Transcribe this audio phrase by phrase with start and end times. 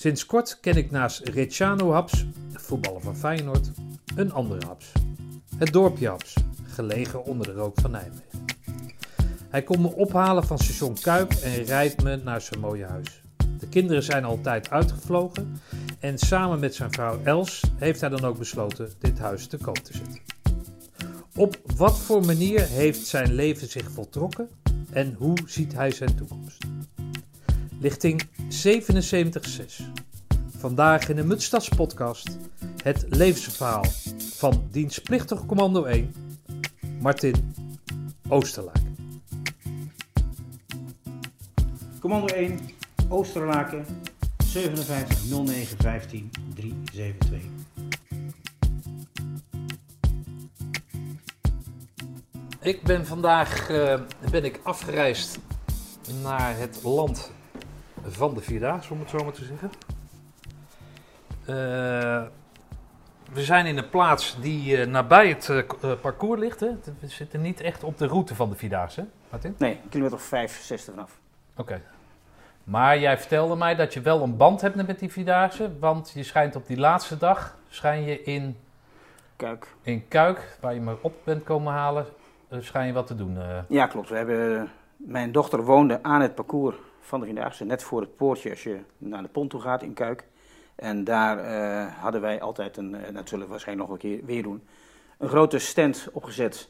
[0.00, 3.70] Sinds kort ken ik naast Reciano Haps, voetballer van Feyenoord,
[4.16, 4.92] een andere Haps.
[5.56, 6.34] Het dorpje Haps,
[6.66, 8.44] gelegen onder de rook van Nijmegen.
[9.48, 13.22] Hij komt me ophalen van station Kuip en rijdt me naar zijn mooie huis.
[13.58, 15.60] De kinderen zijn altijd uitgevlogen
[15.98, 19.78] en samen met zijn vrouw Els heeft hij dan ook besloten dit huis te koop
[19.78, 20.20] te zetten.
[21.34, 24.48] Op wat voor manier heeft zijn leven zich voltrokken
[24.90, 26.64] en hoe ziet hij zijn toekomst?
[27.80, 29.82] Lichting 77.6.
[30.56, 32.38] Vandaag in de Mutstads podcast
[32.82, 33.84] het levensverhaal
[34.34, 36.14] van dienstplichtig commando 1,
[37.00, 37.54] Martin
[38.28, 38.96] Oosterlaken.
[42.00, 42.58] Commando 1,
[43.08, 43.84] Oosterlaken,
[44.44, 47.40] 57 09 15 372.
[52.60, 54.00] Ik ben vandaag eh,
[54.30, 55.38] ben ik afgereisd
[56.22, 57.30] naar het land
[58.06, 59.70] van de Vierdaagse, om het zo maar te zeggen.
[61.48, 62.22] Eh,
[63.32, 66.60] we zijn in een plaats die eh, nabij het eh, parcours ligt.
[66.60, 66.68] Hè?
[67.00, 69.54] We zitten niet echt op de route van de Vierdaagse, Martin?
[69.58, 71.18] Nee, een kilometer of 5, 6 vanaf.
[71.56, 71.82] Oké.
[72.64, 76.22] Maar jij vertelde mij dat je wel een band hebt met die Vierdaagse, want je
[76.22, 78.56] schijnt op die laatste dag, schijn je in,
[79.36, 79.66] Kuik.
[79.82, 82.06] in Kuik, waar je me op bent komen halen,
[82.50, 83.38] schijn je wat te doen.
[83.68, 84.08] Ja, klopt.
[84.08, 86.76] We hebben, mijn dochter woonde aan het parcours
[87.08, 89.94] van de Vierdaagse, net voor het poortje als je naar de pont toe gaat in
[89.94, 90.26] Kuik.
[90.74, 94.24] En daar eh, hadden wij altijd, een, en dat zullen we waarschijnlijk nog een keer
[94.24, 94.62] weer doen,
[95.18, 96.68] een grote stand opgezet.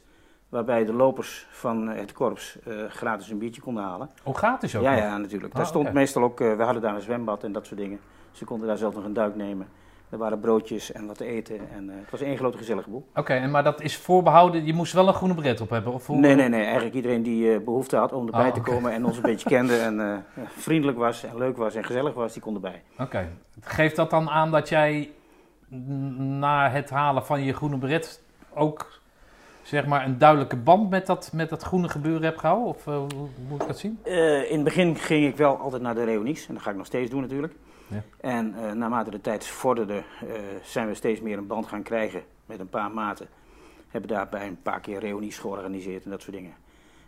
[0.48, 4.10] Waarbij de lopers van het korps eh, gratis een biertje konden halen.
[4.24, 5.00] Oh, gratis ook Ja, nog?
[5.00, 5.52] ja, natuurlijk.
[5.52, 8.00] Ah, Daar stond meestal ook, eh, we hadden daar een zwembad en dat soort dingen.
[8.32, 9.68] Ze konden daar zelf nog een duik nemen.
[10.10, 11.60] Er waren broodjes en wat te eten.
[11.74, 13.08] En eh, het was één grote gezellige boel.
[13.14, 15.92] Oké, en maar dat is voorbehouden, je moest wel een groene bret op hebben?
[15.92, 16.18] Of hoe?
[16.18, 16.64] Nee, nee, nee.
[16.64, 19.48] Eigenlijk iedereen die eh, behoefte had om erbij Oh, te komen en ons een beetje
[19.56, 22.82] kende en eh, vriendelijk was en leuk was en gezellig was, die kon erbij.
[22.98, 23.28] Oké.
[23.60, 25.10] Geeft dat dan aan dat jij
[26.18, 28.22] na het halen van je groene beret
[28.54, 29.00] ook
[29.62, 32.68] zeg maar een duidelijke band met dat, met dat groene gebeuren hebt gehouden?
[32.68, 33.98] Of hoe, moet ik dat zien?
[34.48, 36.86] In het begin ging ik wel altijd naar de reunies en dat ga ik nog
[36.86, 37.54] steeds doen natuurlijk.
[37.88, 38.02] Ja.
[38.20, 40.28] En eh, naarmate de tijd vorderde eh,
[40.62, 43.28] zijn we steeds meer een band gaan krijgen met een paar maten.
[43.88, 46.54] Hebben daarbij een paar keer reunies georganiseerd en dat soort dingen.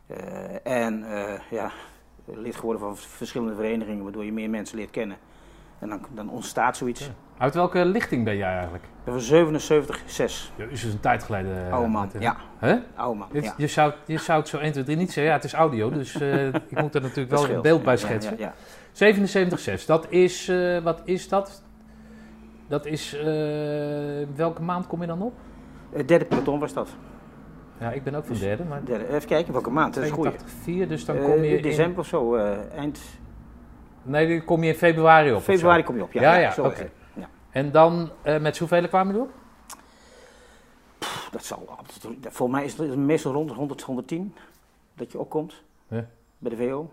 [0.06, 1.04] Eh, en
[1.50, 1.70] ja,
[2.24, 5.16] lid geworden van verschillende verenigingen waardoor je meer mensen leert kennen.
[5.78, 7.06] En dan, dan ontstaat zoiets.
[7.06, 7.12] Ja.
[7.38, 8.84] Uit welke lichting ben jij eigenlijk?
[9.04, 10.52] Dat was 77, 6.
[10.56, 11.72] Ja, is dus een tijd geleden.
[11.72, 12.36] Oude man, ja.
[12.58, 12.78] Hè?
[12.94, 13.54] Oude man, Je, ja.
[13.56, 15.24] je, zou, je zou het zo 1, 2, 3 niet zeggen.
[15.24, 16.14] Ja, het is audio, dus
[16.70, 18.38] ik moet er natuurlijk wel een beeld bij schetsen.
[18.38, 18.54] Ja,
[18.92, 19.86] 77,6.
[19.86, 21.62] Dat is, eh, wat is dat?
[22.68, 23.24] Dat is, eh,
[24.34, 25.32] welke maand kom je dan op?
[25.92, 26.88] Het derde peloton was dat.
[27.80, 29.94] Ja, ik ben ook van Dus- derde, maar Derde, even kijken, welke maand?
[29.94, 30.24] Dat is goed.
[30.24, 31.62] 82,4, dus dan kom je in...
[31.62, 33.00] december of zo, eh, eind
[34.02, 35.42] Nee, dan kom je in februari op.
[35.42, 36.12] februari kom je op.
[36.12, 36.88] Ja, Ja, ja, zo oké.
[37.14, 37.28] Ja.
[37.50, 39.30] En dan, eh, met zoveel kwamen je op?
[41.30, 41.76] Dat zal
[42.20, 44.34] volgens mij is het meestal rond de 100, 110
[44.94, 46.06] dat je opkomt Ja.
[46.38, 46.90] bij de VO.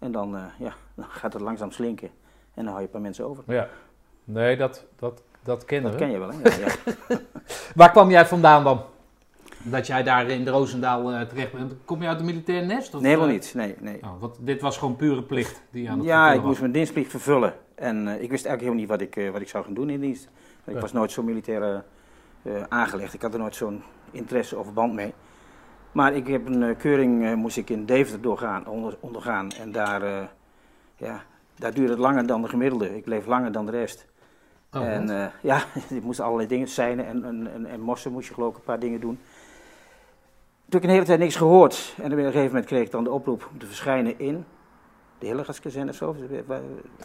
[0.00, 2.08] En dan, eh, ja, dan gaat het langzaam slinken
[2.54, 3.44] en dan hou je een paar mensen over.
[3.46, 3.68] Ja.
[4.24, 6.06] Nee, dat, dat, dat kennen Dat we.
[6.06, 6.36] ken je wel, hè?
[6.58, 6.66] Ja,
[7.08, 7.18] ja.
[7.74, 8.82] Waar kwam jij vandaan dan?
[9.62, 11.74] Dat jij daar in de Roosendaal eh, terecht bent.
[11.84, 12.94] Kom je uit de militair nest?
[12.94, 13.54] Of, Nee, helemaal eh, niet.
[13.54, 14.02] Nee, nee.
[14.02, 16.46] Oh, want dit was gewoon pure plicht die je aan het Ja, ik was.
[16.46, 17.54] moest mijn dienstplicht vervullen.
[17.74, 19.90] En eh, ik wist eigenlijk helemaal niet wat ik, eh, wat ik zou gaan doen
[19.90, 20.28] in dienst.
[20.64, 20.80] Ik Ja.
[20.80, 21.84] was nooit zo militair
[22.68, 23.14] aangelegd.
[23.14, 25.14] Ik had er nooit zo'n interesse of band mee.
[25.92, 29.50] Maar ik heb een eh, keuring, eh, moest ik in Deventer doorgaan, onder, ondergaan.
[29.50, 30.22] En daar, eh,
[30.96, 31.22] ja,
[31.54, 32.96] daar duurde het langer dan de gemiddelde.
[32.96, 34.06] Ik leef langer dan de rest.
[34.72, 35.06] Oh, en
[35.50, 38.56] ja, ik moest allerlei dingen zijn en, en, en, en mossen moest je geloof ik
[38.56, 39.18] een paar dingen doen.
[40.68, 41.94] Toen heb ik een hele tijd niks gehoord.
[42.02, 44.44] En op een gegeven moment kreeg ik dan de oproep om te verschijnen in
[45.20, 46.16] de Hillegaskazerne of zo.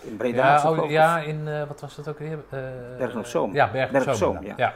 [0.02, 0.56] In Breda.
[0.56, 2.40] ja, oh, ja, in, eh, wat was dat ook weer?
[2.50, 2.60] Eh,
[2.98, 3.54] Bergen op Zoom.
[3.54, 4.34] Ja, Bergen op Zoom.
[4.34, 4.54] Zoom, ja.
[4.58, 4.74] ja.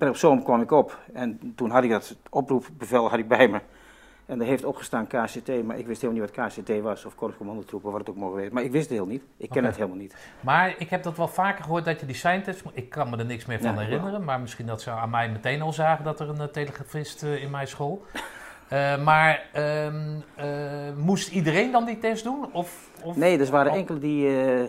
[0.00, 0.98] Op Zoom kwam ik op.
[1.12, 3.60] En toen had ik dat oproepbevel had ik bij me.
[4.26, 7.04] En er heeft opgestaan KCT, maar ik wist helemaal niet wat KCT was.
[7.04, 8.54] Of korpscommandotroepen, wat het ook mogen weten.
[8.54, 9.22] Maar ik wist het heel niet.
[9.36, 10.16] Ik ken het helemaal niet.
[10.40, 12.62] Maar ik heb dat wel vaker gehoord dat je die seintests...
[12.72, 14.24] Ik kan me er niks meer van Ja, herinneren.
[14.24, 17.42] Maar misschien dat ze aan mij meteen al zagen dat er een uh, telegrafist eh,
[17.42, 18.04] in mijn school...
[18.68, 19.94] Eh, maar ehm,
[20.34, 20.46] eh,
[20.96, 22.52] moest iedereen dan die test doen?
[22.52, 23.16] Of, of...
[23.16, 24.62] Nee, er waren enkele die, eh,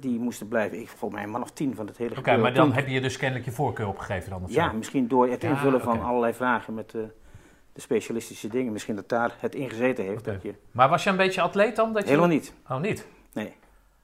[0.00, 0.80] die moesten blijven.
[0.80, 3.00] Ik volgens mij een man of tien van het hele Oké, maar dan heb je
[3.00, 4.42] dus kennelijk je voorkeur opgegeven dan?
[4.44, 4.76] Of Ja, zo?
[4.76, 8.72] misschien door het Ja, invullen van allerlei vragen met de specialistische dingen.
[8.72, 10.20] Misschien dat daar het in gezeten heeft.
[10.20, 10.32] Oké.
[10.32, 10.54] Dat je...
[10.70, 11.92] Maar was je een beetje atleet dan?
[11.92, 12.08] Dat je...
[12.08, 12.54] Helemaal niet.
[12.68, 13.06] Oh, niet?
[13.32, 13.52] Nee.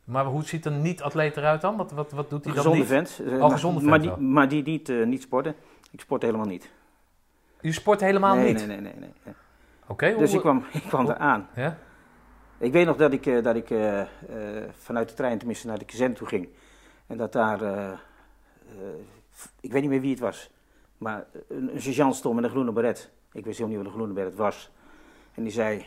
[0.04, 1.76] Maar hoe ziet een niet-atleet eruit dan?
[1.76, 2.88] Wat, wat, wat doet hij dan gezonde niet?
[2.88, 3.20] vent.
[3.26, 5.54] eh, Oh, maar- gezonde maar vent die, maar die niet, niet sporten.
[5.90, 6.70] Ik sport helemaal niet.
[7.60, 8.66] Je sport helemaal nee, niet?
[8.66, 9.12] Nee, nee, nee.
[9.24, 9.34] nee.
[9.86, 11.48] Oké, Dus hoe- ik kwam, ik kwam hoe- eraan.
[11.54, 11.78] Ja?
[12.58, 14.08] Ik weet nog dat ik, eh, dat ik eh, eh,
[14.78, 16.48] vanuit de trein tenminste naar de kazerne toe ging.
[17.06, 17.60] En dat daar,
[19.60, 20.50] ik weet niet meer wie het was,
[20.98, 23.10] maar een, een sergeant stond met een groene beret.
[23.32, 24.70] Ik wist helemaal niet wat een groene beret was.
[25.34, 25.86] En die zei,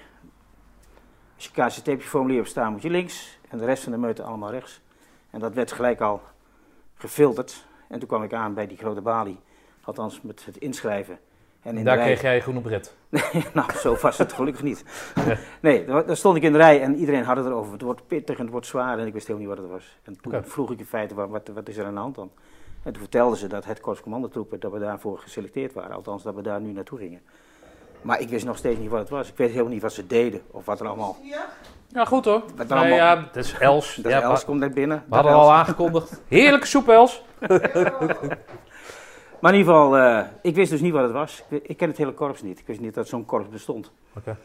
[1.35, 4.51] als je KCT-formulier hebt staan moet je links en de rest van de meute allemaal
[4.51, 4.81] rechts.
[5.29, 6.21] En dat werd gelijk al
[6.95, 7.65] gefilterd.
[7.87, 9.39] En toen kwam ik aan bij die grote balie,
[9.83, 11.19] althans met het inschrijven.
[11.61, 12.95] En in Daar de rij- kreeg jij groene bret.
[13.53, 14.83] nou, zo was het gelukkig niet.
[15.61, 17.71] Nee, daar stond ik in de rij en iedereen had het erover.
[17.73, 19.97] Het wordt pittig en het wordt zwaar en ik wist helemaal niet wat het was.
[20.03, 22.31] En toen vroeg ik in feite, wat, wat, wat is er aan de hand dan?
[22.83, 25.95] En toen vertelden ze dat het korpscommandotroepen, dat we daarvoor geselecteerd waren.
[25.95, 27.21] Althans, dat we daar nu naartoe gingen.
[28.01, 29.29] Maar ik wist nog steeds niet wat het was.
[29.29, 31.17] Ik weet helemaal niet wat ze deden of wat er allemaal...
[31.93, 32.41] Ja, goed hoor.
[32.55, 33.95] Wat Nou allemaal- ja, dat is Els.
[33.95, 35.03] Dat ja, Els komt net binnen.
[35.09, 36.21] we hadden al aangekondigd.
[36.27, 37.23] Heerlijke soep, Els.
[39.41, 41.43] Maar in ieder geval, eh, ik wist dus niet wat het was.
[41.49, 42.59] Ik, ik ken het hele korps niet.
[42.59, 43.91] Ik wist niet dat zo'n korps bestond.
[44.17, 44.37] Oké.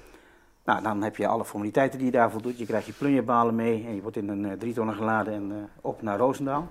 [0.64, 2.58] Nou, dan heb je alle formaliteiten die je daarvoor doet.
[2.58, 6.02] Je krijgt je plunjebalen mee en je wordt in een drietonner geladen en eh, op
[6.02, 6.68] naar Roosendaal.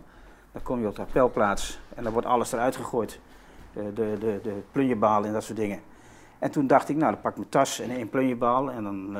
[0.52, 3.20] Dan kom je op de appelplaats en dan wordt alles eruit gegooid.
[3.74, 5.80] De, de, de plunjebalen en dat soort dingen.
[6.40, 9.18] En toen dacht ik, nou, dan pak ik mijn tas en één plunjebaal en dan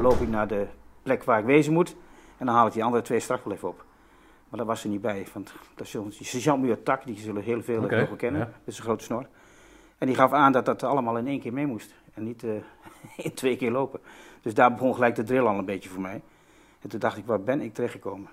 [0.00, 0.66] loop ik naar de
[1.02, 1.96] plek waar ik wezen moet.
[2.38, 3.84] En dan haal ik die andere twee straks wel even op.
[4.52, 7.80] Maar dat was er niet bij, want dat is die sergeant die zullen heel veel
[7.80, 8.40] nog kennen.
[8.40, 8.46] ja.
[8.46, 9.26] Dat is een grote snor.
[9.98, 11.94] En die gaf aan dat dat allemaal in één keer mee moest.
[12.14, 12.50] En niet eh,
[13.26, 14.00] in twee keer lopen.
[14.42, 16.22] Dus daar begon gelijk de drill al een beetje voor mij.
[16.80, 18.28] En toen dacht ik, waar ben ik terechtgekomen?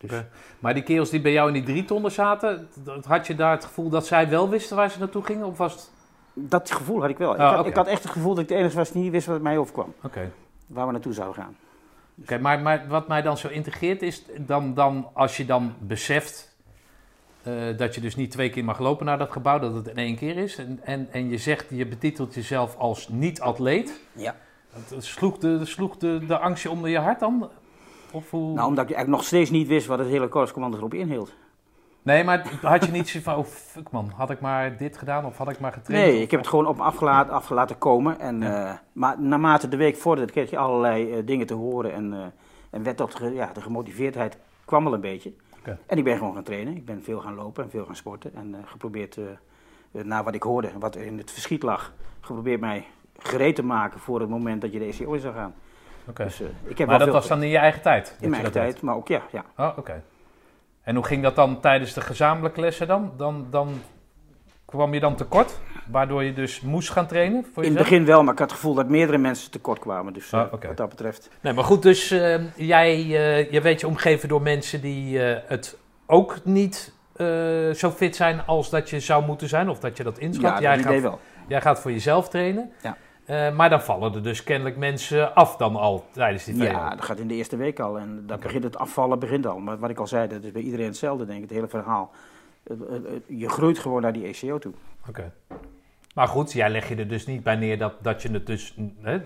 [0.00, 0.22] Dus.
[0.58, 2.68] Maar die kerels die bij jou in die drie tonnen zaten,
[3.06, 5.46] had je daar het gevoel dat zij wel wisten waar ze naartoe gingen?
[5.46, 5.90] Of was het...
[6.34, 7.34] dat gevoel had ik wel.
[7.34, 9.12] ik, Ah, had, ik had echt het gevoel dat ik de enige was die niet
[9.12, 9.94] wist wat mij overkwam.
[10.66, 11.56] Waar we naartoe zouden gaan.
[12.22, 16.54] Oké, maar, maar wat mij dan zo integreert is, dan, dan, als je dan beseft
[17.42, 19.96] eh, dat je dus niet twee keer mag lopen naar dat gebouw, dat het in
[19.96, 24.36] één keer is, en, en, en je zegt, je betitelt jezelf als niet-atleet, Ja.
[24.88, 27.50] dat- sloeg, de, sloeg de, de angstje onder je hart dan?
[28.12, 28.54] Of hoe...
[28.54, 31.32] Nou, omdat ik eigenlijk nog steeds niet wist wat het hele korpscommandogroep inhield.
[32.02, 35.24] Nee, maar had je niet zo van, oh fuck man, had ik maar dit gedaan
[35.24, 36.06] of had ik maar getraind?
[36.06, 38.20] Nee, Of- ik heb het gewoon op me afgelaten, afgelaten komen.
[38.20, 38.66] En, Ja.
[38.70, 41.92] eh, maar naarmate de week vorderde, kreeg je allerlei eh, dingen te horen.
[41.92, 42.18] En, eh,
[42.70, 45.32] en werd toch, ge- ja, de gemotiveerdheid kwam wel een beetje.
[45.86, 46.76] En ik ben gewoon gaan trainen.
[46.76, 48.34] Ik ben veel gaan lopen en veel gaan sporten.
[48.34, 49.18] En geprobeerd,
[49.90, 52.86] naar wat ik hoorde, wat in het verschiet lag, geprobeerd mij
[53.18, 55.54] gereed te maken voor het moment dat je de ECO zou gaan.
[56.08, 56.24] Oké.
[56.24, 58.08] Dus, ik heb Maar dat was dan in je eigen tijd?
[58.20, 58.70] in mijn eigen deed?
[58.70, 59.44] tijd, maar ook ja, ja.
[59.56, 60.02] Oh, oké.
[60.90, 63.12] En hoe ging dat dan tijdens de gezamenlijke lessen dan?
[63.16, 63.80] Dan, dan
[64.64, 68.22] kwam je dan tekort, waardoor je dus moest gaan trainen voor In het begin wel,
[68.22, 70.12] maar ik had het gevoel dat meerdere mensen tekort kwamen.
[70.12, 70.66] Dus eh, Ah, oké.
[70.66, 71.30] wat dat betreft.
[71.40, 75.38] Nee, maar goed, dus eh, jij eh, je weet je omgeven door mensen die eh,
[75.48, 75.76] het
[76.06, 77.26] ook niet eh,
[77.70, 80.52] zo fit zijn als dat je zou moeten zijn, of dat je dat inschat.
[80.52, 81.20] Ja, jij, gaat, idee wel.
[81.48, 82.70] jij gaat voor jezelf trainen.
[82.82, 82.96] Ja.
[83.30, 86.56] Eh, maar dan vallen er dus kennelijk mensen af dan al tijdens die.
[86.56, 87.98] Ja, dat gaat in de eerste week al.
[87.98, 89.58] En dat begint het afvallen begint al.
[89.58, 92.10] Maar wat ik al zei, dat is bij iedereen hetzelfde, denk ik, het hele verhaal.
[92.62, 94.72] Eh, eh, Je groeit gewoon naar die ECO toe.
[95.08, 95.32] Oké.
[96.14, 98.76] Maar goed, jij leg je er dus niet bij neer dat, dat je het dus
[99.00, 99.20] hè,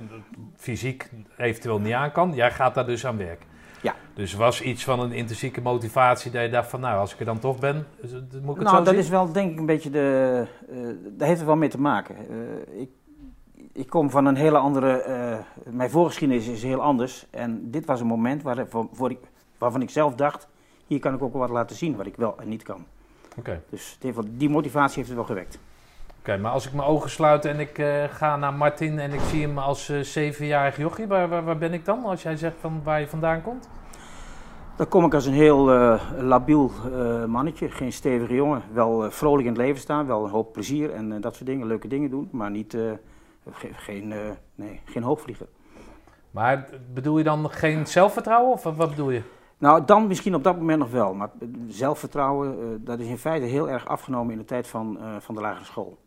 [0.56, 2.34] fysiek eventueel niet aan kan.
[2.34, 3.42] Jij gaat daar dus aan werk.
[3.82, 3.94] Ja.
[4.14, 7.24] Dus was iets van een intrinsieke motivatie dat je dacht van nou, als ik er
[7.24, 8.96] dan toch ben, moet ik het Nou, zo dat zien?
[8.98, 10.46] is wel denk ik een beetje de...
[10.68, 10.76] eh
[11.16, 12.16] daar heeft het wel mee te maken.
[12.80, 12.88] Ik,
[13.74, 14.92] ik kom van een hele andere...
[14.96, 17.26] eh, mijn voorgeschiedenis is heel anders.
[17.30, 19.18] En dit was een moment waar, voor, voor ik,
[19.58, 20.48] waarvan ik zelf dacht...
[20.86, 22.84] Hier kan ik ook wel wat laten zien wat ik wel en niet kan.
[23.38, 25.58] Oké, Dus het heeft wel- die motivatie heeft het wel gewekt.
[26.18, 29.20] Oké, maar als ik mijn ogen sluit en ik eh, ga naar Martin en ik
[29.20, 32.04] zie hem als eh, zevenjarig jochie, waar, waar, waar ben ik dan?
[32.04, 33.68] Als jij zegt van waar je vandaan komt?
[34.76, 35.64] Dan kom ik als een heel
[36.18, 36.70] labiel
[37.26, 38.62] mannetje, geen stevige jongen.
[38.72, 41.88] Wel vrolijk in het leven staan, wel een hoop plezier en dat soort dingen, leuke
[41.88, 42.76] dingen doen, maar niet,
[43.46, 45.46] eh, ge- geen, eh, nee, geen hoogvlieger.
[46.30, 49.22] Maar bedoel je dan geen zelfvertrouwen of wat bedoel je?
[49.58, 51.30] Nou, dan misschien op dat moment nog wel, maar
[51.68, 55.34] zelfvertrouwen, eh, dat is in feite heel erg afgenomen in de tijd van, eh, van
[55.34, 55.98] de lagere school.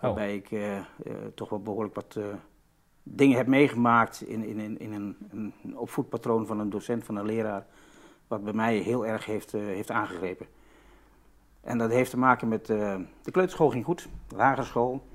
[0.00, 0.82] Waarbij ik eh, eh,
[1.34, 2.18] toch wel behoorlijk wat
[3.02, 5.16] dingen heb meegemaakt in, in, in, in een,
[5.62, 7.66] een opvoedpatroon van een docent, van een leraar,
[8.28, 10.46] wat bij mij heel erg heeft, heeft aangegrepen.
[11.60, 15.06] En dat heeft te maken met, de kleuterschool ging goed, lagere school,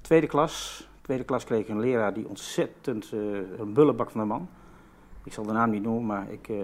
[0.00, 0.88] tweede klas.
[1.06, 3.20] Tweede klas kreeg ik een leraar die ontzettend, eh,
[3.58, 4.48] een bullenbak van een man.
[5.24, 6.56] Ik zal de naam niet noemen, maar ik, eh,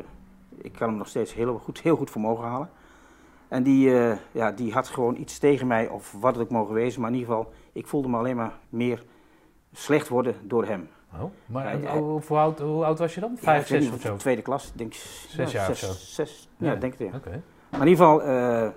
[0.56, 2.70] ik kan hem nog steeds heel goed, heel goed voor mogen halen.
[3.48, 6.74] En die, eh, ja, die had gewoon iets tegen mij, of wat het ook mogen
[6.74, 9.04] wezen, maar in ieder geval, ik voelde me alleen maar meer
[9.72, 10.88] slecht worden door hem.
[11.14, 13.30] Oh, maar Ja, hoe, hoe, hoe oud, hoe oud was je dan?
[13.34, 14.16] Ja, Vijf, ik weet zes of zo?
[14.16, 14.94] Tweede klas, ik denk
[15.28, 15.92] Zes jaar of zo.
[15.92, 16.76] Zes, ja, Ja.
[16.76, 17.16] denk ik ja.
[17.16, 17.42] Oké.
[17.70, 18.72] Maar in ieder geval,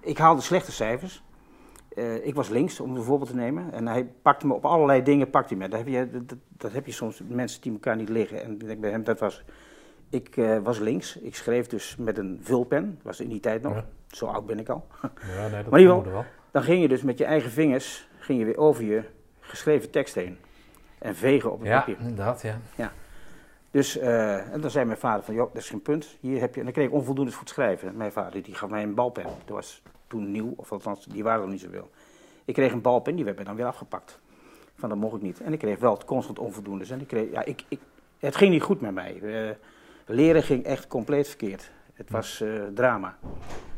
[0.00, 1.22] ik haalde slechte cijfers.
[1.98, 3.72] Eh, ik was links, om een voorbeeld te nemen.
[3.72, 5.68] En hij pakte me op allerlei dingen, pakte hij me.
[5.68, 8.42] Dat heb je, dat, dat heb je soms, mensen die elkaar niet liggen.
[8.42, 9.44] En ik denk bij hem, dat was...
[10.10, 13.62] Ik eh, was links, ik schreef dus met een vulpen, dat was in die tijd
[13.62, 13.74] nog.
[13.74, 13.84] Ja.
[14.06, 14.86] Zo oud ben ik al.
[15.02, 16.24] Ja, nee, dat Maar wel.
[16.50, 19.02] Dan ging je dus met je eigen vingers, ging je weer over je
[19.40, 20.38] geschreven tekst heen.
[20.98, 21.96] En vegen op het Ja, papier.
[22.00, 22.42] inderdaad,
[22.76, 22.92] ja.
[23.70, 26.16] Dus, eh, en dan zei mijn vader van, joh, dat is geen punt.
[26.20, 27.96] Hier heb je, en dan kreeg ik onvoldoende voor het schrijven.
[27.96, 29.22] Mijn vader die gaf mij een balpen.
[29.22, 31.90] Dat was toen nieuw, of althans, die waren er niet zoveel.
[32.44, 34.18] Ik kreeg een balpen, die werd mij dan weer afgepakt.
[34.74, 35.40] Van, dat mocht ik niet.
[35.40, 36.90] En ik kreeg wel constant onvoldoendes.
[36.90, 37.80] En ik kreeg, ja, ik, ik,
[38.18, 39.20] het ging niet goed met mij.
[39.22, 39.54] Eh,
[40.06, 41.70] leren ging echt compleet verkeerd.
[41.94, 43.16] Het was eh, drama.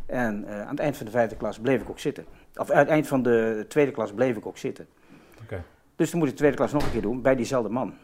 [0.06, 2.24] En eh, aan het eind van de vijfde klas bleef ik ook zitten.
[2.54, 4.86] Of aan het eind van de tweede klas bleef ik ook zitten.
[5.42, 5.62] Oké.
[5.96, 7.94] Dus toen moest ik de tweede klas nog een keer doen, bij diezelfde man.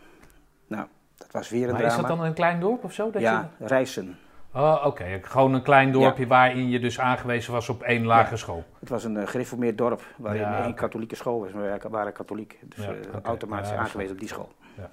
[0.66, 1.94] Nou, dat was weer een Maar drama.
[1.94, 3.10] is dat dan een klein dorp of zo?
[3.10, 3.66] Dat ja, Je...
[3.66, 4.16] Rijssen.
[4.56, 5.20] Oh, oké.
[5.22, 8.36] Gewoon een klein dorpje waarin je dus aangewezen was op één lagere Ja.
[8.36, 8.64] school.
[8.78, 11.52] Het was een eh, gereformeerd dorp waarin Ja, één katholieke school was.
[11.52, 14.52] We waren katholiek, dus eh, automatisch is aangewezen op die school.
[14.76, 14.90] Ja.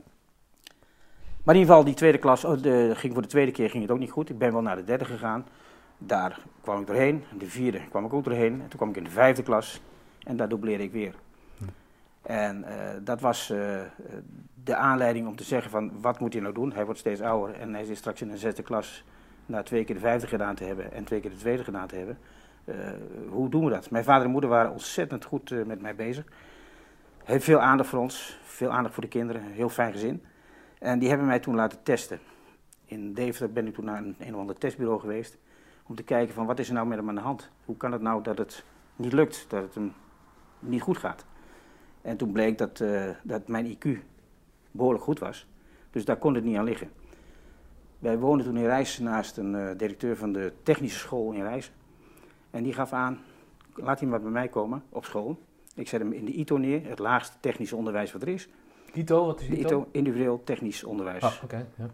[1.44, 3.84] Maar in ieder geval, die tweede klas, oh, de, ging voor de tweede keer ging
[3.84, 4.30] het ook niet goed.
[4.30, 5.46] Ik ben wel naar de derde gegaan.
[5.98, 7.24] Daar kwam ik doorheen.
[7.38, 8.54] De vierde kwam ik ook doorheen.
[8.54, 9.82] En toen kwam ik in de vijfde klas.
[10.24, 11.14] En daar dubleerde ik weer.
[11.58, 11.64] Hm.
[12.22, 13.48] En eh, dat was
[14.64, 16.74] de aanleiding om te zeggen van, wat moet hij nou doen?
[16.74, 19.04] Hij wordt steeds ouder en hij zit straks in de zesde klas
[19.46, 21.96] na twee keer de vijfde gedaan te hebben en twee keer de tweede gedaan te
[21.96, 22.18] hebben.
[22.66, 22.76] Eh,
[23.30, 23.90] hoe doen we dat?
[23.90, 26.26] Mijn vader en moeder waren ontzettend goed eh, met mij bezig.
[27.24, 30.24] Heeft veel aandacht voor ons, veel aandacht voor de kinderen, heel fijn gezin.
[30.80, 32.20] En die hebben mij toen laten testen.
[32.86, 35.38] In Deventer ben ik toen naar een, een of ander testbureau geweest.
[35.88, 37.50] Om te kijken van wat is er nou met hem aan de hand?
[37.66, 38.64] Hoe kan het nou dat het
[38.96, 39.94] niet lukt, dat het hem
[40.60, 41.26] niet goed gaat?
[42.02, 43.88] En toen bleek dat, eh, dat mijn IQ
[44.72, 45.48] behoorlijk goed was.
[45.92, 46.90] Dus daar kon het niet aan liggen.
[48.04, 51.74] Wij woonden toen in Rijssen naast een eh, directeur van de technische school in Rijssen.
[52.52, 53.20] En die gaf aan,
[53.76, 55.40] laat hij maar bij mij komen op school.
[55.76, 58.50] Ik zet hem in de ITO neer, het laagste technische onderwijs wat er is.
[58.94, 59.68] Ito, wat is De Ito?
[59.68, 61.24] ITO, individueel technisch onderwijs.
[61.24, 61.68] Ah, oké.
[61.76, 61.90] ja.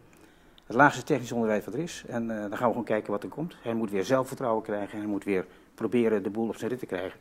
[0.65, 2.03] Het laagste technisch onderwijs wat er is.
[2.07, 3.55] En eh, dan gaan we gewoon kijken wat er komt.
[3.61, 6.79] Hij moet weer zelfvertrouwen krijgen en hij moet weer proberen de boel op zijn rit
[6.79, 7.19] te krijgen.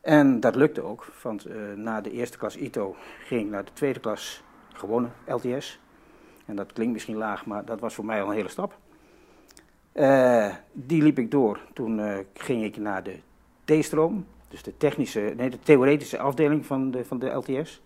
[0.00, 3.72] En dat lukte ook, want eh, na de eerste klas ITO ging ik naar de
[3.72, 4.42] tweede klas
[4.72, 5.80] gewone LTS.
[6.52, 8.78] En dat klinkt misschien laag, maar dat was voor mij al een hele stap.
[9.92, 11.60] Eh, die liep ik door.
[11.72, 13.16] Toen eh, ging ik naar de
[13.64, 17.82] T-stroom, dus de, technische, nee, de theoretische afdeling van de, van de LTS.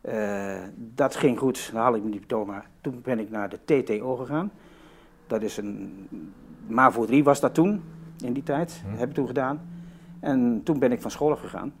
[0.00, 2.64] Eh, dat ging goed, dan haal ik mijn diploma.
[2.80, 4.52] Toen ben ik naar de TTO gegaan.
[5.26, 6.08] Dat is een
[6.66, 7.82] MAVO 3 was dat toen,
[8.24, 8.96] in die tijd, Hm.
[8.98, 9.60] heb ik toen gedaan.
[10.20, 11.74] En toen ben ik van school afgegaan.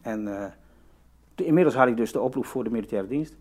[0.00, 0.52] En
[1.34, 3.36] inmiddels had ik dus de oproep voor de militaire dienst.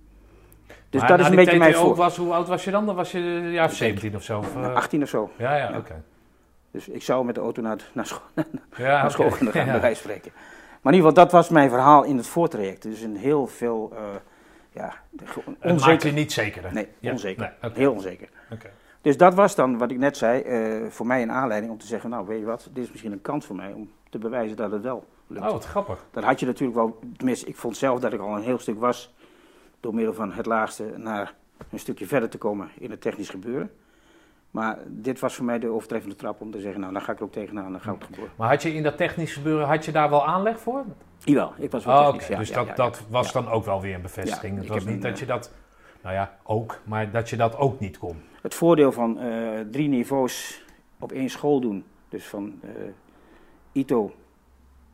[0.89, 1.95] Dus Maar dat is een beetje mijn voor.
[1.95, 2.85] Was, hoe oud was je dan?
[2.85, 4.37] Dan was je Ik denk- 17 of zo?
[4.37, 5.29] Of, eh, 18 of zo.
[5.37, 5.77] Ja, ja, Ja.
[5.77, 6.03] oké.
[6.71, 8.21] Dus ik zou met de auto naar, naar school,
[8.77, 9.71] Ja, naar school kunnen gaan, Ja.
[9.71, 10.31] bij wijze spreken.
[10.81, 12.81] Maar in ieder geval, dat was mijn verhaal in het voortraject.
[12.81, 14.03] Dus een heel veel, eh,
[14.71, 16.07] ja, gewoon Het maakt onzeker.
[16.07, 16.73] je niet zekerder.
[16.73, 17.53] Nee, Ja, onzeker.
[17.61, 17.71] nee.
[17.73, 18.29] Heel onzeker.
[18.51, 18.69] Oké.
[19.01, 21.85] Dus dat was dan, wat ik net zei, eh, voor mij een aanleiding om te
[21.87, 24.57] zeggen, nou weet je wat, dit is misschien een kans voor mij om te bewijzen
[24.57, 25.45] dat het wel lukt.
[25.45, 26.05] Oh, wat grappig.
[26.11, 28.79] Dat had je natuurlijk wel, tenminste ik vond zelf dat ik al een heel stuk
[28.79, 29.13] was,
[29.81, 31.33] door middel van het laagste naar
[31.69, 33.71] een stukje verder te komen in het technisch gebeuren.
[34.51, 37.17] Maar dit was voor mij de overtreffende trap om te zeggen, nou dan ga ik
[37.17, 38.33] er ook tegenaan, dan ga ik het gebeuren.
[38.37, 40.83] Maar had je in dat technisch gebeuren, had je daar wel aanleg voor?
[41.17, 43.65] Jawel, ik was wel Oh, technisch, ja, dus ja, dat, ja, dat was dan ook
[43.65, 44.57] wel weer een bevestiging.
[44.57, 45.51] Het was niet een, dat je dat,
[46.01, 48.21] nou ja, ook, maar dat je dat ook niet kon.
[48.41, 50.63] Het voordeel van eh, drie niveaus
[50.99, 52.69] op één school doen, dus van eh,
[53.71, 54.13] ITO,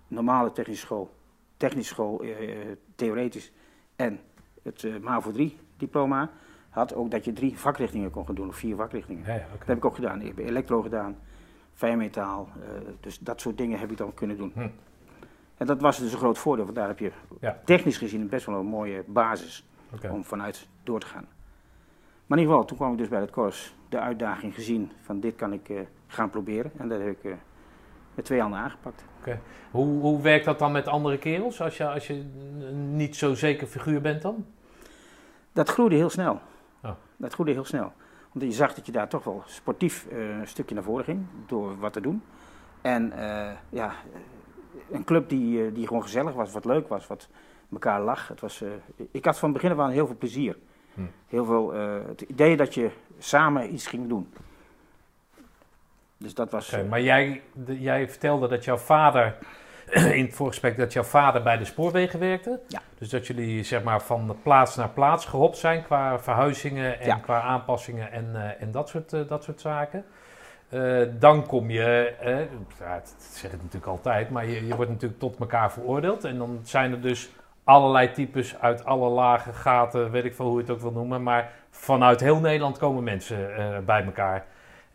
[0.07, 1.09] normale technische school,
[1.57, 3.51] technische school, eh, eh, theoretisch,
[3.95, 4.19] en
[4.63, 6.29] het eh MAVO 3 diploma,
[6.69, 9.23] had ook dat je drie vakrichtingen kon gaan doen, of vier vakrichtingen.
[9.25, 9.57] Ja, ja, oké.
[9.57, 10.21] Dat heb ik ook gedaan.
[10.21, 11.17] Ik heb elektro gedaan,
[11.73, 14.51] fijnmetaal, eh, dus dat soort dingen heb ik dan kunnen doen.
[14.55, 14.67] Hm.
[15.57, 17.11] En dat was dus een groot voordeel, want daar heb je
[17.41, 17.61] Ja.
[17.65, 19.65] technisch gezien best wel een mooie basis
[20.11, 21.25] om vanuit door te gaan.
[22.25, 25.19] Maar in ieder geval, toen kwam ik dus bij het koers de uitdaging gezien van
[25.19, 26.71] dit kan ik eh, gaan proberen.
[26.77, 27.35] En dat heb ik
[28.15, 29.03] met twee handen aangepakt.
[29.71, 32.13] Hoe, hoe werkt dat dan met andere kerels, als je, als je
[32.59, 34.45] een niet zo zeker figuur bent dan?
[35.53, 36.39] Dat groeide heel snel.
[36.83, 36.91] Oh.
[37.17, 37.93] Dat groeide heel snel.
[38.33, 41.25] Omdat je zag dat je daar toch wel sportief eh, een stukje naar voren ging
[41.45, 42.23] door wat te doen.
[42.81, 43.93] En eh, ja,
[44.91, 47.29] een club die, eh, die gewoon gezellig was, wat leuk was, wat
[47.71, 48.27] elkaar lag.
[48.27, 48.63] Het was,
[49.11, 50.57] ik had van begin af aan heel veel plezier.
[50.93, 51.01] Hm.
[51.27, 51.73] Heel veel,
[52.07, 54.33] het idee dat je samen iets ging doen.
[56.17, 56.71] Dus dat was...
[56.71, 59.35] Eh, maar jij, de- jij vertelde dat jouw vader,
[60.19, 62.59] in het voorgesprek, dat jouw vader bij de spoorwegen werkte.
[62.67, 62.81] Ja.
[62.97, 67.15] Dus dat jullie zeg maar van plaats naar plaats gehopt zijn qua verhuizingen en Ja.
[67.15, 70.05] qua aanpassingen en, eh, en dat, soort, eh, dat soort zaken.
[71.19, 72.13] Dan kom je,
[72.79, 76.23] ja, dat zeg ik natuurlijk altijd, maar je, je wordt natuurlijk tot elkaar veroordeeld.
[76.23, 77.29] En dan zijn er dus
[77.63, 81.23] allerlei types uit alle lagen, gaten, weet ik veel hoe je het ook wil noemen.
[81.23, 83.37] Maar vanuit heel Nederland komen mensen
[83.85, 84.45] bij elkaar.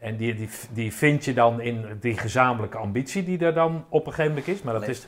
[0.02, 4.06] En die, die, die vind je dan in die gezamenlijke ambitie die er dan op
[4.06, 4.62] een gegeven moment is.
[4.62, 5.06] Maar dat is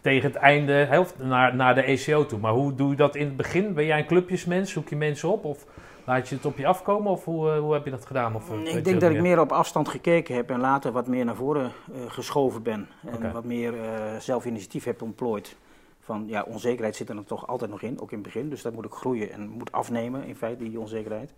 [0.00, 2.38] tegen het einde naar, naar de ECO toe.
[2.38, 3.74] Maar hoe doe je dat in het begin?
[3.74, 4.72] Ben jij een clubjesmens?
[4.72, 5.44] Zoek je mensen op?
[5.44, 5.66] Of
[6.04, 7.12] laat je het op je afkomen?
[7.12, 8.34] Of hoe, eh, hoe heb je dat gedaan?
[8.34, 11.24] Of, eh, Ik denk dat ik meer op afstand gekeken heb en later wat meer
[11.24, 12.88] naar voren eh, geschoven ben.
[13.06, 15.56] En wat meer eh, zelf initiatief heb ontplooid.
[16.00, 18.48] Van ja, onzekerheid zit er dan toch altijd nog in, ook in het begin.
[18.50, 21.32] Dus dat moet ik groeien en moet afnemen, in feite, die onzekerheid.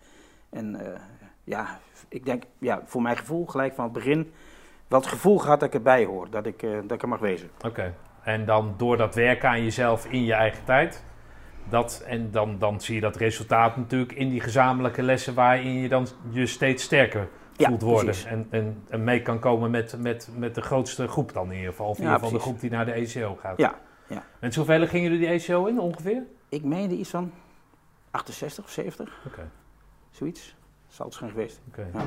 [0.50, 0.76] En
[1.44, 4.32] ja, ik denk, ja, voor mijn gevoel, gelijk van het begin,
[4.88, 6.30] wel het gevoel gehad dat ik erbij hoor.
[6.30, 7.50] Dat ik, eh, dat ik er mag wezen.
[7.66, 7.94] Oké.
[8.22, 11.04] En dan door dat werken aan jezelf in je eigen tijd.
[11.68, 15.88] Dat, en dan, dan zie je dat resultaat natuurlijk in die gezamenlijke lessen waarin je
[15.88, 18.14] dan je steeds sterker Ja, voelt worden.
[18.26, 21.70] En, en, en mee kan komen met, met, met de grootste groep dan in ieder
[21.70, 21.88] geval.
[21.88, 23.58] Of in Ja, ieder geval de groep die naar de ECO gaat.
[23.58, 24.22] Ja, ja.
[24.38, 26.22] En hoeveel gingen jullie die ECO in ongeveer?
[26.48, 27.32] Ik meende iets van
[28.10, 29.50] 68 of 70, Oké.
[30.10, 30.56] zoiets.
[31.02, 31.60] Het zijn geweest.
[31.76, 32.00] Ja.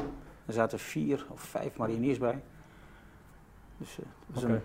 [0.45, 2.41] Er zaten vier of vijf mariniers bij.
[3.77, 3.97] Dus
[4.43, 4.61] een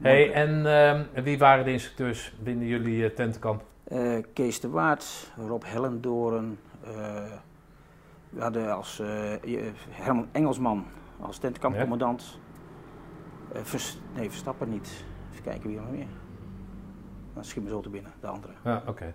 [0.00, 3.62] Hey, en ehm, wie waren de instructeurs binnen jullie eh, tentenkamp?
[3.84, 6.58] Eh, Kees de Waard, Rob Hellendoren.
[8.30, 9.02] we hadden als
[9.90, 10.84] Herman Engelsman
[11.20, 12.38] als tentkampcommandant.
[13.52, 15.04] Vers- nee, Verstappen niet.
[15.30, 16.06] Even kijken wie er nog meer.
[17.34, 18.52] Dan schiet me zo te binnen, de andere.
[18.64, 19.14] Ja, oké.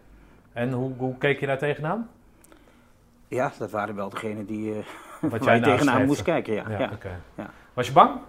[0.53, 2.09] En hoe, hoe keek je daar tegenaan?
[3.35, 4.77] Ja, dat waren wel degenen die eh
[5.21, 6.53] Wat waar jij je tegenaan moest kijken.
[6.53, 6.89] Ja, Ja,
[7.35, 7.49] ja.
[7.73, 8.19] Was je bang?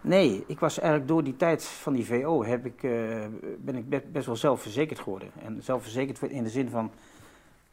[0.00, 2.90] Nee, ik was eigenlijk door die tijd van die VO heb ik, eh,
[3.58, 5.28] ben ik be- best wel zelfverzekerd geworden.
[5.44, 6.90] En zelfverzekerd in de zin van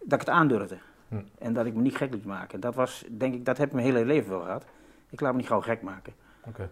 [0.03, 0.77] dat ik het aandurfde.
[1.07, 1.15] Hm.
[1.39, 2.59] En dat ik me niet gek liet maken.
[2.59, 4.65] Dat was, denk ik, dat heb ik mijn hele leven wel gehad.
[5.09, 6.13] Ik laat me niet gauw gek maken.
[6.47, 6.69] Oké.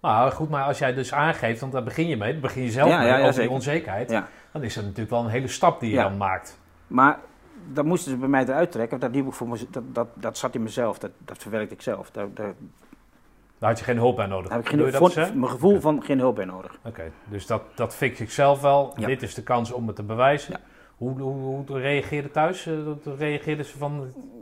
[0.00, 2.70] Nou goed, maar als jij dus aangeeft, want daar begin je mee, dan begin je
[2.70, 3.52] zelf Ja, mee ja, ja, over die zeker.
[3.54, 4.08] onzekerheid,
[4.52, 6.58] dan is dat natuurlijk wel een hele stap die je dan maakt.
[6.86, 7.18] Maar
[7.72, 9.00] dat moesten ze bij mij eruit trekken.
[9.00, 10.98] Dat, hielp ik voor mez- dat, dat, dat zat in mezelf.
[10.98, 12.10] Dat, dat verwerkte ik zelf.
[12.10, 12.54] Daar, daar,
[13.58, 14.48] Daar had je geen hulp bij nodig.
[14.48, 15.38] daar heb ik geen, dat zeggen?
[15.38, 16.78] mijn gevoel van geen hulp bij nodig.
[16.84, 18.92] Oké, dus dat, dat fix ik zelf wel.
[18.96, 19.06] Ja.
[19.06, 20.52] Dit is de kans om het te bewijzen.
[20.52, 20.60] Ja.
[20.96, 22.66] Hoe, hoe, hoe reageerde thuis?
[22.66, 22.74] Eh,
[23.18, 23.92] Reageerden ze van,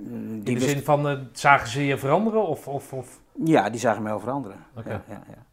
[0.06, 2.46] Mm, in Die de wist- zin van, eh, zagen ze je veranderen?
[2.46, 3.20] Of, of, of?
[3.44, 4.58] Ja, die zagen mij wel veranderen.
[4.76, 4.90] Oké.
[4.90, 5.44] Ja, ja, ja.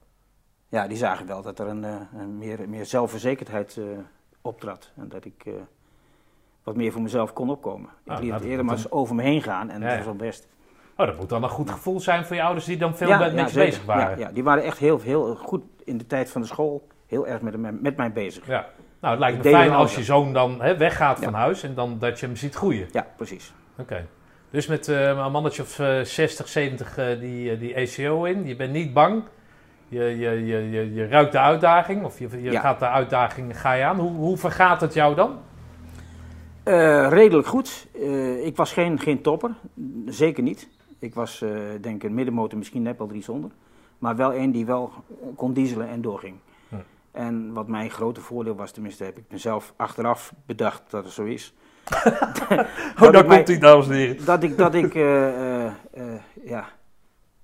[0.69, 3.83] ja, die zagen wel dat er een, eh, een meer, meer zelfverzekerdheid eh,
[4.41, 4.91] optrad.
[4.95, 5.45] En dat ik
[6.69, 7.89] wat meer voor mezelf kon opkomen.
[8.05, 9.95] Ik Ah, liet nou, het eerder maar eens over me heen gaan en Ja, dat
[9.97, 10.47] was wel best.
[10.97, 13.17] Oh, dat moet dan een goed gevoel zijn voor je ouders die dan veel ja,
[13.17, 13.69] met ja, zeker.
[13.69, 14.19] bezig waren.
[14.19, 16.87] Ja, ja, die waren echt heel, heel goed in de tijd van de school.
[17.07, 18.47] Heel erg met, hem- met mij bezig.
[18.47, 18.65] Ja.
[19.01, 21.99] Nou, het lijkt me fijn als je zoon dan hè, weggaat van huis en dan
[21.99, 22.87] dat je hem ziet groeien.
[22.91, 23.53] Ja, precies.
[23.77, 24.05] Oké.
[24.49, 28.45] Dus met eh, een mannetje of eh, 60, 70 eh, die, eh, die ECO in.
[28.47, 29.23] Je bent niet bang.
[29.87, 32.03] Je, je, je, je, je ruikt de uitdaging.
[32.05, 33.99] Of je, je gaat de uitdaging ga je aan.
[33.99, 35.37] Hoe, hoe vergaat het jou dan?
[36.69, 37.87] Eh, redelijk goed.
[37.93, 39.55] Eh, ik was geen, geen topper,
[40.05, 40.69] zeker niet.
[40.99, 41.49] Ik was, eh,
[41.81, 43.51] denk ik, een middenmotor, misschien net wel drie zonder.
[43.97, 44.91] Maar wel een die wel
[45.35, 46.35] kon dieselen en doorging.
[46.69, 46.75] Hm.
[47.11, 51.23] En wat mijn grote voordeel was, tenminste heb ik mezelf achteraf bedacht dat het zo
[51.23, 51.53] is.
[53.01, 54.25] Oh, daar komt hij, dames en heren.
[54.25, 54.93] Dat ik, dat ik
[56.43, 56.65] ja,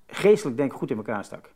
[0.06, 1.50] geestelijk denk ik goed in elkaar stak.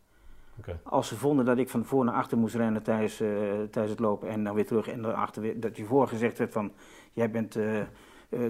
[0.83, 3.29] Als ze vonden dat ik van voor naar achter moest rennen tijdens, eh,
[3.71, 6.53] tijdens het lopen en dan weer terug en daarachter weer, dat je voor gezegd werd
[6.53, 6.73] van,
[7.13, 7.87] jij bent eh, eh,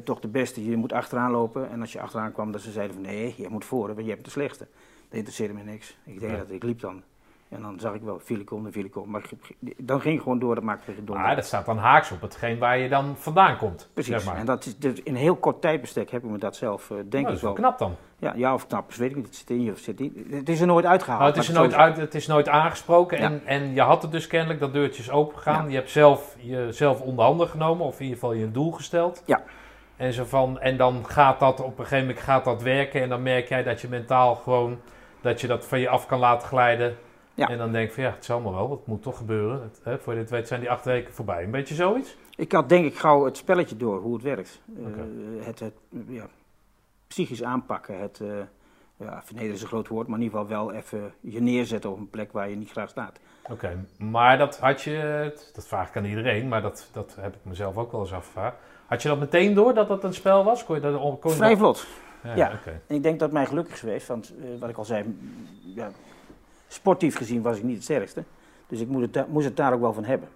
[0.05, 1.70] toch de beste, je moet achteraan lopen.
[1.70, 4.14] En als je achteraan kwam, dat ze zeiden van, nee, jij moet voor, want jij
[4.14, 4.66] bent de slechte.
[5.09, 5.99] Dat interesseerde me niks.
[6.05, 6.37] Ik deed Ja.
[6.37, 7.03] dat, ik liep dan.
[7.50, 8.70] En dan zag ik wel, viel ik om.
[9.06, 9.22] Maar
[9.76, 11.24] dan ging ik gewoon door, dat maakte geen donder.
[11.24, 13.90] Maar dat staat dan haaks op hetgeen waar je dan vandaan komt.
[13.94, 14.12] Precies.
[14.12, 14.36] Zeg maar.
[14.36, 16.96] En dat is, dus in een heel kort tijdbestek heb ik me dat zelf, eh,
[16.96, 17.96] denk Nou, dat ik wel knap dan.
[18.18, 19.26] Ja, ja, of knap is, weet ik niet.
[19.26, 20.12] Het zit in je of zit niet.
[20.30, 21.20] Het is er nooit uitgehaald.
[21.20, 23.24] Nou, het, is er nooit uit, het is nooit aangesproken Ja.
[23.24, 25.64] en, en je had het dus kennelijk, dat deurtje is open gegaan.
[25.64, 25.70] Ja.
[25.70, 29.22] Je hebt zelf jezelf onder handen genomen of in ieder geval je een doel gesteld.
[29.26, 29.42] Ja.
[29.96, 33.08] En, zo van, en dan gaat dat op een gegeven moment gaat dat werken en
[33.08, 34.78] dan merk jij dat je mentaal gewoon,
[35.20, 36.96] dat je dat van je af kan laten glijden.
[37.34, 37.48] Ja.
[37.48, 39.62] En dan denk je van ja, het is allemaal wel, het moet toch gebeuren.
[39.62, 41.44] Het, hè, voor dit weet zijn die acht weken voorbij.
[41.44, 42.16] Een beetje zoiets?
[42.36, 44.60] Ik had denk ik gauw het spelletje door, hoe het werkt.
[44.76, 45.74] Eh, het het
[46.08, 46.26] ja,
[47.06, 48.28] psychisch aanpakken, het, eh
[48.96, 51.98] ja, vernederen is een groot woord, maar in ieder geval wel even je neerzetten op
[51.98, 53.18] een plek waar je niet graag staat.
[53.50, 57.40] Oké, maar dat had je, dat vraag ik aan iedereen, maar dat, dat heb ik
[57.42, 58.56] mezelf ook wel eens afgevraagd.
[58.86, 60.64] Had je dat meteen door dat dat een spel was?
[60.64, 61.86] Kon je dat, kon je Vrij dat- vlot.
[62.24, 62.52] Ja, ja.
[62.54, 62.80] oké.
[62.86, 65.18] En ik denk dat mij gelukkig is geweest, want eh, wat ik al zei,
[65.74, 65.90] ja,
[66.72, 68.24] sportief gezien was ik niet het sterkste.
[68.68, 70.28] Dus ik moet het, moest het daar ook wel van hebben.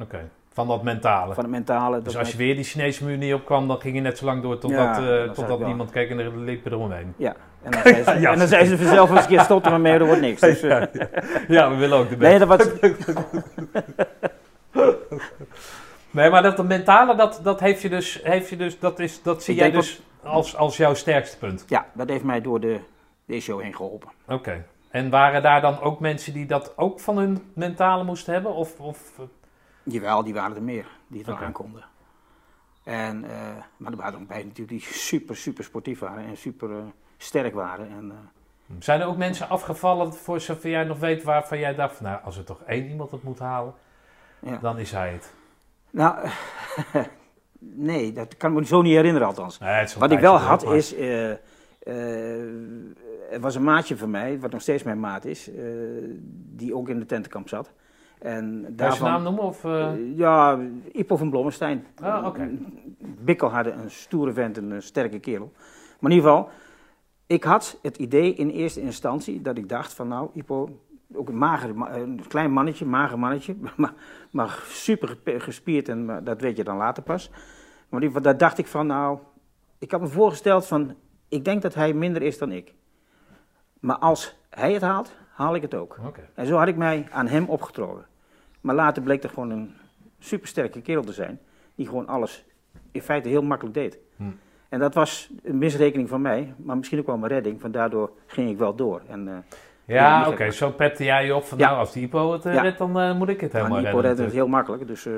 [0.00, 0.28] Oké.
[0.52, 1.34] Van dat mentale.
[1.34, 2.02] Van het mentale.
[2.02, 4.42] dus als je weer die Chinese muur niet opkwam, dan ging je net zo lang
[4.42, 7.14] door totdat, Ja, eh, totdat niemand keek en er liepen eromheen.
[7.16, 8.32] Ja, en dan zei ze, Ja.
[8.32, 10.40] en dan zei ze vanzelf eens een keer stop er maar mee, er wordt niks.
[10.48, 10.82] Dus, eh,
[11.48, 12.46] Ja, we willen ook de nee, beste.
[12.46, 12.92] dat was,
[16.10, 19.42] Nee, maar dat mentale, dat, dat heeft je dus, heeft je dus, dat, is, dat
[19.42, 21.64] zie Ik jij dus als, als jouw sterkste punt.
[21.68, 22.78] ja, dat heeft mij door de,
[23.26, 24.08] deze show heen geholpen.
[24.28, 24.64] Oké.
[24.90, 28.54] En waren daar dan ook mensen die dat ook van hun mentale moesten hebben?
[28.54, 29.24] Of, of eh,
[29.82, 31.38] Jawel, die waren er meer die het Oké.
[31.38, 31.84] wel aankonden.
[32.84, 33.30] En, eh,
[33.76, 36.76] maar er waren er ook bij natuurlijk die super, super sportief waren en super eh,
[37.16, 37.88] sterk waren.
[37.90, 38.12] En,
[38.78, 42.22] zijn er ook mensen afgevallen, voor zover jij nog weet, waarvan jij dacht, van, nou,
[42.24, 43.74] als er toch één iemand het moet halen,
[44.38, 44.56] ja.
[44.56, 45.34] dan is hij het.
[45.90, 46.28] Nou,
[47.90, 49.58] nee, dat kan ik me zo niet herinneren althans.
[49.58, 50.94] Nee, Wat ik wel had is,
[53.30, 55.64] er was een maatje van mij, wat nog steeds mijn maat is, eh,
[56.56, 57.72] die ook in de tentenkamp zat.
[58.18, 59.42] En Kan je zijn daarvan, naam noemen?
[59.42, 59.92] Of, eh?
[59.92, 60.58] Eh, ja,
[60.92, 61.84] Ipo van Blommestein.
[62.02, 62.48] Ah, oké.
[62.98, 65.52] Bikkel had een stoere vent, een eh, sterke kerel.
[66.00, 66.50] Maar in ieder geval,
[67.26, 70.80] ik had het idee in eerste instantie dat ik dacht van nou, Ipo,
[71.14, 73.94] ook een mager, ma- een klein mannetje, mager mannetje, maar,
[74.30, 77.28] maar super gespierd en dat weet je dan later pas.
[77.30, 79.18] Maar in ieder geval, daar dacht ik van nou,
[79.78, 80.94] ik had me voorgesteld van,
[81.28, 82.74] ik denk dat hij minder is dan ik.
[83.80, 85.98] Maar als hij het haalt, haal ik het ook.
[86.34, 88.06] En zo had ik mij aan hem opgetrokken.
[88.60, 89.74] Maar later bleek er gewoon een
[90.18, 91.38] supersterke kerel te zijn,
[91.74, 92.44] die gewoon alles
[92.92, 93.98] in feite heel makkelijk deed.
[94.16, 94.22] Hm.
[94.68, 98.10] En dat was een misrekening van mij, maar misschien ook wel mijn redding, van daardoor
[98.26, 99.02] ging ik wel door.
[99.08, 99.34] En, eh
[99.84, 101.66] Ja, oké, zo pepte jij je op van, Ja.
[101.66, 102.62] nou, als die Ipo het eh, Ja.
[102.62, 104.04] redt, dan eh, moet ik het helemaal Nico redden.
[104.08, 105.08] redde het heel makkelijk, dus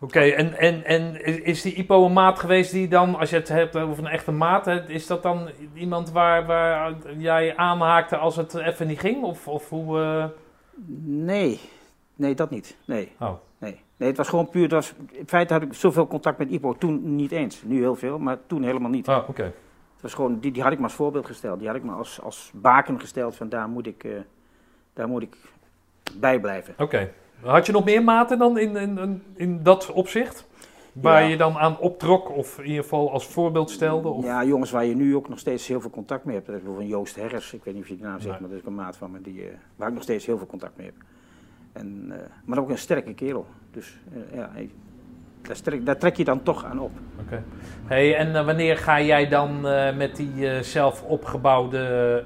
[0.00, 3.48] Oké, en, en, en is die Ipo een maat geweest die dan, als je het
[3.48, 8.54] hebt over een echte maat, is dat dan iemand waar, waar jij aanhaakte als het
[8.54, 9.22] even niet ging?
[9.22, 10.00] Of, of hoe...
[10.00, 10.24] eh,
[11.04, 11.60] nee,
[12.14, 12.76] nee, dat niet.
[12.84, 13.12] Nee.
[13.18, 13.32] Oh.
[13.58, 13.80] Nee.
[13.96, 16.74] nee, het was gewoon puur, het was, in feite had ik zoveel contact met Ipo
[16.74, 17.62] toen niet eens.
[17.62, 19.08] Nu heel veel, maar toen helemaal niet.
[19.08, 19.42] Oh, oké.
[19.92, 21.58] Het was gewoon, die, die had ik me als voorbeeld gesteld.
[21.58, 24.12] Die had ik me als, als baken gesteld van daar moet ik, eh,
[24.92, 25.36] daar moet ik
[26.18, 26.74] bij blijven.
[26.78, 27.10] Oké.
[27.42, 30.48] Had je nog meer maten dan in, in, in, dat opzicht?
[30.92, 31.28] Waar Ja.
[31.28, 34.08] je dan aan optrok of in ieder geval als voorbeeld stelde?
[34.08, 34.24] Of?
[34.24, 36.46] Ja, jongens waar je nu ook nog steeds heel veel contact mee hebt.
[36.46, 38.40] Dat is bijvoorbeeld Joost Herres, ik weet niet of je die naam zegt, Nee.
[38.40, 40.38] maar dat is ook een maat van me die, eh, waar ik nog steeds heel
[40.38, 40.94] veel contact mee heb.
[41.72, 43.46] En, eh, maar ook een sterke kerel.
[43.70, 44.50] Dus eh, ja,
[45.84, 46.90] daar, trek je dan toch aan op.
[47.20, 47.42] Oké.
[47.84, 49.60] Hey, en wanneer ga jij dan
[49.96, 52.24] met die zelf opgebouwde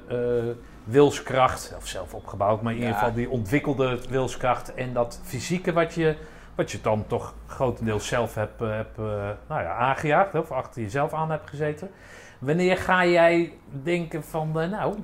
[0.85, 5.93] wilskracht, of zelf opgebouwd, maar in ieder geval die ontwikkelde wilskracht en dat fysieke wat
[5.93, 6.17] je,
[6.55, 9.03] wat je dan toch grotendeels zelf hebt, eh, hebt, eh,
[9.47, 11.91] nou ja, aangejaagd, of achter jezelf aan hebt gezeten.
[12.39, 14.97] Wanneer ga jij denken van, eh, nou,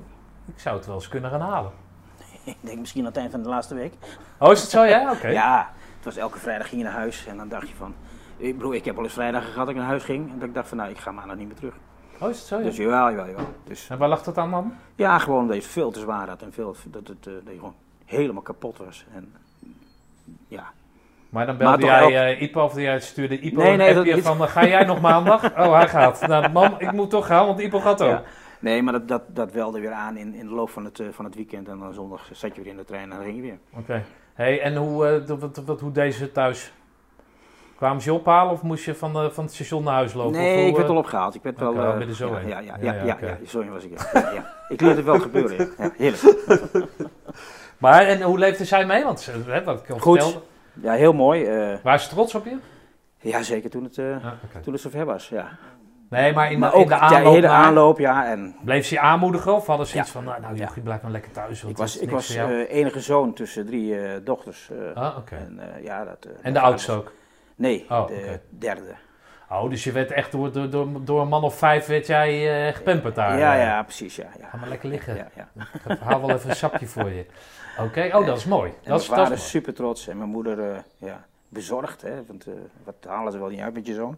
[0.54, 1.72] ik zou het wel eens kunnen gaan halen?
[2.44, 3.94] Ik denk misschien aan het eind van de laatste week.
[4.38, 4.84] Oh, is het zo?
[4.84, 5.28] Ja, oké.
[5.42, 7.94] Ja, het was elke vrijdag ging je naar huis en dan dacht je van...
[8.36, 10.48] Ik bedoel, ik heb al eens vrijdag gehad dat ik naar huis ging en dat
[10.48, 11.74] ik dacht van nou, ik ga maandag niet meer terug.
[12.22, 12.58] Oh, is het zo?
[12.58, 12.64] Ja.
[12.64, 13.46] Dus jawel, jawel, jawel.
[13.64, 14.74] Dus, En waar lag dat aan dan?
[14.94, 17.52] ja, gewoon dat je het veel te zwaar had en veel, dat, het, eh, dat
[17.52, 19.04] je gewoon helemaal kapot was.
[19.14, 19.34] En,
[20.48, 20.72] ja,
[21.28, 24.24] Maar dan belde jij eh, Ipo of jij stuurde Ipo Nee, een nee, appje niet.
[24.24, 25.52] van eh, ga jij nog maandag?
[25.58, 26.26] Oh, hij gaat.
[26.26, 28.10] Nou, mam, ik moet toch gaan, want Ipo gaat ook.
[28.10, 28.22] Ja.
[28.58, 31.24] Nee, maar dat, dat, dat welde weer aan in, in de loop van het, van
[31.24, 31.68] het weekend.
[31.68, 33.58] En dan zondag zat je weer in de trein en dan ging je weer.
[33.76, 34.04] Oké.
[34.34, 36.72] Hey, en hoe, eh, wat, wat, hoe deed ze thuis?
[37.82, 40.32] Kwamen ze je ophalen of moest je van, eh, van het station naar huis lopen?
[40.40, 41.34] Nee, ik werd eh, al opgehaald.
[41.34, 41.76] Ik werd wel...
[41.76, 43.16] Eh, je zo ja, ja, ja, Ja,
[43.52, 44.10] ja, was ik.
[44.12, 44.54] Ja.
[44.68, 45.70] Ik liet het wel gebeuren.
[45.78, 46.44] Ja, heerlijk.
[47.78, 49.04] Maar en hoe leefde zij mee?
[49.04, 50.22] Want ze- hè, wat ik al Goed.
[50.22, 50.46] vertelde.
[50.82, 51.44] Ja, heel mooi.
[51.44, 52.56] eh, Waren ze trots op je?
[53.18, 54.04] ja, zeker toen het, eh,
[54.44, 54.60] oké.
[54.62, 55.28] toen het zover was.
[55.28, 55.48] Ja.
[56.10, 58.26] Nee, maar in, maar de, ook aanloop, hele aanloop, ja.
[58.26, 60.68] En Bleef ze je aanmoedigen of hadden ze iets van, nou, nou Ja.
[60.82, 61.60] blijf maar lekker thuis.
[61.62, 64.70] Want ik was, ik was eh, enige zoon tussen drie eh, dochters.
[64.70, 65.34] eh, ah, oké.
[65.36, 67.12] En, eh, ja, dat, eh, En de oudste was- ook?
[67.56, 68.94] Nee, Oh, de derde.
[69.50, 73.14] Oh, dus je werd echt door, door, door, een man of vijf werd jij gepemperd
[73.14, 73.38] daar?
[73.38, 73.62] ja, eh.
[73.62, 74.16] ja, precies.
[74.16, 74.48] Ja, ja.
[74.48, 75.16] Ga maar lekker liggen.
[75.16, 75.48] Ja, ja.
[75.92, 77.26] Ik haal wel even een sapje voor je.
[77.78, 78.70] Oké, oh, dat is mooi.
[78.70, 82.02] En Dat mijn is, dat vader is super trots en mijn moeder eh, ja, bezorgd.
[82.02, 82.52] Hè, want eh,
[82.84, 84.16] wat halen ze wel niet uit met je zoon?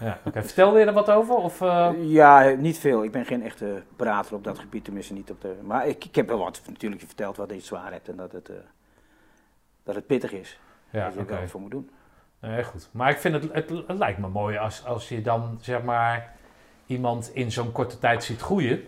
[0.00, 0.42] Ja, oké.
[0.42, 1.34] Vertelde je er wat over?
[1.34, 1.58] Of,
[2.00, 3.04] Ja, niet veel.
[3.04, 5.54] Ik ben geen echte prater op dat gebied, tenminste niet op de...
[5.62, 8.50] Maar ik, ik heb wel wat natuurlijk verteld wat je zwaar hebt en dat het,
[9.82, 10.58] dat het pittig is.
[10.90, 11.90] ja, dat je er wat voor moet doen.
[12.46, 12.88] Nee, goed.
[12.90, 16.32] Maar ik vind het, het, het lijkt me mooi als, als je dan, zeg maar,
[16.86, 18.86] iemand in zo'n korte tijd ziet groeien.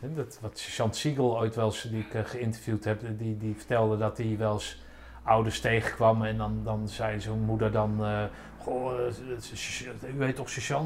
[0.00, 3.98] Dat, wat Chant Siegel ooit wel eens, die ik eh, geïnterviewd heb, die, die vertelde
[3.98, 4.82] dat hij wel eens
[5.22, 8.04] ouders tegenkwam en dan, dan zei zo'n moeder dan...
[8.04, 8.22] eh,
[8.58, 10.80] Goh, eh, u weet toch, eh,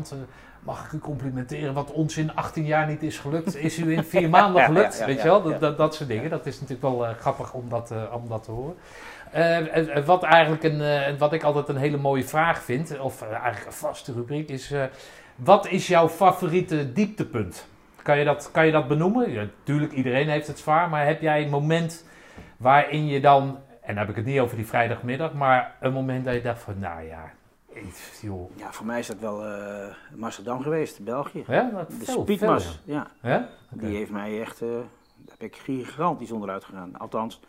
[0.61, 3.57] mag ik u complimenteren wat ons in 18 jaar niet is gelukt?
[3.57, 4.94] Is u in vier maanden gelukt?
[4.94, 6.31] ja, ja, weet je wel, dat, dat, dat soort dingen.
[6.31, 8.76] Dat is natuurlijk wel grappig om dat, om dat te horen.
[9.33, 12.99] Eh, en- en wat eigenlijk een, eh, wat ik altijd een hele mooie vraag vind,
[12.99, 14.71] of eh, eigenlijk een vaste rubriek, is...
[14.71, 14.85] eh,
[15.37, 17.66] wat is jouw favoriete dieptepunt?
[18.03, 19.31] Kan je dat, kan je dat benoemen?
[19.33, 22.05] Ja, natuurlijk, iedereen heeft het zwaar, maar heb jij een moment
[22.57, 26.25] waarin je dan, en dan heb ik het niet over die vrijdagmiddag, maar een moment
[26.25, 27.31] dat je dacht van, nou ja,
[27.87, 28.51] iets, joh.
[28.57, 31.45] Ja, voor mij is dat wel eh Amsterdam geweest, België.
[31.47, 33.07] Ja, dat De veel, Speedmas, ja.
[33.21, 33.38] veel, ja.
[33.38, 33.49] Ja?
[33.71, 34.68] Die heeft mij echt, eh,
[35.16, 36.99] daar ben ik gigantisch onderuit gegaan.
[36.99, 37.40] Althans,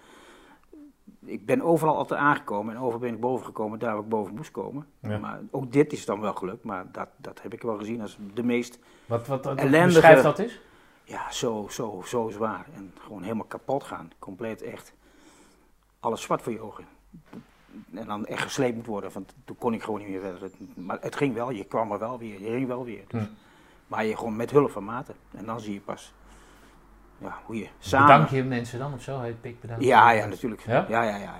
[1.25, 4.35] ik ben overal altijd aangekomen en overal ben ik boven gekomen daar waar ik boven
[4.35, 4.87] moest komen.
[4.99, 5.17] Ja.
[5.17, 8.17] Maar ook dit is dan wel gelukt, maar dat, dat heb ik wel gezien als
[8.33, 10.61] de meest, Wat, wat, wat Ellendige- beschrijf dat is?
[11.03, 12.65] ja, zo, zo, zo zwaar.
[12.75, 14.11] En gewoon helemaal kapot gaan.
[14.19, 14.93] Compleet echt,
[15.99, 16.85] alles zwart voor je ogen.
[17.93, 20.51] En dan echt gesleept moet worden, want toen kon ik gewoon niet meer verder.
[20.75, 23.03] Maar het ging wel, je kwam er wel weer, je ging wel weer.
[23.07, 23.21] Dus.
[23.21, 23.27] Hm.
[23.87, 25.15] Maar je gewoon met hulp van maten.
[25.31, 26.13] En dan zie je pas,
[27.17, 28.07] ja, hoe je samen...
[28.07, 29.19] Bedank je mensen dan of zo?
[29.19, 29.83] Hey, pik, bedankt.
[29.83, 30.61] Ja, ja, natuurlijk.
[30.65, 30.85] Ja?
[30.89, 31.33] Ja, ja, ja.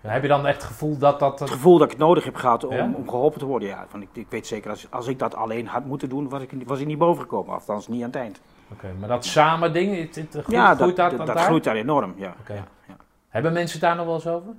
[0.00, 1.40] Heb je dan echt het gevoel dat dat...
[1.40, 2.90] Het gevoel dat ik het nodig heb gehad om, Ja?
[2.94, 3.86] om geholpen te worden, ja.
[3.90, 6.52] Want ik, ik weet zeker, als, als ik dat alleen had moeten doen, was ik,
[6.66, 7.54] was ik niet boven gekomen.
[7.54, 8.40] Althans, niet aan het eind.
[8.72, 11.36] Oké, maar dat samen ding, het, het, groeit, ja, dat, groeit dat, dat, dat dat
[11.36, 11.44] daar?
[11.44, 12.64] groeit daar enorm, ja, ja.
[13.28, 14.52] Hebben mensen daar nog wel eens over?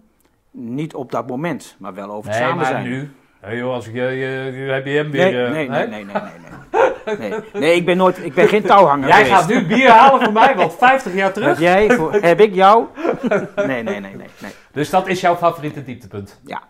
[0.51, 2.83] Niet op dat moment, maar wel over het Nee, samen maar zijn.
[2.83, 3.11] nu.
[3.41, 5.49] Hé joh, als ik je, je, je- heb je hem Nee, weer...
[5.49, 6.21] nee, eh, nee, nee, nee, nee,
[7.15, 7.29] nee.
[7.29, 10.33] Nee, nee, ik ben nooit, ik ben geen touwhanger Jij gaat nu bier halen voor
[10.33, 11.59] mij, want 50 jaar Heb terug.
[11.59, 12.85] jij, voor, heb ik jou?
[13.55, 14.51] Nee, nee, nee, nee, nee.
[14.71, 16.39] Dus dat is jouw favoriete dieptepunt.
[16.45, 16.61] Ja.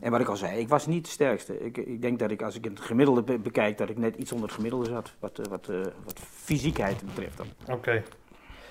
[0.00, 1.64] En wat ik al zei, ik was niet de sterkste.
[1.64, 4.32] Ik, ik denk dat ik, als ik het gemiddelde be- bekijk, dat ik net iets
[4.32, 5.12] onder het gemiddelde zat.
[5.18, 7.46] Wat, eh, wat, eh, wat fysiekheid betreft dan.
[7.76, 8.02] Oké.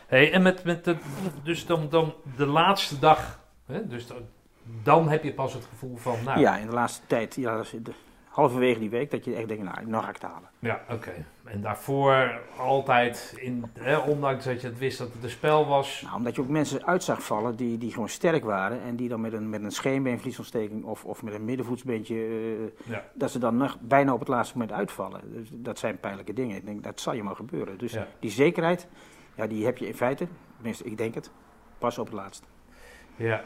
[0.07, 0.95] Hey, en met, met
[1.43, 4.05] dus dan, dan de laatste dag, hè, dus
[4.83, 7.91] dan, heb je pas het gevoel van, nou, Ja, in de laatste tijd, ja, de,
[8.29, 10.49] halverwege die week, dat je echt denkt, nou, nou ga ik het halen.
[10.59, 11.25] Ja, oké.
[11.43, 16.01] En daarvoor altijd, in, hè, ondanks dat je het wist dat het een spel was.
[16.01, 19.09] Nou, omdat je ook mensen uit zag vallen die, die gewoon sterk waren en die
[19.09, 23.03] dan met een, met een scheenbeenvliesontsteking of, of met een middenvoetsbeentje, eh, Ja.
[23.13, 25.21] dat ze dan nog bijna op het laatste moment uitvallen.
[25.33, 26.55] Dus dat zijn pijnlijke dingen.
[26.55, 27.77] Ik denk, dat zal je maar gebeuren.
[27.77, 28.07] Dus Ja.
[28.19, 28.87] die zekerheid,
[29.35, 31.31] ja, die heb je in feite, tenminste ik denk het,
[31.77, 32.45] pas op het laatste.
[33.15, 33.43] Ja.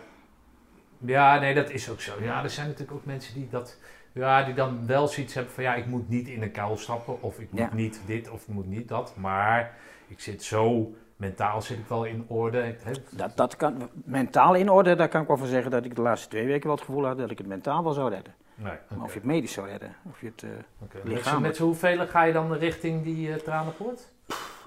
[0.99, 2.13] Ja, nee, dat is ook zo.
[2.21, 3.77] Ja, er zijn natuurlijk ook mensen die dat,
[4.11, 7.21] ja, die dan wel zoiets hebben van, ja, ik moet niet in een kuil stappen,
[7.21, 7.69] of ik moet Ja.
[7.73, 9.13] niet dit, of ik moet niet dat.
[9.15, 9.75] Maar
[10.07, 12.75] ik zit zo, mentaal zit ik wel in orde.
[13.09, 16.01] Dat, dat kan, mentaal in orde, daar kan ik wel van zeggen dat ik de
[16.01, 18.33] laatste twee weken wel het gevoel had dat ik het mentaal wel zou redden.
[18.55, 20.43] nee, Maar of je het medisch zou redden, of je het...
[20.43, 20.95] eh, Oké.
[20.95, 21.47] Met z'n- lichamelijk.
[21.47, 24.11] Met hoeveel ga je dan richting die uh, tranenpoort?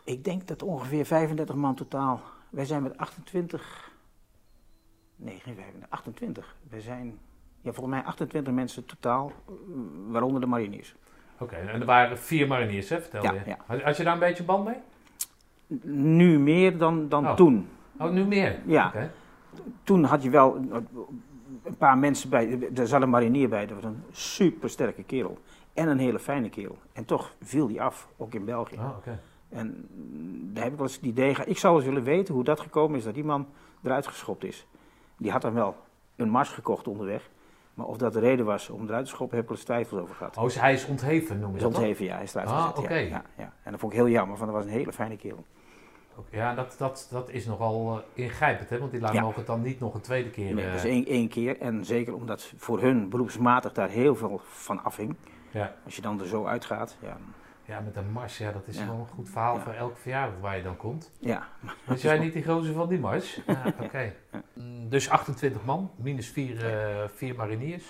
[0.05, 2.21] Ik denk dat ongeveer 35 man totaal.
[2.51, 3.90] Wij zijn met 28.
[5.23, 6.57] Nee, geen 35, 28.
[6.71, 7.19] Wij zijn,
[7.61, 9.53] ja, volgens mij 28 mensen totaal, eh,
[10.09, 10.95] waaronder de mariniers.
[11.39, 13.41] Oké, en er waren vier mariniers, hè, vertel Ja, je.
[13.47, 13.57] ja.
[13.67, 14.77] Had, had je daar een beetje band mee?
[16.17, 17.35] Nu meer dan, dan Oh.
[17.35, 17.69] toen.
[17.99, 18.59] Oh, nu meer?
[18.67, 18.93] Ja.
[19.85, 20.77] Toen had je wel eh,
[21.63, 22.59] een paar mensen bij.
[22.75, 25.39] Er zat een marinier bij, dat was een super sterke kerel.
[25.75, 26.79] En een hele fijne kerel.
[26.93, 28.75] En toch viel die af, ook in België.
[28.77, 29.21] Oh, oké.
[29.49, 31.35] En mm, daar heb ik wel eens het idee.
[31.47, 33.47] Ik zou eens willen weten hoe dat gekomen is dat die man
[33.83, 34.67] eruit geschopt is.
[35.21, 35.77] Die had dan wel
[36.17, 37.31] een mars gekocht onderweg.
[37.75, 40.01] Maar of dat de reden was om eruit te schoppen, heb ik wel eens twijfels
[40.01, 40.37] over gehad.
[40.37, 42.79] Oh, dus hij is ontheven, noem je dat ontheven, ja, hij is eruit Ah, gezet.
[42.79, 42.95] oké.
[42.95, 43.53] Ja, ja, ja.
[43.63, 45.45] En dat vond ik heel jammer, want dat was een hele fijne kerel.
[46.31, 48.79] Ja, dat, dat, dat is nogal eh, ingrijpend, hè?
[48.79, 49.21] Want die lui Ja.
[49.21, 50.55] mogen het dan niet nog een tweede keer...
[50.55, 51.61] Nee, eh, dat is één, één keer.
[51.61, 55.17] En zeker omdat voor hun beroepsmatig daar heel veel van afhing.
[55.51, 55.75] ja.
[55.85, 57.17] Als je dan er zo uitgaat, ja.
[57.71, 60.57] Ja, met een mars, ja, dat is wel een goed verhaal voor elke verjaardag waar
[60.57, 61.11] je dan komt.
[61.21, 61.49] ja.
[61.85, 63.41] Was jij niet die gozer van die mars?
[63.47, 64.15] Ja, oké.
[64.55, 67.85] Mm, Dus 28 man, minus vier, eh, vier mariniers.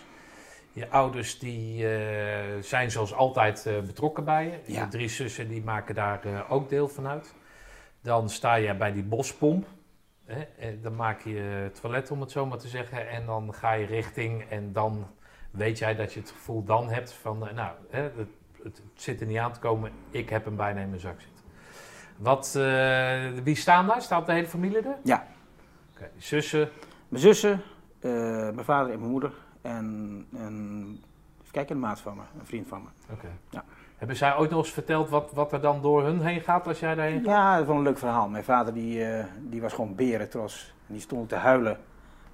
[0.72, 4.72] Je ouders die eh, zijn zoals altijd eh, betrokken bij je.
[4.72, 4.82] Ja.
[4.82, 7.34] Je drie zussen die maken daar ook deel van uit.
[8.02, 9.66] Dan sta je bij die bospomp.
[10.24, 13.08] Hè, en dan maak je het toilet, om het zo maar te zeggen.
[13.08, 15.06] En dan ga je richting en dan
[15.50, 17.38] weet jij dat je het gevoel dan hebt van...
[17.38, 18.28] nou, hè, het,
[18.62, 21.44] het zit er niet aan te komen, ik heb hem bijna in mijn zak zitten.
[22.16, 24.02] Wat, eh, wie staan daar?
[24.02, 24.96] Staat de hele familie er?
[25.04, 25.26] Ja.
[25.94, 26.68] Oké, zussen.
[27.08, 27.62] Mijn zussen,
[28.00, 28.10] eh,
[28.50, 29.32] mijn vader en mijn moeder.
[29.62, 31.02] En, en
[31.40, 33.14] even kijken, een maat van me, een vriend van me.
[33.14, 33.28] Oké.
[33.50, 33.64] Ja.
[33.96, 36.80] Hebben zij ooit nog eens verteld wat, wat er dan door hun heen gaat als
[36.80, 37.24] jij daarheen gaat?
[37.24, 38.28] Ja, dat is wel een leuk verhaal.
[38.28, 40.74] Mijn vader die, eh, die was gewoon berentros.
[40.86, 41.78] En die stond te huilen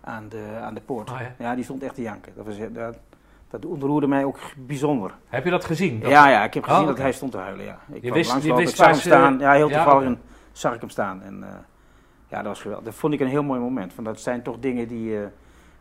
[0.00, 1.10] aan de, aan de poort.
[1.10, 1.34] Oh, ja.
[1.38, 2.32] Ja, die stond echt te janken.
[2.36, 2.96] Dat, was, dat,
[3.50, 5.14] dat ontroerde mij ook bijzonder.
[5.26, 6.00] Heb je dat gezien?
[6.00, 7.02] Dat- Ja, ja, ik heb gezien Oh, dat oké.
[7.02, 7.78] hij stond te huilen, ja.
[7.92, 9.38] Ik kwam wist- je wist ik zag hem staan.
[9.38, 10.18] Ja, heel Ja, toevallig
[10.52, 11.22] zag ik hem staan.
[11.22, 11.48] En eh,
[12.28, 12.84] ja, dat was geweldig.
[12.86, 13.94] Dat vond ik een heel mooi moment.
[13.94, 15.26] Want dat zijn toch dingen die, eh,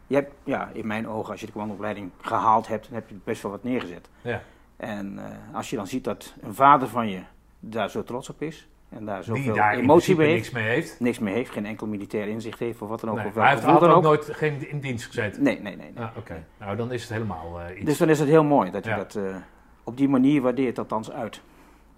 [0.08, 3.16] je hebt, ja, in mijn ogen, als je de commandoopleiding gehaald hebt, dan heb je
[3.24, 4.10] best wel wat neergezet.
[4.22, 4.42] Ja.
[4.78, 7.20] En eh, als je dan ziet dat een vader van je
[7.60, 10.54] daar zo trots op is en daar Die zoveel daar in emotie bij niks heeft,
[10.54, 11.00] mee heeft.
[11.00, 13.16] niks meer heeft, geen enkel militair inzicht heeft of wat dan ook.
[13.18, 15.44] Nee, of hij heeft dan ook nooit geen in dienst gezeten.
[15.44, 15.92] Nee, nee, nee.
[15.96, 16.04] nee.
[16.04, 17.86] Ah, Oké, nou dan is het helemaal eh, iets.
[17.86, 18.96] Dus dan is het heel mooi dat je Ja.
[18.98, 19.36] dat eh,
[19.84, 21.42] op die manier waardeert, althans uit.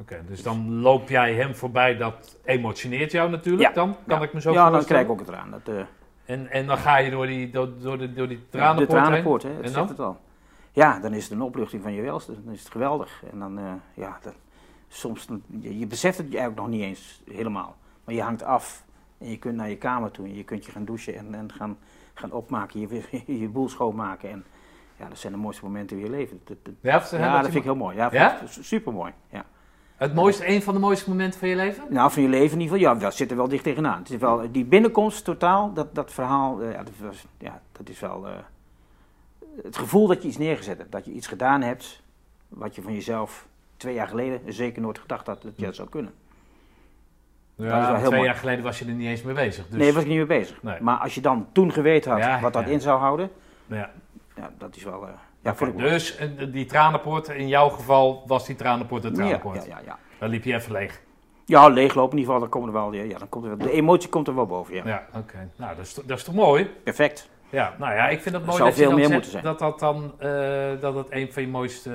[0.02, 3.73] Oké, dus dan loop jij hem voorbij, dat emotioneert jou natuurlijk Ja.
[3.73, 4.26] dan, kan Ja.
[4.26, 5.52] ik me zo ja, dan krijg ik ook het eraan.
[5.52, 5.82] Dat, eh,
[6.26, 9.02] En, en dan ga je door die, door, door de, door die de tranenpoort heen.
[9.04, 9.88] tranenpoort, hè, het En zegt dan?
[9.88, 10.17] het al.
[10.71, 12.43] Ja, dan is het een opluchting van je welste.
[12.43, 13.23] Dan is het geweldig.
[13.32, 13.60] En dan,
[13.93, 14.34] ja, dat,
[14.88, 15.28] soms,
[15.60, 17.76] je, je beseft het eigenlijk nog niet eens helemaal.
[18.04, 18.84] Maar je hangt af
[19.17, 21.52] en je kunt naar je kamer toe en je kunt je gaan douchen en, en
[21.52, 21.78] gaan,
[22.13, 23.02] gaan opmaken, je,
[23.39, 24.30] je boel schoonmaken.
[24.30, 24.43] En
[24.97, 26.41] ja, dat zijn de mooiste momenten in je leven.
[26.43, 27.95] Dat, dat- Ja, ja, dat vind ik heel mooi.
[27.95, 28.39] Ja, Ja?
[28.47, 29.13] super mooi.
[29.30, 29.45] Ja.
[29.95, 31.84] Het mooiste, een van de mooiste momenten van je leven?
[31.89, 33.97] Nou, van je leven in ieder geval, ja, dat zit er wel dicht tegenaan.
[34.00, 37.89] Het is wel, die binnenkomst totaal, dat, dat verhaal, eh, ja, dat, was, ja, dat
[37.89, 38.34] is wel eh,
[39.63, 40.91] het gevoel dat je iets neergezet hebt.
[40.91, 42.04] Dat je iets gedaan hebt
[42.47, 43.47] wat je van jezelf
[43.78, 46.13] twee jaar geleden zeker nooit gedacht had dat je dat zou kunnen.
[47.56, 48.24] Ja, twee mooi.
[48.24, 49.68] jaar geleden was je er niet eens mee bezig.
[49.68, 50.63] Dus, Nee, was ik niet mee bezig.
[50.63, 50.82] Nee.
[50.82, 52.72] Maar als je dan toen geweten had Ja, wat dat ja.
[52.72, 53.30] in zou houden,
[53.66, 53.92] ja.
[54.36, 58.56] ja, dat is wel, eh, ja, dus eh, die tranenpoort, in jouw geval was die
[58.56, 59.66] tranenpoort de tranenpoort.
[59.66, 60.00] ja, ja, ja.
[60.20, 61.02] Dan liep je even leeg.
[61.46, 63.72] ja, leeglopen in ieder geval, dan komt er wel, ja, dan komt er wel, de
[63.72, 64.86] emotie komt er wel boven, ja.
[64.86, 65.50] Ja, oké.
[65.56, 66.70] Nou, dat is, dat is toch mooi?
[66.84, 67.30] Perfect.
[67.50, 69.44] Ja, nou ja, ik vind het mooi dat je veel dan meer zegt moeten zijn.
[69.44, 71.90] dat dat dan, eh, dat het een van je mooiste,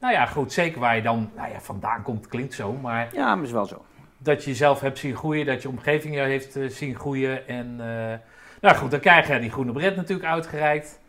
[0.00, 3.34] nou ja, goed, zeker waar je dan, nou ja, vandaan komt, klinkt zo, maar Ja,
[3.34, 3.84] maar is wel zo.
[4.18, 7.66] dat je jezelf hebt zien groeien, dat je omgeving jou heeft eh, zien groeien en,
[7.80, 8.18] eh,
[8.60, 11.00] nou goed, dan krijg je die groene bret natuurlijk uitgereikt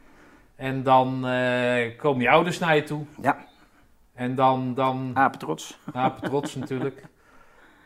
[0.56, 3.38] en dan eh, komen je ouders naar je toe Ja,
[4.13, 5.80] en dan, dan apen trots.
[5.94, 7.04] apen trots natuurlijk,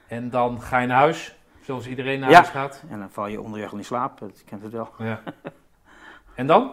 [0.07, 2.35] en dan ga je naar huis, zoals iedereen naar Ja.
[2.35, 2.83] huis gaat.
[2.89, 4.89] En dan val je onderweg al in slaap, dat kent het wel.
[4.97, 5.21] Ja.
[6.35, 6.71] En dan?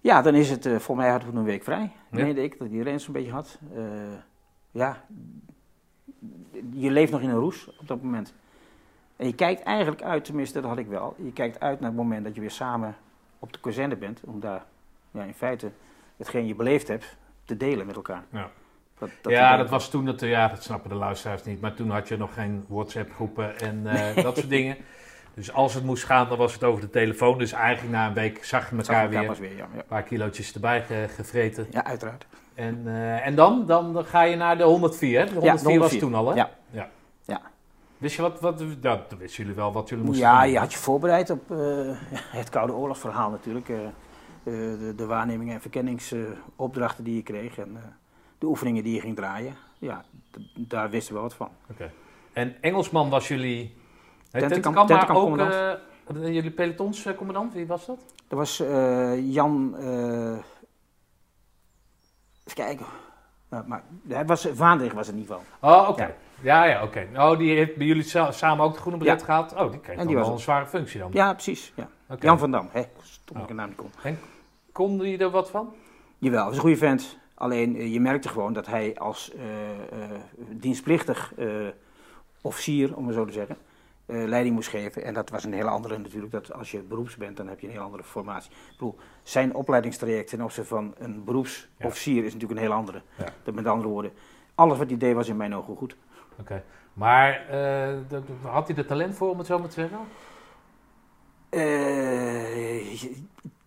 [0.00, 1.92] Ja, dan is het, eh voor mij hadden we een week vrij.
[2.10, 2.22] Ja.
[2.24, 3.58] Meende ik, dat iedereen zo'n beetje had.
[3.74, 3.82] Eh,
[4.70, 5.04] ja,
[6.70, 8.34] je leeft nog in een roes op dat moment.
[9.16, 11.98] En je kijkt eigenlijk uit, tenminste dat had ik wel, je kijkt uit naar het
[11.98, 12.96] moment dat je weer samen
[13.38, 14.20] op de kazerne bent.
[14.24, 14.64] Om daar
[15.10, 15.70] ja, in feite
[16.16, 18.24] hetgeen je beleefd hebt te delen met elkaar.
[18.30, 18.50] Ja.
[18.98, 21.90] Dat, ja, idee- dat was toen, dat, ja, dat snappen de luisteraars niet, maar toen
[21.90, 24.76] had je nog geen WhatsApp-groepen en eh, dat soort dingen.
[25.36, 27.38] Dus als het moest gaan, dan was het over de telefoon.
[27.38, 29.40] Dus eigenlijk na een week zag je elkaar elkaar weer.
[29.40, 29.50] weer.
[29.56, 29.78] Ja, ja.
[29.78, 31.66] Een paar kilootjes erbij ge- gevreten.
[31.70, 32.26] ja uiteraard.
[32.54, 35.24] En, eh, en dan, dan ga je naar de 104, hè?
[35.26, 36.00] De 104, was 104.
[36.00, 36.34] toen al, hè?
[36.34, 36.50] Ja.
[36.70, 36.88] ja.
[37.24, 37.40] Ja.
[37.98, 40.50] Wist je wat, wat ja, dat wisten jullie wel wat jullie moesten Ja, doen?
[40.50, 41.58] je had je voorbereid op eh,
[42.40, 43.68] het Koude Oorlogsverhaal natuurlijk.
[43.68, 43.76] eh,
[44.42, 47.76] de, de waarnemingen en verkenningsopdrachten die je kreeg en
[48.38, 49.54] de oefeningen die je ging draaien.
[49.78, 50.04] Ja,
[50.58, 51.48] daar wisten we wat van.
[51.70, 51.90] Oké.
[52.32, 53.75] En Engelsman was jullie...
[54.40, 55.78] Tentenkamp- maar ook tentenkampcommandant.
[56.24, 58.04] eh, jullie pelotonscommandant, wie was dat?
[58.28, 59.86] Er was eh, Jan, eh,
[62.44, 62.86] even kijken,
[63.50, 63.82] Nou, maar
[64.26, 65.42] was, Vaandrig was het geval.
[65.60, 66.14] Oh, oké.
[66.40, 66.64] Ja.
[66.64, 67.08] Ja, oké.
[67.16, 69.24] Oh, die heeft bij jullie sa- samen ook de groene bret Ja.
[69.24, 69.54] gehad?
[69.54, 70.42] Oh, die kreeg En wel was een het.
[70.42, 71.10] zware functie dan.
[71.12, 71.72] Ja, precies.
[72.20, 73.48] Jan van Dam, hè, stom ik Oh.
[73.50, 73.90] een naam niet kon.
[74.72, 75.74] Kon die er wat van?
[76.18, 77.18] Jawel, is een goede vent.
[77.34, 80.10] Alleen eh, je merkte gewoon dat hij als eh, eh,
[80.50, 81.46] dienstplichtig eh,
[82.42, 83.56] officier, om maar zo te zeggen,
[84.06, 85.04] eh, leiding moest geven.
[85.04, 86.32] En dat was een hele andere natuurlijk.
[86.32, 88.50] Dat als je beroeps bent, dan heb je een heel andere formatie.
[88.50, 93.02] Ik bedoel, zijn opleidingstraject ten opzichte van een beroepsofficier is natuurlijk een heel andere.
[93.18, 93.28] Ja.
[93.42, 94.12] Dat met andere woorden,
[94.54, 95.96] alles wat hij deed was in mijn ogen goed.
[96.40, 96.62] Oké.
[96.92, 99.98] Maar eh, had hij er talent voor, om het zo maar te zeggen?
[101.48, 103.02] Eh,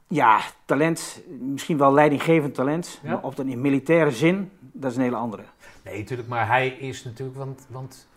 [0.08, 3.10] ja, talent, misschien wel leidinggevend talent, Ja?
[3.10, 5.44] maar op dan in militaire zin, dat is een hele andere.
[5.84, 6.30] Nee, natuurlijk.
[6.30, 7.38] Maar hij is natuurlijk...
[7.38, 8.08] Want, want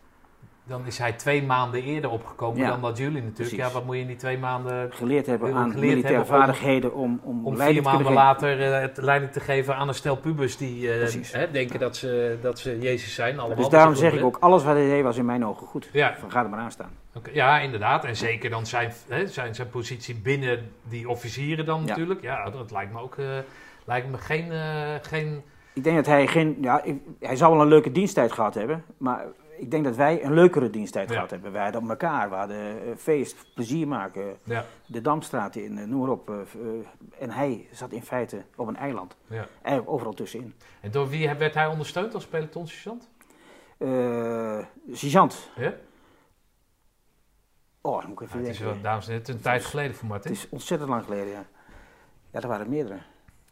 [0.65, 2.69] dan is hij twee maanden eerder opgekomen Ja.
[2.69, 3.35] dan dat jullie natuurlijk.
[3.35, 3.57] Precies.
[3.59, 4.93] Ja, wat moet je in die twee maanden...
[4.93, 8.97] Geleerd hebben aan geleerd militaire hebben vaardigheden om, om, Om vier maanden later eh, het
[8.97, 12.79] leiding te geven aan een stel pubers die eh, hè, denken dat ze, dat ze
[12.79, 13.39] Jezus zijn.
[13.39, 15.89] Allemaal Dus daarom zeg ik ook, alles wat hij deed was in mijn ogen goed.
[15.93, 16.91] Ja, Van, ga er maar aan staan.
[17.33, 18.05] Ja, inderdaad.
[18.05, 21.87] En zeker dan zijn, hè, zijn, zijn positie binnen die officieren dan Ja.
[21.87, 22.23] natuurlijk.
[22.23, 23.27] Ja, dat lijkt me ook eh,
[23.85, 24.53] lijkt me geen,
[25.03, 25.43] geen...
[25.75, 26.83] Ik denk dat hij geen, ja,
[27.21, 29.25] hij zou wel een leuke diensttijd gehad hebben, maar
[29.63, 31.15] ik denk dat wij een leukere diensttijd Ja.
[31.15, 31.53] gehad hebben.
[31.53, 36.01] Wij hadden elkaar, we hadden eh, feest, plezier maken, Ja, de Damstraat in, eh, noem
[36.01, 36.31] maar op.
[36.31, 36.37] eh,
[37.19, 39.47] en hij zat in feite op een eiland, ja.
[39.63, 40.55] eigenlijk overal tussenin.
[40.81, 42.29] En door wie werd hij ondersteund als?
[43.79, 44.59] Eh
[44.93, 45.75] sergeant, Ja?
[47.81, 49.41] oh, dan moet ik even Ja, het is wel, dames en heren, het is een
[49.41, 50.33] tijd geleden voor Het Martin.
[50.33, 51.45] is ontzettend lang geleden, ja.
[52.31, 52.99] Ja, er waren meerdere.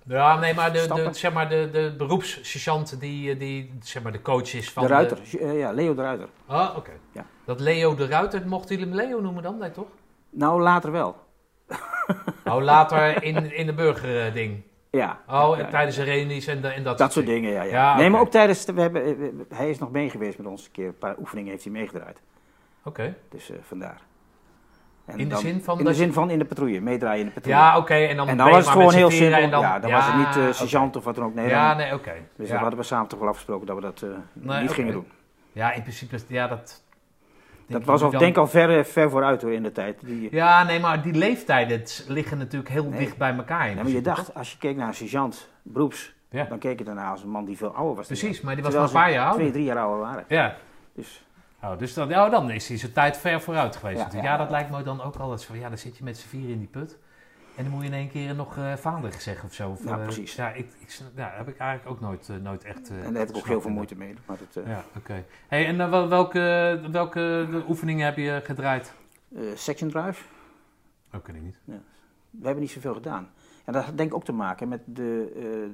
[0.07, 4.13] Ja, nee, maar de, de, zeg maar de, de beroepssergeant die, eh, die zeg maar
[4.13, 4.83] de coach is van...
[4.83, 5.19] De Ruiter,
[5.57, 6.29] ja, Leo de Ruiter.
[6.46, 6.90] Ah, oké.
[7.13, 7.27] Ja.
[7.44, 9.59] Dat Leo de Ruiter, mochten jullie hem Leo noemen dan?
[9.59, 9.87] Nee, toch?
[10.31, 11.17] Nou, later wel.
[12.44, 14.63] Oh, later in, in de burgerding.
[14.90, 15.21] Ja.
[15.29, 17.63] Oh, Ja, tijdens de reunies en, de- en dat, Dat soort dingen, ja.
[17.63, 17.71] ja.
[17.71, 20.46] Ja, nee, maar ook tijdens, de, we hebben, we- hij is nog mee geweest met
[20.46, 20.87] ons een keer.
[20.87, 22.21] Een paar oefeningen heeft hij meegedraaid.
[22.85, 23.15] Oké.
[23.29, 24.01] Dus eh, vandaar.
[25.13, 27.27] En In de dan- zin van In de zin van in de patrouille, meedraaien in
[27.27, 27.65] de patrouille.
[27.65, 27.94] Ja, oké.
[27.94, 29.40] en dan, en dan was het gewoon heel simpel.
[29.40, 31.35] en dan- ja, dan was het niet eh sergeant of wat dan ook.
[31.35, 32.13] Nee, ja, dan- nee, oké.
[32.37, 32.52] dus ja.
[32.52, 35.06] dat hadden we samen toch wel afgesproken dat we dat eh, Nee, niet gingen doen.
[35.52, 36.83] Ja, in principe, ja, dat...
[37.67, 40.00] Dat was al, denk al ver, ver vooruit hoor in de tijd.
[40.04, 42.98] Die, Ja, nee, maar die leeftijden liggen natuurlijk heel Nee.
[42.98, 43.69] dicht bij elkaar.
[43.71, 46.15] in maar je dacht, als je keek naar een sergeant beroeps,
[46.48, 48.06] dan keek je daarna als een man die veel ouder was.
[48.06, 49.40] Precies, maar die was maar een paar jaar ouder.
[49.40, 50.25] Twee, drie jaar ouder waren.
[50.29, 50.54] Ja.
[50.94, 51.25] Dus
[51.63, 53.98] Oh, dus dan, ja, dan is hij zijn tijd ver vooruit geweest.
[54.13, 54.52] Ja, ja, ja, dat ja.
[54.52, 55.54] lijkt me dan ook altijd zo.
[55.54, 56.98] Ja, dan zit je met z'n vier in die put.
[57.56, 59.71] En dan moet je in één keer nog eh vader zeggen of zo.
[59.71, 60.35] Of, Ja, eh, precies.
[60.35, 62.90] Ja, ik, ik, ja, heb ik eigenlijk ook nooit, eh, nooit echt.
[62.90, 64.15] en daar heb ik ook heel veel moeite mee.
[64.27, 65.25] Maar dat, Ja, oké.
[65.48, 68.94] Hey, en wel- welke, welke oefeningen heb je gedraaid?
[69.54, 70.23] section drive,
[71.15, 71.56] Ook ken ik niet.
[71.65, 71.75] we
[72.42, 73.29] hebben niet zoveel gedaan.
[73.65, 75.71] En dat had denk ik ook te maken met de,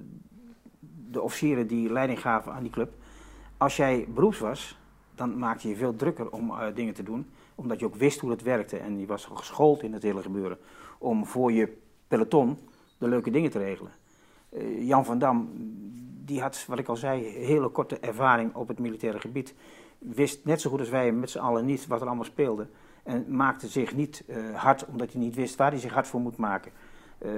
[1.10, 2.92] de officieren die leiding gaven aan die club.
[3.56, 4.78] Als jij beroeps was,
[5.16, 7.26] dan maakte je veel drukker om eh, dingen te doen.
[7.54, 8.76] Omdat je ook wist hoe het werkte.
[8.76, 10.58] En je was geschoold in het hele gebeuren.
[10.98, 11.76] Om voor je
[12.08, 12.58] peloton
[12.98, 13.92] de leuke dingen te regelen.
[14.48, 15.50] Eh, Jan van Dam,
[16.24, 19.54] die had, wat ik al zei, hele korte ervaring op het militaire gebied.
[19.98, 22.66] Wist net zo goed als wij met z'n allen niet wat er allemaal speelde.
[23.02, 26.20] En maakte zich niet eh, hard omdat hij niet wist waar hij zich hard voor
[26.20, 26.72] moet maken.
[27.18, 27.30] Eh,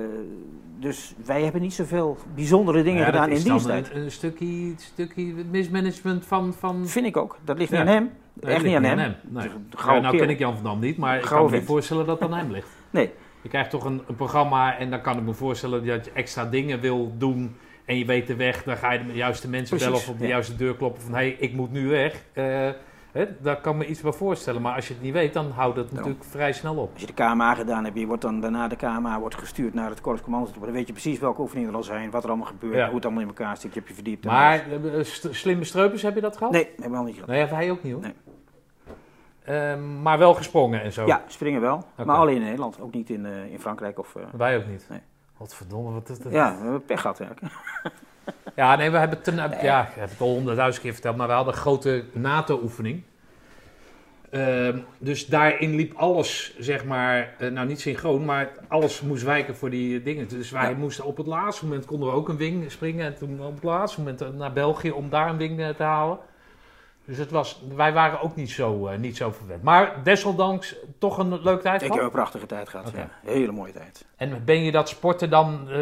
[0.79, 3.91] dus wij hebben niet zoveel bijzondere dingen Ja, dat gedaan in dan diensttijd.
[3.95, 6.55] Een, een stukje, stukje mismanagement van.
[6.55, 7.39] van Vind ik ook.
[7.45, 7.79] Dat ligt Ja.
[7.79, 8.11] niet aan hem.
[8.33, 8.97] Nee, Echt niet aan hem.
[9.29, 9.49] Nee.
[9.77, 12.21] Ja, nou ken ik Jan van Dam niet, maar ik kan me niet voorstellen dat
[12.21, 12.69] het aan hem ligt.
[12.91, 13.11] Nee.
[13.43, 16.45] Je krijgt toch een, een programma en dan kan ik me voorstellen dat je extra
[16.45, 19.87] dingen wil doen en je weet de weg, dan ga je de juiste mensen Precies,
[19.95, 22.23] bellen of op de juiste deur kloppen van hé, hey, ik moet nu weg.
[22.33, 22.69] Eh,
[23.39, 25.93] daar kan me iets bij voorstellen, maar als je het niet weet, dan houdt het
[25.93, 26.91] natuurlijk vrij snel op.
[26.93, 29.91] Als je de KMA gedaan hebt, je wordt dan daarna de KMA wordt gestuurd naar
[29.91, 30.51] het korpscommando.
[30.61, 32.87] Dan weet je precies welke oefeningen er al zijn, wat er allemaal gebeurt, Ja.
[32.87, 33.73] hoe het allemaal in elkaar zit.
[33.73, 34.25] Je hebt je verdiept.
[34.25, 36.53] Maar eh, st- slimme streupers, heb je dat gehad?
[36.53, 37.29] Nee, hebben we al niet gehad.
[37.29, 38.03] Nee, hij ook niet hoor.
[38.03, 38.15] Nee.
[39.45, 41.07] Ehm, maar wel gesprongen en zo.
[41.07, 41.85] Ja, springen wel.
[42.05, 43.99] Maar alleen in Nederland, ook niet in, eh, in Frankrijk.
[43.99, 44.87] Of, eh, Wij ook niet.
[44.89, 45.01] Nee.
[45.37, 46.33] Wat verdomme, wat is dat?
[46.33, 47.53] ja, we hebben pech gehad eigenlijk.
[48.57, 51.33] Ja, nee, we hebben ten, ja, ik heb het al honderdduizend keer verteld, maar we
[51.33, 53.03] hadden een grote NATO-oefening.
[54.31, 59.57] Ehm, dus daarin liep alles, zeg maar, eh, nou niet synchroon, maar alles moest wijken
[59.57, 60.29] voor die dingen.
[60.29, 60.77] Dus wij Ja.
[60.77, 63.63] moesten op het laatste moment, konden we ook een wing springen en toen op het
[63.65, 66.19] laatste moment eh, naar België om daar een wing eh, te halen.
[67.09, 69.63] Dus het was, wij waren ook niet zo, eh, niet zo verwend.
[69.63, 72.05] Maar desondanks toch een leuke tijd Ik heb gehad.
[72.05, 72.93] een prachtige tijd gehad.
[72.95, 73.09] Ja.
[73.25, 74.05] Hele mooie tijd.
[74.17, 75.79] En ben je dat sporten dan, eh,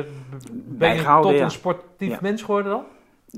[0.53, 1.45] ben je tot ja.
[1.45, 2.19] een sportief Ja.
[2.21, 2.85] mens geworden dan?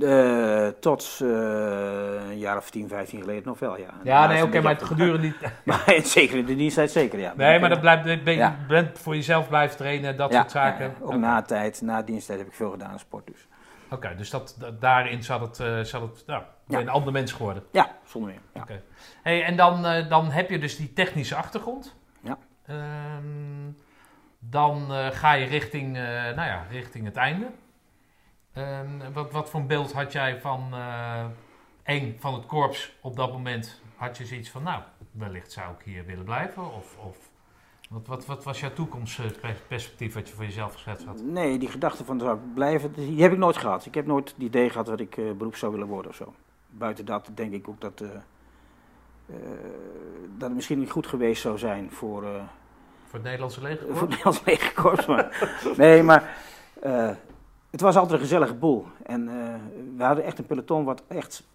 [0.08, 3.90] Eh, tot een jaar of 10, 15 geleden nog wel, ja.
[4.02, 5.34] Ja, nee, oké, maar het gedurende die...
[5.64, 7.32] Maar zeker in de diensttijd, zeker, ja.
[7.36, 10.94] Nee, maar dat blijft, ben, je bent voor jezelf blijven trainen, dat soort zaken.
[11.00, 13.47] ook na tijd, na diensttijd heb ik veel gedaan aan sport dus.
[13.90, 17.62] Oké, dus dat, dat- daarin zat het, eh, zat het nou, een ander mens geworden.
[17.72, 18.40] Ja, zonder meer.
[18.54, 18.60] Ja.
[18.62, 18.82] Oké.
[19.22, 21.96] Hey, en dan, eh, dan heb je dus die technische achtergrond.
[22.22, 22.38] Ja.
[22.66, 23.70] Ehm,
[24.38, 27.46] dan eh, ga je richting, nou ja, richting het einde.
[28.52, 30.74] Ehm, wat, wat voor een beeld had jij van
[31.82, 33.80] één van het korps op dat moment?
[33.96, 36.74] Had je zoiets van, nou, wellicht zou ik hier willen blijven?
[36.74, 37.27] Of, of
[37.88, 41.22] wat, wat, wat was jouw toekomstperspectief wat je voor jezelf geschetst had?
[41.22, 43.86] Nee, die gedachte van zou ik blijven, die heb ik nooit gehad.
[43.86, 46.34] Ik heb nooit het idee gehad dat ik eh beroep zou willen worden of zo.
[46.70, 49.34] Buiten dat denk ik ook dat, eh, eh,
[50.36, 53.86] dat het misschien niet goed geweest zou zijn voor, Voor het Nederlandse leger?
[53.86, 55.06] voor het Nederlands legerkorps.
[55.06, 56.36] Maar, nee, maar
[57.70, 58.86] het was altijd een gezellige boel.
[59.02, 59.24] En
[59.96, 61.46] we hadden echt een peloton wat echt...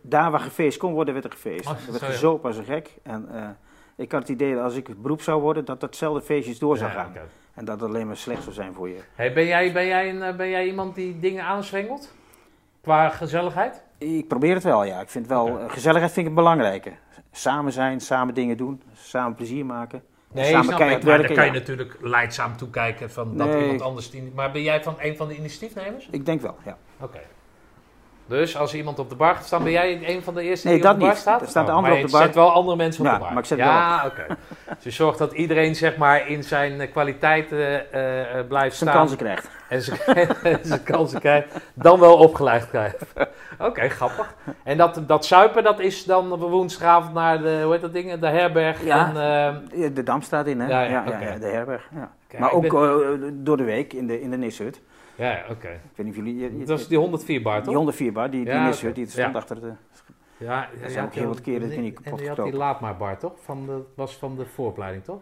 [0.00, 1.66] Daar waar gefeest kon worden, werd er gefeest.
[1.66, 2.90] Oh, er werd gezopen als een gek.
[3.02, 3.28] En
[4.02, 6.90] ik had het idee dat als ik beroep zou worden, dat datzelfde feestjes door zou
[6.90, 7.12] gaan.
[7.54, 8.98] En dat het alleen maar slecht zou zijn voor je.
[9.14, 12.14] Hey, ben, jij, ben, jij een, eh, ben jij iemand die dingen aanzwengelt?
[12.80, 13.82] Qua gezelligheid?
[13.98, 15.00] Ik probeer het wel, ja.
[15.00, 16.92] Ik vind wel, eh, gezelligheid vind ik het belangrijke.
[17.32, 20.02] Samen zijn, samen dingen doen, samen plezier maken.
[20.32, 21.58] Nee, samen maar werken, dan kan je ja.
[21.58, 23.62] natuurlijk leidzaam toekijken van dat Nee.
[23.62, 24.32] iemand anders die...
[24.34, 26.08] Maar ben jij van een van de initiatiefnemers?
[26.10, 26.76] Ik denk wel, ja.
[27.00, 27.20] Oké.
[28.26, 30.76] Dus als iemand op de bar gaat staan, ben jij een van de eerste Nee,
[30.76, 31.22] die op dat de bar niet.
[31.22, 31.40] staat?
[31.42, 32.32] Er staan de Oh, anderen maar op de je bar.
[32.34, 33.28] zet wel andere mensen op de bar.
[33.32, 34.26] maar ik zet ja, oké.
[34.74, 37.58] Dus je zorgt dat iedereen zeg maar in zijn eh, kwaliteiten
[37.92, 39.00] eh, eh, blijft Zijn staan.
[39.00, 39.48] kansen krijgt.
[39.68, 42.96] En zijn, kansen krijgt, dan wel opgeleid krijgt.
[43.58, 44.34] Oké, grappig.
[44.64, 48.26] En dat, dat zuipen, dat is dan woensdagavond naar de, hoe heet dat ding, de
[48.26, 48.84] herberg.
[48.84, 49.06] Ja.
[49.14, 50.68] En, Ja, De Dam staat in, hè?
[50.68, 51.04] Ja, Ja,
[51.38, 51.88] de herberg.
[51.94, 52.10] Ja.
[52.38, 54.80] Maar ook ben- door de week in de, in de Nishut.
[55.22, 55.68] Ja, ja, oké.
[55.68, 56.36] Ik weet niet of jullie...
[56.36, 57.74] je- je- Dat is die 104 bar, die toch?
[57.74, 58.92] 104 bar, die, die Ja, oké.
[58.92, 59.38] die stond Ja.
[59.38, 59.72] achter de...
[60.36, 62.44] Ja, is ja, ook heel wat keren en- in die kapot En je had die
[62.44, 62.54] gestoken.
[62.66, 63.32] laatmaar bar, toch?
[63.42, 65.20] Van de, was van de vooropleiding, toch?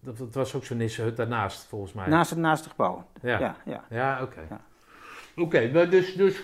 [0.00, 2.06] Dat, dat, was ook zo'n Nissehut daarnaast, volgens mij.
[2.08, 3.04] Naast het, naast het gebouw.
[3.22, 3.84] ja, Ja, ja.
[3.90, 4.40] Ja, oké.
[4.50, 4.60] Ja.
[5.42, 6.42] Oké, dus, dus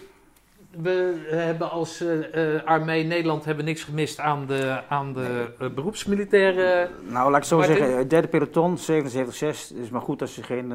[0.83, 5.69] we hebben als eh, eh, Armee Nederland hebben niks gemist aan de, aan de eh,
[5.71, 6.91] beroepsmilitaire...
[7.09, 7.77] Nou, laat ik zo Martin?
[7.77, 8.81] zeggen, het derde peloton, 77-6.
[8.81, 10.73] Het is maar goed als je geen...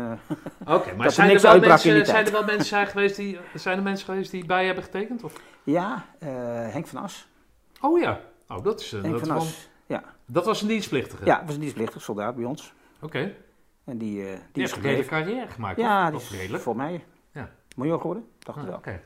[0.66, 3.84] Oké, maar zijn er, wel mensen, zijn er wel mensen zijn geweest die, zijn er
[3.84, 5.24] mensen geweest die bij hebben getekend?
[5.24, 5.34] Of?
[5.64, 6.06] ja,
[6.70, 7.28] Henk van As.
[7.82, 9.70] Oh ja, oh, dat, is, Henk dat, van As.
[9.88, 11.26] wel- dat was een dienstplichtige?
[11.26, 12.74] Ja, was een dienstplichtig soldaat bij ons.
[13.02, 13.34] Oké,
[13.86, 16.10] En die, die die is heeft een carrière gemaakt, Ja, toch?
[16.10, 16.64] die Of is redelijk.
[16.64, 17.50] voor mij Ja.
[17.76, 18.28] major geworden.
[18.40, 18.78] Dacht ik Ah, wel.
[18.78, 19.02] Oké.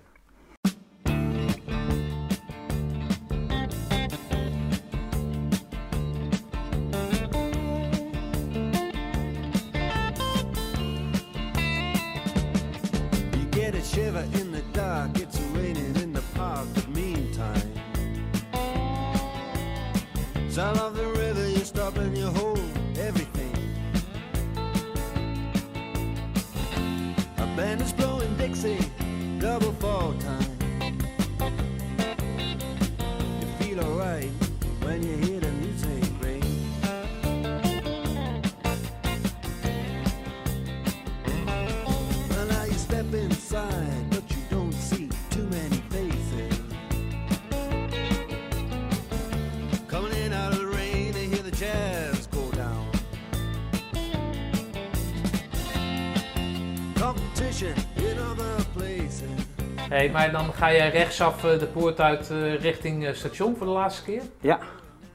[59.93, 63.65] Hey, maar dan ga jij rechtsaf eh, de poort uit eh, richting eh, station voor
[63.65, 64.21] de laatste keer?
[64.39, 64.59] Ja,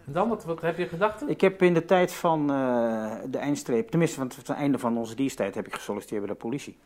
[0.07, 1.29] En dan, wat, wat heb je gedachten?
[1.29, 2.47] ik heb in de tijd van
[3.27, 6.79] de eindstreep, tenminste van het, einde van onze diensttijd, heb ik gesolliciteerd bij de politie.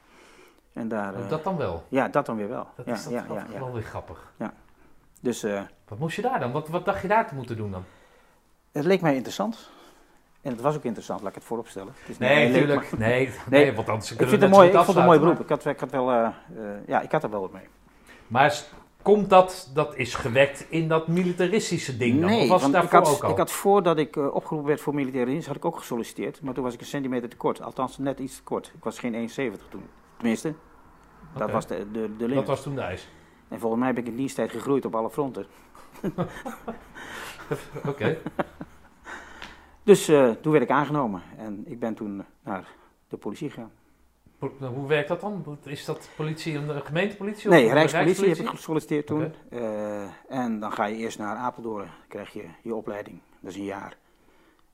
[0.72, 1.84] En daar, eh, dat dan wel.
[1.88, 2.66] ja, dat dan weer wel.
[2.76, 3.58] Dat ja, is dat ja, wel, ja, ja.
[3.58, 4.32] wel weer grappig.
[5.20, 6.52] Dus eh, Wat moest je daar dan?
[6.52, 7.84] Wat, wat dacht je daar te moeten doen dan?
[8.72, 9.70] het leek mij interessant.
[10.40, 11.92] En het was ook interessant, laat ik het voorop stellen.
[11.98, 12.98] Het is niet Nee, natuurlijk.
[12.98, 14.96] Nee, nee, Nee, want anders Ik kunnen vind we het net mooi, ik vond het
[14.96, 15.40] een mooi beroep.
[15.40, 16.10] Ik had, ik had wel,
[16.86, 17.68] ja, ik had er wel wat mee.
[18.32, 18.64] Maar,
[19.02, 22.30] komt dat, dat is gewekt in dat militaristische ding dan?
[22.30, 23.30] Nee, of was het ik had, ook al?
[23.30, 26.42] ik had voordat ik eh, opgeroepen werd voor militaire dienst, had ik ook gesolliciteerd.
[26.42, 27.62] Maar toen was ik een centimeter te kort.
[27.62, 28.72] Althans, net iets te kort.
[28.76, 29.82] Ik was geen 1,70 toen.
[30.16, 30.54] Tenminste,
[31.36, 33.08] dat was de, de, de dat was toen de eis.
[33.48, 35.46] En volgens mij heb ik in diensttijd gegroeid op alle fronten.
[37.86, 38.16] Oké.
[39.84, 41.22] Dus eh, toen werd ik aangenomen.
[41.36, 42.68] En ik ben toen naar
[43.08, 43.70] de politie gegaan.
[44.48, 45.58] Hoe werkt dat dan?
[45.64, 47.50] Is dat politie, een gemeentepolitie?
[47.50, 49.34] Nee, of een Rijkspolitie heb ik gesolliciteerd toen.
[49.50, 53.20] Eh, en dan ga je eerst naar Apeldoorn, krijg je je opleiding.
[53.40, 53.96] Dat is een jaar.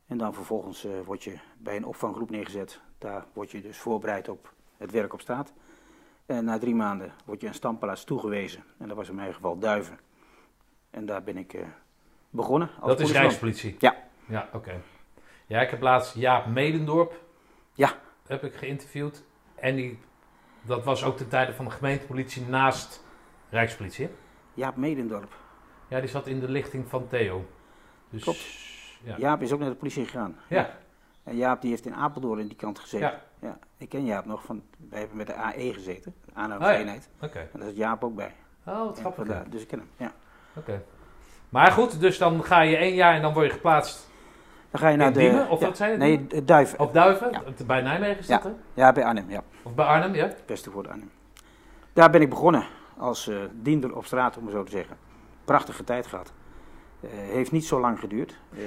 [0.07, 2.81] En dan vervolgens eh, word je bij een opvanggroep neergezet.
[2.99, 5.53] Daar word je dus voorbereid op het werk op straat.
[6.27, 8.65] En na drie maanden word je een standplaats toegewezen.
[8.79, 9.99] En dat was in mijn geval Duiven.
[10.91, 11.63] En daar ben ik eh,
[12.31, 12.71] begonnen.
[12.81, 13.13] Als Dat is.
[13.13, 13.77] Rijkspolitie?
[13.79, 13.97] Ja.
[14.27, 14.81] Ja, oké.
[15.47, 17.21] Ja, ik heb laatst Jaap Medendorp
[17.75, 17.93] Ja.
[18.27, 19.25] heb ik geïnterviewd.
[19.61, 19.99] En die,
[20.63, 23.05] dat was ook de tijden van de gemeentepolitie naast
[23.51, 24.09] Rijkspolitie.
[24.55, 25.33] Jaap Medendorp.
[25.89, 27.47] Ja, die zat in de lichting van Theo.
[28.11, 28.41] Dus, Klopt.
[29.03, 29.15] Ja.
[29.19, 30.37] Jaap is ook naar de politie gegaan.
[30.49, 30.77] Ja.
[31.25, 33.09] En Jaap die heeft in Apeldoorn in die kant gezeten.
[33.09, 33.23] Ja.
[33.41, 33.59] Ja.
[33.77, 36.15] Ik ken Jaap nog van, wij hebben met de AE gezeten.
[36.25, 36.43] De Oh ja.
[36.43, 37.09] aanhoudingseenheid.
[37.21, 37.39] Oké.
[37.39, 38.35] En daar zit Jaap ook bij.
[38.65, 39.45] Oh, wat grappig.
[39.49, 40.13] Dus ik ken hem, ja.
[40.55, 40.83] Oké.
[41.49, 44.09] Maar goed, dus dan ga je één jaar en dan word je geplaatst
[44.71, 45.19] Dan ga je naar de...
[45.19, 45.49] Diemen?
[45.51, 45.97] Of ja, wat zei je?
[45.99, 46.79] Nee, de Duiven.
[46.79, 47.31] Op Duiven?
[47.31, 47.43] Ja.
[47.67, 48.51] Bij Nijmegen dat, hè?
[48.75, 49.43] Ja, bij Arnhem, ja.
[49.63, 50.31] Of bij Arnhem, ja?
[50.47, 51.11] Beste voor Arnhem.
[51.93, 52.65] Daar ben ik begonnen
[52.97, 54.97] als eh diender op straat, om het zo te zeggen.
[55.45, 56.33] Prachtige tijd gehad.
[57.01, 58.39] Eh, heeft niet zo lang geduurd.
[58.53, 58.59] Eh,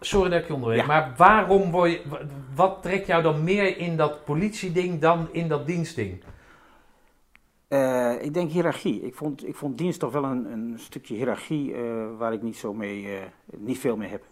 [0.00, 0.86] Sorry dat ik je onderbreek, Ja.
[0.86, 2.20] maar waarom word je, wa-
[2.54, 6.22] wat trekt jou dan meer in dat politieding dan in dat dienstding?
[7.68, 9.00] eh, ik denk hiërarchie.
[9.02, 11.82] Ik vond, ik vond dienst toch wel een, een stukje hiërarchie eh,
[12.18, 13.12] waar ik niet, zo mee, eh,
[13.56, 14.24] niet veel mee heb.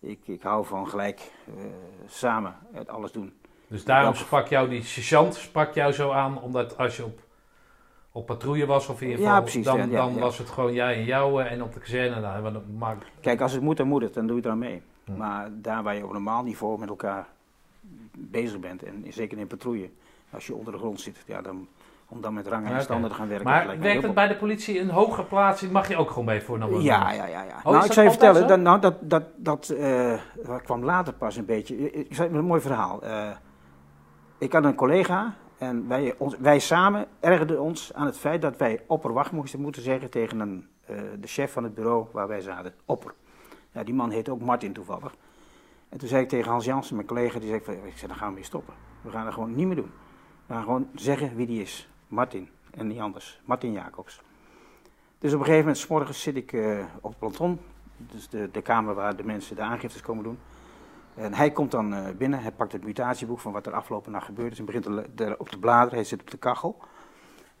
[0.00, 1.64] Ik, ik hou van gelijk eh,
[2.06, 3.32] samen het alles doen.
[3.66, 7.20] Dus daarom sprak jou die sergeant sprak jou zo aan, omdat als je op,
[8.12, 10.48] op patrouille was of in ieder Ja, geval, precies, dan, ja, ja, dan was het
[10.48, 12.20] gewoon jij en jou eh, en op de kazerne.
[12.20, 14.14] Nou, maar, Kijk, als het moet, dan moet het.
[14.14, 14.82] Dan doe je eraan mee.
[15.04, 15.16] Hm.
[15.16, 17.28] Maar daar waar je op normaal niveau met elkaar
[18.12, 19.90] bezig bent, en zeker in patrouille,
[20.30, 21.68] als je onder de grond zit, ja, dan,
[22.10, 23.46] om dan met rangen en standen te gaan werken.
[23.46, 25.72] maar werkt het bij de politie een hoge plaatsing?
[25.72, 27.42] Mag je ook gewoon mee voor naar Ja, ja, ja.
[27.42, 27.56] ja.
[27.56, 30.14] is nou, ik zou je vertellen, dat, nou, dat, dat, dat, eh,
[30.46, 31.92] dat kwam later pas een beetje.
[31.92, 33.02] Ik zei een mooi verhaal.
[33.02, 33.30] Eh,
[34.38, 38.56] ik had een collega en wij, ons, wij samen ergerden ons aan het feit dat
[38.56, 42.40] wij opperwacht moesten moeten zeggen tegen een, eh, de chef van het bureau waar wij
[42.40, 42.74] zaten.
[42.84, 43.14] Opper.
[43.72, 45.14] Ja, die man heet ook Martin toevallig.
[45.88, 48.28] En toen zei ik tegen Hans Jansen, mijn collega, die zei, ik zei, dan gaan
[48.28, 48.74] we weer stoppen.
[49.00, 49.90] We gaan dat gewoon niet meer doen.
[50.46, 51.89] We gaan gewoon zeggen wie die is.
[52.10, 52.48] Martin.
[52.70, 53.40] En niet anders.
[53.44, 54.20] Martin Jacobs.
[55.18, 57.60] Dus op een gegeven moment, s morgens zit ik eh, op het planton.
[57.96, 60.38] Dus de, de kamer waar de mensen de aangiftes komen doen.
[61.14, 64.24] En hij komt dan eh, binnen, hij pakt het mutatieboek van wat er afgelopen nacht
[64.24, 64.86] gebeurd is en begint
[65.38, 65.94] op te bladeren.
[65.94, 66.78] Hij zit op de kachel.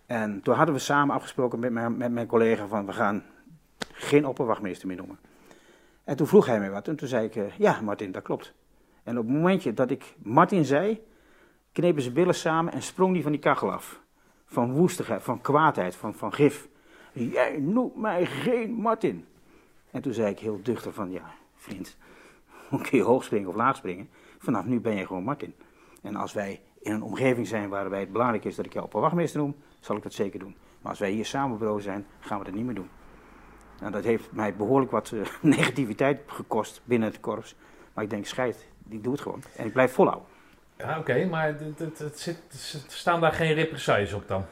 [0.06, 3.24] En toen hadden we samen afgesproken met mijn, met mijn collega van we gaan
[3.92, 5.18] geen opperwachtmeester meer noemen.
[6.04, 8.54] En toen vroeg hij mij wat en toen zei ik, eh, ja Martin, dat klopt.
[9.02, 11.02] En op het momentje dat ik Martin zei,
[11.72, 14.00] knepen zijn billen samen en sprong die van die kachel af.
[14.52, 16.68] Van woestigheid, van kwaadheid, van, van gif.
[17.12, 19.26] Jij noemt mij geen Martin.
[19.90, 21.24] En toen zei ik heel duchtig van, ja
[21.54, 21.96] vriend,
[22.68, 24.08] hoe kun je hoog springen of laag springen?
[24.38, 25.54] Vanaf nu ben je gewoon Martin.
[26.02, 29.40] En als wij in een omgeving zijn waarbij het belangrijk is dat ik jou opperwachtmeester
[29.40, 30.56] noem, zal ik dat zeker doen.
[30.80, 32.90] Maar als wij hier samen op bureau zijn, gaan we dat niet meer doen.
[33.80, 35.20] Nou, dat heeft mij behoorlijk wat eh,
[35.56, 37.56] negativiteit gekost binnen het korps.
[37.94, 39.42] Maar ik denk, scheid, ik doe het gewoon.
[39.56, 40.28] En ik blijf volhouden.
[40.82, 42.36] Ja, oké, maar het, het, het zit,
[42.88, 44.44] er staan daar geen represailles op dan?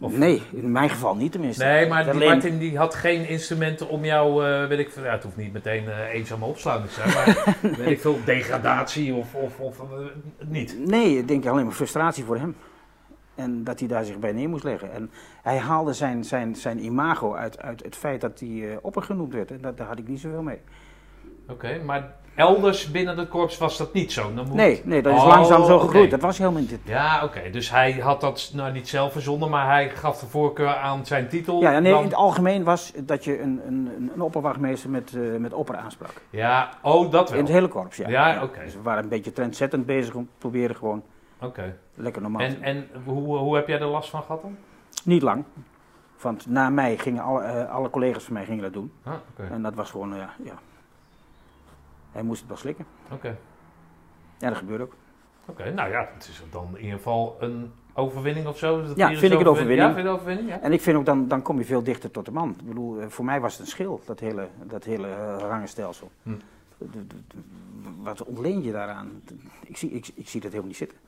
[0.00, 1.64] Of- Nee, in mijn geval niet tenminste.
[1.64, 5.04] Nee, maar die Alleen- Martin die had geen instrumenten om jou, eh, weet ik veel,
[5.04, 9.14] ja, het hoeft niet meteen eh, eenzame opsluiting te zijn, maar weet ik veel, degradatie
[9.14, 9.86] of, of, of eh,
[10.46, 10.76] niet.
[10.86, 12.56] Nee, ik denk alleen maar frustratie voor hem.
[13.34, 14.92] En dat hij daar zich bij neer moest leggen.
[14.92, 15.10] En
[15.42, 19.50] hij haalde zijn, zijn, zijn imago uit, uit het feit dat hij oppergenoemd werd.
[19.50, 20.58] En dat, daar had ik niet zoveel mee.
[21.48, 24.34] Oké, maar elders binnen het korps was dat niet zo?
[24.34, 25.84] Dan moet- Nee, nee dat is Oh, langzaam zo oké.
[25.84, 26.10] gegroeid.
[26.10, 26.78] Dat was helemaal niet...
[26.84, 30.74] Ja, oké, dus hij had dat nou niet zelf verzonnen, maar hij gaf de voorkeur
[30.76, 31.60] aan zijn titel.
[31.60, 35.36] Ja, nee, dan- in het algemeen was dat je een, een, een opperwachtmeester met, eh
[35.38, 36.12] met opper aansprak.
[36.30, 37.38] Ja, oh, dat wel.
[37.38, 38.08] In het hele korps, ja.
[38.08, 38.60] Ja, oké.
[38.64, 41.02] Dus we waren een beetje trendzettend bezig om te proberen gewoon
[41.40, 41.76] Oké.
[41.94, 44.56] lekker normaal te En, en hoe, hoe heb jij er last van gehad dan?
[45.04, 45.44] Niet lang.
[46.20, 48.92] Want na mij gingen alle, eh, alle collega's van mij gingen dat doen.
[49.04, 49.52] Ah, oké.
[49.52, 50.54] En dat was gewoon, eh, ja.
[52.12, 52.86] Hij moest het wel slikken.
[53.12, 53.36] Oké.
[54.38, 54.94] Ja, dat gebeurde ook.
[55.46, 58.82] Oké, nou ja, het is dan in ieder geval een overwinning of zo.
[58.82, 59.88] Dat Ja, vind ik een overwinning.
[59.88, 60.48] Ja, vind het overwinning?
[60.48, 60.60] Ja.
[60.60, 62.50] En ik vind ook, dan, dan kom je veel dichter tot de man.
[62.60, 66.10] Ik bedoel, eh, voor mij was het een schil, dat hele, dat hele eh, rangenstelsel.
[66.22, 66.30] Hm.
[66.78, 67.22] De- de- de-
[68.02, 69.22] Wat ontleen je daaraan?
[69.66, 70.98] Ik zie, ik, ik zie dat helemaal niet zitten.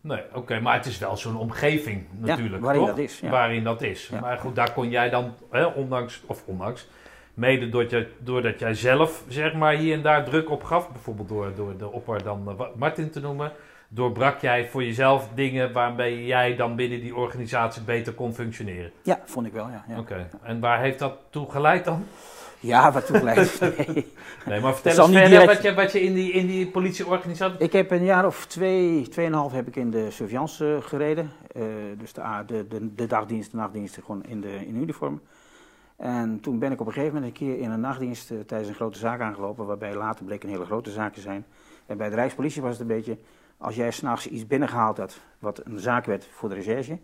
[0.00, 2.90] Nee, oké, maar het is wel zo'n omgeving natuurlijk, waarin toch?
[2.90, 3.30] dat is, ja.
[3.30, 4.08] Waarin dat is.
[4.08, 4.20] Ja.
[4.20, 6.88] Maar goed, daar kon jij dan, hè, ondanks, of ondanks,
[7.34, 11.28] mede doordat, je, doordat jij zelf, zeg maar, hier en daar druk op gaf, bijvoorbeeld
[11.28, 13.52] door, door de opper dan eh, Martin te noemen,
[13.88, 18.90] doorbrak jij voor jezelf dingen waarmee jij dan binnen die organisatie beter kon functioneren.
[19.02, 19.84] Ja, vond ik wel, ja.
[19.88, 22.06] Ja, Oké, en waar heeft dat toe geleid dan?
[22.60, 23.60] ja wat toegeleid.
[23.60, 24.12] nee.
[24.46, 27.58] Nee, maar vertel eens verder direct- wat je, wat je in die, in die politieorganisatie...
[27.58, 31.30] Ik heb een jaar of twee, tweeënhalf heb ik in de surveillance eh, gereden.
[31.52, 31.62] Eh,
[31.98, 35.20] dus de, de, de, de dagdienst, de nachtdienst gewoon in, de, in uniform.
[36.00, 38.68] En toen ben ik op een gegeven moment een keer in een nachtdienst eh, tijdens
[38.68, 41.44] een grote zaak aangelopen, waarbij later bleek een hele grote zaak te zijn.
[41.86, 43.18] En bij de Rijkspolitie was het een beetje,
[43.56, 46.98] als jij s'nachts iets binnengehaald had wat een zaak werd voor de recherche,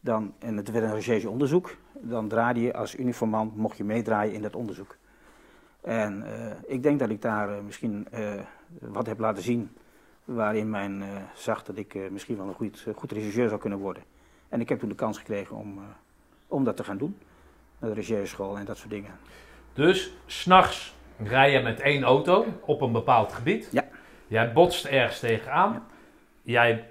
[0.00, 4.42] dan, en het werd een rechercheonderzoek, dan draaide je als uniformant, mocht je meedraaien in
[4.42, 4.96] dat onderzoek.
[5.80, 8.06] En eh, ik denk dat ik daar eh, misschien
[8.78, 9.70] wat heb laten zien
[10.24, 11.02] waarin men
[11.34, 14.02] zag dat ik misschien wel een goed, goed rechercheur zou kunnen worden.
[14.48, 15.78] En ik heb toen de kans gekregen om,
[16.48, 17.16] om dat te gaan doen.
[17.80, 19.10] Naar de rechercheschool en dat soort dingen.
[19.72, 23.68] Dus, s'nachts rij je met één auto op een bepaald gebied.
[23.72, 23.84] Ja.
[24.26, 25.72] Jij botst ergens tegenaan.
[25.72, 25.80] Ja.
[26.42, 26.84] Jij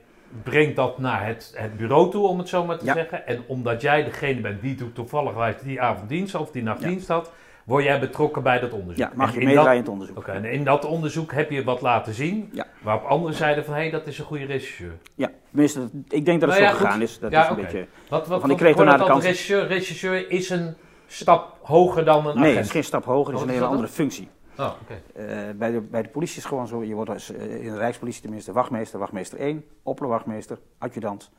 [0.43, 2.93] brengt dat naar het, het bureau toe, om het zo maar te Ja.
[2.93, 3.27] zeggen.
[3.27, 7.31] En omdat jij degene bent die toe toevallig die avonddienst of die nachtdienst had,
[7.69, 8.97] word jij betrokken bij dat onderzoek.
[8.97, 10.17] Ja, mag je in meedraaien dat- het onderzoek.
[10.17, 12.65] Oké, en in dat onderzoek heb je wat laten zien, Ja.
[12.81, 14.97] waarop anderen zeiden van, hé, hey, dat is een goede rechercheur.
[15.15, 17.19] Ja, tenminste, ik denk dat het Nou zo gegaan is.
[17.19, 17.87] Dat Ja, is een beetje...
[18.09, 20.75] Wat, wat, Want ik kreeg daarna de kans- Rechercheur, rechercheur is een
[21.07, 22.55] stap hoger dan een Nee, agent.
[22.55, 24.29] het is geen stap hoger, het is een hele andere functie.
[24.57, 25.01] Oh, oké.
[25.13, 27.77] Eh, bij, de, bij de politie is gewoon zo, je wordt als, eh, in de
[27.77, 31.29] Rijkspolitie tenminste wachtmeester, wachtmeester 1, opperwachtmeester, adjudant.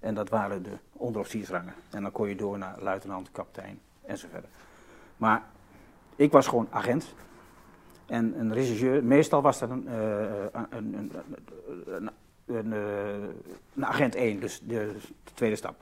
[0.00, 1.74] En dat waren de onderofficiersrangen.
[1.90, 4.50] En dan kon je door naar luitenant, kapitein en zo verder.
[5.16, 5.42] Maar
[6.18, 7.14] ik was gewoon agent.
[8.06, 9.96] En een rechercheur, meestal was dat een, eh,
[10.52, 11.12] een, een,
[11.86, 12.10] een,
[12.46, 13.28] een, eh,
[13.74, 14.92] een agent 1, dus de,
[15.24, 15.74] de tweede stap.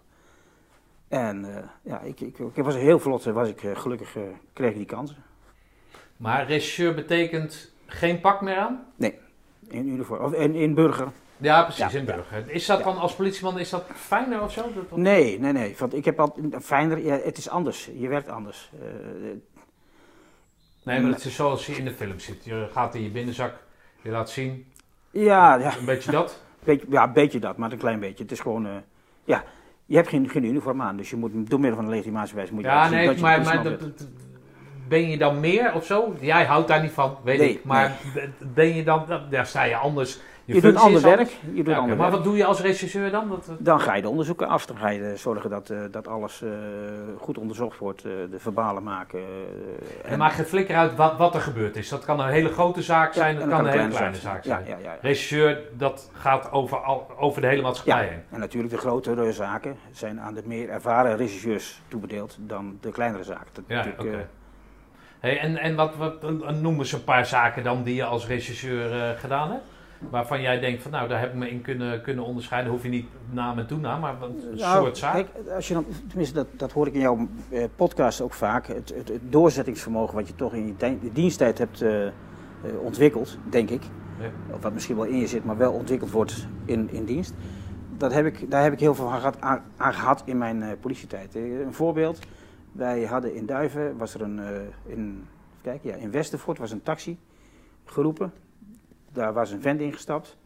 [1.08, 4.16] En eh, ja, ik, ik, ik was heel vlot, was ik gelukkig,
[4.52, 5.16] kreeg ik die kansen.
[6.16, 8.84] Maar rechercheur betekent geen pak meer aan?
[9.68, 11.08] In uniform, of in, in burger.
[11.36, 11.98] Ja, precies, Ja.
[11.98, 12.50] in burger.
[12.50, 14.64] Is dat dan als politieman, is dat fijner of zo?
[14.94, 15.74] Nee, nee, nee.
[15.78, 17.90] Want ik heb al fijner, ja, het is anders.
[17.94, 18.70] Je werkt anders.
[20.86, 22.44] Nee, maar het is zoals je in de film zit.
[22.44, 23.54] Je gaat in je binnenzak,
[24.02, 24.66] je laat zien,
[25.10, 26.42] ja, ja, een beetje dat.
[26.64, 28.22] beetje, ja, een beetje dat, maar een klein beetje.
[28.22, 28.72] Het is gewoon, eh,
[29.24, 29.44] ja,
[29.86, 32.60] je hebt geen, geen uniform aan, dus je moet door middel van een legitimatiebewijs moet
[32.62, 33.80] je Ja, nee, dat maar, maar bent.
[33.80, 34.08] dat- dat-
[34.88, 36.16] ben je dan meer of zo?
[36.20, 37.64] Jij houdt daar niet van, weet Nee, ik.
[37.64, 37.96] Maar
[38.54, 41.28] ben je dan, daar sta je anders Je, doet ander werk.
[41.28, 42.16] Je doet Ja, ander maar werk.
[42.16, 43.28] wat doe je als regisseur dan?
[43.28, 44.66] Dat, Dan ga je de onderzoeken af.
[44.66, 46.48] Dan ga je eh, zorgen dat, eh, dat alles eh,
[47.18, 48.02] goed onderzocht wordt.
[48.02, 49.18] de verbalen maken.
[50.04, 51.88] eh, en maakt geen flikker uit wat, wat er gebeurd is.
[51.88, 54.44] Dat kan een hele grote zaak zijn, Ja, dat en kan een hele kleine zaak
[54.44, 54.64] zijn.
[54.66, 54.76] Ja.
[55.00, 58.22] Regisseur, dat gaat over, al, over de hele maatschappij Ja, heen.
[58.30, 63.24] en natuurlijk de grotere zaken zijn aan de meer ervaren regisseurs toebedeeld dan de kleinere
[63.24, 63.46] zaken.
[63.52, 64.28] Dat Ja, oké.
[65.20, 68.26] Hey, en en wat, wat eh, noem eens een paar zaken dan die je als
[68.26, 69.64] regisseur gedaan hebt?
[70.10, 72.72] Waarvan jij denkt van nou, daar heb ik me in kunnen, kunnen onderscheiden.
[72.72, 75.12] Hoef je niet naam en toenaam, maar een Nou, soort zaak.
[75.14, 78.66] Kijk, als je dan, tenminste, dat, dat hoor ik in jouw eh, podcast ook vaak.
[78.66, 82.12] Het, het, het doorzettingsvermogen wat je toch in je dien- diensttijd hebt eh, eh,
[82.82, 83.82] ontwikkeld, denk ik.
[84.20, 84.54] Ja.
[84.54, 87.34] Of wat misschien wel in je zit, maar wel ontwikkeld wordt in, in dienst.
[87.96, 90.76] Dat heb ik, daar heb ik heel veel aan gehad, aan, aan gehad in mijn
[90.80, 91.34] politietijd.
[91.34, 92.18] Een voorbeeld.
[92.72, 94.40] Wij hadden in Duiven, was er een,
[94.86, 95.24] in,
[95.62, 97.18] kijken, ja, in Westervoort was een taxi
[97.84, 98.32] geroepen.
[99.16, 100.36] Daar was een vent ingestapt.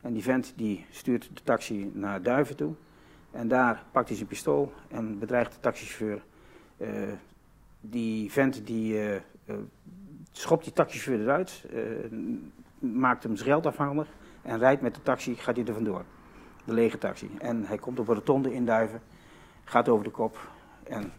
[0.00, 2.74] En die vent die stuurt de taxi naar Duiven toe.
[3.30, 6.22] En daar pakt hij zijn pistool en bedreigt de taxichauffeur.
[6.76, 6.90] Eh,
[7.80, 9.22] die vent die eh, eh,
[10.32, 11.64] schopt die taxichauffeur eruit,
[12.78, 14.08] maakt hem zijn geld afhandig
[14.42, 16.04] en rijdt met de taxi, gaat hij er vandoor.
[16.64, 17.30] De lege taxi.
[17.38, 19.00] En hij komt op een rotonde in Duiven,
[19.64, 20.50] gaat over de kop
[20.82, 21.12] en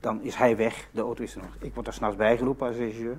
[0.00, 0.88] dan is hij weg.
[0.92, 1.56] De auto is er nog.
[1.60, 3.18] Ik word daar s'nachts bijgeroepen als regisseur.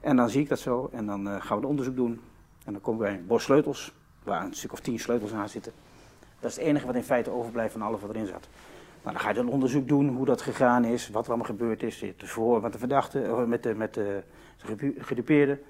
[0.00, 2.20] En dan zie ik dat zo en dan eh, gaan we het onderzoek doen.
[2.64, 5.72] En dan komen wij een bos sleutels, waar een stuk of tien sleutels aan zitten.
[6.40, 8.48] Dat is het enige wat in feite overblijft van alles wat erin zat.
[9.02, 11.82] Nou, dan ga je dan onderzoek doen hoe dat gegaan is, wat er allemaal gebeurd
[11.82, 12.00] is.
[12.00, 14.22] Het voor met de verdachte, eh, met de, met de
[14.56, 15.60] gedu- gedupeerde.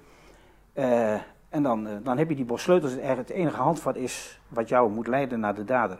[0.73, 1.13] Eh,
[1.49, 2.93] en dan, dan heb je die bos sleutels.
[2.99, 5.99] Het enige handvat is wat jou moet leiden naar de dader.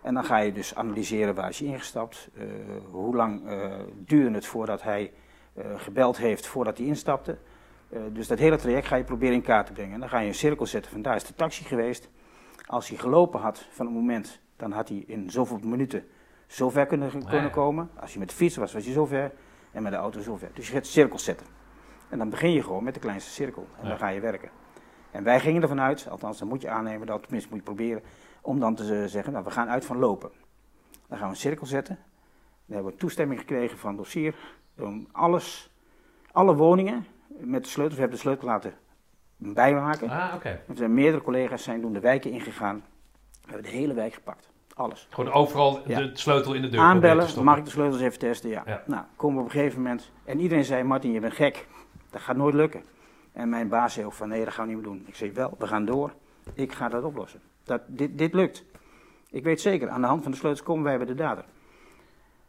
[0.00, 2.28] En dan ga je dus analyseren waar is hij ingestapt.
[2.90, 3.42] hoe lang
[3.94, 5.12] duurde het voordat hij
[5.76, 7.36] gebeld heeft voordat hij instapte.
[7.92, 9.94] Eh, dus dat hele traject ga je proberen in kaart te brengen.
[9.94, 12.10] En dan ga je een cirkel zetten van daar is de taxi geweest.
[12.66, 16.04] Als hij gelopen had van het moment, dan had hij in zoveel minuten
[16.46, 17.90] zo ver kunnen, kunnen komen.
[18.00, 19.32] Als hij met de fiets was, was hij zo ver.
[19.72, 20.50] En met de auto zo ver.
[20.54, 21.46] Dus je gaat cirkels zetten.
[22.08, 23.66] En dan begin je gewoon met de kleinste cirkel.
[23.80, 24.50] En dan ga je werken.
[25.10, 28.02] En wij gingen ervan uit, althans dan moet je aannemen, dat tenminste moet je proberen,
[28.40, 30.30] om dan te z- zeggen, nou we gaan uit van lopen.
[31.08, 31.98] Dan gaan we een cirkel zetten.
[32.66, 34.34] Dan hebben we toestemming gekregen van dossier
[34.78, 35.70] om alles,
[36.32, 37.06] alle woningen
[37.44, 38.74] met de sleutels, we hebben de sleutel laten
[39.36, 40.08] bijmaken.
[40.10, 40.48] Ah, oké.
[40.48, 42.82] Er zijn meerdere collega's zijn toen de wijken ingegaan.
[43.42, 44.50] We hebben de hele wijk gepakt.
[44.74, 45.06] Alles.
[45.10, 45.98] Gewoon overal Ja.
[46.00, 48.50] de sleutel in de deur Aanbellen, mag ik de sleutels even testen?
[48.50, 48.62] Ja.
[48.66, 48.82] Ja.
[48.86, 50.10] Nou, komen we op een gegeven moment.
[50.24, 51.66] En iedereen zei, Martin, je bent gek.
[52.10, 52.82] Dat gaat nooit lukken.
[53.32, 55.04] En mijn baas zei ook van, nee, dat gaan we niet meer doen.
[55.06, 56.12] Ik zei, wel, we gaan door.
[56.54, 57.40] Ik ga dat oplossen.
[57.64, 58.64] Dat, dit, dit lukt.
[59.30, 61.44] Ik weet zeker, aan de hand van de sleutels komen wij bij de dader.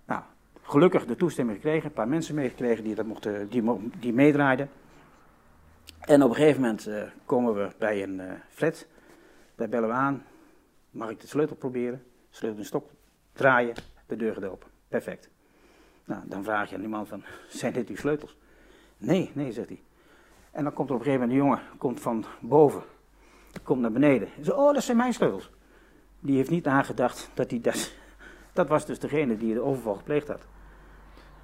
[0.06, 0.22] Nou,
[0.62, 1.86] gelukkig de toestemming gekregen.
[1.86, 3.64] Een paar mensen meegekregen die, dat mochten, die,
[4.00, 4.70] die meedraaiden.
[6.06, 8.88] En op een gegeven moment eh, komen we bij een eh, flat.
[9.56, 10.26] Daar bellen we aan.
[10.92, 12.04] Mag ik de sleutel proberen?
[12.30, 12.90] Sleutel in stok
[13.34, 13.76] draaien,
[14.06, 14.70] de deur gaat open.
[14.88, 15.30] Perfect.
[16.06, 18.38] Nou, dan vraag je aan die man van, zijn dit uw sleutels?
[18.98, 19.82] Nee, nee, zegt hij.
[20.52, 22.84] En dan komt er op een gegeven moment een jongen, komt van boven,
[23.64, 24.28] komt naar beneden.
[24.38, 25.52] En zegt, oh, dat zijn mijn sleutels.
[26.20, 27.92] Die heeft niet nagedacht dat hij dat...
[28.54, 30.46] Dat was dus degene die de overval gepleegd had.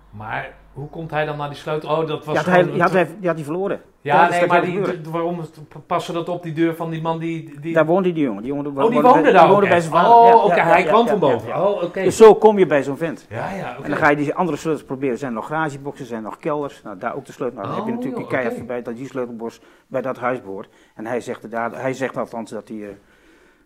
[0.10, 1.90] Maar hoe komt hij dan naar die sleutel?
[1.90, 3.82] Oh, dat was Die had, gewoon hij, die, had hij, die had hij verloren.
[4.02, 4.82] Ja, nee, maar die,
[5.12, 5.42] waarom
[5.86, 7.60] passen dat op die deur van die man die...
[7.60, 7.74] die...
[7.74, 8.44] Daar woonde die jongen.
[8.44, 9.82] Die woonde, oh, die woonde daar ook bij echt.
[9.82, 10.12] zijn vader.
[10.12, 11.48] Oh, Ja, oké, ja, hij ja, kwam ja, van ja, boven.
[11.48, 11.68] ja.
[11.68, 12.04] Oh, oké.
[12.04, 13.26] Dus zo kom je bij zo'n vent.
[13.30, 13.76] Ja, ja.
[13.84, 15.14] En dan ga je die andere sleutels proberen.
[15.14, 16.82] Er zijn nog garageboxen, er zijn nog kelders.
[16.84, 17.58] Nou, daar ook de sleutel.
[17.62, 20.42] Nou, dan heb je Oh, natuurlijk een keihard voorbij dat die sleutelbos bij dat huis
[20.42, 20.70] behoort.
[20.96, 22.88] En hij zegt, daar, hij zegt althans dat hij eh,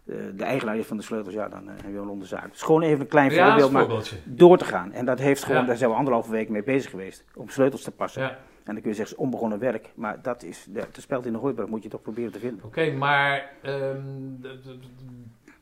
[0.06, 1.34] de eigenaar is van de sleutels.
[1.34, 2.44] Ja, dan eh, heb je wel onder zaak.
[2.44, 3.88] Het is gewoon even een klein Ja, voorbeeld, maar
[4.24, 4.92] door te gaan.
[4.92, 5.68] En dat heeft gewoon, Ja.
[5.68, 7.24] daar zijn we anderhalve week mee bezig geweest.
[7.36, 8.22] Om sleutels te passen.
[8.22, 8.30] Ja.
[8.64, 9.90] En dan kun je zeggen, onbegonnen werk.
[9.96, 12.66] Maar dat is, de, de speld in de hooiberg moet je toch proberen te vinden.
[12.66, 13.98] Oké, maar ehm,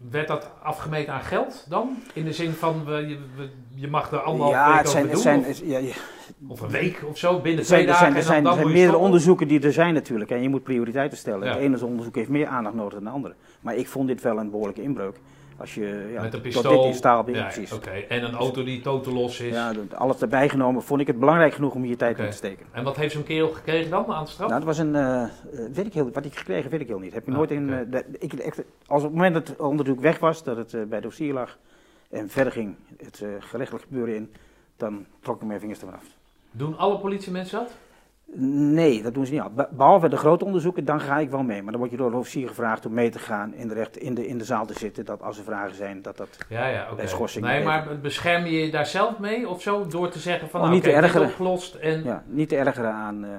[0.10, 1.98] werd dat afgemeten aan geld dan?
[2.14, 3.18] In de zin van, we, je,
[3.76, 5.24] je mag er anderhalf ja, week het zijn, over doen?
[5.24, 5.94] zijn, of, ja, ja,
[6.48, 8.84] of een week of zo, binnen twee er dagen zijn, er zijn, er zijn meerdere
[8.84, 9.06] stoppen?
[9.06, 10.32] onderzoeken die er zijn natuurlijk.
[10.32, 11.48] En je moet prioriteiten stellen.
[11.48, 13.34] Het ene onderzoek heeft meer aandacht nodig dan de andere.
[13.62, 15.16] Maar ik vond dit wel een behoorlijke inbreuk.
[15.62, 16.78] Als je ja, Met een tot pistool.
[16.78, 17.72] dit in staal Ja, precies.
[17.72, 17.90] oké.
[17.90, 19.54] En een auto die totaal los is.
[19.54, 22.66] Ja, alles erbij genomen vond ik het belangrijk genoeg om hier tijd in te steken.
[22.72, 24.48] En wat heeft zo'n kerel gekregen dan aan de straf?
[24.50, 25.30] Nou, dat was een, eh, eh,
[25.74, 27.14] weet ik heel, wat ik gekregen weet ik heel niet.
[27.14, 30.00] Heb je Ah, nooit in, eh, ik, echt, als op het moment dat het onderzoek
[30.00, 31.58] weg was, dat het bij dossier lag
[32.10, 34.32] en verder ging het gerechtelijk gebeuren in,
[34.78, 36.06] dan trok ik mijn vingers ervan af.
[36.52, 37.72] Doen alle politiemensen dat?
[38.36, 39.50] Nee, dat doen ze niet al.
[39.50, 41.62] Be- Behalve de grote onderzoeken, dan ga ik wel mee.
[41.62, 43.98] Maar dan word je door de officier gevraagd om mee te gaan, in de, recht,
[43.98, 45.06] in de, in de zaal te zitten.
[45.06, 46.38] Dat als er vragen zijn, dat dat...
[46.50, 46.88] Ja, ja.
[46.96, 49.88] Bij schorsing Nee, maar bescherm je je daar zelf mee of zo?
[49.88, 51.28] Door te zeggen van, Oh, nou, niet te dit ergeren.
[51.28, 52.04] opgelost en...
[52.04, 53.24] Ja, niet te ergeren aan...
[53.24, 53.30] eh,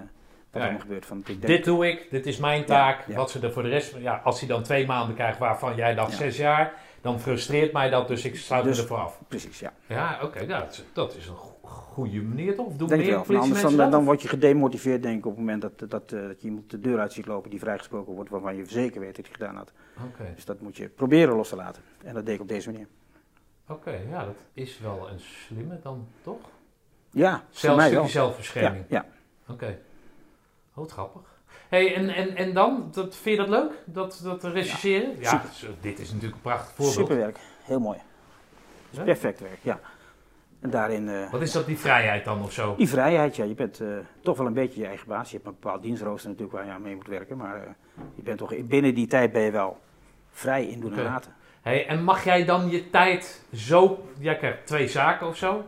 [0.52, 1.06] wat gebeurt.
[1.06, 3.04] Van, ik denk, Dit doe ik, dit is mijn taak.
[3.06, 3.96] Wat ze er voor de rest...
[3.98, 6.16] Ja, als hij dan twee maanden krijgt waarvan jij dacht Ja.
[6.16, 6.72] zes jaar...
[7.00, 9.20] dan frustreert mij dat, dus ik sluit Dus- me ervoor af.
[9.28, 9.72] Precies, ja.
[9.86, 12.72] Ja, oké, ja, dat, is, dat is een go- goede manier toch?
[12.72, 13.40] Doen Denk meer wel.
[13.40, 16.40] Anders dan, dan word je gedemotiveerd, denk ik, op het moment dat, dat, eh, dat
[16.40, 19.24] je iemand de deur uit ziet lopen die vrijgesproken wordt, waarvan je zeker weet dat
[19.26, 19.72] hij gedaan had.
[20.06, 21.82] Oké, Dus dat moet je proberen los te laten.
[22.04, 22.86] En dat deed ik op deze manier.
[23.68, 26.40] oké, ja, dat is wel een slimme dan, toch?
[27.10, 28.02] Ja, voor Zelfs mij een wel.
[28.02, 28.84] stukje zelfbescherming.
[28.88, 29.04] Ja,
[29.46, 29.52] ja.
[29.52, 29.78] Oké.
[30.74, 31.20] Oh, grappig.
[31.68, 32.88] hey, en, en, en dan?
[32.92, 33.72] Dat, vind je dat leuk?
[33.84, 35.16] Dat, dat rechercheren?
[35.20, 36.94] Ja, zo- dit is natuurlijk een prachtig voorbeeld.
[36.96, 37.98] Superwerk, heel mooi.
[38.90, 39.04] Is Ja?
[39.04, 39.80] perfect werk, ja.
[40.60, 42.74] En daarin eh, Wat is dat, die vrijheid dan of zo?
[42.76, 43.88] die vrijheid, ja, je bent eh,
[44.20, 45.30] toch wel een beetje je eigen baas.
[45.30, 47.70] Je hebt een bepaald dienstrooster natuurlijk waar je aan mee moet werken, maar eh,
[48.14, 49.78] je bent toch binnen die tijd ben je wel
[50.30, 51.34] vrij in doen en laten.
[51.62, 54.04] Hey, en mag jij dan je tijd zo...
[54.18, 55.64] Jij krijgt twee zaken of zo?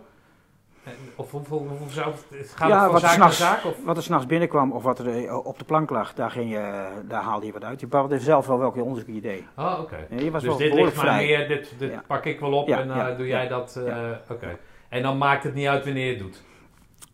[0.84, 2.52] En- Of hoeveel, hoeveel zou het...
[2.56, 3.64] Gaat Ja, van wat zaak naar zaak?
[3.64, 3.84] Of?
[3.84, 6.88] Wat er s'nachts binnenkwam of wat er eh, op de plank lag, daar, ging je,
[7.08, 7.80] daar haalde je wat uit.
[7.80, 9.42] Je bepaalde zelf wel welke onderzoek je deed.
[9.56, 10.06] Oh, oké.
[10.30, 12.02] Dus wel dit ligt maar meer, dit, dit Ja.
[12.06, 13.76] pak ik wel op Ja, en ja, doe jij dat...
[13.86, 14.10] eh.
[14.30, 14.58] Oké.
[14.88, 16.42] En dan maakt het niet uit wanneer je het doet?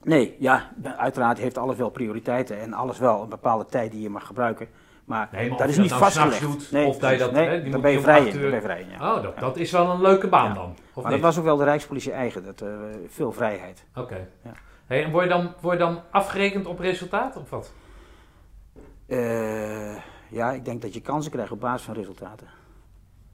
[0.03, 4.11] Nee, ja, uiteraard heeft alles wel prioriteiten en alles wel een bepaalde tijd die je
[4.11, 4.69] mag gebruiken.
[5.11, 6.37] Maar, Nee, maar dat is niet nou vastgelegd.
[6.37, 8.41] s'nachts doet, nee, of dat je dat- nee, hè, die moet ben je vrij in.
[8.41, 9.15] ben je vrij in ja.
[9.17, 10.55] Oh, dat, dat is wel een leuke baan Ja.
[10.55, 10.75] dan?
[10.95, 12.69] Of Maar dat was ook wel de Rijkspolitie eigen, dat, eh,
[13.09, 13.85] veel vrijheid.
[13.95, 14.29] Oké.
[14.45, 14.51] Ja.
[14.87, 17.73] Hey, en word je, dan, word je dan afgerekend op resultaat of wat?
[19.07, 19.97] Eh,
[20.29, 22.47] ja, ik denk dat je kansen krijgt op basis van resultaten.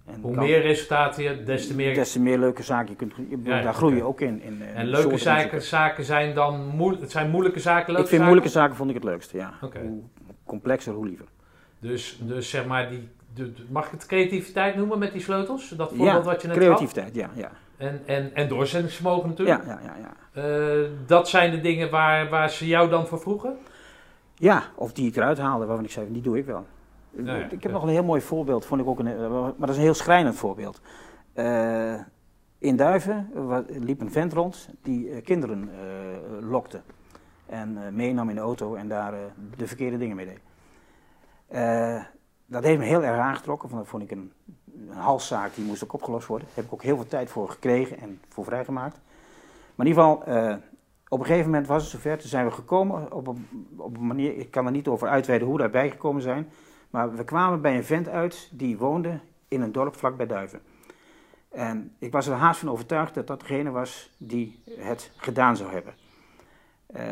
[0.06, 1.94] En Hoe kan- meer resultaten je, des te meer...
[1.94, 4.08] des te meer leuke zaken je kunt je, Daar groei je oké.
[4.08, 4.42] ook in.
[4.42, 8.08] in eh, En leuke zaken, zaken zijn dan moeilijk, het zijn moeilijke zaken, leuke Ik
[8.08, 8.24] vind zaken?
[8.26, 9.52] moeilijke zaken vond ik het leukste, ja.
[9.60, 10.02] Hoe
[10.44, 11.26] complexer, hoe liever.
[11.78, 15.68] Dus, dus zeg maar, die, de, de- mag ik het creativiteit noemen met die sleutels?
[15.68, 17.30] Dat voorbeeld Ja, wat je net creativiteit, ja.
[17.34, 17.42] ja.
[17.42, 17.52] had?
[17.76, 19.64] En, en, en doorzettingsvermogen natuurlijk.
[19.64, 19.96] Ja, ja, ja,
[20.34, 20.42] ja.
[20.82, 23.56] Eh, dat zijn de dingen waar, waar ze jou dan voor vroegen?
[24.38, 26.66] ja, of die ik eruit haalde, waarvan ik zei, die doe ik wel.
[27.10, 27.70] Ja, ja, ik heb ja.
[27.70, 29.94] nog een heel mooi voorbeeld, vond ik ook een, eh, maar dat is een heel
[29.94, 30.80] schrijnend voorbeeld.
[31.32, 31.94] Eh,
[32.58, 33.30] in Duiven
[33.68, 36.80] liep een vent rond die eh, kinderen eh, lokte.
[37.46, 39.18] En eh, meenam in de auto en daar eh,
[39.56, 40.40] de verkeerde dingen mee deed.
[41.46, 42.02] Eh,
[42.46, 44.32] dat heeft me heel erg aangetrokken, want dat vond ik een,
[44.88, 46.46] een halszaak die moest ook opgelost worden.
[46.46, 49.00] Daar heb ik ook heel veel tijd voor gekregen en voor vrijgemaakt.
[49.74, 50.56] Maar in ieder geval, eh,
[51.08, 52.18] op een gegeven moment was het zover.
[52.18, 55.48] Toen zijn we gekomen op een, op een manier, ik kan er niet over uitweiden
[55.48, 56.50] hoe we daarbij gekomen zijn.
[56.90, 60.60] Maar we kwamen bij een vent uit die woonde in een dorp vlakbij Duiven.
[61.48, 65.72] En ik was er haast van overtuigd dat dat degene was die het gedaan zou
[65.72, 65.94] hebben.
[66.86, 67.02] Eh,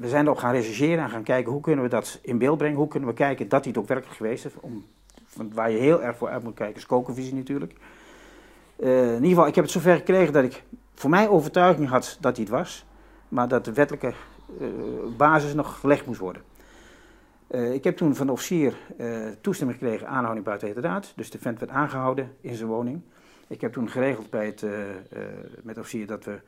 [0.00, 2.76] we zijn erop gaan rechercheren en gaan kijken hoe kunnen we dat in beeld brengen.
[2.76, 4.52] Hoe kunnen we kijken dat hij het ook werkelijk geweest is.
[4.60, 4.84] Om,
[5.52, 7.72] waar je heel erg voor uit moet kijken is kokenvisie natuurlijk.
[8.76, 10.62] Eh, in ieder geval, ik heb het zover gekregen dat ik
[10.94, 12.86] voor mij overtuiging had dat hij het was.
[13.28, 14.12] Maar dat de wettelijke
[14.60, 14.66] eh,
[15.16, 16.42] basis nog gelegd moest worden.
[17.72, 18.74] Ik heb toen van de officier
[19.40, 21.12] toestemming gekregen, aanhouding buiten heterdaad.
[21.16, 23.00] Dus de vent werd aangehouden in zijn woning.
[23.48, 24.64] Ik heb toen geregeld bij het,
[25.62, 26.40] met de officier dat we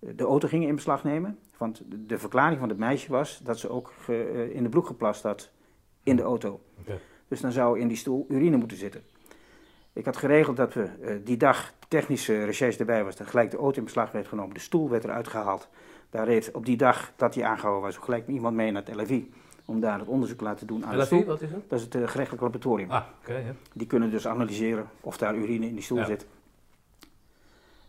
[0.00, 1.38] de auto gingen in beslag nemen.
[1.56, 4.86] Want de, verklaring van het meisje was dat ze ook ge- eh, in de broek
[4.86, 5.50] geplast had
[6.02, 6.60] in de auto.
[7.28, 9.02] Dus dan zou in die stoel urine moeten zitten.
[9.92, 13.56] Ik had geregeld dat we eh, die dag technische recherche erbij was, dat gelijk de
[13.56, 15.68] auto in beslag werd genomen, de stoel werd eruit gehaald.
[16.10, 19.30] Daar reed op die dag dat hij aangehouden was, gelijk iemand mee naar het LFI
[19.64, 21.24] om daar het onderzoek te laten doen aan de stoel.
[21.24, 21.60] wat is dat?
[21.68, 22.90] Dat is het eh, gerechtelijk laboratorium.
[22.90, 23.02] Ah.
[23.72, 26.04] Die kunnen dus analyseren of daar urine in die stoel Ja.
[26.04, 26.26] zit.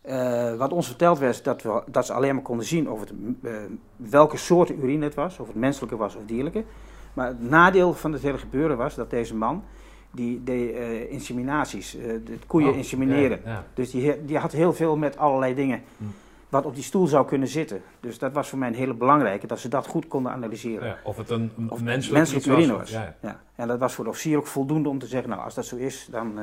[0.02, 3.12] Eh, wat ons verteld werd, dat, we, dat ze alleen maar konden zien of het,
[3.42, 3.52] eh,
[3.96, 6.64] welke soort urine het was, of het menselijke was of dierlijke.
[7.12, 9.64] Maar het nadeel van het hele gebeuren was dat deze man,
[10.10, 11.90] die deed eh, inseminaties,
[12.24, 13.40] de koeien Oh, insemineren.
[13.44, 13.64] ja.
[13.74, 16.04] Dus die, die had heel veel met allerlei dingen Hm.
[16.48, 17.82] wat op die stoel zou kunnen zitten.
[18.00, 20.86] Dus dat was voor mij een hele belangrijke, dat ze dat goed konden analyseren.
[20.86, 22.90] Ja, of het een, Of menselijk, menselijk iets urine was.
[22.90, 23.40] Ja.
[23.54, 25.76] En dat was voor de officier ook voldoende om te zeggen, nou als dat zo
[25.76, 26.38] is, dan,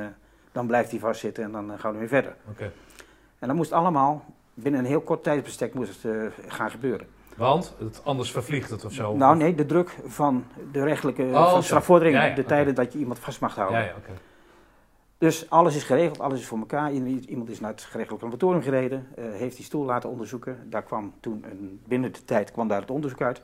[0.51, 2.35] dan blijft hij vastzitten en dan gaan we weer verder.
[2.49, 2.71] Oké.
[3.39, 7.07] En dat moest allemaal binnen een heel kort tijdsbestek moest het, eh, gaan gebeuren.
[7.35, 9.15] Want het, anders vervliegt het of zo.
[9.15, 12.93] Nou nee, de druk van de rechtelijke Oh, van strafvordering, Ja, ja, de tijden dat
[12.93, 13.79] je iemand vast mag houden.
[13.79, 13.93] Ja, ja.
[15.17, 16.91] Dus alles is geregeld, alles is voor elkaar.
[16.91, 20.57] Iemand is naar het gerechtelijk laboratorium gereden, eh, heeft die stoel laten onderzoeken.
[20.69, 23.41] Daar kwam toen, een, binnen de tijd kwam daar het onderzoek uit.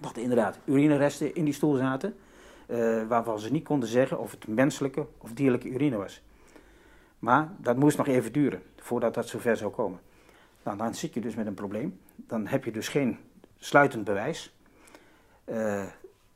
[0.00, 2.14] Dat er inderdaad urineresten in die stoel zaten.
[2.66, 6.22] eh, waarvan ze niet konden zeggen of het menselijke of dierlijke urine was.
[7.20, 10.00] Maar dat moest nog even duren voordat dat zover zou komen.
[10.62, 12.00] Nou, dan zit je dus met een probleem.
[12.16, 13.18] Dan heb je dus geen
[13.58, 14.54] sluitend bewijs.
[15.44, 15.84] Eh,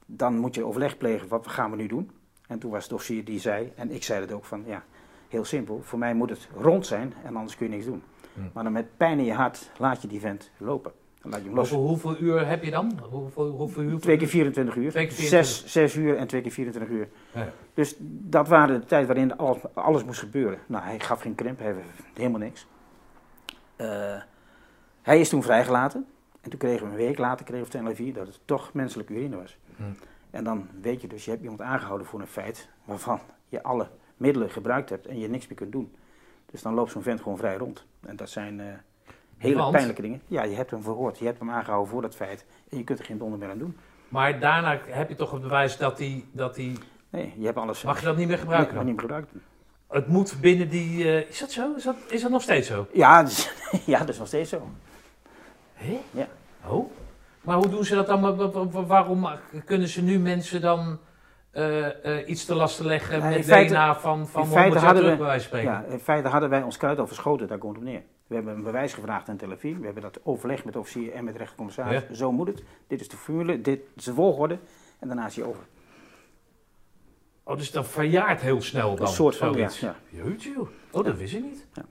[0.06, 2.10] dan moet je overleg plegen, wat gaan we nu doen?
[2.46, 4.84] En toen was de officier die zei, en ik zei het ook van, ja,
[5.28, 5.82] heel simpel.
[5.82, 8.02] Voor mij moet het rond zijn en anders kun je niks doen.
[8.34, 8.50] Hmm.
[8.52, 10.92] Maar dan met pijn in je hart laat je die vent lopen.
[11.24, 11.70] Dan laat je hem los.
[11.70, 12.98] Hoeveel, hoeveel uur heb je dan?
[13.10, 14.00] Hoeveel, hoeveel uur?
[14.00, 14.90] Twee keer 24 uur.
[14.90, 15.56] Twee keer 24.
[15.56, 17.08] Zes, zes uur en twee keer 24 uur.
[17.32, 17.48] Ja.
[17.74, 20.58] Dus dat waren de tijd waarin alles, alles moest gebeuren.
[20.66, 21.74] Nou, hij gaf geen krimp, hij
[22.14, 22.66] helemaal niks.
[23.76, 24.16] Eh,
[25.02, 26.06] hij is toen vrijgelaten.
[26.40, 29.36] En toen kregen we een week later kregen we televisie dat het toch menselijke urine
[29.36, 29.58] was.
[29.76, 29.82] Hm.
[30.30, 33.88] En dan weet je dus, je hebt iemand aangehouden voor een feit waarvan je alle
[34.16, 35.94] middelen gebruikt hebt en je niks meer kunt doen.
[36.50, 37.84] Dus dan loopt zo'n vent gewoon vrij rond.
[38.00, 38.66] En dat zijn eh,
[39.48, 39.72] hele Want?
[39.72, 40.22] pijnlijke dingen.
[40.26, 42.98] Ja, je hebt hem verhoord, je hebt hem aangehouden voor dat feit en je kunt
[42.98, 43.76] er geen donder meer aan doen.
[44.08, 46.24] Maar daarna heb je toch het bewijs dat hij...
[46.32, 46.78] Dat die,
[47.10, 47.82] Nee, je hebt alles...
[47.82, 48.74] mag je dat niet meer Nee, gebruiken?
[48.74, 48.92] mag dan?
[48.94, 49.42] niet meer gebruiken.
[49.88, 51.04] Het moet binnen die...
[51.04, 51.74] eh, is dat zo?
[51.76, 52.86] Is dat, is dat nog steeds zo?
[52.92, 53.52] Ja, dus,
[53.86, 54.68] ja, dat is nog steeds zo.
[55.74, 56.00] Hé?
[56.10, 56.26] Ja.
[56.66, 56.90] Oh?
[57.40, 58.20] Maar hoe doen ze dat dan?
[58.20, 59.28] Wa- wa- wa- Waarom
[59.64, 60.98] kunnen ze nu mensen dan
[61.50, 64.78] eh, eh, iets te lasten leggen Ja, met feite- DNA van, van in 100 feite
[64.86, 65.70] hadden we- bij wijze van spreken?
[65.88, 68.02] Ja, in feite hadden wij ons kruid al verschoten, daar komt het op neer.
[68.38, 69.78] We hebben een bewijs gevraagd aan televisie.
[69.78, 72.02] We hebben dat overlegd met officier en met rechtercommissaris.
[72.10, 72.62] Zo moet het.
[72.86, 74.58] Dit is de formule, dit is de volgorde.
[74.98, 75.62] En daarna is hij over.
[77.42, 79.06] Oh, dus dat verjaart heel snel dan?
[79.06, 79.80] Een soort van, zoiets.
[79.80, 80.68] ja, Jeetje, joh.
[80.90, 81.66] Oh, dat wist ik niet.
[81.72, 81.84] Ja.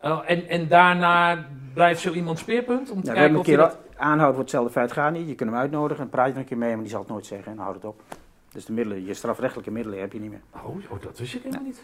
[0.00, 3.56] Oh, en, en daarna blijft zo iemand speerpunt om te Ja, we kijken een keer
[3.56, 3.78] dat...
[3.96, 5.28] aanhouden voor hetzelfde feit gaat niet.
[5.28, 7.08] Je kunt hem uitnodigen en praat je er een keer mee, maar die zal het
[7.08, 8.02] nooit zeggen en dan houdt het op.
[8.52, 10.40] Dus de middelen, je strafrechtelijke middelen heb je niet meer.
[10.54, 11.82] Oh, oh, dat wist ik helemaal niet.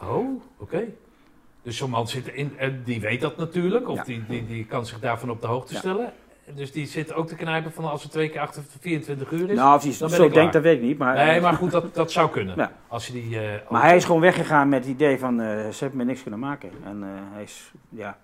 [0.00, 0.84] Oh, oké.
[1.64, 4.04] Dus zo'n man zit in, en die weet dat natuurlijk, of Ja.
[4.04, 6.12] die, die, die kan zich daarvan op de hoogte stellen.
[6.54, 9.56] Dus die zit ook te knijpen van als het twee keer achter 24 uur is.
[9.56, 10.98] Nou, of hij dan zo denkt, dat weet ik niet.
[10.98, 12.54] Maar, nee, maar goed, dat, dat zou kunnen.
[12.64, 12.72] Ja.
[12.88, 15.76] Als je die, eh, maar hij is gewoon weggegaan met het idee van, eh, ze
[15.78, 16.70] hebben me niks kunnen maken.
[16.84, 18.16] En eh, hij is, ja,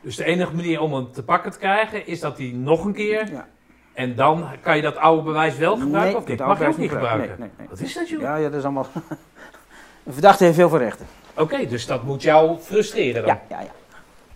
[0.00, 2.92] Dus de enige manier om hem te pakken te krijgen is dat hij nog een
[2.92, 3.30] keer.
[3.32, 3.48] ja.
[3.92, 6.76] En dan kan je dat oude bewijs wel gebruiken Nee, of dit Mag je ook
[6.76, 7.36] niet gebruiken?
[7.38, 7.68] Nee, nee.
[7.68, 8.20] Wat is dat, joh?
[8.20, 8.86] Ja, ja, dat is allemaal...
[10.04, 11.06] een verdachte heeft veel rechten.
[11.38, 13.34] Oké, dus dat moet jou frustreren dan?
[13.34, 13.70] Ja, ja, ja.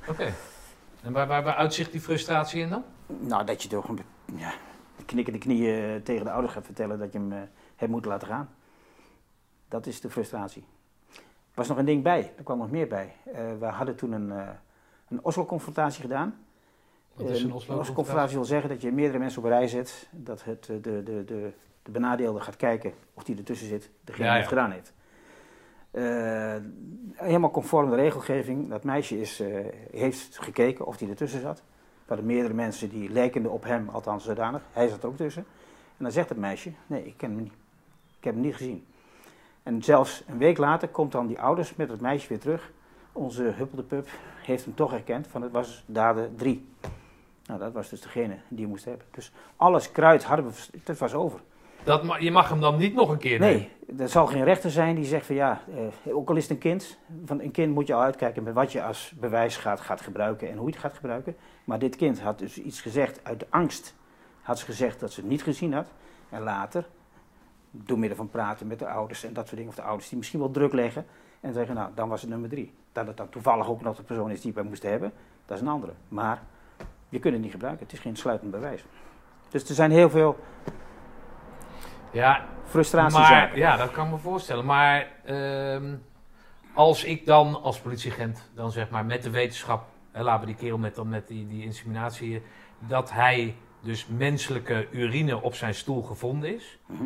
[0.08, 0.32] Oké.
[1.02, 2.84] En waar, waar, waar uitzicht die frustratie in dan?
[3.06, 4.52] Nou, dat je toch een be- ja,
[5.06, 7.38] knikkende knieën eh, tegen de ouders gaat vertellen dat je hem eh,
[7.76, 8.50] hebt moeten laten gaan.
[9.68, 10.64] Dat is de frustratie.
[11.16, 13.12] Er was nog een ding bij, er kwam nog meer bij.
[13.34, 14.48] Eh, we hadden toen een, eh
[15.08, 16.44] een Oslo-confrontatie gedaan.
[17.14, 17.80] Wat is een Oslo-confrontatie?
[17.80, 21.02] Oslo-confrontatie wil zeggen dat je meerdere mensen op een rij zet, dat het, de, de,
[21.02, 24.92] de, de benadeelde gaat kijken of die ertussen zit, degene Ja, die het gedaan heeft.
[25.92, 26.56] Eh,
[27.14, 28.68] helemaal conform de regelgeving.
[28.68, 31.58] Dat meisje is, eh, heeft gekeken of hij ertussen zat.
[31.58, 31.64] Er
[32.06, 34.62] waren meerdere mensen die lijkenden op hem, althans zodanig.
[34.72, 35.44] Hij zat er ook tussen.
[35.96, 37.52] En dan zegt het meisje, nee, ik ken hem niet.
[38.18, 38.86] Ik heb hem niet gezien.
[39.62, 42.72] En zelfs een week later komt dan die ouders met het meisje weer terug.
[43.12, 44.08] Onze huppelde pup
[44.42, 46.68] heeft hem toch herkend, van het was dader 3.
[47.46, 49.06] Nou, dat was dus degene die moest hebben.
[49.10, 50.52] Dus alles kruid hadden
[50.84, 51.40] het was over.
[51.84, 54.94] Dat, je mag hem dan niet nog een keer Nee, er zal geen rechter zijn
[54.94, 55.60] die zegt van ja,
[56.04, 58.54] eh, ook al is het een kind, van een kind moet je al uitkijken met
[58.54, 61.36] wat je als bewijs gaat, gaat gebruiken en hoe je het gaat gebruiken.
[61.64, 63.94] Maar dit kind had dus iets gezegd uit de angst,
[64.42, 65.86] had ze gezegd dat ze het niet gezien had.
[66.28, 66.86] En later,
[67.70, 70.18] door middel van praten met de ouders en dat soort dingen, of de ouders die
[70.18, 71.06] misschien wel druk leggen
[71.40, 72.72] en zeggen nou, dan was het nummer drie.
[72.92, 75.12] Dat het dan toevallig ook nog de persoon is die wij moesten hebben,
[75.46, 75.92] dat is een andere.
[76.08, 76.42] Maar
[77.08, 78.84] je kunt het niet gebruiken, het is geen sluitend bewijs.
[79.50, 80.36] Dus er zijn heel veel
[82.12, 83.48] Ja, frustratiezaken.
[83.48, 84.64] maar, ja, dat kan ik me voorstellen.
[84.64, 85.94] Maar ehm,
[86.74, 90.54] als ik dan als politieagent, dan zeg maar met de wetenschap, hè, laten we die
[90.54, 92.42] kerel met, dan met die, die inseminatie,
[92.78, 96.78] dat hij dus menselijke urine op zijn stoel gevonden is.
[96.86, 97.04] Mhm.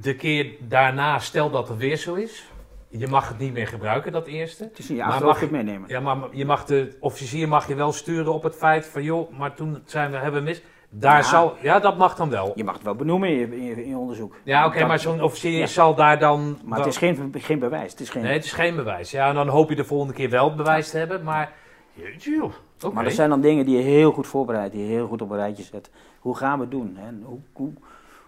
[0.00, 2.50] De keer daarna, stel dat er weer zo is,
[2.88, 4.64] je mag het niet meer gebruiken, dat eerste.
[4.64, 5.88] Het is Maar mag kunt meenemen.
[5.88, 9.38] Ja, maar je mag de officier mag je wel sturen op het feit van, joh,
[9.38, 10.62] maar toen zijn we, hebben we mis.
[10.94, 11.22] Daar Ja.
[11.22, 12.52] zal, ja, dat mag dan wel.
[12.54, 14.34] Je mag het wel benoemen in je, in onderzoek.
[14.42, 15.66] Ja, oké, maar zo'n officier Ja.
[15.66, 16.58] zal daar dan...
[16.64, 17.90] Maar het is geen, geen bewijs.
[17.90, 19.10] Het is geen, Nee, het is geen bewijs.
[19.10, 21.52] Ja, en dan hoop je de volgende keer wel het bewijs te hebben, maar...
[21.94, 22.48] Jeetje.
[22.92, 25.30] Maar er zijn dan dingen die je heel goed voorbereidt, die je heel goed op
[25.30, 25.90] een rijtje zet.
[26.20, 26.96] Hoe gaan we het doen?
[26.98, 27.10] Hè?
[27.22, 27.72] Hoe, hoe,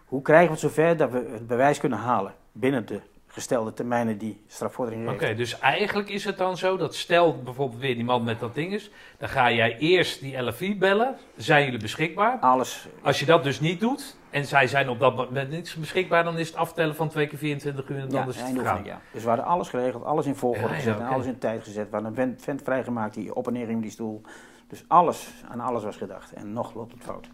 [0.04, 3.00] hoe krijgen we het zover dat we het bewijs kunnen halen binnen de
[3.34, 5.22] gestelde termijnen die strafvordering heeft?
[5.22, 8.54] Oké, dus eigenlijk is het dan zo dat stel bijvoorbeeld weer die man met dat
[8.54, 12.38] ding is, dan ga jij eerst die LFI bellen, zijn jullie beschikbaar?
[12.38, 12.88] Alles.
[13.02, 16.38] Als je dat dus niet doet, en zij zijn op dat moment niet beschikbaar, dan
[16.38, 18.84] is het aftellen van twee keer 24 uur en dan Ja, is het gegaan.
[18.84, 19.00] ja.
[19.12, 21.62] Dus we hadden alles geregeld, alles in volgorde Ja, ja, gezet en alles in tijd
[21.62, 21.84] gezet.
[21.84, 24.22] We hadden een vent, vent vrijgemaakt die op en neer met die stoel.
[24.68, 26.32] Dus alles, aan alles was gedacht.
[26.32, 27.28] En nog loopt het fout.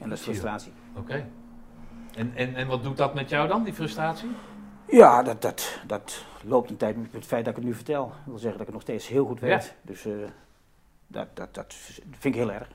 [0.00, 0.72] En dat is frustratie.
[0.96, 1.26] Oké.
[2.16, 4.28] En, en, en wat doet dat met jou dan, die frustratie?
[4.90, 8.06] Ja, dat, dat, dat loopt een tijd met het feit dat ik het nu vertel.
[8.06, 9.64] Dat wil zeggen dat ik het nog steeds heel goed weet.
[9.64, 9.70] Ja.
[9.82, 10.12] Dus eh,
[11.06, 11.74] dat, dat, dat
[12.10, 12.68] vind ik heel erg.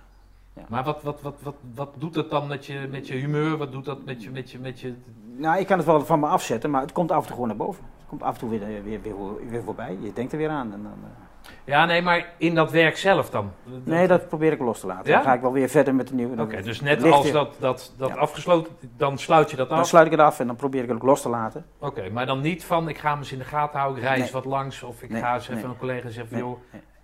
[0.67, 3.57] Maar wat, wat, wat, wat, wat doet het dan met je, met je humeur?
[3.57, 4.93] Wat doet dat met je, met je, met je...
[5.35, 7.47] Nou, ik kan het wel van me afzetten, maar het komt af en toe gewoon
[7.47, 7.83] naar boven.
[7.97, 9.15] Het komt af en toe weer, weer, weer,
[9.49, 9.97] weer voorbij.
[10.01, 10.73] Je denkt er weer aan.
[10.73, 11.24] En dan, eh,
[11.63, 13.51] Ja, nee, maar in dat werk zelf dan?
[13.83, 15.09] Nee, dat probeer ik los te laten.
[15.09, 15.15] Ja?
[15.15, 16.41] Dan ga ik wel weer verder met de nieuwe.
[16.41, 18.15] Oké, dus net als dat, dat, dat Ja.
[18.15, 19.87] afgesloten, dan sluit je dat Dan af.
[19.87, 21.65] sluit ik het af en dan probeer ik het ook los te laten.
[21.79, 24.29] Oké, maar dan niet van ik ga hem eens in de gaten houden, ik Nee.
[24.31, 25.63] wat langs of ik Nee, ga eens even nee.
[25.71, 26.57] een collega zeggen van joh,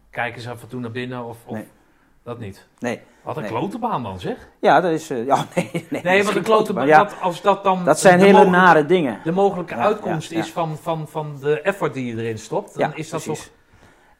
[0.09, 1.67] kijk eens af en toe naar binnen of, of Nee.
[2.23, 2.67] dat niet.
[2.79, 2.99] Nee.
[3.23, 3.51] Wat een Nee.
[3.51, 4.37] klote baan dan zeg.
[4.61, 5.09] Ja, dat is.
[5.09, 7.99] eh, ja, nee, nee, Nee, want een klote baan, Ja, dat, als dat dan dat
[7.99, 9.19] zijn hele nare dingen.
[9.23, 12.77] de mogelijke Ja, uitkomst ja, is van, van, van de effort die je erin stopt,
[12.77, 13.43] dan Ja, is dat precies.
[13.43, 13.53] toch...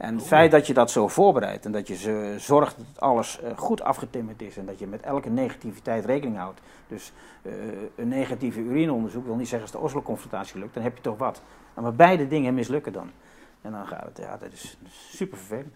[0.02, 3.40] En het feit dat je dat zo voorbereidt en dat je ze zorgt dat alles
[3.40, 6.62] eh, goed afgetimmerd is en dat je met elke negativiteit rekening houdt.
[6.88, 7.54] Dus eh,
[7.96, 11.42] een negatieve urineonderzoek wil niet zeggen als de Oslo-confrontatie lukt, dan heb je toch wat.
[11.74, 13.12] Maar beide dingen mislukken dan.
[13.62, 15.76] En dan gaat het, ja, dat is super vervelend.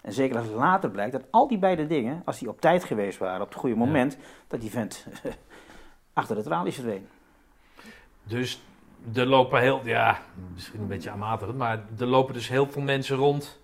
[0.00, 2.84] En zeker als het later blijkt dat al die beide dingen, als die op tijd
[2.84, 4.16] geweest waren, op het goede moment,
[4.48, 5.06] dat die vent
[6.12, 7.08] achter de tralies verdween.
[8.22, 8.62] Dus
[9.14, 10.18] er lopen heel, ja,
[10.54, 13.62] misschien een beetje amaterend, maar er lopen dus heel veel mensen rond.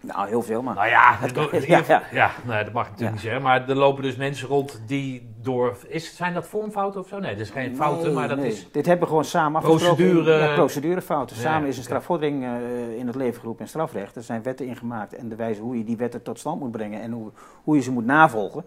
[0.00, 0.74] Nou, heel veel, maar.
[0.74, 2.02] Nou ja, Het ja, ja.
[2.12, 3.10] ja, nee, dat mag ik natuurlijk Ja.
[3.10, 3.42] niet zeggen.
[3.42, 5.76] Maar er lopen dus mensen rond die door.
[5.88, 7.18] Is, zijn dat vormfouten of zo?
[7.18, 8.46] Nee, dat is geen fouten, Nee, maar dat nee.
[8.46, 8.70] is.
[8.72, 10.04] Dit hebben we gewoon samen afgesproken.
[10.04, 11.36] Procedure- Ja, procedurefouten.
[11.36, 14.16] Ja, Samen is een strafvordering eh, in het leven geroepen in strafrecht.
[14.16, 17.00] Er zijn wetten ingemaakt en de wijze hoe je die wetten tot stand moet brengen
[17.00, 17.30] en hoe,
[17.64, 18.64] hoe je ze moet navolgen.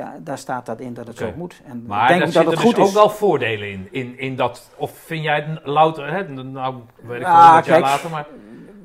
[0.00, 1.60] Ja, daar staat dat in dat het zo moet.
[1.64, 2.88] En Maar ik denk dat het goed dus is.
[2.88, 4.70] ook wel voordelen in, in, in dat.
[4.76, 8.26] Of vind jij het louter, hè, nou weet ik Ja, wel, dat kijk, later, maar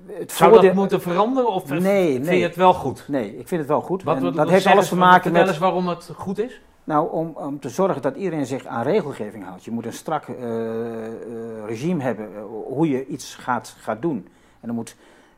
[0.07, 2.37] Het zou voordeel- dat moeten veranderen of Nee, vind nee.
[2.39, 3.05] je het wel goed?
[3.07, 4.03] Nee, ik vind het wel goed.
[4.03, 5.47] Wat, dat heeft alles te maken met...
[5.47, 6.61] eens waarom het goed is.
[6.83, 9.63] Nou, om, om te zorgen dat iedereen zich aan regelgeving houdt.
[9.63, 10.35] Je moet een strak eh,
[11.05, 11.11] eh,
[11.67, 14.27] regime hebben eh, hoe je iets gaat, gaat doen.
[14.61, 14.95] En er moet,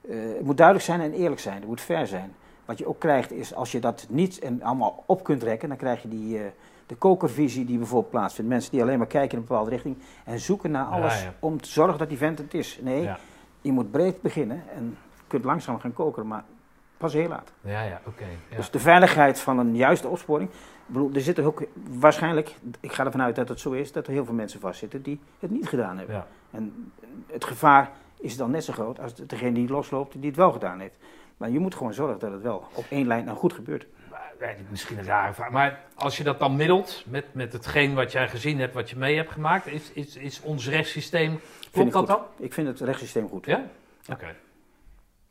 [0.07, 1.55] het moet duidelijk zijn en eerlijk zijn.
[1.55, 2.34] Het moet fair zijn.
[2.68, 5.78] Wat je ook krijgt is, als je dat niet en allemaal op kunt rekken, dan
[5.78, 6.45] krijg je die, eh,
[6.86, 8.51] de kokervisie die bijvoorbeeld plaatsvindt.
[8.51, 11.34] Mensen die alleen maar kijken in een bepaalde richting en zoeken naar alles ja.
[11.39, 12.80] om te zorgen dat die vent het is.
[12.82, 13.18] Nee, Ja,
[13.61, 16.43] je moet breed beginnen en je kunt langzaam gaan kokeren, maar
[16.97, 17.51] pas heel laat.
[17.61, 18.26] ja, ja oké.
[18.55, 20.49] Dus de veiligheid van een juiste opsporing.
[20.49, 24.07] Ik bedoel, er zitten ook waarschijnlijk, ik ga ervan uit dat het zo is, dat
[24.07, 26.26] er heel veel mensen vastzitten die het niet gedaan hebben.
[26.51, 26.91] En
[27.32, 30.80] het gevaar is dan net zo groot als degene die losloopt die het wel gedaan
[30.80, 30.97] heeft.
[31.38, 33.85] Maar je moet gewoon zorgen dat het wel op één lijn nou goed gebeurt.
[34.69, 38.27] Misschien een rare vraag, maar als je dat dan middelt met, met hetgeen wat jij
[38.27, 41.99] gezien hebt, wat je mee hebt gemaakt, is, is, is ons rechtssysteem, Vind klopt dat
[41.99, 42.07] goed.
[42.38, 42.45] dan?
[42.45, 43.45] Ik vind het rechtssysteem goed.
[43.45, 43.63] Ja?
[44.11, 44.35] Oké.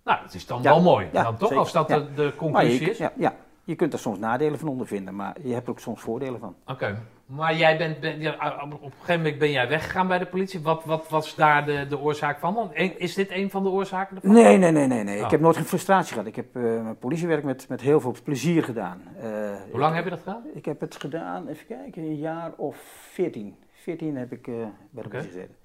[0.05, 1.99] Nou, het is dan Ja, wel mooi, ja, dan toch, zeker, als dat ja.
[1.99, 2.99] de, de conclusie je, is.
[2.99, 6.01] ja, ja, je kunt er soms nadelen van ondervinden, maar je hebt er ook soms
[6.01, 6.55] voordelen van.
[6.67, 10.27] Oké, maar jij bent, ben, ja, op een gegeven moment ben jij weggegaan bij de
[10.27, 10.61] politie.
[10.61, 12.55] Wat, wat was daar de, de oorzaak van?
[12.55, 14.33] Want Is dit een van de oorzaken ervan?
[14.33, 15.05] Nee, nee, nee, nee.
[15.05, 15.19] nee.
[15.19, 15.25] Oh.
[15.25, 16.27] Ik heb nooit geen frustratie gehad.
[16.27, 19.03] Ik heb eh, mijn politiewerk met, met heel veel plezier gedaan.
[19.21, 20.43] Eh, Hoe lang heb je dat gedaan?
[20.55, 22.77] Ik heb het gedaan, even kijken, een jaar of
[23.11, 23.57] 14.
[23.73, 24.55] 14 heb ik eh,
[24.91, 25.57] bij de politie gezeten.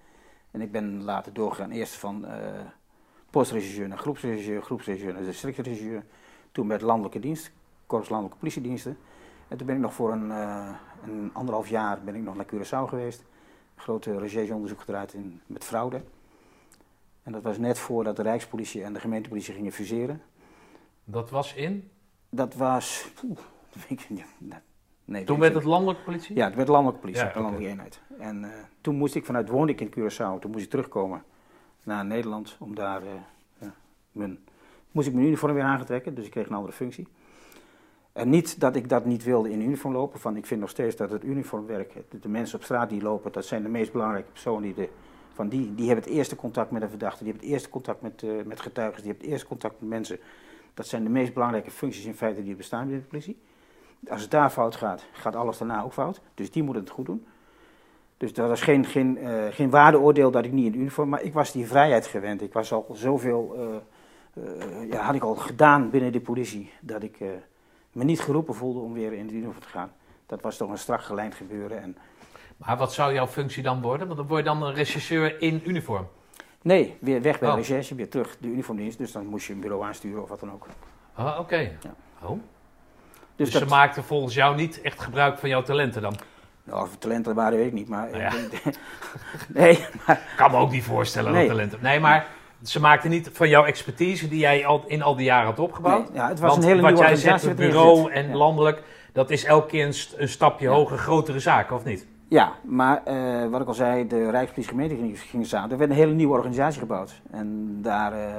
[0.52, 2.26] En ik ben later doorgegaan, eerst van
[3.30, 6.04] postregisseur naar groepsregisseur, groepsregisseur naar districtregisseur.
[6.52, 7.52] Toen met landelijke dienst,
[7.86, 8.98] korps landelijke politiediensten.
[9.48, 10.32] En toen ben ik nog voor een,
[11.04, 13.20] eh, een anderhalf jaar ben ik nog naar Curaçao geweest.
[13.76, 16.02] Een grote rechercheonderzoek gedraaid in, met fraude.
[17.24, 20.22] En dat was net voordat de Rijkspolitie en de gemeentepolitie gingen fuseren.
[21.04, 21.90] Dat was in?
[22.30, 23.12] Dat was.
[23.24, 23.38] Oeh,
[23.70, 24.26] dat weet ik niet.
[24.38, 24.60] Nee,
[25.06, 26.36] nee, Toen werd het landelijke politie?
[26.36, 28.02] ja, het werd landelijke politie, Ja, een landelijke eenheid.
[28.20, 28.50] En eh,
[28.82, 31.24] toen moest ik vanuit, woonde ik in Curaçao, toen moest ik terugkomen
[31.84, 33.10] naar Nederland om daar, eh,
[33.60, 33.74] ja,
[34.12, 34.40] mijn,
[34.92, 37.08] moest ik mijn uniform weer aangetrekken, dus ik kreeg een andere functie.
[38.14, 40.96] En niet dat ik dat niet wilde in uniform lopen, van ik vind nog steeds
[40.96, 44.62] dat het uniformwerk, de, mensen op straat die lopen, dat zijn de meest belangrijke personen
[44.62, 44.90] die de,
[45.34, 48.02] van die, die hebben het eerste contact met een verdachte, die hebben het eerste contact
[48.02, 50.20] met, eh, met getuigen, die hebben het eerste contact met mensen.
[50.74, 53.38] Dat zijn de meest belangrijke functies in feite die bestaan binnen de politie.
[54.10, 56.22] Als het daar fout gaat, gaat alles daarna ook fout.
[56.34, 57.26] Dus die moeten het goed doen.
[58.18, 61.34] Dus dat was geen, geen, eh, geen waardeoordeel dat ik niet in uniform, maar ik
[61.34, 62.42] was die vrijheid gewend.
[62.42, 63.56] Ik was al zoveel,
[64.34, 67.18] eh, ja, had ik al gedaan binnen de politie, dat ik
[67.92, 69.92] me niet geroepen voelde om weer in de uniform te gaan.
[70.26, 71.82] Dat was toch een strak gelijnd gebeuren.
[71.82, 71.98] En
[72.58, 74.06] Maar wat zou jouw functie dan worden?
[74.08, 76.08] Want dan word je dan een rechercheur in uniform.
[76.62, 77.60] nee, weer weg bij de Oh.
[77.62, 78.98] recherche, weer terug de uniformdienst.
[78.98, 80.66] Dus dan moest je een bureau aansturen of wat dan ook.
[81.14, 81.72] Ah, oké.
[82.24, 82.30] Oh.
[82.30, 82.40] Dus,
[83.36, 86.16] Dus, ze dat, maakten volgens jou niet echt gebruik van jouw talenten dan?
[86.64, 87.88] nou, of talenten waren, weet ik niet.
[87.90, 88.32] Maar, Nou ja.
[89.62, 91.42] nee, maar Ik kan me ook niet voorstellen Nee.
[91.48, 91.80] dat talenten...
[91.82, 92.28] Nee, maar
[92.64, 96.08] ze maakten niet van jouw expertise die jij al in al die jaren had opgebouwd.
[96.10, 98.36] nee, ja, het was Want een hele wat nieuwe jij zegt, het bureau en Ja.
[98.36, 98.84] landelijk,
[99.14, 100.74] dat is elke keer een, st- een stapje Ja.
[100.76, 102.08] hoger, grotere zaken, of niet?
[102.28, 105.72] Ja, maar eh, wat ik al zei, de Rijkspolitie gemeente ging, samen.
[105.72, 107.22] Er werd een hele nieuwe organisatie gebouwd.
[107.32, 108.30] En daar eh,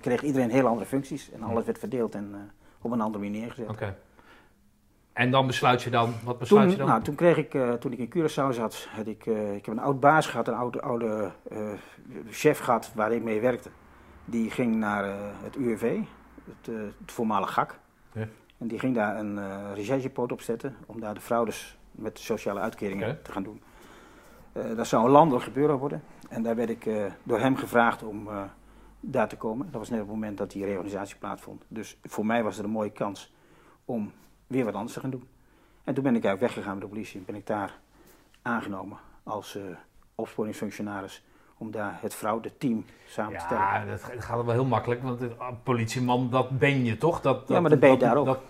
[0.00, 1.30] kreeg iedereen hele andere functies.
[1.34, 2.38] En alles werd verdeeld en eh,
[2.82, 3.68] op een andere manier neergezet.
[3.68, 3.94] Oké.
[5.12, 6.88] En dan besluit je dan, wat besluit Toen, je dan?
[6.88, 9.74] nou, toen kreeg ik, eh, toen ik in Curaçao zat, had ik, eh, ik heb
[9.74, 11.58] een oud baas gehad, een oude, oude eh,
[12.30, 13.70] chef gehad waar ik mee werkte.
[14.24, 15.98] Die ging naar eh, het UWV,
[16.44, 17.78] het, eh, het voormalig GAK.
[18.12, 18.28] Ja.
[18.58, 22.60] En die ging daar een eh recherchepoot op zetten om daar de fraudes met sociale
[22.60, 23.62] uitkeringen te gaan doen.
[24.52, 26.02] Eh, dat zou een landelijk gebeuren worden.
[26.28, 28.42] En daar werd ik eh, door hem gevraagd om eh,
[29.00, 29.68] daar te komen.
[29.70, 31.64] Dat was net op het moment dat die reorganisatie plaatsvond.
[31.68, 33.32] Dus voor mij was er een mooie kans
[33.84, 34.12] om
[34.50, 35.28] weer wat anders te gaan doen.
[35.84, 37.78] En toen ben ik eigenlijk weggegaan met de politie en ben ik daar
[38.42, 39.62] aangenomen als eh
[40.14, 41.22] opsporingsfunctionaris
[41.58, 43.62] om daar het fraudeteam samen te stellen.
[43.62, 45.32] Ja, dat gaat wel heel makkelijk, want een
[45.62, 47.20] politieman, dat ben je toch?
[47.20, 48.26] Dat, Ja, maar dat ben je dat- daar ook.
[48.26, 48.40] dat-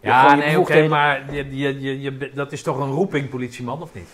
[0.00, 4.08] ja, nee, oké, maar je, je, je, dat is toch een roeping, politieman, of niet?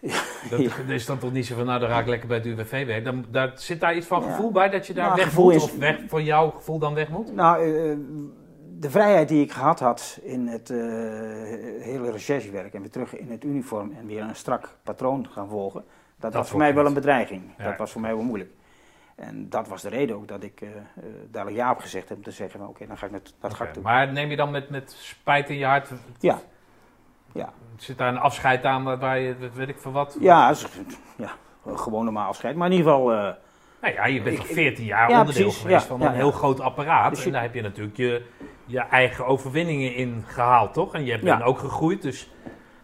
[0.50, 0.68] Dat, Ja.
[0.76, 2.86] dat is dan toch niet zo van, nou, dan raak ik lekker bij het UWV
[2.86, 3.02] weg.
[3.02, 5.54] Dan, daar, zit daar iets van gevoel bij, dat je daar Nou, weg moet?
[5.54, 7.34] is- Of weg, voor jouw gevoel dan weg moet?
[7.34, 7.96] Nou, eh,
[8.80, 10.76] de vrijheid die ik gehad had in het eh,
[11.82, 15.84] hele recherchewerk en weer terug in het uniform en weer een strak patroon gaan volgen,
[16.16, 17.42] dat, was voor mij wel een bedreiging.
[17.58, 17.64] Ja.
[17.64, 18.50] Dat was voor mij wel moeilijk.
[19.14, 22.18] En dat was de reden ook dat ik eh, eh, daar ja op gezegd heb
[22.18, 23.82] om te zeggen oké, dan ga ik met, dat ga ik doen.
[23.82, 25.88] Maar neem je dan met, met spijt in je hart,
[26.18, 26.38] Ja.
[27.32, 27.52] Ja.
[27.76, 30.16] zit daar een afscheid aan waar- waar je, weet ik van wat?
[30.20, 30.54] Ja,
[31.16, 31.30] ja,
[31.66, 32.56] gewoon normaal afscheid.
[32.56, 33.32] Maar in ieder geval, eh,
[33.80, 36.06] Nou ja, je bent al ik- 14 jaar Ja, onderdeel precies, geweest ja, van een
[36.12, 36.12] ja.
[36.16, 37.10] heel groot apparaat.
[37.10, 38.26] Dus je- En daar heb je natuurlijk je,
[38.70, 40.94] je eigen overwinningen in gehaald, toch?
[40.94, 41.42] En je bent Ja.
[41.42, 42.30] ook gegroeid, dus...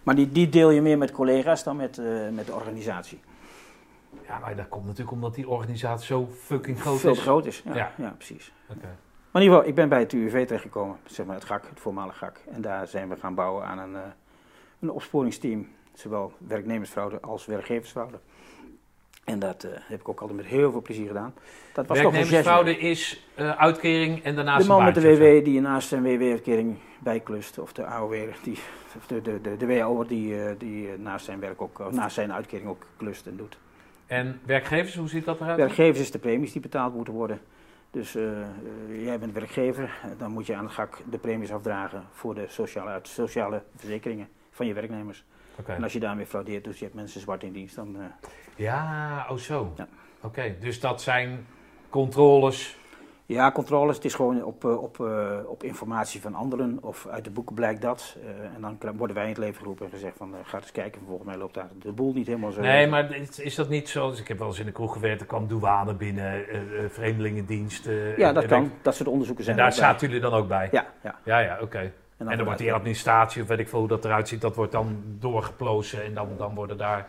[0.02, 3.20] maar die, die deel je meer met collega's dan met, eh, met de organisatie.
[4.26, 7.16] Ja, maar dat komt natuurlijk omdat die organisatie zo fucking groot Veel is.
[7.16, 7.62] te groot is.
[7.64, 7.92] Ja, Ja.
[7.96, 8.10] ja.
[8.16, 8.52] precies.
[8.68, 8.86] Oké.
[9.30, 11.80] Maar in ieder geval, ik ben bij het UWV terechtgekomen, zeg maar het GAK, het
[11.80, 12.40] voormalige GAK.
[12.52, 14.00] En daar zijn we gaan bouwen aan een, eh,
[14.80, 18.18] een opsporingsteam, zowel werknemersfraude als werkgeversfraude.
[19.26, 21.34] En dat eh, heb ik ook altijd met heel veel plezier gedaan.
[21.72, 25.16] Dat was toch Werknemersfraude is eh, uitkering en daarnaast De man een met de.
[25.16, 28.58] WW die naast zijn WW-uitkering bijklust, of de AOW, die,
[28.96, 32.68] of de, de, de, de die, eh, die naast zijn werk ook, naast zijn uitkering
[32.68, 33.58] ook klust en doet.
[34.06, 35.56] En werkgevers, hoe ziet dat eruit?
[35.56, 37.40] Werkgevers is de premies die betaald moeten worden.
[37.90, 38.12] Dus
[38.88, 42.98] jij bent werkgever, dan moet je aan het GAK de premies afdragen voor de sociale,
[43.02, 45.24] sociale verzekeringen van je werknemers.
[45.66, 47.96] En als je daarmee fraudeert, dus je hebt mensen zwart in dienst, dan...
[47.96, 48.02] eh,
[48.56, 49.72] Ja, oh zo.
[49.76, 49.86] Ja.
[50.22, 51.46] Oké, dus dat zijn
[51.90, 52.78] controles.
[53.26, 57.24] ja, controles, het is gewoon op, eh, op, eh, op informatie van anderen of uit
[57.24, 58.16] de boeken blijkt dat.
[58.54, 61.26] En dan worden wij in het leven geroepen en gezegd van, ga eens kijken, volgens
[61.28, 62.60] mij loopt daar de boel niet helemaal zo.
[62.60, 64.20] Nee, maar is- dat niet zoals...
[64.20, 66.44] Ik heb wel eens in de kroeg gewerkt, er kwam douane binnen,
[66.90, 67.84] vreemdelingendienst.
[68.16, 68.64] Ja, en- dat en kan.
[68.64, 69.88] ik- Dat soort onderzoeken En zijn daar er ook bij.
[69.90, 70.68] zaten jullie dan ook bij?
[70.72, 71.14] Ja, ja.
[71.24, 71.92] Ja, ja, oké.
[72.16, 74.72] En dan wordt die administratie, of weet ik veel hoe dat eruit ziet, dat wordt
[74.72, 77.06] dan doorgeplozen en dan, dan worden daar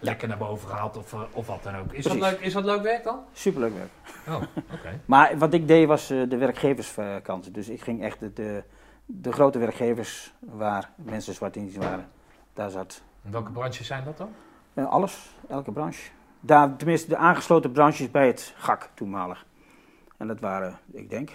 [0.00, 1.92] lekker naar boven gehaald of, eh, of wat dan ook.
[1.92, 3.20] Is dat, leuk, is dat leuk werk dan?
[3.32, 3.90] Superleuk werk.
[4.28, 4.42] Oh,
[4.72, 5.00] oké.
[5.04, 7.54] Maar wat ik deed was eh, de werkgeverskant.
[7.54, 8.62] Dus ik ging echt de, de,
[9.06, 12.08] de grote werkgevers waar mensen zwart in waren.
[12.54, 14.30] Daar zat En welke branches zijn dat dan?
[14.74, 16.10] eh, alles, elke branche.
[16.40, 19.46] Daar, tenminste, de aangesloten branches bij het GAK toenmalig.
[20.16, 21.32] En dat waren, ik denk, 80%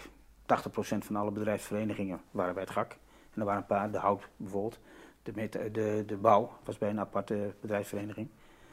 [0.98, 2.98] van alle bedrijfsverenigingen waren bij het GAK.
[3.36, 4.80] En er waren een paar, de hout bijvoorbeeld.
[5.24, 8.30] De, meta- de, de bouw was bij een aparte bedrijfsvereniging.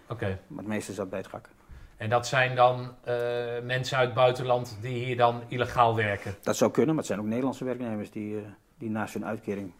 [0.08, 0.38] Oké.
[0.46, 1.48] Maar het meeste zat bij het GAK.
[1.96, 3.14] En dat zijn dan eh,
[3.62, 6.34] mensen uit het buitenland die hier dan illegaal werken?
[6.42, 8.42] Dat zou kunnen, maar het zijn ook Nederlandse werknemers die, eh,
[8.78, 9.72] die naast hun uitkering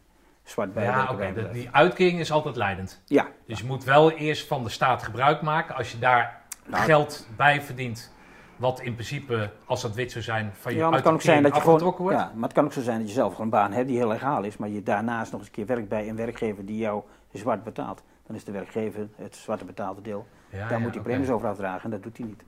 [0.43, 1.51] zwart bij ja, oké.
[1.53, 3.03] Die uitkering is altijd leidend.
[3.07, 5.75] Ja, Dus je moet wel eerst van de staat gebruik maken.
[5.75, 8.13] Als je daar Nou, geld bij verdient,
[8.57, 11.21] wat in principe, als dat wit zou zijn, van je Ja, maar het kan ook
[11.23, 11.75] zijn dat je gewoon.
[11.75, 12.19] afgetrokken wordt.
[12.19, 13.97] Ja, maar het kan ook zo zijn dat je zelf gewoon een baan hebt die
[13.97, 16.77] heel legaal is, maar je daarnaast nog eens een keer werkt bij een werkgever die
[16.79, 17.03] jou
[17.33, 18.03] zwart betaalt.
[18.27, 20.27] Dan is de werkgever het zwarte betaalde deel.
[20.51, 22.43] Ja, daar ja, moet hij premies over afdragen en dat doet hij niet.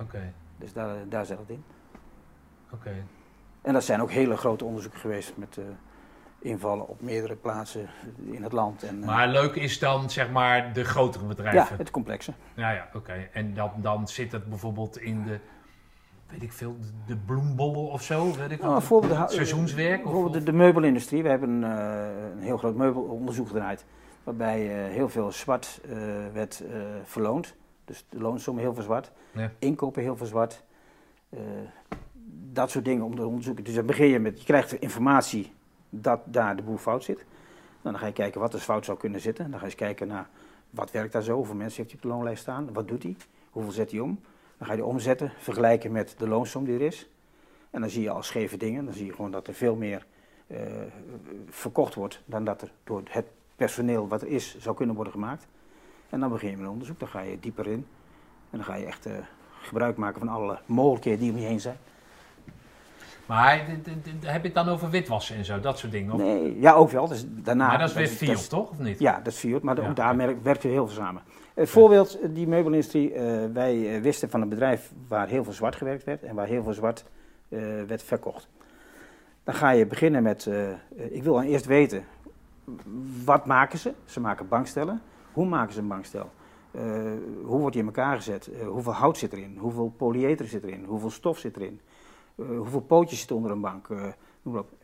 [0.00, 1.64] Oké, Dus daar, daar zit het in.
[2.72, 2.90] oké.
[3.62, 5.64] En dat zijn ook hele grote onderzoeken geweest met eh,
[6.40, 7.88] invallen op meerdere plaatsen
[8.30, 8.82] in het land.
[8.82, 11.76] En, eh, Maar leuk is dan zeg maar de grotere ja, bedrijven.
[11.76, 12.32] het complexe.
[12.54, 13.28] Ja, ja, oké.
[13.32, 15.38] En dan, dan zit het bijvoorbeeld in de,
[16.30, 18.24] weet ik veel, de, de bloembollen of zo?
[18.36, 18.78] Weet ik Nou, wat?
[18.78, 20.02] bijvoorbeeld de, Seizoenswerk?
[20.02, 21.22] Bijvoorbeeld de, of- de meubelindustrie.
[21.22, 23.84] We hebben eh, een heel groot meubelonderzoek gedraaid.
[24.24, 25.96] Waarbij eh, heel veel zwart eh,
[26.32, 27.54] werd eh, verloond.
[27.84, 29.10] Dus de loonsommen heel veel zwart.
[29.32, 29.50] Ja.
[29.58, 30.62] Inkopen heel veel zwart.
[31.30, 31.40] Eh,
[32.52, 33.64] dat soort dingen om te onderzoeken.
[33.64, 35.52] Dus dan begin je met, je krijgt informatie
[35.90, 37.16] dat daar de boel fout zit.
[37.16, 37.26] Nou,
[37.82, 39.44] dan ga je kijken wat er fout zou kunnen zitten.
[39.44, 40.28] Dan ga je eens kijken naar
[40.70, 43.16] wat werkt daar zo, hoeveel mensen heeft hij op de loonlijst staan, wat doet hij,
[43.50, 44.20] hoeveel zet hij om.
[44.58, 47.08] Dan ga je die omzetten, vergelijken met de loonsom die er is.
[47.70, 48.84] En dan zie je al scheve dingen.
[48.84, 50.06] Dan zie je gewoon dat er veel meer
[50.46, 50.60] eh,
[51.48, 55.46] verkocht wordt dan dat er door het personeel wat er is zou kunnen worden gemaakt.
[56.10, 57.86] En dan begin je met een onderzoek, dan ga je dieper in.
[58.50, 59.12] En dan ga je echt eh,
[59.60, 61.76] gebruik maken van alle mogelijkheden die om je heen zijn.
[63.28, 63.66] Maar
[64.22, 66.12] heb je het dan over witwassen en zo, dat soort dingen?
[66.12, 67.08] Of- Nee, ja, ook wel.
[67.08, 68.70] Dus daarna, maar dat is weer dat toch?
[68.70, 68.98] Of niet?
[68.98, 71.22] Ja, dat is maar Ja, ook daar merk- werken we heel veel samen.
[71.54, 73.12] Een voorbeeld, die meubelindustrie.
[73.12, 76.46] eh, wij eh, wisten van een bedrijf waar heel veel zwart gewerkt werd en waar
[76.46, 77.04] heel veel zwart
[77.48, 78.48] eh, werd verkocht.
[79.44, 80.76] Dan ga je beginnen met, eh, eh,
[81.10, 82.04] ik wil dan eerst weten,
[83.24, 83.92] wat maken ze?
[84.04, 85.02] Ze maken bankstellen.
[85.32, 86.30] Hoe maken ze een bankstel?
[86.70, 86.82] Eh,
[87.44, 88.46] hoe wordt die in elkaar gezet?
[88.46, 89.56] Eh, hoeveel hout zit erin?
[89.58, 90.84] Hoeveel polyether zit erin?
[90.84, 91.80] Hoeveel stof zit erin?
[92.38, 93.88] Eh, hoeveel pootjes zitten onder een bank?
[93.90, 94.04] Eh.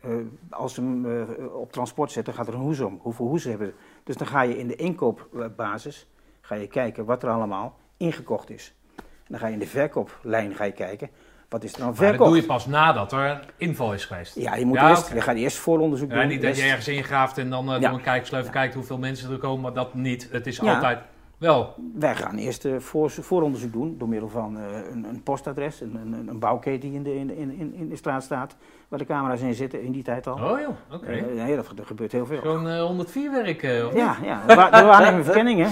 [0.01, 0.11] Eh,
[0.49, 2.99] als ze hem op transport zetten, gaat er een hoes om.
[3.01, 3.73] Hoeveel hoezen hebben ze?
[4.03, 6.07] Dus dan ga je in de inkoopbasis
[6.41, 8.73] ga je kijken wat er allemaal ingekocht is.
[8.95, 11.09] En dan ga je in de verkooplijn ga je kijken,
[11.49, 14.35] wat is er dan Maar dat doe je pas nadat er inval is geweest.
[14.35, 16.27] Ja, je, moet Ja, eerst, je gaat eerst vooronderzoek Ja, doen.
[16.27, 17.87] niet dat je ergens ingraaft en dan eh, Ja.
[17.89, 20.29] door een kijksleuven kijkt hoeveel mensen er komen, maar dat niet.
[20.31, 20.99] Het is altijd
[21.37, 21.73] wel.
[21.93, 25.95] Wij gaan eerst eh, voor, vooronderzoek doen door middel van eh, een, een postadres, een,
[25.95, 28.55] een, een bouwketen die in de, in, in, in, de straat staat,
[28.87, 30.33] waar de camera's in zitten in die tijd al.
[30.33, 31.05] Oh joh, oké.
[31.11, 32.39] Eh, nee, dat, er gebeurt heel veel.
[32.41, 33.85] Gewoon eh, 104 werken.
[33.87, 34.01] of niet?
[34.01, 34.43] Ja, ja.
[34.47, 35.69] De, wa- de waarneming verkenningen.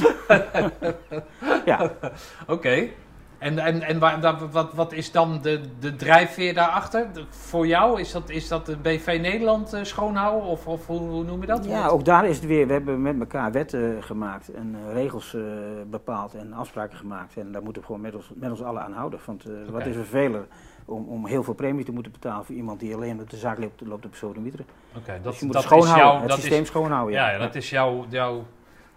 [1.65, 1.91] ja.
[2.48, 2.88] Oké.
[3.44, 7.14] En, en, en waar, wat, wat is dan de, de drijfveer daarachter?
[7.14, 10.49] De- voor jou, is dat, is dat de BV Nederland eh, schoonhouden?
[10.49, 11.65] Of, of hoe, hoe noem je dat?
[11.65, 12.68] ja, ook daar is het weer.
[12.68, 15.41] We hebben met elkaar wetten gemaakt en eh, regels eh,
[15.90, 17.38] bepaald en afspraken gemaakt.
[17.38, 19.20] En daar moeten we gewoon met ons, met ons allen aan houden.
[19.26, 20.45] Want eh, wat is vervelend
[20.86, 23.57] om, om heel veel premie te moeten betalen voor iemand die alleen op de zaak
[23.60, 24.65] loopt, loopt op sodemieteren.
[24.98, 27.14] Oké, Dus dat, je moet dat schoonhouden, is jouw, het dat systeem is, schoonhouden.
[27.15, 28.44] ja, ja, dat is jouw, jouw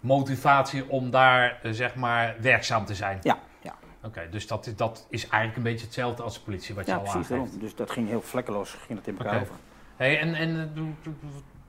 [0.01, 3.18] motivatie om daar eh, zeg maar werkzaam te zijn.
[3.23, 3.39] Ja,
[4.06, 6.90] Oké, dus dat is, dat is eigenlijk een beetje hetzelfde als de politie wat je
[6.90, 7.60] Ja, al precies aangeeft.
[7.60, 9.54] Dus dat ging heel vlekkeloos, ging het in elkaar over.
[9.96, 10.82] Hey, en en eh,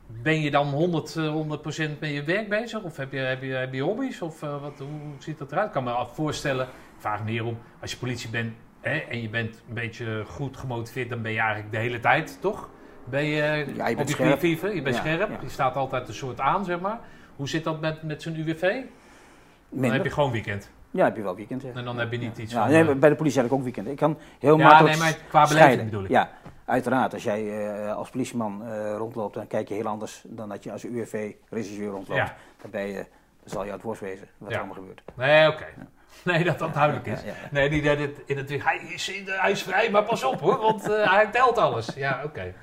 [0.08, 2.82] ben je dan 100, eh, 100% met je werk bezig?
[2.82, 4.22] Of heb je, heb je, heb je hobby's?
[4.22, 5.68] Of eh, wat, hoe ziet dat eruit?
[5.68, 9.30] Ik kan me voorstellen, ik vraag me hierom, als je politie bent hè, en je
[9.30, 12.70] bent een beetje goed gemotiveerd, dan ben je eigenlijk de hele tijd, toch?
[13.06, 14.42] Ben je, Ja, je bent scherp.
[14.42, 15.38] je bent Ja, scherp, ja.
[15.42, 17.00] je staat altijd een soort aan, zeg maar.
[17.36, 18.82] Hoe zit dat met, met zo'n UWV?
[19.70, 20.70] Dan heb je gewoon weekend.
[20.92, 21.62] Ja, heb je wel weekend.
[21.62, 21.70] Ja.
[21.74, 22.72] En dan heb je niet iets Ja, van...
[22.72, 23.88] nee, eh, bij de politie heb ik ook weekend.
[23.88, 26.10] Ik kan heel Ja, makkelijk nee, maar qua beleving bedoel ik.
[26.10, 26.30] Ja,
[26.66, 27.14] uiteraard.
[27.14, 30.72] Als jij eh, als politieman eh, rondloopt, dan kijk je heel anders dan dat je
[30.72, 32.20] als UWV-regisseur rondloopt.
[32.20, 32.36] Ja.
[32.72, 33.06] Dan
[33.46, 35.02] zal je uit worst wezen wat er allemaal gebeurt.
[35.16, 35.66] Nee, oké.
[36.24, 37.20] Nee, dat dat duidelijk is.
[37.52, 40.58] Nee, die deed het in het hij is, hij is vrij, maar pas op hoor,
[40.58, 41.94] want hij telt alles.
[41.96, 42.54] Ja, oké.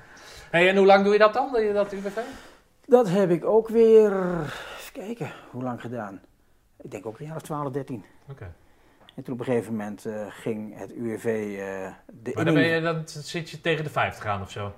[0.51, 2.17] Hey, en hoe lang doe je dat dan, dat UWV?
[2.85, 4.11] Dat heb ik ook weer,
[4.77, 6.21] even kijken, hoe lang gedaan?
[6.81, 8.05] Ik denk ook een jaar of 12, 13.
[9.15, 11.93] En toen op een gegeven moment eh, ging het UWV eh,
[12.23, 14.73] de Maar dan, ben je, dan zit je tegen de 50 aan of zo?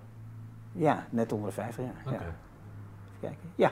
[0.71, 1.91] Ja, net onder de 50, ja.
[2.05, 2.11] Ja.
[2.11, 2.35] Even
[3.19, 3.49] kijken.
[3.55, 3.71] Ja.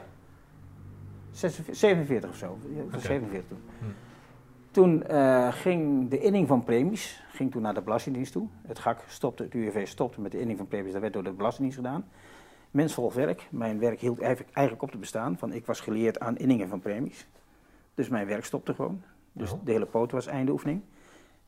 [1.31, 2.57] 46, 47 of zo.
[2.61, 3.06] Ja, het was Oké.
[3.06, 3.61] 47 toen.
[3.80, 3.85] Hm.
[4.72, 8.47] Toen eh, ging de inning van premies ging toen naar de Belastingdienst toe.
[8.68, 10.91] Het GAK stopte, het UWV stopte met de inning van premies.
[10.91, 12.06] Dat werd door de Belastingdienst gedaan.
[12.72, 13.47] Mensvolg werk.
[13.52, 15.38] Mijn werk hield eigenlijk eigenlijk op te bestaan.
[15.38, 17.27] Van ik was geleerd aan inningen van premies.
[17.93, 19.03] Dus mijn werk stopte gewoon.
[19.36, 20.82] Dus de hele poot was einde oefening.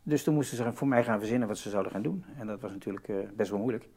[0.03, 2.25] Dus toen moesten ze voor mij gaan verzinnen wat ze zouden gaan doen.
[2.39, 3.87] En dat was natuurlijk eh, best wel moeilijk.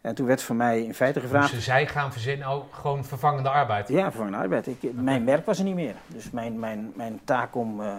[0.00, 1.52] En toen werd voor mij in feite gevraagd...
[1.52, 3.88] Dus zij gaan verzinnen, oh, gewoon vervangende arbeid.
[3.88, 4.66] Ja, vervangende arbeid.
[4.66, 5.94] Ik, Mijn werk was er niet meer.
[6.06, 7.96] Dus mijn, mijn, mijn taak om eh,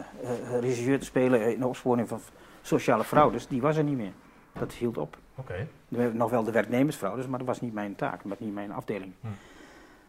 [0.59, 2.19] regisseur te spelen in de opsporing van
[2.61, 4.11] sociale fraudes, die was er niet meer.
[4.53, 5.17] Dat hield op.
[5.35, 5.67] Oké.
[5.87, 8.53] We hebben nog wel de werknemersfraudes, maar dat was niet mijn taak, dat was niet
[8.53, 9.13] mijn afdeling.
[9.21, 9.27] Hm.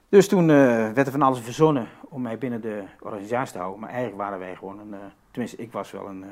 [0.08, 0.56] Dus toen eh,
[0.92, 3.80] werd er van alles verzonnen om mij binnen de organisatie te houden.
[3.80, 4.98] Maar eigenlijk waren wij gewoon een, eh,
[5.30, 6.28] tenminste ik was wel een, eh,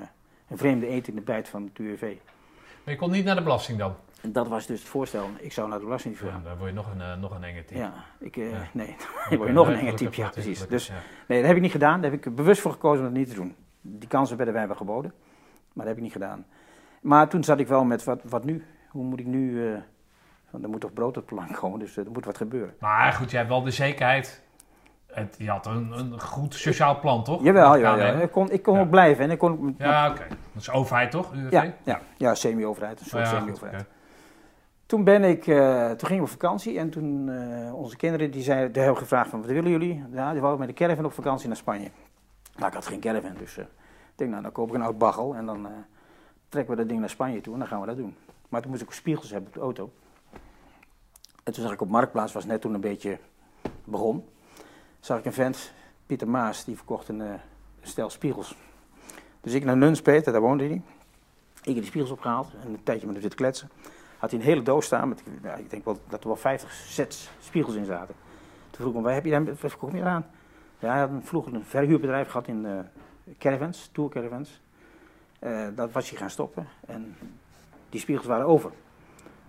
[0.48, 2.14] een vreemde eend in de bijt van het UWV.
[2.84, 3.94] Maar je kon niet naar de belasting dan?
[4.22, 5.28] En dat was dus het voorstel.
[5.38, 6.44] Ik zou naar de Belastingdienst Ja, gaan.
[6.44, 7.78] daar word je nog een, nog een enge type.
[7.80, 8.68] Ja, ik, Ja.
[8.72, 8.96] nee,
[9.28, 10.66] dan word je nog een enge type, ja precies.
[10.66, 10.94] Dus ja.
[11.26, 12.00] Nee, dat heb ik niet gedaan.
[12.00, 13.54] Daar heb ik bewust voor gekozen om dat niet te doen.
[13.80, 15.12] Die kansen werden wij wel geboden,
[15.72, 16.46] maar dat heb ik niet gedaan.
[17.00, 18.64] Maar toen zat ik wel met, wat, wat nu?
[18.88, 19.62] Hoe moet ik nu...
[20.56, 22.74] want er moet toch brood op de plank komen, dus er moet wat gebeuren.
[22.80, 24.42] Maar goed, jij hebt wel de zekerheid.
[25.06, 27.42] Het, je had een, een goed sociaal plan, toch?
[27.42, 27.90] Jawel, ja.
[27.90, 28.22] aannemen?
[28.22, 28.80] Ik kon, ik kon Ja.
[28.80, 29.24] ook blijven.
[29.24, 30.26] En ik kon, Ja, oké.
[30.28, 31.32] Dat is overheid, toch?
[31.34, 31.52] UWV?
[31.52, 33.84] ja, ja, ja, semi-overheid, een soort ja, semi-overheid.
[34.86, 38.42] Toen ben ik, eh, toen gingen we op vakantie en toen eh, onze kinderen die
[38.42, 40.04] zeiden, die hebben gevraagd van wat willen jullie?
[40.12, 41.90] Ja, die wouden met de caravan op vakantie naar Spanje.
[42.56, 43.70] Nou, ik had geen caravan, dus eh, ik
[44.14, 45.68] denk nou, dan koop ik een oud baggel en dan
[46.48, 48.16] trekken we dat ding naar Spanje toe en dan gaan we dat doen.
[48.48, 49.90] Maar toen moest ik spiegels hebben op de auto.
[51.46, 53.18] En toen zag ik op Marktplaats, was net toen een beetje
[53.84, 54.24] begon,
[55.00, 55.72] zag ik een vent,
[56.06, 57.34] Pieter Maas, die verkocht een, eh,
[57.82, 58.56] stel spiegels.
[59.40, 60.82] Dus ik naar Nunspeter, daar woonde hij.
[61.54, 63.70] Ik heb die spiegels opgehaald en een tijdje met hem zitten kletsen
[64.18, 65.08] had hij een hele doos staan.
[65.08, 68.14] Met, ja, ik denk wel dat er wel 50 sets spiegels in zaten.
[68.70, 70.26] Toen vroeg ik hem, waar heb je daar, wat kom je eraan?
[70.78, 74.60] Ja, hij had een, vroeger een verhuurbedrijf gehad in eh, caravans, tour caravans.
[75.38, 77.16] Eh, dat was hij gaan stoppen en
[77.88, 78.70] die spiegels waren over.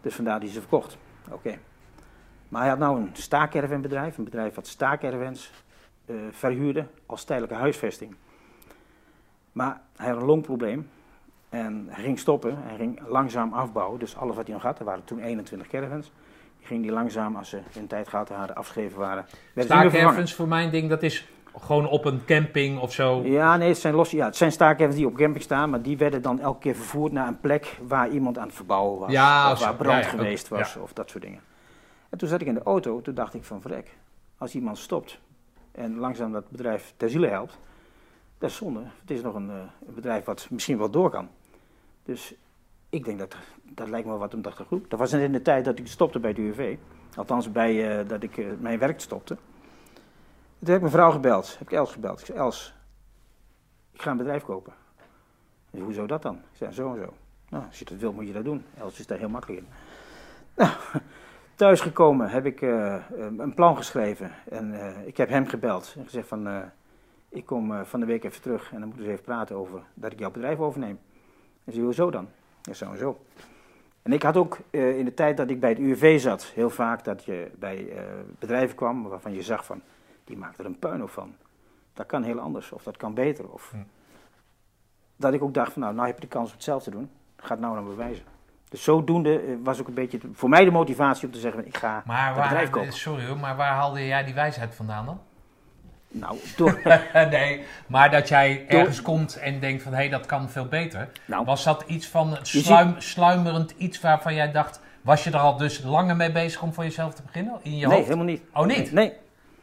[0.02, 0.98] Dus vandaar die ze verkocht.
[1.32, 1.60] Oké.
[2.50, 5.52] Maar hij had nou een staakervenbedrijf, een bedrijf wat staakervens
[6.06, 8.16] eh verhuurde als tijdelijke huisvesting.
[9.52, 10.90] Maar hij had een longprobleem
[11.50, 12.58] en hij ging stoppen.
[12.64, 14.00] Hij ging langzaam afbouwen.
[14.00, 16.12] Dus alles wat hij nog had, er waren toen 21 caravans.
[16.58, 19.26] Die ging die langzaam, als ze hun tijd gehad hadden, afgeschreven waren.
[19.56, 21.28] Staakervens voor mijn ding, dat is
[21.62, 23.22] gewoon op een camping of zo.
[23.24, 25.98] Ja, nee, het zijn, los, ja, het zijn staakervens die op camping staan, maar die
[25.98, 29.12] werden dan elke keer vervoerd naar een plek waar iemand aan het verbouwen was.
[29.12, 31.40] Ja, of waar brand Ja, ja, geweest was, of dat soort dingen.
[32.10, 33.98] En toen zat ik in de auto, toen dacht ik van vrek,
[34.38, 35.20] als iemand stopt
[35.72, 37.60] en langzaam dat bedrijf ter ziele helpt,
[38.38, 38.84] dat is zonde.
[39.02, 41.30] Het is nog een, eh, bedrijf wat misschien wel door kan.
[42.04, 42.34] Dus
[42.90, 44.90] ik denk dat, dat lijkt me wat om dat goed.
[44.90, 46.78] Dat was net in de tijd dat ik stopte bij de UWV.
[47.16, 49.36] Althans, bij, eh, dat ik eh, mijn werk stopte.
[50.60, 51.58] Toen heb ik mijn vrouw gebeld.
[51.58, 52.20] Heb ik Els gebeld.
[52.20, 52.74] Ik zei, Els,
[53.92, 54.74] ik ga een bedrijf kopen.
[55.72, 56.36] En hoezo dat dan?
[56.36, 57.14] Ik zei, zo en zo.
[57.50, 58.66] Nou, als je dat wil, moet je dat doen.
[58.78, 59.68] Els is daar heel makkelijk in.
[60.56, 60.72] Nou,
[61.58, 62.96] thuis gekomen heb ik eh,
[63.38, 64.32] een plan geschreven.
[64.50, 66.48] En eh, ik heb hem gebeld en gezegd van...
[66.48, 66.58] eh,
[67.30, 69.82] ik kom eh, van de week even terug en dan moeten we even praten over
[69.94, 71.00] dat ik jouw bedrijf overneem.
[71.64, 72.28] En zei, hoezo dan?
[72.62, 73.20] Ja, zo en zo.
[74.02, 76.70] En ik had ook eh, in de tijd dat ik bij het UWV zat, heel
[76.70, 78.04] vaak dat je bij eh,
[78.40, 79.82] bedrijven kwam waarvan je zag van,
[80.24, 81.36] die maakt er een puinhoop van.
[81.94, 83.50] Dat kan heel anders, of dat kan beter.
[83.50, 83.70] Of...
[83.72, 83.78] Hm.
[85.16, 87.10] Dat ik ook dacht van, nou, nou heb je de kans om hetzelfde te doen.
[87.36, 88.26] Ga het nou dan bewijzen.
[88.70, 91.78] Dus zodoende eh, was ook een beetje voor mij de motivatie om te zeggen, ik
[91.78, 92.94] ga Maar dat bedrijf waar, kopen.
[92.98, 95.20] sorry hoor, maar waar haalde jij die wijsheid vandaan dan?
[96.10, 96.82] Nou, door,
[97.30, 101.10] nee, maar dat jij Door- ergens komt en denkt van hé, dat kan veel beter.
[101.26, 105.38] nou, Was dat iets van ziet- sluim, sluimerend iets waarvan jij dacht, was je er
[105.38, 107.54] al dus langer mee bezig om voor jezelf te beginnen?
[107.62, 108.04] In je nee, hoofd?
[108.08, 108.42] helemaal niet.
[108.54, 108.92] Oh niet?
[108.92, 109.14] Nee,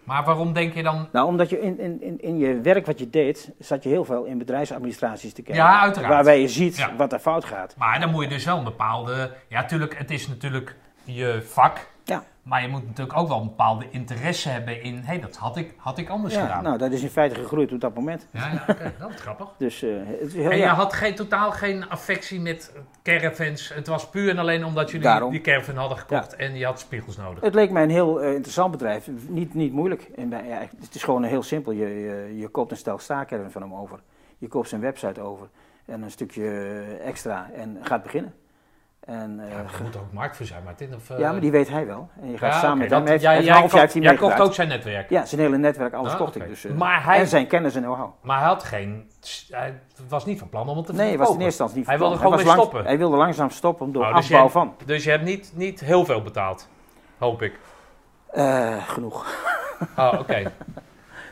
[0.05, 3.11] Maar waarom denk je dan, Nou, omdat je in, in, in, je werk wat je
[3.11, 5.65] deed, zat je heel veel in bedrijfsadministraties te kijken.
[5.65, 6.13] Ja, uiteraard.
[6.13, 6.97] Waarbij je ziet Ja.
[6.97, 7.75] wat er fout gaat.
[7.79, 11.87] maar dan moet je dus wel een bepaalde, ja tuurlijk, het is natuurlijk je vak.
[12.05, 12.25] Ja.
[12.45, 15.75] Maar je moet natuurlijk ook wel een bepaalde interesse hebben in, hé, dat had ik,
[15.77, 16.63] had ik anders Ja, gedaan.
[16.63, 18.27] nou, dat is in feite gegroeid op dat moment.
[18.31, 19.49] Ja, ja oké, dat is grappig.
[19.59, 20.75] Dus eh, het is heel, En je ja.
[20.75, 22.73] had geen, totaal geen affectie met
[23.03, 23.69] caravans.
[23.75, 25.31] Het was puur en alleen omdat jullie Daarom.
[25.31, 27.43] die caravan hadden gekocht en je had spiegels nodig.
[27.43, 29.09] Het leek mij een heel eh, interessant bedrijf.
[29.29, 30.03] Niet, niet moeilijk.
[30.17, 31.73] En bij, ja, het is gewoon heel simpel.
[31.73, 33.99] Je, je, je koopt een stel staakerven van hem over.
[34.39, 35.49] Je koopt zijn website over.
[35.85, 37.51] En een stukje eh, extra.
[37.55, 38.35] En gaat beginnen.
[39.05, 40.95] En, eh, Ja, er moet ook markt voor zijn, Martin.
[40.95, 42.09] Of, eh, ja, maar die weet hij wel.
[42.21, 42.99] En je gaat ja, samen met hem.
[42.99, 44.49] dat- Hij heeft, jij, kocht, heeft hij jij kocht meegedraaid.
[44.49, 45.11] ook zijn netwerk.
[45.11, 46.49] Ja, zijn hele netwerk, alles Ah, kocht ik.
[46.49, 48.11] Dus, eh, Maar hij- En zijn kennis en know-how.
[48.21, 49.11] Maar hij had geen...
[49.51, 51.33] Hij was niet van plan om het te Nee, hij verkopen.
[51.33, 52.33] was in eerste instantie niet Hij van wilde plan.
[52.39, 52.85] gewoon mee stoppen.
[52.85, 54.75] Hij wilde langzaam stoppen door Oh, dus afbouw je- van.
[54.85, 56.69] Dus je hebt niet, niet heel veel betaald.
[57.19, 57.59] Hoop ik.
[58.31, 59.27] Eh, genoeg.
[59.97, 60.43] Oh, oké.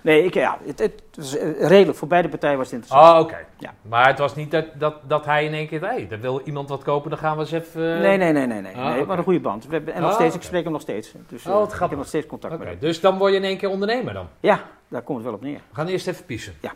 [0.02, 1.98] Nee, ik, ja, het, het was eh, redelijk.
[1.98, 3.14] Voor beide partijen was het interessant.
[3.16, 3.46] Oh, oké.
[3.58, 3.74] Ja.
[3.82, 5.80] Maar het was niet dat, dat, dat hij in één keer...
[5.80, 8.00] Hé, hey, wil iemand wat kopen, dan gaan we eens even...
[8.00, 8.60] nee, nee, nee, nee.
[8.60, 8.74] nee.
[8.76, 9.66] ah, nee maar een goede band.
[9.66, 11.12] We hebben, en nog Ah, steeds, ik spreek hem nog steeds.
[11.28, 12.78] Dus Oh, eh, ik heb nog steeds contact met hem.
[12.78, 14.28] dus dan word je in één keer ondernemer dan.
[14.40, 15.60] Ja, daar komt het wel op neer.
[15.68, 16.54] We gaan eerst even piezen.
[16.60, 16.72] Ja.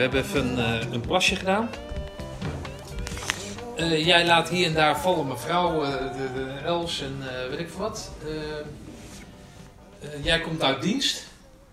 [0.00, 1.70] We hebben even een, eh, een plasje gedaan.
[3.76, 7.18] Eh, jij laat hier en daar vallen mevrouw, eh, de, de Els en
[7.50, 8.10] weet ik veel wat.
[10.22, 11.26] Jij komt uit dienst.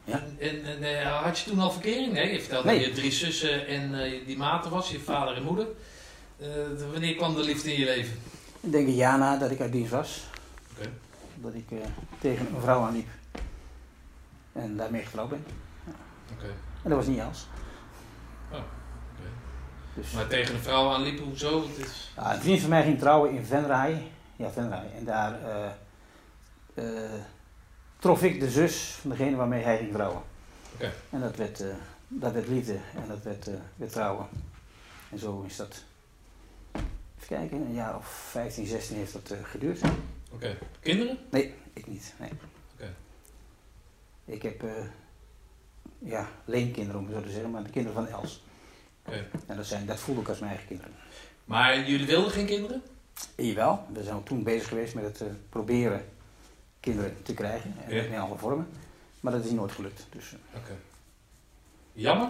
[0.04, 0.24] Ja.
[0.40, 2.14] En, en had je toen al verkering?
[2.14, 2.80] Nee, je vertelde Nee.
[2.80, 3.96] dat je drie zussen en
[4.26, 5.68] die maten was, je vader en moeder.
[6.92, 8.20] Wanneer kwam de liefde in je leven?
[8.60, 10.24] Ik denk een jaar na dat ik uit dienst was.
[10.78, 10.90] Oké.
[11.36, 11.66] Dat ik
[12.20, 13.08] tegen een vrouw aanliep.
[14.54, 15.46] En daarmee getrouwd ben.
[16.34, 16.48] Oké.
[16.84, 17.48] En dat was niet Els.
[19.98, 21.68] Dus, Maar tegen een vrouw aanliepen, hoezo?
[21.68, 22.12] Het is...
[22.16, 24.12] ja, een vriend van mij ging trouwen in Venray.
[24.36, 24.92] Ja, Venray.
[24.98, 25.72] En daar eh,
[26.74, 27.12] eh,
[28.00, 30.22] trof ik de zus van degene waarmee hij ging trouwen.
[30.74, 30.94] Oké.
[31.10, 31.68] En dat werd, eh,
[32.08, 34.28] dat werd liefde en dat werd, werd trouwen.
[35.12, 35.84] En zo is dat
[37.28, 39.82] kijken, een jaar of 15, 16 heeft dat geduurd.
[40.32, 40.58] Oké.
[40.80, 41.18] Kinderen?
[41.30, 42.14] Nee, ik niet.
[42.20, 42.32] Nee.
[42.74, 42.94] Oké.
[44.26, 44.64] Ik heb
[46.00, 48.42] ja, leenkinderen om het zo te zeggen, maar de kinderen van Els.
[49.08, 49.26] Oké.
[49.48, 50.94] En dat, zijn, dat voelde ik als mijn eigen kinderen.
[51.46, 52.82] Maar jullie wilden geen kinderen?
[53.36, 56.06] Jawel, we zijn ook toen bezig geweest met het eh, proberen
[56.80, 57.76] kinderen te krijgen.
[57.86, 58.04] En Ja.
[58.04, 58.68] in alle vormen.
[59.20, 60.06] Maar dat is nooit gelukt.
[60.10, 60.60] Dus, eh.
[60.60, 60.72] Oké.
[61.94, 62.30] Jammer?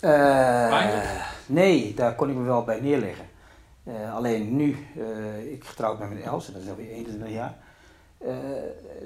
[0.00, 0.10] Eh,
[0.68, 1.06] Pijnlijk?
[1.46, 3.26] nee, daar kon ik me wel bij neerleggen.
[3.84, 7.54] Eh, alleen nu, eh, ik getrouwd met mijn Els, en dat is alweer 21 jaar.
[8.24, 8.34] Eh,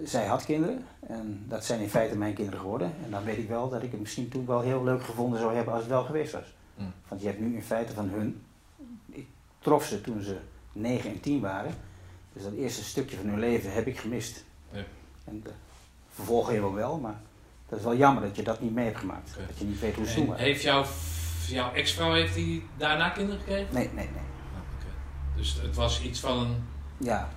[0.05, 2.93] zij had kinderen en dat zijn in feite mijn kinderen geworden.
[3.05, 5.55] En dan weet ik wel dat ik het misschien toen wel heel leuk gevonden zou
[5.55, 6.55] hebben als het wel geweest was.
[6.75, 6.93] Mm.
[7.09, 8.43] Want je hebt nu in feite van hun,
[9.07, 9.27] ik
[9.59, 10.37] trof ze toen ze
[10.73, 11.75] 9 en 10 waren.
[12.33, 14.45] Dus dat eerste stukje van hun leven heb ik gemist.
[14.73, 14.85] Ja.
[15.25, 15.51] En de
[16.11, 17.21] vervolgen helemaal wel, maar
[17.69, 19.31] dat is wel jammer dat je dat niet mee hebt gemaakt.
[19.49, 20.35] Dat je niet weet hoe ze En doen.
[20.35, 20.85] heeft jouw,
[21.47, 23.75] jouw ex-vrouw heeft die daarna kinderen gekregen?
[23.75, 24.23] Nee, nee, nee.
[24.55, 25.37] Ah.
[25.37, 26.57] Dus het was iets van een
[26.99, 27.29] Ja,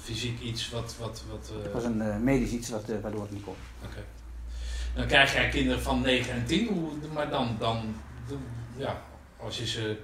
[0.00, 0.94] fysiek iets wat...
[0.98, 3.54] wat, wat eh, het was een eh, medisch iets wat, eh, waardoor het niet kon.
[3.84, 4.04] Oké.
[4.94, 7.94] Dan krijg jij kinderen van 9 en 10, hoe, maar dan, dan,
[8.28, 8.42] dan-
[8.76, 9.02] ja,
[9.36, 9.96] als je ze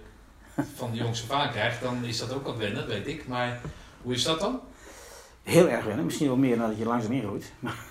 [0.74, 3.26] van de jongste vaak krijgt, dan is dat ook wat wennen, weet ik.
[3.28, 3.60] Maar
[4.02, 4.60] hoe is dat dan?
[5.42, 7.52] Heel erg wennen, misschien wel meer dan dat je langzaam ingroeit.
[7.60, 7.84] Maar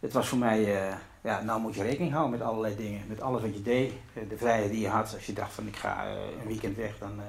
[0.00, 3.00] het was voor mij, eh, ja, nou moet je rekening houden met allerlei dingen.
[3.08, 5.14] Met alles wat je deed, eh, de vrijheid die je had.
[5.14, 7.12] Als je dacht van ik ga eh, een weekend weg, dan...
[7.18, 7.24] eh,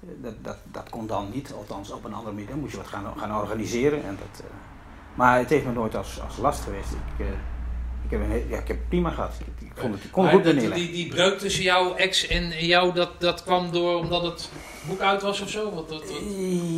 [0.00, 2.48] dat, dat, dat kon dan niet, althans op een andere manier.
[2.48, 4.04] Dan moest je wat gaan, gaan organiseren.
[4.04, 4.50] En dat, eh,
[5.14, 6.90] maar het heeft me nooit als, als last geweest.
[6.92, 7.32] Ik, eh,
[8.04, 9.32] ik, heb een, ja, ik heb het prima gehad.
[9.40, 11.94] Ik, ik vond het, ik kon het Maar goed dat- die, die breuk tussen jouw
[11.94, 14.50] ex en jou, dat, dat kwam door omdat het
[14.88, 15.70] boek uit was of zo?
[15.74, 16.20] Wat, wat, wat?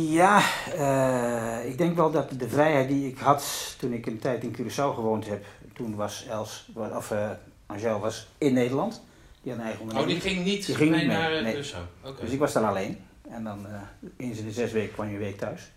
[0.09, 0.41] Ja,
[0.75, 4.55] eh, ik denk wel dat de vrijheid die ik had toen ik een tijd in
[4.57, 7.13] Curaçao gewoond heb, toen was Els, of
[7.65, 9.01] Angel was in Nederland.
[9.41, 10.21] Die had een eigen Oh, onderneming.
[10.23, 11.55] die ging niet Die ging niet mee, naar nee.
[11.63, 12.19] Curaçao?
[12.21, 12.97] Dus ik was daar alleen.
[13.29, 13.81] En dan eh
[14.17, 15.71] eens in de zes weken kwam je een week thuis.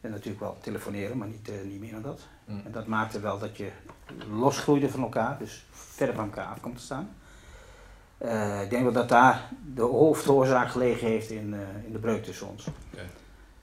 [0.00, 2.20] En natuurlijk wel telefoneren, maar niet, eh, niet meer dan dat.
[2.44, 2.62] Mm.
[2.64, 3.70] En dat maakte wel dat je
[4.30, 7.10] losgroeide van elkaar, dus verder van elkaar af komt te staan.
[8.18, 11.54] Eh, ik denk wel dat daar de hoofdoorzaak gelegen heeft in,
[11.86, 12.66] in de breuk tussen ons.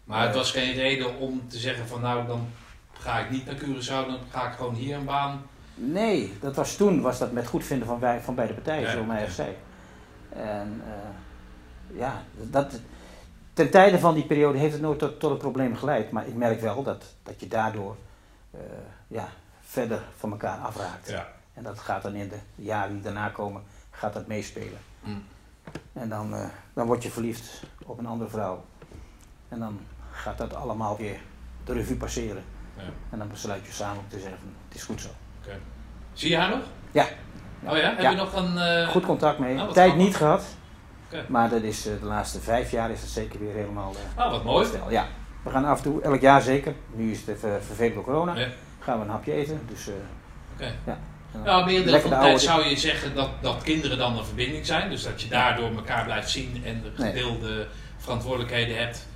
[0.04, 2.48] Maar het was geen reden om te zeggen van nou, dan
[2.94, 5.42] ga ik niet naar Curaçao, dan ga ik gewoon hier een baan.
[5.74, 9.04] Nee, dat was toen was dat met goedvinden van, wij, van beide partijen, Ja, zo
[9.04, 9.30] mij ja.
[9.30, 9.58] zij.
[10.30, 10.82] En
[11.94, 12.80] ja, dat,
[13.54, 16.12] ten tijde van die periode heeft het nooit tot, tot een probleem geleid.
[16.12, 17.96] Maar ik merk wel dat, dat je daardoor
[18.52, 18.60] eh,
[19.08, 19.28] ja,
[19.62, 21.10] verder van elkaar afraakt.
[21.10, 21.28] Ja.
[21.54, 23.62] En dat gaat dan in de jaren die daarna komen,
[23.92, 24.80] gaat dat meespelen.
[25.04, 25.24] Mm.
[25.94, 28.66] En dan, eh, dan word je verliefd op een andere vrouw.
[29.50, 29.80] En dan
[30.12, 31.20] gaat dat allemaal weer
[31.66, 32.44] de revue passeren.
[32.78, 32.84] Ja.
[33.10, 35.10] En dan besluit je samen om te zeggen, van, het is goed zo.
[36.14, 36.64] Zie je haar nog?
[36.92, 37.06] Ja.
[37.64, 38.58] Oh ja, heb je nog een...
[38.58, 39.62] eh, Goed contact mee.
[39.62, 40.44] Oh, Tijd niet gehad.
[41.28, 44.32] Maar dat is, eh, de laatste vijf jaar is het zeker weer helemaal eh Oh,
[44.32, 44.66] wat mooi.
[44.66, 44.92] stel.
[44.92, 45.06] Ja.
[45.44, 46.74] We gaan af en toe, elk jaar zeker.
[46.96, 48.36] Nu is het even vervelend door corona.
[48.40, 48.48] Ja.
[48.80, 49.60] Gaan we een hapje eten.
[49.70, 49.94] Dus, eh,
[50.54, 50.72] Oké.
[50.86, 50.98] ja.
[51.44, 54.90] Nou, meerdere van de tijd zou je zeggen dat, dat kinderen dan een verbinding zijn.
[54.90, 57.12] Dus dat je daardoor elkaar blijft zien en de Nee.
[57.12, 57.68] gedeelde
[57.98, 59.08] verantwoordelijkheden hebt.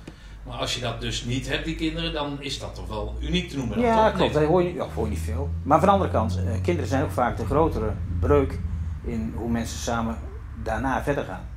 [0.46, 3.48] Maar als je dat dus niet hebt, die kinderen, dan is dat toch wel uniek
[3.50, 3.80] te noemen.
[3.80, 4.16] Ja, toch?
[4.16, 4.34] klopt.
[4.34, 5.50] Dat hoor je, ja, hoor je niet veel.
[5.62, 8.58] Maar van de andere kant, eh, kinderen zijn ook vaak de grotere breuk
[9.04, 10.16] in hoe mensen samen
[10.62, 11.48] daarna verder gaan.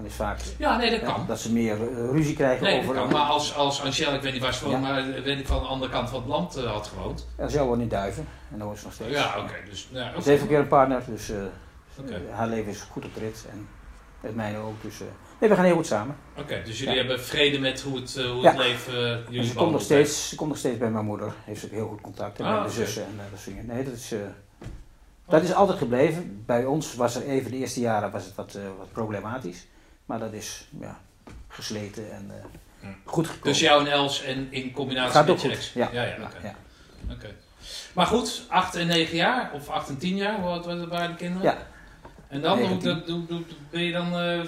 [0.00, 1.24] Dan is vaak Ja, nee, dat ja, kan.
[1.26, 2.94] dat ze meer eh, ruzie krijgen Nee, dat over.
[2.94, 3.10] kan.
[3.12, 4.92] Maar als, als Angel, ik weet niet waar ze woont, Ja.
[4.92, 7.26] maar weet ik van de andere kant van het land eh, had gewoond.
[7.38, 9.10] Als jou woont in Duiven, en dan ze nog steeds.
[9.10, 9.54] Ja, oké.
[9.70, 10.20] dus, ja, oké.
[10.22, 13.20] Ze heeft ook weer een partner, dus eh, eh, haar leven is goed op de
[13.20, 13.44] rit.
[13.50, 13.68] En
[14.20, 14.82] het mijne ook.
[14.82, 15.06] Dus eh,
[15.40, 16.16] nee, we gaan heel goed samen.
[16.38, 17.00] Oké, dus jullie Ja.
[17.00, 18.48] hebben vrede met hoe het, eh, hoe Ja.
[18.50, 21.04] het leven eh, En jullie ze komt, nog steeds, ze komt nog steeds bij mijn
[21.04, 21.32] moeder.
[21.44, 22.38] Heeft ze ook heel goed contact.
[22.38, 22.84] En Ah, met de oké.
[22.84, 23.66] zussen en eh, dat soort dingen.
[23.74, 24.18] Nee, dat is, eh,
[25.28, 26.42] dat is altijd gebleven.
[26.46, 29.66] Bij ons was er even de eerste jaren was het wat, eh, wat problematisch.
[30.10, 31.00] Maar dat is ja,
[31.48, 32.30] gesleten en
[32.80, 32.86] Hm.
[33.04, 33.48] goed gekomen.
[33.48, 35.72] Dus jou en Els en in combinatie Gaat met je ex.
[35.72, 36.54] Ja, ja, ja, ja,
[37.10, 37.34] oké.
[37.92, 41.42] Maar goed, 8 en 9 jaar, of 8 en 10 jaar, oud waren de kinderen?
[41.42, 41.56] Ja.
[42.28, 42.94] En dan, hoe, 19.
[42.98, 44.40] dat- hoe- hoe- ben je dan eh,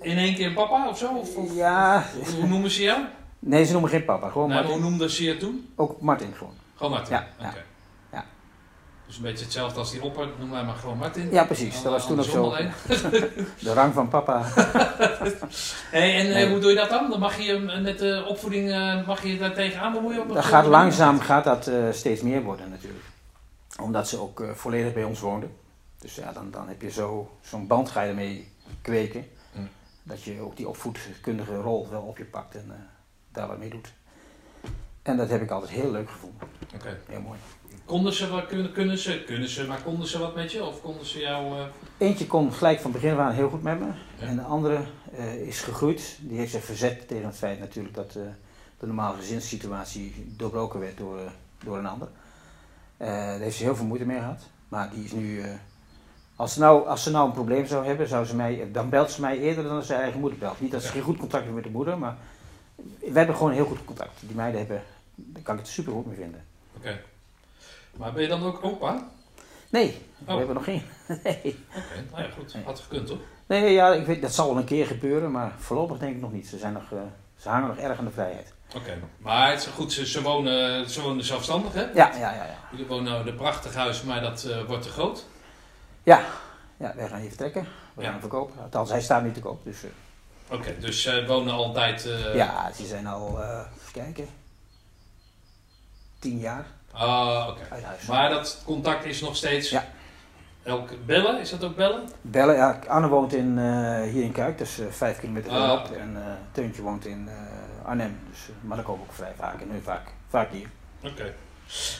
[0.00, 1.14] in één keer een papa of zo?
[1.14, 3.04] Of, of- Ja, hoe, hoe noemen ze jou?
[3.38, 4.28] nee, ze noemen geen papa.
[4.30, 4.80] Gewoon Nou, Martin.
[4.80, 5.72] hoe noemden ze je toen?
[5.76, 6.54] Ook Martin gewoon.
[6.76, 7.16] Gewoon Martin?
[7.16, 7.26] Ja.
[7.38, 7.46] Oké.
[7.56, 7.62] Ja.
[9.10, 11.30] Dus een beetje hetzelfde als die opper, noem mij maar gewoon Martin.
[11.30, 11.82] Ja, precies.
[11.82, 12.50] Dat was toen ook zo.
[13.66, 14.42] De rang van papa.
[15.90, 16.50] Hey, en eh, Nee.
[16.50, 17.10] hoe doe je dat dan?
[17.10, 20.20] Dan mag je eh, met de opvoeding eh, mag je daar tegenaan bemoeien?
[20.20, 23.04] Op Dat gaat langzaam gaat dat, steeds meer worden natuurlijk.
[23.80, 25.52] Omdat ze ook volledig bij ons woonden.
[25.98, 28.48] Dus ja, dan, dan heb je zo- zo'n band ga je ermee
[28.82, 29.26] kweken.
[29.52, 29.68] Mm.
[30.02, 32.88] Dat je ook die opvoedkundige rol wel op je pakt en
[33.32, 33.92] daar wat mee doet.
[35.02, 36.48] En dat heb ik altijd heel leuk gevonden.
[36.74, 36.98] Oké.
[37.08, 37.38] Heel mooi.
[37.90, 40.64] Konden ze, wat, kunnen, kunnen ze, kunnen ze, maar konden ze wat met je?
[40.64, 41.58] Of konden ze jou...
[41.58, 41.64] eh,
[41.98, 43.86] Eentje kon gelijk van begin af aan heel goed met me.
[44.18, 44.26] Ja.
[44.26, 44.80] En de andere
[45.16, 46.18] eh, is gegroeid.
[46.20, 48.22] Die heeft zich verzet tegen het feit natuurlijk dat eh,
[48.78, 51.18] de normale gezinssituatie doorbroken werd door,
[51.64, 52.08] door een ander.
[52.96, 54.42] Daar heeft ze heel veel moeite mee gehad.
[54.68, 55.42] Maar die is nu.
[56.36, 59.10] als, ze nou, als ze nou een probleem zou hebben, zou ze mij, dan belt
[59.10, 60.60] ze mij eerder dan ze haar eigen moeder belt.
[60.60, 60.92] Niet dat ze Ja.
[60.92, 62.16] geen goed contact heeft met de moeder, maar
[62.98, 64.20] we hebben gewoon heel goed contact.
[64.20, 64.82] Die meiden hebben,
[65.14, 66.44] daar kan ik het super goed mee vinden.
[66.76, 67.00] Oké.
[67.96, 69.08] Maar ben je dan ook opa?
[69.68, 70.36] Nee, we Oh.
[70.38, 70.82] hebben nog geen.
[71.24, 71.64] Nee.
[71.76, 72.54] Oké, nou ja, goed.
[72.64, 73.18] Had gekund, toch?
[73.46, 76.32] Nee, ja, ik weet, dat zal wel een keer gebeuren, maar voorlopig denk ik nog
[76.32, 76.46] niet.
[76.48, 76.98] Ze, zijn nog, eh,
[77.36, 78.52] ze hangen nog erg aan de vrijheid.
[78.76, 78.98] Oké.
[79.18, 81.80] Maar het is goed, ze, ze, wonen, ze wonen zelfstandig, hè?
[81.82, 82.32] Ja, ja, ja.
[82.34, 85.26] Ja, Jullie wonen nou in een prachtig huis, maar dat eh, wordt te groot.
[86.02, 86.24] ja.
[86.76, 87.62] ja wij gaan hier vertrekken.
[87.62, 87.68] We
[88.00, 88.02] Ja.
[88.02, 88.62] gaan hem verkopen.
[88.62, 89.64] Althans, hij staat niet te koop.
[89.64, 89.90] Dus, eh,
[90.56, 92.02] Oké, dus ze wonen altijd...
[92.34, 94.28] ja, ze zijn al, even kijken,
[96.18, 97.62] tien jaar Ah, oké.
[98.08, 99.70] Maar dat contact is nog steeds...
[99.70, 99.84] Ja.
[100.62, 102.08] Elke bellen, is dat ook bellen?
[102.20, 105.84] Bellen, ja, Anne woont in, eh, hier in Kuik, dus eh, vijf kilometer Ah, verderop.
[105.86, 105.98] oké.
[105.98, 106.22] En eh,
[106.52, 107.28] Teuntje woont in
[107.84, 109.60] Arnhem, dus, maar daar komen we ook vrij vaak.
[109.60, 110.66] En nu vaak, vaak hier.
[111.04, 111.34] Oké.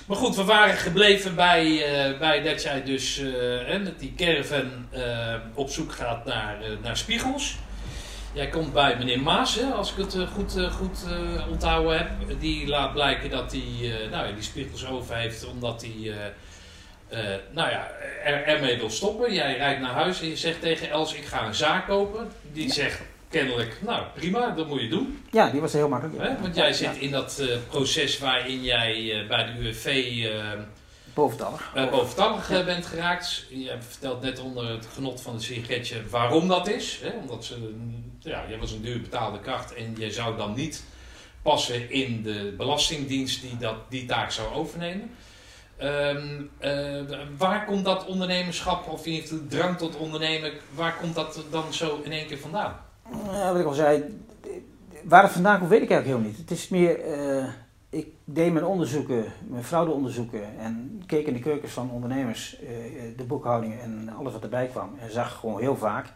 [0.06, 1.84] Maar goed, we waren gebleven bij,
[2.18, 3.16] bij dat jij dus
[3.66, 4.70] hè, met die caravan
[5.54, 7.58] op zoek gaat naar, naar spiegels.
[8.32, 11.98] Jij komt bij meneer Maas, hè, als ik het eh, goed, eh, goed eh, onthouden
[11.98, 12.08] heb.
[12.40, 16.14] Die laat blijken dat hij nou, ja, die spiegels over heeft omdat hij
[17.50, 17.90] nou ja,
[18.24, 19.34] er, ermee wil stoppen.
[19.34, 22.28] Jij rijdt naar huis en je zegt tegen Els, ik ga een zaak kopen.
[22.52, 25.22] Die zegt kennelijk, nou prima, dat moet je doen.
[25.30, 26.18] Ja, die was heel makkelijk.
[26.18, 26.40] Hè?
[26.40, 29.86] Want jij zit in dat proces waarin jij bij de UWV
[31.14, 31.72] Boventallig.
[31.76, 33.44] uh, boventallig eh, bent geraakt.
[33.48, 37.00] Je vertelt net onder het genot van het sigaretje waarom dat is.
[37.02, 37.10] Hè?
[37.20, 37.74] Omdat ze,
[38.18, 40.84] ja, jij was een duur betaalde kracht en je zou dan niet
[41.42, 45.10] passen in de belastingdienst die dat, die taak zou overnemen.
[45.76, 47.00] Ehm, eh,
[47.36, 52.12] waar komt dat ondernemerschap, of geval drang tot ondernemen, waar komt dat dan zo in
[52.12, 52.76] één keer vandaan?
[53.52, 54.04] Wat ik al zei,
[55.04, 56.38] waar het vandaan komt weet ik eigenlijk heel niet.
[56.38, 56.98] Het is meer,
[57.90, 62.68] ik deed mijn onderzoeken, mijn fraudeonderzoeken en keek in de keukens van ondernemers, eh,
[63.16, 64.90] de boekhoudingen en alles wat erbij kwam.
[64.98, 66.12] En zag gewoon heel vaak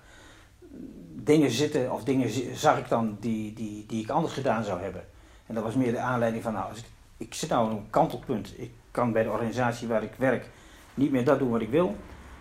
[1.14, 5.04] dingen zitten, of dingen zag ik dan die, die, die ik anders gedaan zou hebben.
[5.46, 6.72] En dat was meer de aanleiding van, nou,
[7.16, 8.52] ik zit nou op een kantelpunt.
[8.56, 10.50] Ik kan bij de organisatie waar ik werk
[10.94, 11.96] niet meer dat doen wat ik wil.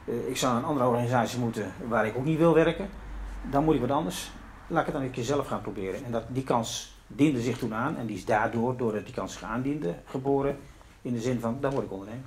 [0.08, 2.90] Eh, ik zou naar een andere organisatie moeten waar ik ook niet wil werken.
[3.50, 4.32] Dan moet ik wat anders
[4.68, 6.06] laat ik het dan een keer zelf gaan proberen.
[6.06, 9.34] En dat, die kans diende zich toen aan en die is daardoor, doordat die kans
[9.34, 10.58] zich aandiende, geboren.
[11.02, 12.26] In de zin van, dan word ik ondernemer.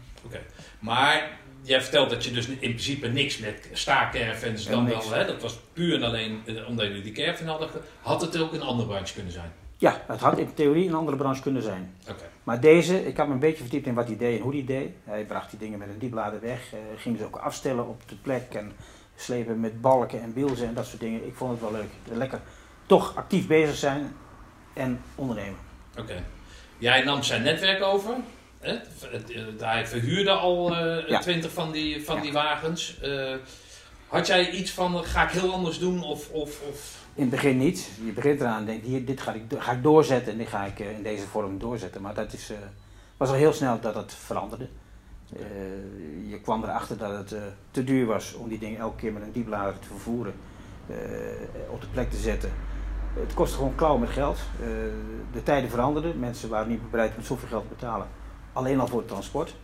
[0.78, 5.26] Maar jij vertelt dat je dus in principe niks met staakcaravans dan wel, hè?
[5.26, 7.68] dat was puur en alleen eh, omdat jullie die caravan hadden.
[8.00, 9.52] Had het ook een andere branche kunnen zijn?
[9.78, 11.94] Ja, het had in theorie een andere branche kunnen zijn.
[12.08, 12.24] Oké.
[12.42, 14.64] Maar deze, ik had me een beetje verdiept in wat hij deed en hoe hij
[14.64, 14.90] deed.
[15.04, 18.14] Hij bracht die dingen met een dieplader weg, eh, ging ze ook afstellen op de
[18.14, 18.72] plek en
[19.16, 21.26] slepen met balken en bielzen en dat soort dingen.
[21.26, 22.18] Ik vond het wel leuk.
[22.18, 22.40] Lekker
[22.86, 24.12] toch actief bezig zijn
[24.76, 25.58] en ondernemen.
[25.98, 26.22] Oké.
[26.78, 28.14] Jij nam zijn netwerk over.
[28.60, 28.72] Hè?
[28.72, 31.18] Eh, Hij verhuurde al eh Ja.
[31.20, 32.22] twintig van die, van Ja.
[32.22, 33.00] die wagens.
[33.00, 33.34] Eh,
[34.08, 36.02] had jij iets van, ga ik heel anders doen?
[36.02, 37.04] Of, of, of...
[37.14, 37.90] In het begin niet.
[38.04, 40.64] Je begint eraan en denkt, hier, dit ga ik, ga ik doorzetten en dit ga
[40.64, 42.02] ik in deze vorm doorzetten.
[42.02, 42.50] Maar dat is,
[43.16, 44.68] was al heel snel dat het veranderde.
[46.28, 47.40] Je kwam erachter dat het
[47.70, 50.34] te duur was om die dingen elke keer met een dieplader te vervoeren,
[51.70, 52.52] op de plek te zetten.
[53.20, 54.38] Het kostte gewoon klauw met geld.
[54.60, 54.66] Eh,
[55.32, 56.18] de tijden veranderden.
[56.18, 58.06] Mensen waren niet bereid om zoveel geld te betalen.
[58.52, 59.56] Alleen al voor het transport.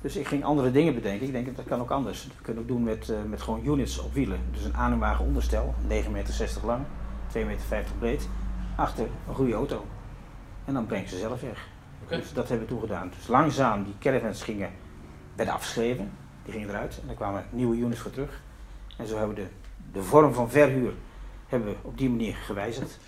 [0.00, 1.26] Dus ik ging andere dingen bedenken.
[1.26, 2.22] Ik denk, dat kan ook anders.
[2.22, 4.40] Dat kunnen we ook doen met, eh, met gewoon units op wielen.
[4.50, 6.84] Dus een aanwagen onderstel, 9,60 meter lang,
[7.26, 8.28] 2,50 meter breed.
[8.76, 9.84] Achter een goede auto.
[10.64, 11.68] En dan breng ze zelf weg.
[12.08, 13.10] Dus dat hebben we toen gedaan.
[13.16, 14.70] Dus langzaam, die caravans gingen,
[15.34, 16.10] werden afgeschreven.
[16.42, 17.00] Die gingen eruit.
[17.02, 18.40] En er kwamen nieuwe units voor terug.
[18.96, 19.48] En zo hebben we de,
[19.92, 20.92] de vorm van verhuur
[21.54, 22.98] hebben we op die manier gewijzigd.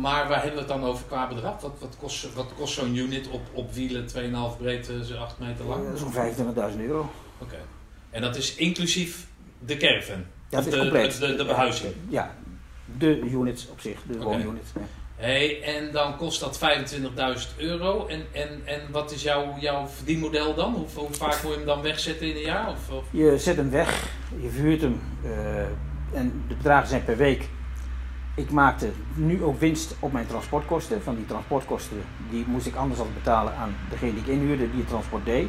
[0.00, 1.60] Maar waar hebben we het dan over qua bedrag?
[1.60, 5.64] Wat, wat kost, wat kost zo'n unit op, op wielen 2,5 breed, eh, 8 meter
[5.64, 5.86] lang?
[5.86, 7.10] Eh, Zo'n 25.000 euro.
[7.38, 7.56] Oké.
[8.10, 9.26] En dat is inclusief
[9.58, 10.24] de caravan?
[10.48, 11.20] Ja, het is de, compleet.
[11.20, 11.94] De, de, de behuizing?
[12.08, 12.34] Ja,
[12.98, 14.24] de units op zich, de Oké.
[14.24, 14.66] woonunit.
[14.74, 14.80] Ja.
[15.16, 18.06] Hey, en dan kost dat 25.000 euro.
[18.06, 20.72] En, en, en wat is jouw, jouw verdienmodel dan?
[20.74, 22.68] Hoe, hoe vaak moet je hem dan wegzetten in een jaar?
[22.68, 23.04] Of, of?
[23.10, 24.08] Je zet hem weg,
[24.40, 25.30] je verhuurt hem eh,
[26.14, 27.48] en de bedragen zijn per week.
[28.34, 31.02] Ik maakte nu ook winst op mijn transportkosten.
[31.02, 31.96] Van die transportkosten
[32.30, 35.48] die moest ik anders altijd betalen aan degene die ik inhuurde die het transport deed.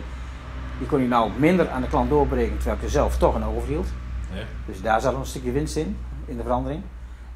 [0.77, 3.43] Die kon ik nou minder aan de klant doorberekenen terwijl ik er zelf toch aan
[3.43, 3.87] overhield.
[4.33, 4.43] Ja.
[4.65, 6.83] Dus daar zat een stukje winst in, in de verandering.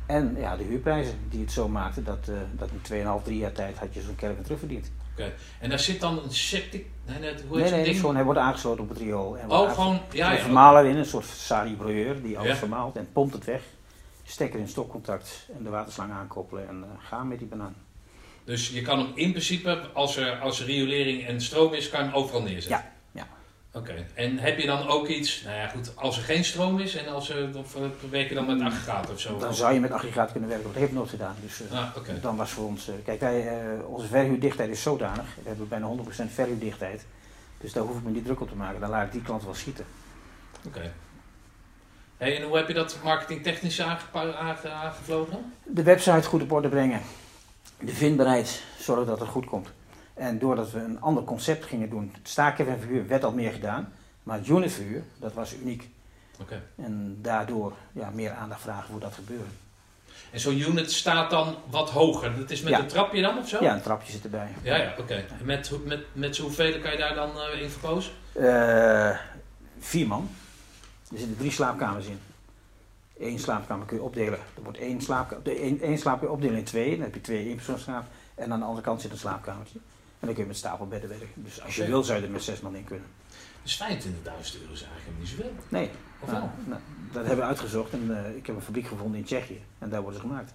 [0.05, 3.51] En ja, de huurprijzen die het zo maakten dat, eh, dat in 2,5, 3 jaar
[3.51, 4.91] tijd had je zo'n caravan terugverdiend.
[5.11, 5.33] Oké.
[5.59, 6.85] En daar zit dan een septic...
[7.09, 7.99] Nee, net, hoe Nee, nee, ding?
[7.99, 9.37] gewoon, hij wordt aangesloten op het riool.
[9.37, 9.99] En Oh, gewoon...
[10.11, 10.37] Ja, ja.
[10.41, 12.55] vermaler in, een soort sali-broyeur die alles Ja.
[12.55, 13.61] vermaalt en pompt het weg.
[14.23, 17.75] Stekker in stopcontact en de waterslang aankoppelen en eh, gaan met die banaan.
[18.43, 21.99] Dus je kan hem in principe, als er, als er riolering en stroom is, kan
[21.99, 22.69] je hem overal neerzetten?
[22.77, 22.91] Ja,
[23.73, 24.05] Oké.
[24.13, 25.41] En heb je dan ook iets...
[25.43, 25.91] Nou ja, goed.
[25.95, 27.57] Als er geen stroom is en als er...
[27.57, 29.37] Of eh, werk je dan met aggregaat of zo?
[29.37, 31.35] Dan zou je met aggregaat kunnen werken, dat heeft nooit gedaan.
[31.41, 32.87] Dus eh, Ah, dan was voor ons...
[32.87, 35.35] eh, kijk, wij, eh, onze verhuurdichtheid is zodanig.
[35.43, 37.05] We hebben bijna 100% verhuurdichtheid.
[37.57, 38.79] Dus daar hoef ik me niet druk op te maken.
[38.79, 39.85] Dan laat ik die klant wel schieten.
[40.67, 40.91] Oké.
[42.17, 45.53] Hey, en hoe heb je dat marketingtechnisch aangevlogen?
[45.63, 47.01] De website goed op orde brengen.
[47.79, 49.67] De vindbaarheid, zorgen dat het goed komt.
[50.19, 53.93] En doordat we een ander concept gingen doen, staken en verhuur werd al meer gedaan.
[54.23, 55.89] Maar het unitverhuur, dat was uniek.
[56.75, 59.51] En daardoor ja, meer aandacht vragen voor dat gebeuren.
[60.31, 62.37] En zo'n unit staat dan wat hoger.
[62.37, 62.79] Dat is met Ja.
[62.79, 63.63] een trapje dan of zo?
[63.63, 64.47] Ja, een trapje zit erbij.
[64.61, 65.13] Ja, ja, oké.
[65.13, 68.11] En met, met, met hoeveel kan je daar dan eh, in verpozen?
[68.33, 69.17] Eh,
[69.79, 70.29] vier man.
[71.11, 72.19] Er zitten drie slaapkamers in.
[73.19, 74.39] Eén slaapkamer kun je opdelen.
[74.55, 76.91] Er wordt één slaapkamer, de één, één slaapkamer opdelen in twee.
[76.91, 78.05] Dan heb je twee eenpersoonsslaap.
[78.35, 79.79] En aan de andere kant zit een slaapkamertje.
[80.19, 81.27] En dan kun je met stapelbedden werken.
[81.35, 83.05] Dus als je wil, zou je er met zes man in kunnen.
[83.63, 85.51] Dus 25.000 euro is eigenlijk niet zoveel.
[85.69, 85.89] Nee,
[86.19, 86.51] Of nou, wel?
[86.65, 86.81] nou,
[87.11, 87.91] dat hebben we uitgezocht.
[87.93, 89.61] En eh, ik heb een fabriek gevonden in Tsjechië.
[89.79, 90.53] En daar worden ze gemaakt.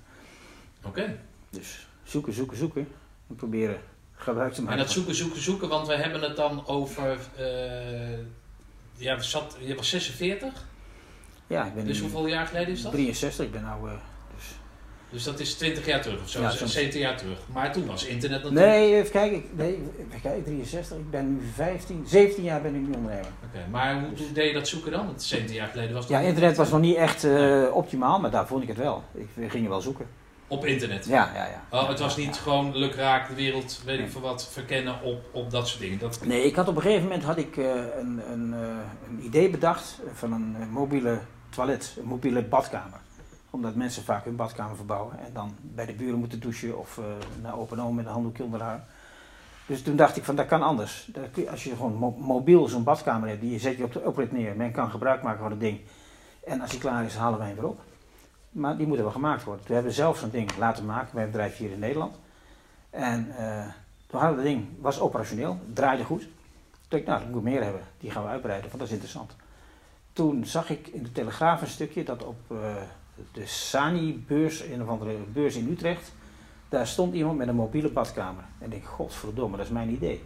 [0.84, 1.18] Oké.
[1.50, 2.88] Dus zoeken, zoeken, zoeken.
[3.28, 3.80] En proberen
[4.14, 4.78] gebruik te En maken.
[4.78, 7.18] dat zoeken, zoeken, zoeken, want we hebben het dan over...
[7.36, 8.18] eh,
[8.96, 10.64] ja, zat, je was 46,
[11.46, 12.92] Ja, ik ben dus hoeveel jaar geleden is dat?
[12.92, 13.46] 63.
[13.46, 13.88] Ik ben nou...
[13.90, 13.94] eh,
[15.14, 17.38] dus Dus dat is 20 jaar terug of zo, Ja, ja, zo'n- 17 jaar terug.
[17.52, 18.66] Maar toen was internet natuurlijk...
[18.72, 19.36] Nee, even kijken.
[19.36, 20.96] Ik, nee, even kijken, 63.
[20.96, 23.30] Ik ben nu 15, 17 jaar ben ik nu ondernemer.
[23.44, 25.06] Oké, maar hoe, hoe deed je dat zoeken dan?
[25.06, 28.30] Want 17 jaar geleden was dat Ja, internet was nog niet echt eh, optimaal, maar
[28.30, 29.02] daar vond ik het wel.
[29.14, 30.06] Ik, we gingen wel zoeken.
[30.48, 31.06] Op internet?
[31.06, 31.62] Ja, ja, ja.
[31.78, 35.50] Oh, het was niet gewoon lukraak de wereld, weet ik veel wat, verkennen op, op
[35.50, 35.98] dat soort dingen.
[35.98, 37.64] Dat, Nee, ik had op een gegeven moment had ik, eh,
[37.98, 38.60] een, een, eh,
[39.08, 41.18] een idee bedacht van een mobiele
[41.50, 43.00] toilet, een mobiele badkamer.
[43.54, 47.04] Omdat mensen vaak hun badkamer verbouwen en dan bij de buren moeten douchen of eh,
[47.42, 48.84] naar open oom met een handdoekje onder haar.
[49.66, 51.10] Dus toen dacht ik van dat kan anders.
[51.50, 54.56] Als je gewoon mo- mobiel zo'n badkamer hebt, die zet je op de oprit neer.
[54.56, 55.80] Men kan gebruik maken van het ding.
[56.44, 57.80] En als die klaar is, halen wij hem weer op.
[58.50, 59.64] Maar die moeten wel gemaakt worden.
[59.66, 62.16] We hebben zelf zo'n ding laten maken bij een bedrijf hier in Nederland.
[62.90, 63.66] En eh,
[64.06, 66.20] toen hadden we dat ding, was operationeel, draaide goed.
[66.20, 66.30] Toen
[66.88, 67.82] dacht ik, nou, dat moet meer hebben.
[68.00, 69.36] Die gaan we uitbreiden, want dat is interessant.
[70.12, 72.56] Toen zag ik in de Telegraaf een stukje dat op eh,
[73.32, 76.12] de Sani-beurs, een of andere beurs in Utrecht,
[76.68, 78.44] daar stond iemand met een mobiele badkamer.
[78.58, 80.22] En ik denk, godverdomme, dat is mijn idee.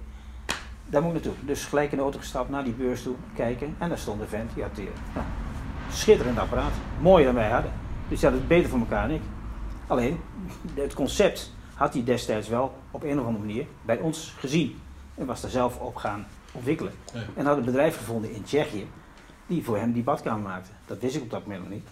[0.87, 1.47] Daar moet ik naartoe.
[1.47, 3.75] Dus gelijk in de auto gestapt, naar die beurs toe, kijken.
[3.79, 5.27] En daar stond een vent, die had die, nou,
[5.91, 6.73] schitterend apparaat.
[7.01, 7.73] Mooier dan wij hadden.
[8.09, 9.23] Dus die had het beter voor elkaar dan ik.
[9.87, 10.21] Alleen,
[10.75, 14.81] het concept had hij destijds wel op een of andere manier bij ons gezien.
[15.15, 16.93] En was daar zelf op gaan ontwikkelen.
[17.13, 17.21] Ja.
[17.35, 18.87] En had een bedrijf gevonden in Tsjechië
[19.47, 20.71] die voor hem die badkamer maakte.
[20.87, 21.89] Dat wist ik op dat moment nog niet.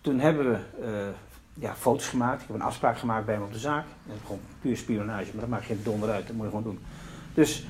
[0.00, 1.08] Toen hebben we eh,
[1.54, 2.42] ja, foto's gemaakt.
[2.42, 3.84] Ik heb een afspraak gemaakt bij hem op de zaak.
[4.06, 6.26] Dat is gewoon puur spionage, maar dat maakt geen donder uit.
[6.26, 6.78] Dat moet je gewoon doen.
[7.34, 7.66] Dus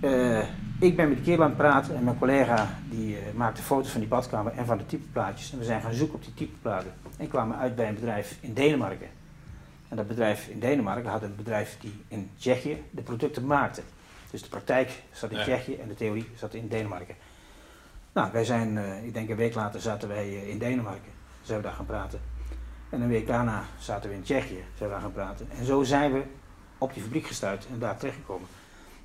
[0.00, 0.42] eh,
[0.80, 3.90] ik ben met die kerel aan het praten en mijn collega die eh, maakte foto's
[3.90, 5.52] van die badkamer en van de typeplaatjes.
[5.52, 6.92] En we zijn gaan zoeken op die typeplaten.
[7.16, 9.08] En kwamen uit bij een bedrijf in Denemarken.
[9.88, 13.82] En dat bedrijf in Denemarken had een bedrijf die in Tsjechië de producten maakte.
[14.30, 15.42] Dus de praktijk zat in Ja.
[15.42, 17.14] Tsjechië en de theorie zat in Denemarken.
[18.12, 21.15] Nou, wij zijn, ik denk een week later zaten wij in Denemarken.
[21.46, 22.20] Zijn we daar gaan praten.
[22.90, 24.64] En een week daarna zaten we in Tsjechië.
[24.76, 25.48] Zijn we daar gaan praten.
[25.58, 26.22] En zo zijn we
[26.78, 28.48] op die fabriek gestuurd en daar terechtgekomen.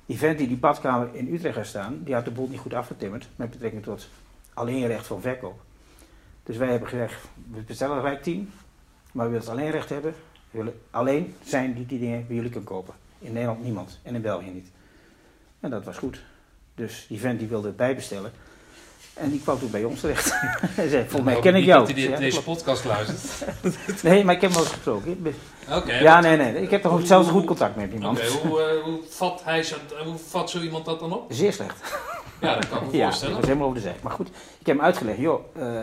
[0.06, 2.74] Die vent die die badkamer in Utrecht heeft staan, die had de boel niet goed
[2.74, 4.08] afgetimmerd met betrekking tot
[4.54, 5.60] alleenrecht van verkoop.
[6.42, 8.52] Dus wij hebben gezegd, we bestellen gelijk 10,
[9.12, 10.14] maar we willen het alleenrecht hebben.
[10.50, 12.94] Willen alleen zijn die die dingen bij jullie kunnen kopen.
[13.18, 14.70] In Nederland niemand en in België niet.
[15.60, 16.22] En dat was goed.
[16.74, 18.32] Dus die vent die wilde het bijbestellen.
[19.14, 20.32] En die kwam toen bij ons terecht.
[20.80, 21.86] Hij zei, volgens mij hoop ken ik jou.
[21.86, 22.44] dat hij Ja, deze klopt.
[22.44, 23.44] podcast luistert.
[24.02, 25.34] Nee, maar ik heb hem wel eens gesproken.
[25.72, 25.92] Oké.
[25.94, 26.62] Ja, nee, nee.
[26.62, 28.16] Ik heb toch zelfs goed contact met die man.
[28.16, 31.24] Oké, hoe, eh, hoe, vat hij zo, hoe vat zo iemand dat dan op?
[31.32, 31.94] Zeer slecht.
[32.40, 33.34] Ja, dat kan ik me Ja, voorstellen.
[33.36, 33.94] was helemaal over de zee.
[34.02, 34.28] Maar goed,
[34.58, 35.18] ik heb hem uitgelegd.
[35.18, 35.82] Joh, eh,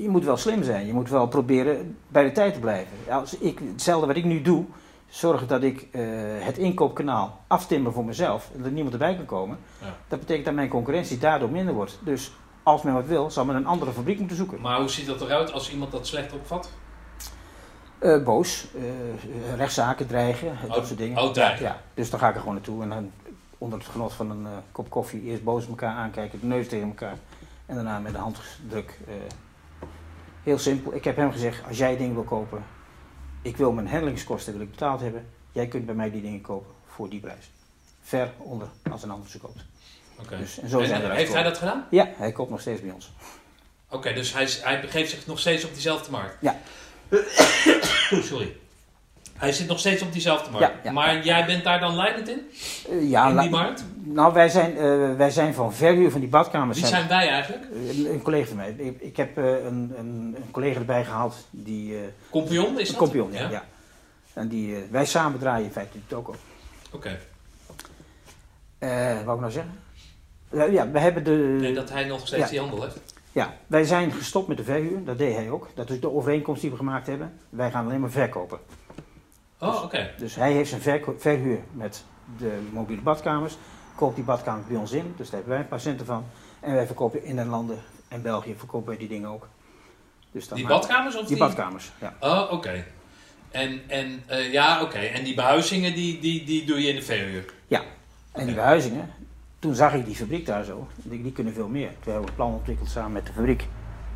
[0.00, 0.86] je moet wel slim zijn.
[0.86, 2.92] Je moet wel proberen bij de tijd te blijven.
[3.10, 4.64] Als ik, hetzelfde wat ik nu doe,
[5.08, 6.00] zorg dat ik eh,
[6.38, 8.50] het inkoopkanaal aftimmer voor mezelf.
[8.56, 9.58] En dat niemand erbij kan komen.
[9.82, 9.96] Ja.
[10.08, 11.98] Dat betekent dat mijn concurrentie daardoor minder wordt.
[12.04, 12.32] Dus
[12.66, 14.60] als men wat wil, zal men een andere fabriek moeten zoeken.
[14.60, 16.70] Maar hoe ziet dat eruit als iemand dat slecht opvat?
[17.98, 21.22] Eh, boos, eh, rechtszaken dreigen, dat Oh, soort dingen.
[21.22, 21.64] oh, dreigen.
[21.64, 23.10] Ja, dus dan ga ik er gewoon naartoe en dan
[23.58, 27.16] onder het genot van een kop koffie eerst boos elkaar aankijken, de neus tegen elkaar
[27.66, 28.98] en daarna met de handdruk.
[30.42, 30.94] heel simpel.
[30.94, 32.64] Ik heb hem gezegd, als jij dingen wil kopen,
[33.42, 35.26] ik wil mijn handelingskosten wil ik betaald hebben.
[35.52, 37.50] Jij kunt bij mij die dingen kopen voor die prijs.
[38.00, 39.64] Ver onder als een ander ze koopt.
[40.38, 41.86] Dus- en zo zijn heeft hij dat gedaan?
[41.90, 43.12] Ja, hij koopt nog steeds bij ons.
[43.90, 46.36] Oké, dus hij, hij begeeft zich nog steeds op diezelfde markt?
[46.40, 46.56] Ja.
[48.30, 48.56] Sorry.
[49.36, 50.66] Hij zit nog steeds op diezelfde markt.
[50.66, 50.92] Ja, ja.
[50.92, 52.50] maar jij bent daar dan leidend in?
[52.90, 53.84] Eh, ja, in die markt?
[54.02, 56.78] Nou, wij zijn, eh, wij zijn van verhuur van die badkamers.
[56.78, 57.64] Wie zijn wij eigenlijk?
[57.72, 58.74] Een, een collega van mij.
[58.76, 61.94] Ik, ik heb eh, een, een, een collega erbij gehaald die.
[61.94, 62.96] eh Kompion is dat?
[62.96, 63.50] kompion, ja.
[63.50, 63.64] ja.
[64.32, 66.34] En die, eh, wij samen draaien in feite die toko.
[66.92, 67.08] Oké.
[67.08, 67.14] Eh
[68.78, 69.72] wat wou ik nou zeggen?
[70.52, 71.56] Ja, ja, we hebben de.
[71.60, 72.48] Nee, dat hij nog steeds Ja.
[72.48, 73.00] die handel heeft.
[73.32, 75.04] Ja, wij zijn gestopt met de verhuur.
[75.04, 75.68] Dat deed hij ook.
[75.74, 77.38] Dat is de overeenkomst die we gemaakt hebben.
[77.50, 78.58] Wij gaan alleen maar verkopen.
[79.58, 80.10] Oh, oké.
[80.18, 82.04] Dus hij heeft zijn verhuur met
[82.38, 83.56] de mobiele badkamers.
[83.94, 85.14] Koopt die badkamers bij ons in.
[85.16, 86.24] Dus daar hebben wij een paar centen van.
[86.60, 87.78] En wij verkopen in de landen
[88.08, 89.48] en België verkopen wij die dingen ook.
[90.32, 92.14] Dus Die badkamers of Die badkamers, ja.
[92.20, 92.84] Oh, oké.
[93.50, 94.98] En, en eh, ja, oké.
[94.98, 97.44] En die behuizingen, die, die, die doe je in de verhuur?
[97.66, 97.82] Ja.
[98.36, 99.10] En die behuizingen,
[99.58, 100.86] toen zag ik die fabriek daar zo.
[101.02, 101.88] Die kunnen veel meer.
[101.88, 103.66] Toen hebben we een plan ontwikkeld samen met de fabriek.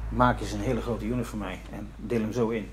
[0.08, 2.68] Maak eens een hele grote unit voor mij en deel hem zo in.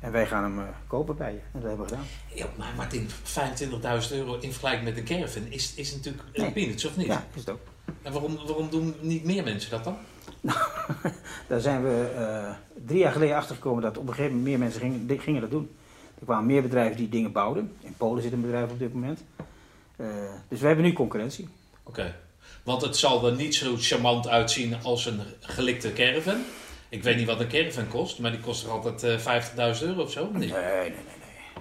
[0.00, 1.38] En wij gaan hem eh, kopen bij je.
[1.38, 2.06] En dat hebben we gedaan.
[2.34, 6.52] Ja, maar Martin, 25.000 euro in vergelijking met een caravan is, is natuurlijk een Nee.
[6.52, 7.06] peanuts, of niet?
[7.06, 7.60] Ja, is het ook.
[8.02, 9.96] En waarom, waarom doen niet meer mensen dat dan?
[11.48, 12.54] Daar zijn we eh,
[12.86, 15.70] drie jaar geleden achtergekomen dat op een gegeven moment meer mensen gingen, gingen dat doen.
[16.18, 17.72] Er kwamen meer bedrijven die dingen bouwden.
[17.80, 19.20] In Polen zit een bedrijf op dit moment.
[19.96, 20.06] Eh,
[20.48, 21.48] dus wij hebben nu concurrentie.
[21.82, 22.14] Oké.
[22.62, 26.42] Want het zal er niet zo charmant uitzien als een gelikte caravan.
[26.88, 30.02] Ik weet niet wat een caravan kost, maar die kost er altijd eh 50.000 euro
[30.02, 30.28] of zo?
[30.32, 30.38] Nee.
[30.38, 30.92] Nee, nee, nee.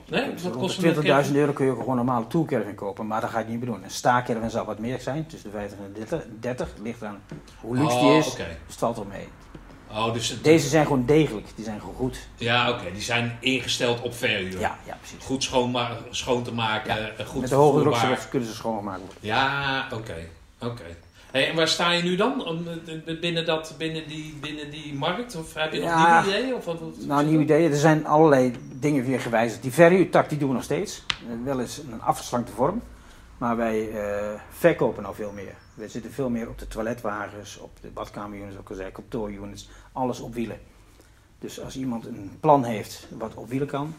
[0.10, 0.32] Nee?
[0.32, 1.36] Wat Rond kost de een 20.000 caravan?
[1.36, 3.66] euro kun je ook gewoon een normale toolcaravan kopen, maar dat ga je niet meer
[3.70, 3.84] doen.
[3.84, 6.24] Een staakerven zal wat meer zijn, tussen de 50 en de 30.
[6.40, 7.22] 30 ligt aan
[7.62, 8.38] hoe luxe die Oh, is, dus
[8.68, 9.28] het valt wel mee.
[9.92, 12.18] Oh, dus het- Deze zijn gewoon degelijk, die zijn gewoon goed.
[12.36, 12.92] Ja, oké.
[12.94, 14.60] Die zijn ingesteld op verhuur.
[14.60, 15.26] Ja, ja precies.
[15.26, 15.76] Goed schoon,
[16.10, 18.16] schoon te maken, Ja, eh, goed Met de hoge druk vervoerbaar.
[18.18, 19.18] zullen- kunnen ze schoongemaakt worden.
[19.20, 20.16] Ja, oké.
[20.60, 20.84] oké.
[21.32, 22.46] Hey, en waar sta je nu dan?
[23.06, 25.36] Eh, Binnen, dat, binnen, die, binnen die markt?
[25.36, 26.22] Of heb je nog Ja.
[26.22, 26.56] nieuwe ideeën?
[26.56, 27.70] Of wat, Nou, nieuw idee.
[27.70, 29.62] Er zijn allerlei dingen weer gewijzigd.
[29.62, 31.04] Die verhuurtak die doen we nog steeds.
[31.08, 32.82] Eh, Wel eens een afgeslankte vorm.
[33.38, 33.90] Maar wij
[34.58, 35.54] verkopen nou veel meer.
[35.76, 39.70] We zitten veel meer op de toiletwagens, op de badkamerunits, ook al zei, kantoorunits.
[39.92, 40.60] Alles op wielen.
[41.40, 43.96] Dus als iemand een plan heeft wat op wielen kan,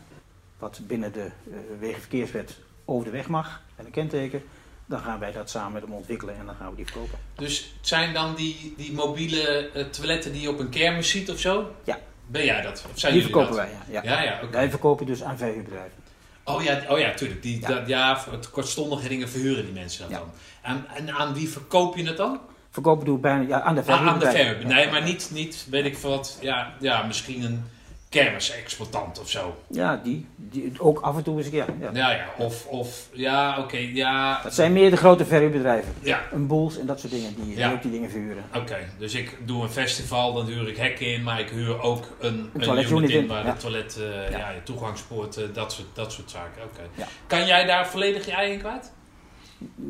[0.58, 4.42] wat binnen de eh Wegenverkeerswet over de weg mag, en een kenteken,
[4.86, 7.18] dan gaan wij dat samen met hem ontwikkelen en dan gaan we die verkopen.
[7.34, 11.30] Dus het zijn dan die, die mobiele eh, toiletten die je op een kermis ziet
[11.30, 11.70] of zo?
[11.84, 11.98] Ja.
[12.26, 12.84] Ben jij dat?
[12.92, 13.56] Of zijn die verkopen dat?
[13.56, 14.02] wij, ja.
[14.02, 14.22] ja.
[14.22, 14.50] Ja.
[14.50, 16.05] Wij verkopen dus aan verhuurbedrijven.
[16.48, 17.42] Oh ja, oh ja, tuurlijk.
[17.42, 17.68] Die, Ja.
[17.70, 17.82] ja.
[17.86, 20.18] ja, het kortstondige dingen verhuren die mensen dat Ja.
[20.18, 20.30] dan.
[20.62, 22.40] En, en aan wie verkoop je het dan?
[22.70, 24.46] Verkopen doe ik bijna ja, aan de Ah, aan de verhuurbedrijven.
[24.56, 24.74] verhuur.
[24.74, 26.38] Nee, maar niet, niet, weet ik veel wat.
[26.40, 27.64] Ja, ja misschien een
[28.08, 29.56] kermisexploitant of zo.
[29.70, 31.66] Ja, die, die ook af en toe eens een keer.
[31.80, 31.90] Ja.
[31.92, 32.26] Ja, ja.
[32.38, 34.42] Of, of ja, oké, ja.
[34.42, 35.94] Dat zijn meer de grote verhuurbedrijven.
[36.00, 37.72] Ja, Een boels en dat soort dingen die, Ja.
[37.72, 38.44] ook die dingen verhuren.
[38.54, 38.76] oké.
[38.98, 42.50] Dus ik doe een festival, dan huur ik hekken in, maar ik huur ook een,
[42.54, 43.52] een, unit in waar ja.
[43.52, 44.52] de toilet, eh, Ja.
[44.64, 46.62] toegangspoort, eh, dat, soort, dat soort zaken.
[46.62, 47.06] Oké.
[47.26, 48.92] Kan jij daar volledig je ei in kwijt?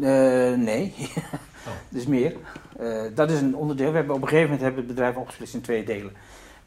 [0.02, 0.94] Eh, nee,
[1.66, 1.72] Oh.
[1.97, 2.32] dus meer.
[3.14, 3.90] Dat is een onderdeel.
[3.90, 6.12] We hebben op een gegeven moment hebben we het bedrijf opgesplitst in twee delen.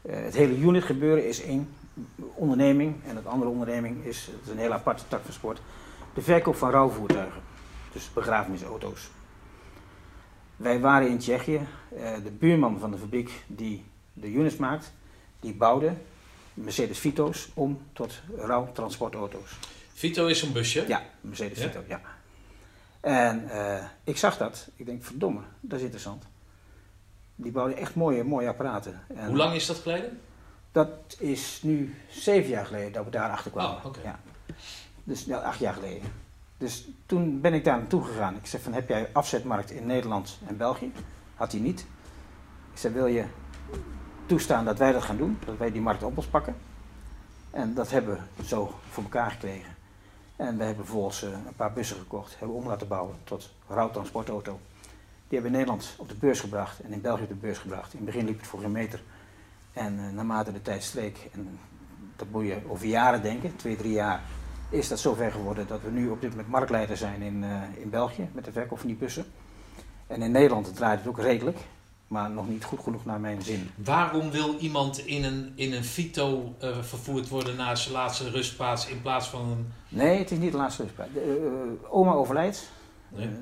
[0.02, 1.68] Eh, het hele unit gebeuren is één
[2.34, 5.60] onderneming en het andere onderneming is, het is een hele aparte tak van sport,
[6.14, 7.42] de verkoop van rouwvoertuigen.
[7.92, 9.10] Dus begrafenisauto's.
[10.56, 11.60] Wij waren in Tsjechië.
[11.96, 14.92] Eh, de buurman van de fabriek die de units maakt,
[15.40, 15.92] die bouwde
[16.54, 19.58] Mercedes Vito's om tot rouwtransportauto's.
[19.94, 20.84] Vito is een busje.
[20.88, 21.66] Ja, Mercedes Ja?
[21.66, 22.00] Vito, ja.
[23.00, 24.68] En eh, ik zag dat.
[24.76, 26.24] Ik denk, verdomme, dat is interessant.
[27.42, 29.00] Die bouwden echt mooie, mooie apparaten.
[29.14, 30.20] En Hoe lang is dat geleden?
[30.72, 30.88] Dat
[31.18, 33.84] is nu zeven jaar geleden dat we daar achter kwamen.
[33.84, 34.20] Oh, ja.
[35.04, 36.12] Dus ja, acht jaar geleden.
[36.58, 38.36] Dus toen ben ik daar naartoe gegaan.
[38.36, 40.92] Ik zei van, heb jij afzetmarkt in Nederland en België?
[41.34, 41.80] Had hij niet.
[42.72, 43.24] Ik zei, wil je
[44.26, 45.38] toestaan dat wij dat gaan doen?
[45.46, 46.56] Dat wij die markt op ons pakken?
[47.50, 49.74] En dat hebben we zo voor elkaar gekregen.
[50.36, 54.60] En we hebben vervolgens eh, een paar bussen gekocht, hebben om laten bouwen tot rouwtransportauto.
[55.30, 57.92] Die hebben in Nederland op de beurs gebracht en in België op de beurs gebracht.
[57.92, 59.02] In het begin liep het voor geen meter.
[59.72, 61.58] En eh, naarmate de tijd streek, en
[62.16, 64.22] dat moet je over jaren denken, twee, drie jaar,
[64.70, 67.90] is dat zover geworden dat we nu op dit moment marktleider zijn in, eh, in
[67.90, 69.24] België met de verkoop van die bussen.
[70.06, 71.58] En in Nederland draait het ook redelijk,
[72.06, 73.70] maar nog niet goed genoeg naar mijn zin.
[73.74, 78.86] Waarom wil iemand in een, in een Vito eh, vervoerd worden naar zijn laatste rustplaats
[78.86, 79.72] in plaats van een...
[79.88, 81.12] Nee, het is niet de laatste rustplaats.
[81.12, 82.70] De, oma overlijdt,
[83.16, 83.26] Nee?
[83.26, 83.32] Eh,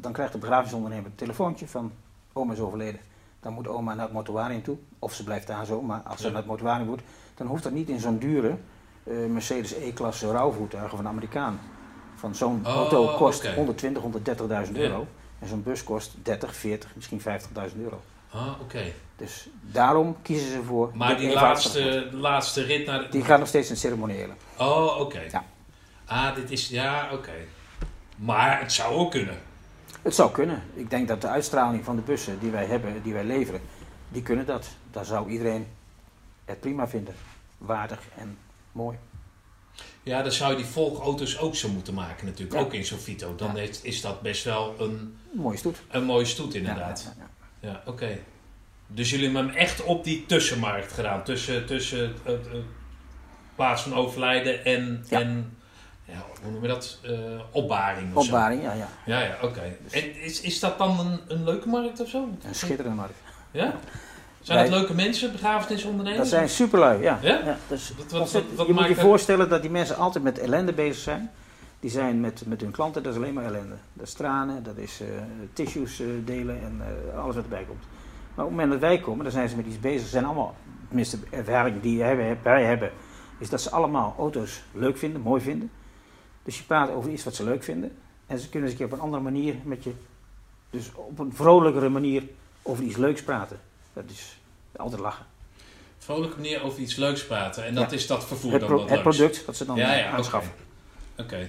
[0.00, 1.92] dan krijgt de begrafenisondernemer een telefoontje van
[2.32, 3.00] oma is overleden.
[3.40, 6.26] Dan moet oma naar het mortuarium toe, of ze blijft daar zo, maar als ze
[6.26, 7.00] naar het mortuarium moet,
[7.34, 8.56] dan hoeft dat niet in zo'n dure
[9.04, 11.60] eh, Mercedes E-klasse rouwvoertuig van een Amerikaan
[12.14, 13.54] Van zo'n Oh, auto kost oké.
[13.54, 14.82] 120, 130.000 Ja.
[14.82, 15.06] euro.
[15.38, 18.00] En zo'n bus kost 30, 40, misschien 50.000 euro.
[18.30, 18.82] Ah, oké.
[19.16, 20.90] Dus daarom kiezen ze voor.
[20.94, 22.98] Maar die laatste, laatste rit naar...
[23.00, 24.32] de- Die gaat nog steeds in het ceremoniële.
[24.58, 25.20] Oh, oké.
[25.30, 25.44] Ja.
[26.04, 26.68] Ah, dit is...
[26.68, 27.32] Ja, oké.
[28.20, 29.38] Maar het zou ook kunnen.
[30.02, 30.62] Het zou kunnen.
[30.74, 33.60] Ik denk dat de uitstraling van de bussen die wij hebben, die wij leveren,
[34.08, 34.68] die kunnen dat.
[34.90, 35.66] Daar zou iedereen
[36.44, 37.14] het prima vinden.
[37.58, 38.38] Waardig en
[38.72, 38.98] mooi.
[40.02, 42.54] Ja, dan zou je die volgauto's ook zo moeten maken natuurlijk.
[42.58, 42.60] Ja.
[42.64, 43.34] Ook in zo'n Vito.
[43.34, 43.62] Dan Ja.
[43.62, 45.82] is, is dat best wel een, mooie stoet.
[45.90, 47.14] een mooie stoet inderdaad.
[47.18, 47.26] Ja,
[47.68, 48.18] ja, oké.
[48.86, 51.24] Dus jullie hebben hem echt op die tussenmarkt gedaan.
[51.24, 52.14] Tussen, tussen
[53.54, 55.56] plaats van overlijden en, en
[56.12, 56.98] ja, hoe noem je dat?
[57.02, 57.12] Eh,
[57.50, 58.30] opbaring of zo.
[58.30, 58.88] Opbaring, ja, ja.
[59.06, 59.60] Ja, ja, oké.
[59.90, 62.28] En is, is dat dan een, een leuke markt of zo?
[62.46, 63.14] Een schitterende markt.
[63.50, 63.74] Ja?
[64.40, 66.18] Zijn Wij- dat leuke mensen, begrafenisondernemers?
[66.18, 67.18] Dat zijn superlui, ja.
[67.22, 67.56] Ja?
[67.68, 71.02] dus Wat- wat- je moet je dat- voorstellen dat die mensen altijd met ellende bezig
[71.02, 71.30] zijn.
[71.80, 73.74] Die zijn met, met hun klanten, dat is alleen maar ellende.
[73.92, 75.06] Dat is tranen, dat is eh,
[75.52, 76.82] tissues eh, delen en
[77.16, 77.82] alles wat erbij komt.
[78.34, 80.00] Maar op het moment dat wij komen, dan zijn ze met iets bezig.
[80.00, 80.54] Ze zijn allemaal,
[80.86, 82.90] tenminste de ervaring die wij hebben, wij hebben,
[83.38, 85.70] is dat ze allemaal auto's leuk vinden, mooi vinden.
[86.42, 87.96] Dus je praat over iets wat ze leuk vinden.
[88.26, 89.92] En ze kunnen eens een keer op een andere manier met je,
[90.70, 92.22] dus op een vrolijkere manier
[92.62, 93.60] over iets leuks praten.
[93.92, 94.36] Dat is
[94.76, 95.26] altijd lachen.
[95.98, 97.64] Vrolijke manier over iets leuks praten.
[97.64, 97.96] En dat Ja.
[97.96, 100.16] is dat vervoer Het, dan wat het product dat ze dan Ja, ja, oké.
[100.16, 100.52] aanschaffen.
[101.18, 101.48] Oké.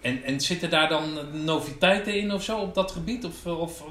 [0.00, 3.24] En, en zitten daar dan noviteiten in of zo op dat gebied?
[3.24, 3.84] Of, of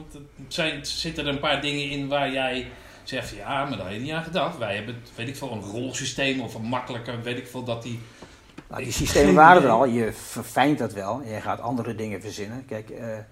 [0.48, 2.68] zijn, zitten er een paar dingen in waar jij
[3.04, 4.58] zegt ja, maar daar had je niet aan gedacht.
[4.58, 8.00] Wij hebben, weet ik veel, een rolsysteem of een makkelijker, weet ik veel, dat die...
[8.72, 11.22] Nou, die systemen waren er al, je verfijnt dat wel.
[11.26, 12.66] Je gaat andere dingen verzinnen.
[12.66, 13.24] Kijk, eh, eh,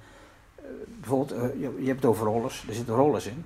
[1.00, 2.64] bijvoorbeeld, eh, je, je hebt het over rollers.
[2.68, 3.46] Er zitten rollers in.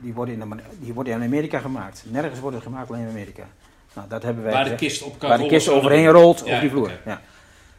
[0.00, 2.04] Die, worden in de, die worden in Amerika gemaakt.
[2.06, 3.46] Nergens worden ze gemaakt, alleen in Amerika.
[3.94, 6.44] Nou, dat hebben wij waar de kist op kan waar de kist overheen rolt Ja,
[6.44, 7.00] over die vloer.
[7.04, 7.20] Ja.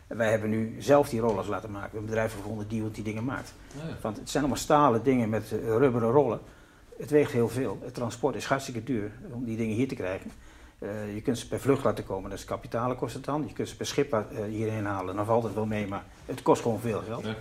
[0.07, 1.97] En wij hebben nu zelf die rollers laten maken.
[1.97, 3.53] Een bedrijf gevonden die die dingen maakt.
[3.75, 3.97] Ja.
[4.01, 6.39] Want het zijn allemaal stalen dingen met rubberen rollen.
[6.97, 7.79] Het weegt heel veel.
[7.83, 10.31] Het transport is hartstikke duur om die dingen hier te krijgen.
[10.83, 13.43] Eh, je kunt ze per vlucht laten komen, dat is kapitalen kost het dan.
[13.47, 14.19] Je kunt ze per schip eh,
[14.49, 17.25] hierheen halen, dan valt het wel mee, maar het kost gewoon veel geld.
[17.25, 17.35] Ja.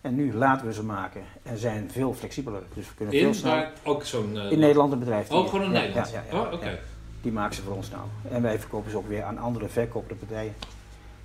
[0.00, 2.62] En nu laten we ze maken en zijn veel flexibeler.
[2.74, 3.56] Dus we kunnen veel In, sneller.
[3.56, 4.38] maar ook zo'n...
[4.38, 5.30] eh, In Nederland een bedrijf.
[5.30, 6.10] Oh, gewoon in ja, Nederland?
[6.10, 6.78] Ja, oh, oké.
[7.22, 8.02] Die maken ze voor ons nou.
[8.30, 10.54] En wij verkopen ze ook weer aan andere verkopende partijen.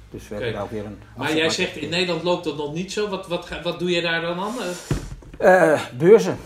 [0.10, 1.00] Dus we hebben daar ook weer een...
[1.18, 3.10] Maar jij zegt in Nederland loopt dat nog niet zo.
[3.10, 4.54] Wat, wat, wat doe je daar dan aan?
[5.38, 6.38] Eh, beurzen.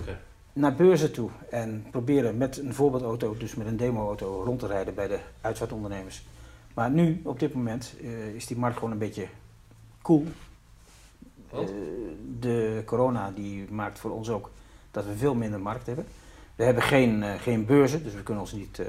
[0.00, 0.18] Oké.
[0.54, 4.94] Naar beurzen toe en proberen met een voorbeeldauto, dus met een demoauto, rond te rijden
[4.94, 6.24] bij de uitvaartondernemers.
[6.74, 9.26] Maar nu, op dit moment, eh, is die markt gewoon een beetje
[10.02, 10.24] cool.
[11.50, 11.58] Eh,
[12.40, 14.50] de corona die maakt voor ons ook
[14.90, 16.06] dat we veel minder markt hebben.
[16.54, 18.82] We hebben geen, eh, geen beurzen, dus we kunnen ons niet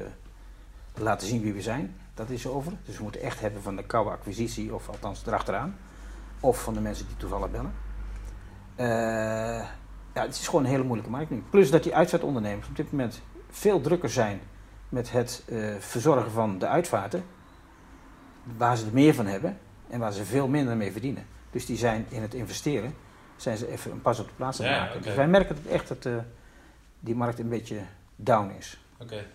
[0.98, 1.96] laten zien wie we zijn.
[2.14, 2.74] Dat is over.
[2.86, 5.78] Dus we moeten echt hebben van de koude acquisitie, of althans erachteraan.
[6.40, 7.74] Of van de mensen die toevallig bellen.
[10.16, 11.44] Ja, het is gewoon een hele moeilijke markt nu.
[11.50, 14.42] Plus dat die uitvaartondernemers op dit moment veel drukker zijn
[14.90, 17.26] met het eh, verzorgen van de uitvaarten.
[18.58, 19.58] Waar ze er meer van hebben
[19.90, 21.26] en waar ze veel minder mee verdienen.
[21.52, 22.96] Dus die zijn in het investeren,
[23.36, 25.02] zijn ze even een pas op de plaats aan het Ja, maken.
[25.02, 26.14] Dus wij merken dat echt dat eh,
[27.00, 27.80] die markt een beetje
[28.16, 28.78] down is.
[29.00, 29.26] Oké.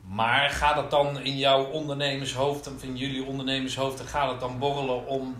[0.00, 5.06] Maar gaat het dan in jouw ondernemershoofd, of in jullie ondernemershoofd, gaat het dan borrelen
[5.06, 5.36] om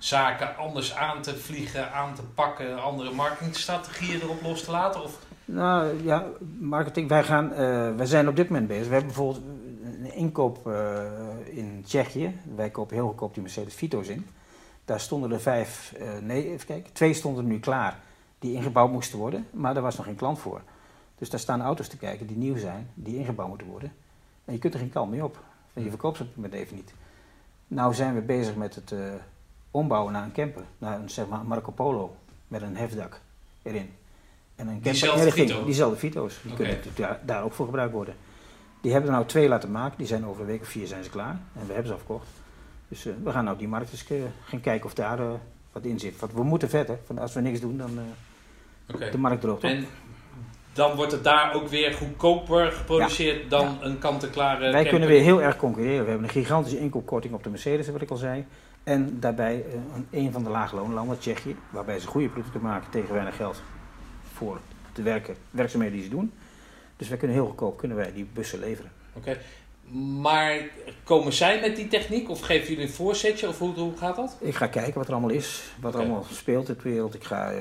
[0.00, 5.02] zaken anders aan te vliegen, aan te pakken, andere marketingstrategieën erop los te laten?
[5.02, 6.26] Of, Nou ja,
[6.58, 7.08] marketing.
[7.08, 8.86] Wij, gaan, eh, wij zijn op dit moment bezig.
[8.86, 9.44] We hebben bijvoorbeeld
[9.82, 11.02] een inkoop eh,
[11.44, 12.40] in Tsjechië.
[12.56, 14.26] Wij kopen heel goedkoop die Mercedes Vito's in.
[14.84, 16.92] Daar stonden er vijf, eh, nee, even kijken.
[16.92, 17.98] Twee stonden nu klaar
[18.38, 20.62] die ingebouwd moesten worden, maar daar was nog geen klant voor.
[21.18, 23.92] Dus daar staan auto's te kijken die nieuw zijn, die ingebouwd moeten worden.
[24.44, 25.38] En je kunt er geen klant mee op.
[25.72, 26.94] En je verkoopt ze op het moment even niet.
[27.66, 28.94] Nou zijn we bezig met het
[29.70, 30.62] ombouwen naar een camper.
[30.78, 32.16] Naar een zeg maar, Marco Polo
[32.48, 33.20] met een hefdak
[33.62, 33.90] erin.
[34.56, 35.50] En een camper Diezelfde inrichting.
[35.50, 35.64] Vito?
[35.64, 36.38] Diezelfde Vito's.
[36.42, 38.14] Die kunnen daar, daar ook voor gebruikt worden.
[38.80, 39.98] Die hebben er nou twee laten maken.
[39.98, 41.40] Die zijn over een week of vier zijn ze klaar.
[41.54, 42.26] En we hebben ze al verkocht.
[42.88, 44.04] Dus eh, we gaan nou die markt eens
[44.44, 45.30] gaan kijken of daar eh,
[45.72, 46.20] wat in zit.
[46.20, 46.98] Want we moeten verder.
[47.04, 49.10] Van als we niks doen, dan eh, Oké.
[49.10, 49.70] de markt droogt op.
[49.70, 49.86] En
[50.72, 54.90] dan wordt het daar ook weer goedkoper geproduceerd dan een kant-en-klare Wij camper.
[54.90, 56.04] kunnen weer heel erg concurreren.
[56.04, 58.46] We hebben een gigantische inkoopkorting op de Mercedes, wat ik al zei.
[58.84, 63.36] En daarbij eh, een, van de laagloonlanden, Tsjechië, waarbij ze goede producten maken tegen weinig
[63.36, 63.62] geld
[64.32, 64.60] voor
[64.92, 66.32] de werken, werkzaamheden die ze doen.
[66.96, 68.92] Dus wij kunnen heel goedkoop kunnen wij die bussen leveren.
[69.12, 69.38] Oké.
[70.20, 70.60] Maar
[71.04, 74.36] komen zij met die techniek of geven jullie een voorzetje of hoe, hoe gaat dat?
[74.40, 77.14] Ik ga kijken wat er allemaal is, wat er allemaal speelt in de wereld.
[77.14, 77.60] Ik ga, eh,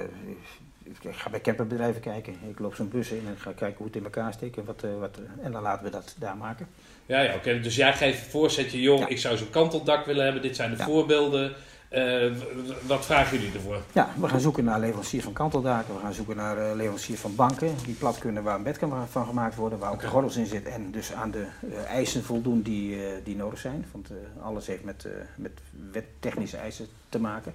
[0.90, 2.34] ik ga bij camperbedrijven kijken.
[2.50, 4.58] Ik loop zo'n bus in en ga kijken hoe het in elkaar steekt.
[4.58, 6.68] En, wat, eh, wat, eh, en dan laten we dat daar maken.
[7.06, 7.60] Ja, ja oké.
[7.60, 9.08] Dus jij geeft een voorzetje, Ja.
[9.08, 10.86] ik zou zo'n kanteldak willen hebben, dit zijn de Ja.
[10.86, 11.54] voorbeelden.
[11.90, 12.32] Eh,
[12.88, 13.82] wat vragen jullie ervoor?
[13.94, 15.94] Ja, we gaan zoeken naar leveranciers van kanteldaken.
[15.94, 19.26] We gaan zoeken naar leveranciers van banken die plat kunnen waar een bed kan van
[19.26, 21.48] gemaakt worden, waar ook de gordels in zitten en dus aan de
[21.88, 23.86] eisen voldoen die, die nodig zijn.
[23.92, 24.10] Want
[24.42, 25.52] alles heeft met, met
[25.92, 27.54] wettechnische eisen te maken.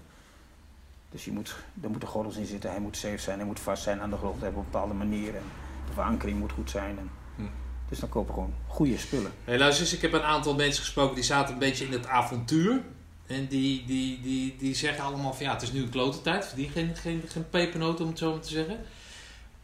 [1.14, 3.82] Dus je moet, er moeten gordels in zitten, hij moet safe zijn, hij moet vast
[3.82, 5.34] zijn aan de grond, hij op een bepaalde manier.
[5.34, 5.42] En
[5.86, 6.98] de verankering moet goed zijn.
[6.98, 7.42] En, Hm.
[7.88, 9.32] Dus dan kopen we gewoon goede spullen.
[9.44, 12.06] Hey, luister eens, ik heb een aantal mensen gesproken die zaten een beetje in het
[12.06, 12.82] avontuur.
[13.26, 16.46] En die, die, die, die zeggen allemaal van ja, het is nu een klote tijd.
[16.46, 18.78] Verdien geen, geen, geen pepernoot om het zo maar te zeggen.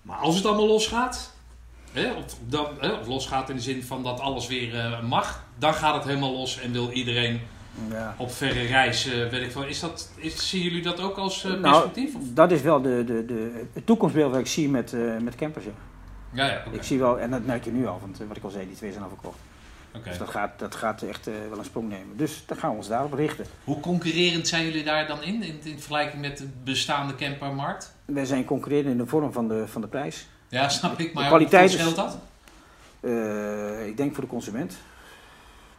[0.03, 1.35] Maar als het allemaal losgaat,
[1.93, 5.45] hè, of, dan, hè, of losgaat in de zin van dat alles weer eh, mag,
[5.59, 7.41] dan gaat het helemaal los en wil iedereen
[7.91, 8.15] Ja.
[8.19, 9.65] op verre reis, eh, weet ik veel.
[9.65, 12.15] Is dat, is, zien jullie dat ook als eh, Nou, perspectief?
[12.35, 15.65] Dat is wel de, de, de, het toekomstbeeld wat ik zie met, eh, met campers.
[15.65, 15.71] ja.
[16.33, 16.63] Ja.
[16.71, 18.77] Ik zie wel, en dat merk je nu al, want wat ik al zei, die
[18.77, 19.39] twee zijn al verkocht.
[19.95, 20.09] Oké.
[20.09, 22.17] Dus dat gaat, dat gaat echt wel een sprong nemen.
[22.17, 23.47] Dus dan gaan we ons daarop richten.
[23.65, 27.95] Hoe concurrerend zijn jullie daar dan in, in, in vergelijking met de bestaande campermarkt?
[28.05, 30.29] Wij zijn concurrerend in de vorm van de, van de prijs.
[30.49, 32.19] Ja, snap ik, maar De kwaliteit dat?
[33.87, 34.77] Ik denk voor de consument,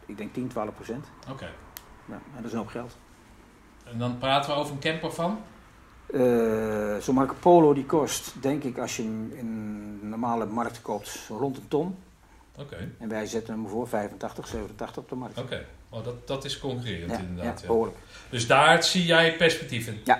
[0.05, 1.05] ik denk 10, 12 procent.
[1.29, 1.47] Oké.
[2.17, 2.95] En dat is een hoop geld.
[3.83, 5.39] En dan praten we over een camper van?
[6.13, 9.45] Eh, Zo'n Marco Polo die kost, denk ik, als je hem in
[10.01, 11.97] een normale markt koopt, rond een ton.
[12.57, 15.39] Oké, En wij zetten hem voor 85, 87 op de markt.
[15.39, 15.65] oké.
[15.89, 17.45] Oh, dat, dat is concurrerend Ja, inderdaad.
[17.59, 17.67] ja, Ja.
[17.67, 17.97] behoorlijk.
[18.29, 20.01] Dus daar zie jij perspectief in?
[20.03, 20.19] Ja.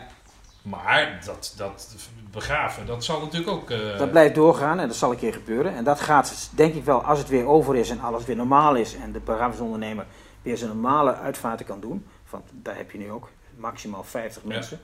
[0.61, 1.95] Maar dat, dat
[2.31, 3.69] begraven, dat zal natuurlijk ook...
[3.69, 5.75] eh, Dat blijft doorgaan en dat zal een keer gebeuren.
[5.75, 8.75] En dat gaat, denk ik wel, als het weer over is en alles weer normaal
[8.75, 10.05] is en de begrafenisondernemer
[10.41, 12.05] weer zijn normale uitvaarten kan doen.
[12.29, 14.47] Want daar heb je nu ook maximaal 50 Ja.
[14.49, 14.79] mensen.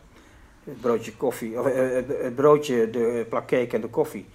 [0.63, 4.25] Het broodje koffie, of, eh, het- het broodje, de plak cake en de koffie.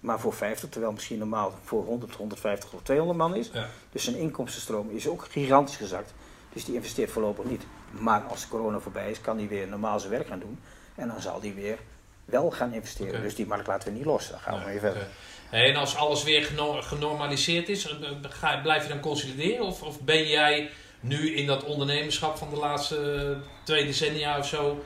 [0.00, 3.50] Maar voor 50, terwijl misschien normaal voor 100, 150 of 200 man is.
[3.52, 3.66] Ja.
[3.92, 6.14] Dus zijn inkomstenstroom is ook gigantisch gezakt.
[6.52, 7.62] Dus die investeert voorlopig niet.
[7.90, 10.58] Maar als corona voorbij is, kan hij weer normaal zijn werk gaan doen.
[10.94, 11.78] En dan zal hij weer
[12.24, 13.22] wel gaan investeren.
[13.22, 14.30] Dus die markt laten we niet los.
[14.30, 15.08] Dan gaan we Nee, weer verder.
[15.50, 19.64] En als alles weer geno- genormaliseerd is, eh, ga- blijf je dan consolideren?
[19.66, 20.70] Of, of ben jij
[21.00, 22.96] nu in dat ondernemerschap van de laatste
[23.42, 24.84] eh, twee decennia of zo,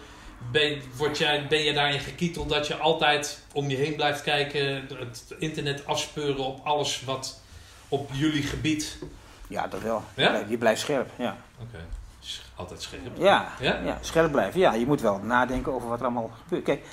[0.52, 4.86] ben, word jij, ben je daarin gekieteld dat je altijd om je heen blijft kijken,
[4.98, 7.40] het internet afspeuren op alles wat
[7.88, 8.98] op jullie gebied...
[9.48, 10.02] Ja, dat wel.
[10.16, 10.44] Ja?
[10.48, 11.10] Je blijft scherp.
[11.16, 11.36] Ja.
[11.60, 11.78] Oké,
[12.54, 13.02] altijd scherp.
[13.18, 13.80] Ja, Ja?
[13.84, 13.98] ja?
[14.00, 14.60] scherp blijven.
[14.60, 16.64] Ja, je moet wel nadenken over wat er allemaal gebeurt.
[16.64, 16.84] Kijk,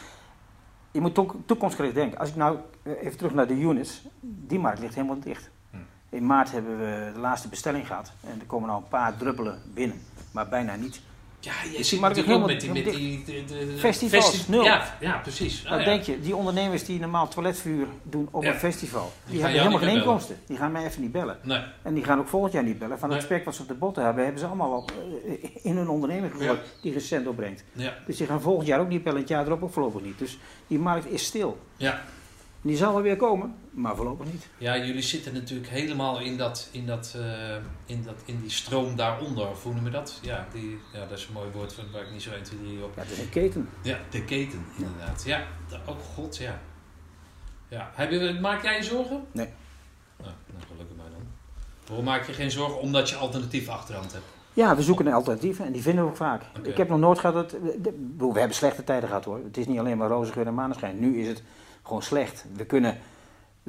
[0.91, 2.19] je moet toek- toekomstgericht denken.
[2.19, 5.49] Als ik nou eh, even terug naar de units, die markt ligt helemaal dicht.
[5.71, 5.77] Hm.
[6.09, 9.59] In maart hebben we de laatste bestelling gehad en er komen al een paar druppelen
[9.73, 10.01] binnen,
[10.31, 11.01] maar bijna niet.
[11.41, 12.71] Ja, je natuurlijk ook helemaal- met die...
[12.71, 14.63] Met die de, de- de- Festivals, festi- nul.
[14.63, 15.63] Ja, ja, precies.
[15.63, 15.85] Nou Ah, ja.
[15.85, 18.53] denk je, die ondernemers die normaal toiletvuur doen op Ja.
[18.53, 20.37] een festival, die, hebben helemaal geen inkomsten.
[20.47, 21.37] Die gaan mij even niet bellen.
[21.43, 21.61] Nee.
[21.81, 22.99] En die gaan ook volgend jaar niet bellen.
[22.99, 23.27] Van het Nee.
[23.27, 24.85] spek wat ze op de botten hebben, hebben ze allemaal
[25.25, 27.63] eh, in hun onderneming gegooid die geen cent opbrengt.
[28.05, 30.19] Dus die gaan volgend jaar ook niet bellen, het jaar erop ook voorlopig niet.
[30.19, 30.37] Dus
[30.67, 31.57] die markt is stil.
[31.77, 32.01] Ja.
[32.61, 34.47] Die zal wel weer komen, maar voorlopig niet.
[34.57, 38.95] Ja, jullie zitten natuurlijk helemaal in, dat, in, dat, eh, in, dat, in die stroom
[38.95, 39.49] daaronder.
[39.49, 40.19] Of hoe noem je dat?
[40.21, 42.83] Ja, die, ja, dat is een mooi woord waar ik niet zo 1, 2, 3
[42.83, 42.91] op.
[42.95, 43.69] Ja, een keten.
[43.81, 45.23] Ja, de keten, inderdaad.
[45.25, 46.59] Ja, de- oh god, ja.
[47.67, 47.91] ja.
[47.93, 49.23] Heb je, maak jij je zorgen?
[49.31, 49.47] Nee.
[50.17, 51.21] Nou, nou, gelukkig mij dan.
[51.87, 52.79] Waarom maak je geen zorgen?
[52.79, 54.25] Omdat je alternatief achterhand hebt.
[54.53, 56.41] Ja, we zoeken naar alternatieven en die vinden we ook vaak.
[56.63, 57.49] Ik heb nog nooit gehad dat.
[57.49, 59.39] de- de- we hebben slechte tijden gehad hoor.
[59.43, 60.99] Het is niet alleen maar roze geur en maneschijn.
[60.99, 61.43] Nu is het
[61.83, 62.45] gewoon slecht.
[62.55, 62.97] We kunnen,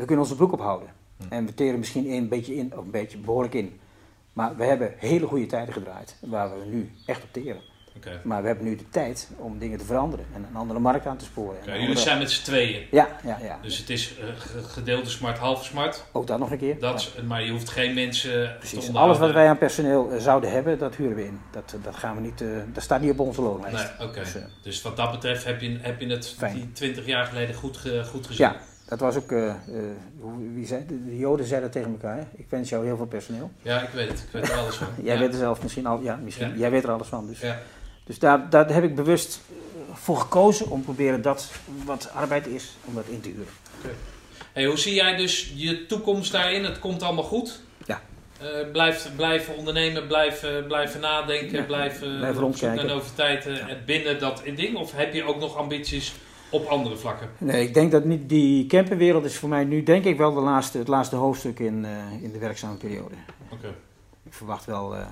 [0.00, 0.88] we kunnen onze broek ophouden.
[1.18, 1.24] Hm.
[1.34, 3.80] En we teren misschien een beetje in, of een beetje behoorlijk in.
[4.32, 7.60] Maar we hebben hele goede tijden gedraaid, waar we nu echt op teren.
[8.24, 11.16] Maar we hebben nu de tijd om dingen te veranderen en een andere markt aan
[11.16, 11.80] te sporen.
[11.80, 12.86] Jullie zijn met z'n tweeën.
[12.90, 13.58] Ja, ja, ja.
[13.62, 16.04] Dus het is eh, ge- gedeelde smart, halve smart.
[16.12, 16.80] Ook dat nog een keer.
[16.80, 17.22] Dat, Ja.
[17.22, 18.94] Maar je hoeft geen mensen te Precies.
[18.94, 21.40] Alles wat wij aan personeel eh, zouden hebben, dat huren we in.
[21.50, 23.76] Dat, dat, gaan we niet, eh, dat staat niet op onze loonlijst.
[23.98, 24.18] Nee, oké.
[24.20, 26.54] Dus, eh, Dus wat dat betreft heb je, heb je het Fijn.
[26.54, 27.78] die 20 jaar geleden goed,
[28.10, 28.46] goed gezien.
[28.46, 28.56] Ja,
[28.90, 29.54] dat was ook, eh, eh,
[30.54, 32.22] wie zei, de, de Joden zeiden tegen elkaar, hè?
[32.36, 33.50] ik wens jou heel veel personeel.
[33.62, 34.18] Ja, ik weet het.
[34.18, 34.86] Ik weet er alles van.
[35.02, 35.20] Jij ja.
[35.20, 36.54] weet er zelf misschien al, ja, misschien, Ja.
[36.56, 37.26] jij weet er alles van.
[37.26, 37.58] Dus, Ja.
[38.04, 41.50] dus daar, daar heb ik bewust eh, voor gekozen om proberen dat
[41.84, 43.52] wat arbeid is, om dat in te huren.
[44.52, 46.64] Hey, hoe zie jij dus je toekomst daarin?
[46.64, 47.60] Het komt allemaal goed.
[47.86, 48.00] Ja.
[48.40, 52.86] Eh, blijf, blijven ondernemen, blijven, blijven nadenken, blijven blijven rondkijken.
[52.86, 53.68] naar noviteiten Ja.
[53.68, 54.76] en binnen dat ding?
[54.76, 56.14] Of heb je ook nog ambities
[56.50, 57.30] op andere vlakken?
[57.38, 60.40] Nee, ik denk dat niet, die camperwereld is voor mij nu denk ik wel de
[60.40, 63.14] laatste, het laatste hoofdstuk in, eh, in de werkzame periode.
[63.48, 63.74] Oké.
[64.22, 65.06] Ik verwacht wel eh,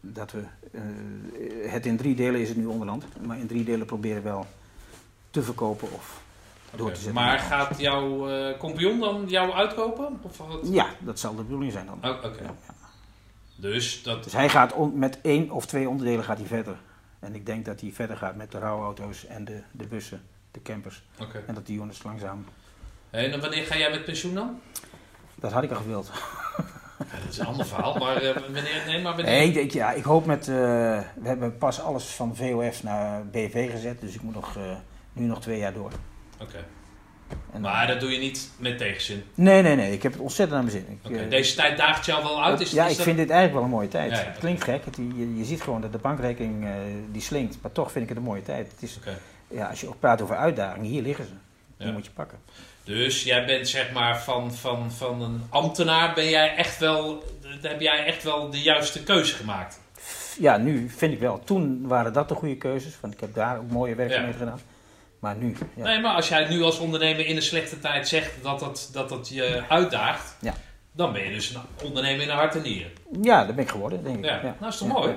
[0.00, 0.42] dat we,
[0.72, 4.46] eh, het in drie delen is het nu onderland, maar in drie delen proberen wel
[5.30, 6.22] te verkopen of
[6.76, 7.14] door te zetten.
[7.14, 10.18] Maar gaat jouw compagnon dan jou uitkopen?
[10.22, 10.60] Of wat?
[10.62, 12.10] Ja, dat zal de bedoeling zijn dan.
[12.10, 12.42] Oh, Oké.
[12.42, 12.74] Ja, ja.
[13.56, 14.24] Dus dat...
[14.24, 16.76] Dus hij gaat met één of twee onderdelen gaat hij verder.
[17.18, 20.22] En ik denk dat hij verder gaat met de rouwauto's en de, de bussen,
[20.56, 21.02] de campers.
[21.46, 22.44] En dat die jongens langzaam...
[23.10, 24.60] En wanneer ga jij met pensioen dan?
[25.34, 26.10] Dat had ik al gewild.
[26.98, 29.34] Ja, dat is een ander verhaal, maar eh, wanneer, nee, maar wanneer?
[29.34, 30.48] Nee, ik, denk, ja, ik hoop met...
[30.48, 34.62] eh, we hebben pas alles van VOF naar BV gezet, dus ik moet nog, eh,
[35.12, 35.90] nu nog twee jaar door.
[36.40, 36.64] Oké.
[37.52, 39.24] En, Maar dat doe je niet met tegenzin.
[39.34, 39.92] Nee, nee, nee.
[39.92, 41.14] Ik heb het ontzettend naar mijn zin.
[41.22, 42.60] Ik, Deze tijd daagt jou wel uit?
[42.60, 44.10] Is, ja, is ik dat- vind dit eigenlijk wel een mooie tijd.
[44.10, 44.84] Ja, ja, het klinkt gek.
[44.84, 46.66] Het, je, je ziet gewoon dat de bankrekening
[47.12, 47.58] die slinkt.
[47.62, 48.70] Maar toch vind ik het een mooie tijd.
[48.72, 49.18] Het is, Oké.
[49.48, 51.32] Ja, als je ook praat over uitdagingen, hier liggen ze.
[51.76, 51.92] Die Ja.
[51.92, 52.38] moet je pakken.
[52.84, 57.22] Dus jij bent zeg maar van, van, van een ambtenaar, ben jij echt wel,
[57.62, 59.80] heb jij echt wel de juiste keuze gemaakt?
[60.38, 61.40] Ja, nu vind ik wel.
[61.44, 63.00] Toen waren dat de goede keuzes.
[63.00, 64.60] Want ik heb daar ook mooie werkzaamheden gedaan.
[65.18, 65.84] Maar nu, ja.
[65.84, 69.08] Nee, maar als jij nu als ondernemer in een slechte tijd zegt dat dat, dat,
[69.08, 70.54] dat je uitdaagt, Ja.
[70.92, 72.90] dan ben je dus een ondernemer in de hart en nieren.
[73.22, 74.24] ja, dat ben ik geworden, denk ik.
[74.24, 74.94] Ja, nou is toch Ja.
[74.94, 75.14] mooi?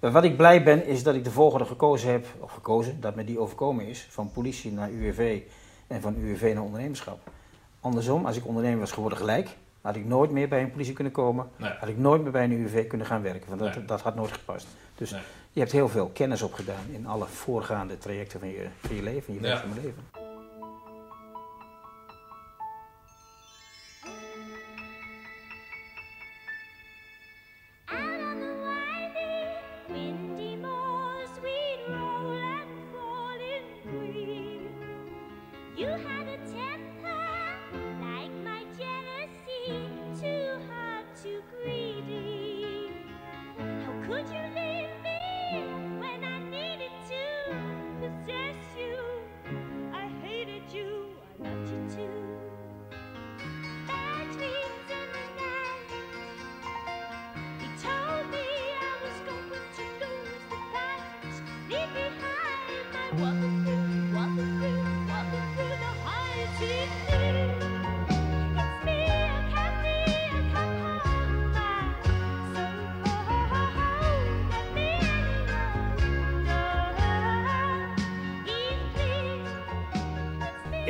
[0.00, 3.24] Wat ik blij ben, is dat ik de volgende gekozen heb, of gekozen, dat me
[3.24, 4.06] die overkomen is.
[4.10, 5.40] Van politie naar UWV
[5.86, 7.30] en van UWV naar ondernemerschap.
[7.80, 9.48] Andersom, als ik ondernemer was geworden gelijk,
[9.80, 11.48] had ik nooit meer bij een politie kunnen komen.
[11.56, 11.70] Nee.
[11.80, 13.84] Had ik nooit meer bij een UWV kunnen gaan werken, want dat, Nee.
[13.84, 14.66] dat had nooit gepast.
[14.94, 15.20] Dus Nee.
[15.52, 19.34] je hebt heel veel kennis opgedaan in alle voorgaande trajecten van je, van je leven,
[19.34, 19.62] je Ja.
[19.74, 20.19] leven.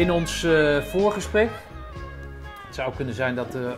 [0.01, 1.51] In ons eh, voorgesprek.
[2.67, 3.75] Het zou kunnen zijn dat de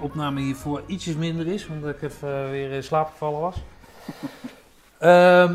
[0.00, 3.56] opname hiervoor ietsjes minder is, omdat ik even eh, weer in slaap gevallen was.
[4.98, 5.54] Ehm,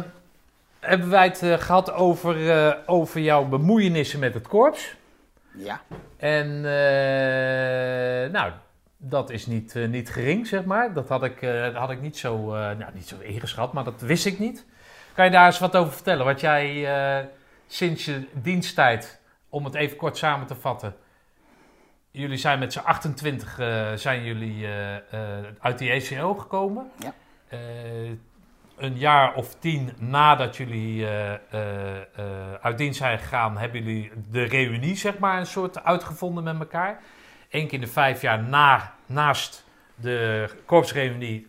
[0.79, 2.35] hebben wij het eh, gehad over,
[2.85, 4.95] over jouw bemoeienissen met het korps.
[5.51, 5.81] Ja.
[6.17, 6.61] En
[8.31, 8.51] nou,
[8.97, 10.93] dat is niet, niet gering, zeg maar.
[10.93, 14.39] Dat had ik, had ik niet, zo, nou, niet zo ingeschat, maar dat wist ik
[14.39, 14.65] niet.
[15.13, 16.25] Kan je daar eens wat over vertellen?
[16.25, 16.87] Wat jij
[17.67, 19.16] sinds je diensttijd,
[19.49, 20.95] om het even kort samen te vatten.
[22.11, 26.91] Jullie zijn met z'n 28 eh, zijn jullie eh, eh, uit die ECO gekomen.
[26.99, 27.13] Ja.
[28.77, 31.07] Een jaar of tien nadat jullie
[32.61, 37.01] uit dienst zijn gegaan, hebben jullie de reunie, zeg maar, een soort uitgevonden met elkaar.
[37.49, 39.65] Eén keer in de vijf jaar na, naast
[39.95, 41.47] de korpsreunie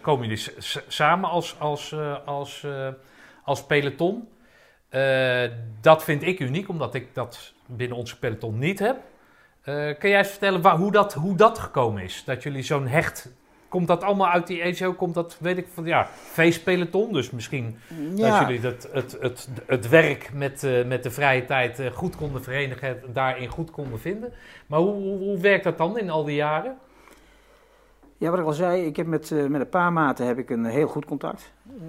[0.00, 0.54] komen jullie
[0.88, 1.94] samen als, als,
[2.24, 2.66] als,
[3.44, 4.28] als peloton.
[4.90, 5.50] Eh,
[5.80, 8.96] dat vind ik uniek, omdat ik dat binnen onze peloton niet heb.
[9.62, 12.22] Eh, kan jij eens vertellen waar, hoe, dat, hoe dat gekomen is?
[12.24, 13.32] Dat jullie zo'n hecht...
[13.68, 14.92] Komt dat allemaal uit die ECO?
[14.92, 17.12] Komt dat, weet ik van, ja, feestpeloton?
[17.12, 17.78] Dus misschien
[18.16, 22.42] dat jullie het, het, het, het werk met, eh, met de vrije tijd goed konden
[22.42, 24.32] verenigen, daarin goed konden vinden.
[24.66, 26.78] Maar hoe, hoe, hoe werkt dat dan in al die jaren?
[28.20, 30.50] Ja, wat ik al zei, ik heb met, eh, met een paar maten heb ik
[30.50, 31.52] een heel goed contact.
[31.66, 31.88] Eh,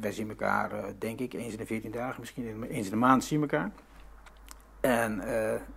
[0.00, 2.96] wij zien elkaar, eh, denk ik, eens in de 14 dagen, misschien eens in de
[2.96, 3.70] maand zien we elkaar.
[4.80, 5.22] En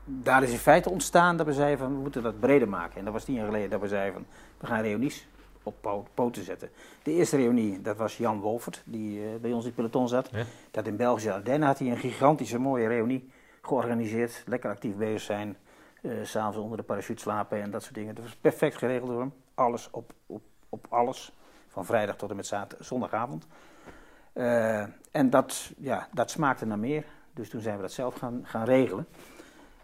[0.06, 2.98] daar is in feite ontstaan dat we zeiden van, we moeten dat breder maken.
[2.98, 4.26] En dat was tien jaar geleden dat we zeiden van,
[4.58, 5.28] we gaan reunies
[5.64, 6.70] op po- poten zetten.
[7.04, 10.30] De eerste reunie, dat was Jan Wolfert, die bij ons in het peloton zat.
[10.32, 10.44] Ja.
[10.72, 13.30] Dat in Belgische Ardennen had hij een gigantische mooie reunie
[13.62, 14.44] georganiseerd.
[14.46, 15.58] Lekker actief bezig zijn,
[16.02, 18.16] eh, s'avonds onder de parachute slapen en dat soort dingen.
[18.16, 19.34] Dat was perfect geregeld door hem.
[19.54, 21.32] Alles op, op, op alles.
[21.68, 23.48] Van vrijdag tot en met zaterdag, zondagavond.
[24.34, 24.82] Eh,
[25.12, 27.04] en dat, ja, dat smaakte naar meer.
[27.34, 29.08] Dus toen zijn we dat zelf gaan, gaan regelen.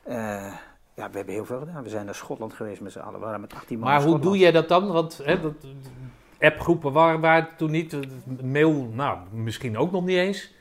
[0.03, 0.53] Eh,
[0.93, 1.83] ja, we hebben heel veel gedaan.
[1.83, 3.19] We zijn naar Schotland geweest met z'n allen.
[3.19, 4.91] We waren met 18 man Maar hoe doe jij dat dan?
[4.91, 5.53] Want hè, dat,
[6.39, 7.93] appgroepen waren, waren toen niet.
[7.93, 7.99] eh,
[8.43, 10.53] Mail, nou, misschien ook nog niet eens.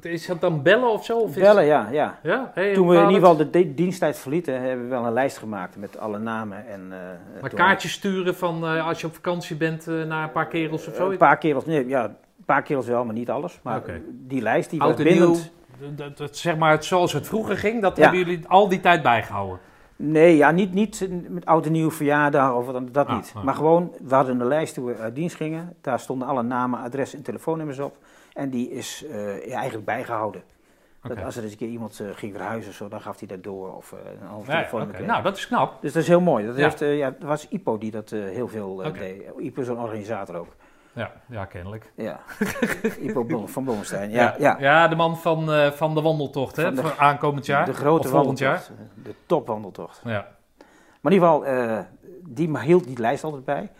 [0.00, 1.18] Is dat dan bellen of zo?
[1.18, 1.88] Of Bellen, ja.
[1.90, 2.18] ja.
[2.22, 2.50] Ja?
[2.54, 5.38] Hey, Toen we in ieder geval de di- diensttijd verlieten, hebben we wel een lijst
[5.38, 6.66] gemaakt met alle namen.
[6.68, 10.32] En, eh, Maar kaartjes sturen van eh, als je op vakantie bent eh, naar een
[10.32, 11.10] paar kerels of zo?
[11.10, 13.58] Een paar kerels, nee, ja, een paar kerels wel, maar niet alles.
[13.62, 15.52] Maar die lijst, die was Oud nieuw, bindend.
[15.96, 18.02] dat, dat, zeg maar het, zoals het vroeger ging, dat Ja.
[18.02, 19.58] hebben jullie al die tijd bijgehouden.
[19.96, 23.32] Nee, ja, niet, niet met oud en nieuw verjaardag of wat, dat Ah, niet.
[23.36, 23.42] ah.
[23.44, 25.74] Maar gewoon, we hadden een lijst toen we uit dienst gingen.
[25.80, 27.96] Daar stonden alle namen, adressen en telefoonnummers op.
[28.32, 30.42] En die is eh, ja, eigenlijk bijgehouden.
[31.02, 33.42] Dat als er eens een keer iemand eh, ging verhuizen, zo, dan gaf hij dat
[33.42, 33.76] door.
[33.76, 34.92] Of eh, een ander Ja, ja, telefoonnummer oké.
[34.94, 35.06] kreeg.
[35.06, 35.82] Nou, dat is knap.
[35.82, 36.46] Dus dat is heel mooi.
[36.46, 39.22] Dat heeft, ja, het was IPO die dat heel veel deed.
[39.38, 40.54] IPO is een organisator ook.
[40.92, 41.92] Ja, ja kennelijk.
[41.94, 42.20] Ja.
[43.06, 44.10] IPO van Blommestein.
[44.10, 44.56] Ja, ja.
[44.58, 46.62] ja de man van, van de wandeltocht, hè?
[46.62, 47.64] Van de- voor aankomend jaar.
[47.64, 48.62] De grote of volgend jaar.
[48.68, 49.04] wandeltocht.
[49.04, 50.00] De topwandeltocht.
[50.04, 50.28] Ja.
[51.00, 51.78] Maar in ieder geval, eh,
[52.28, 53.70] die hield die lijst altijd bij.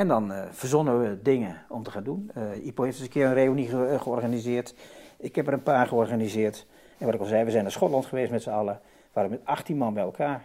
[0.00, 2.30] En dan eh, verzonnen we dingen om te gaan doen.
[2.34, 4.74] Eh IPO heeft eens een keer een reunie eh, georganiseerd.
[5.18, 6.66] Ik heb er een paar georganiseerd.
[6.98, 8.80] En wat ik al zei, we zijn naar Schotland geweest met z'n allen.
[8.82, 10.44] We waren met 18 man bij elkaar.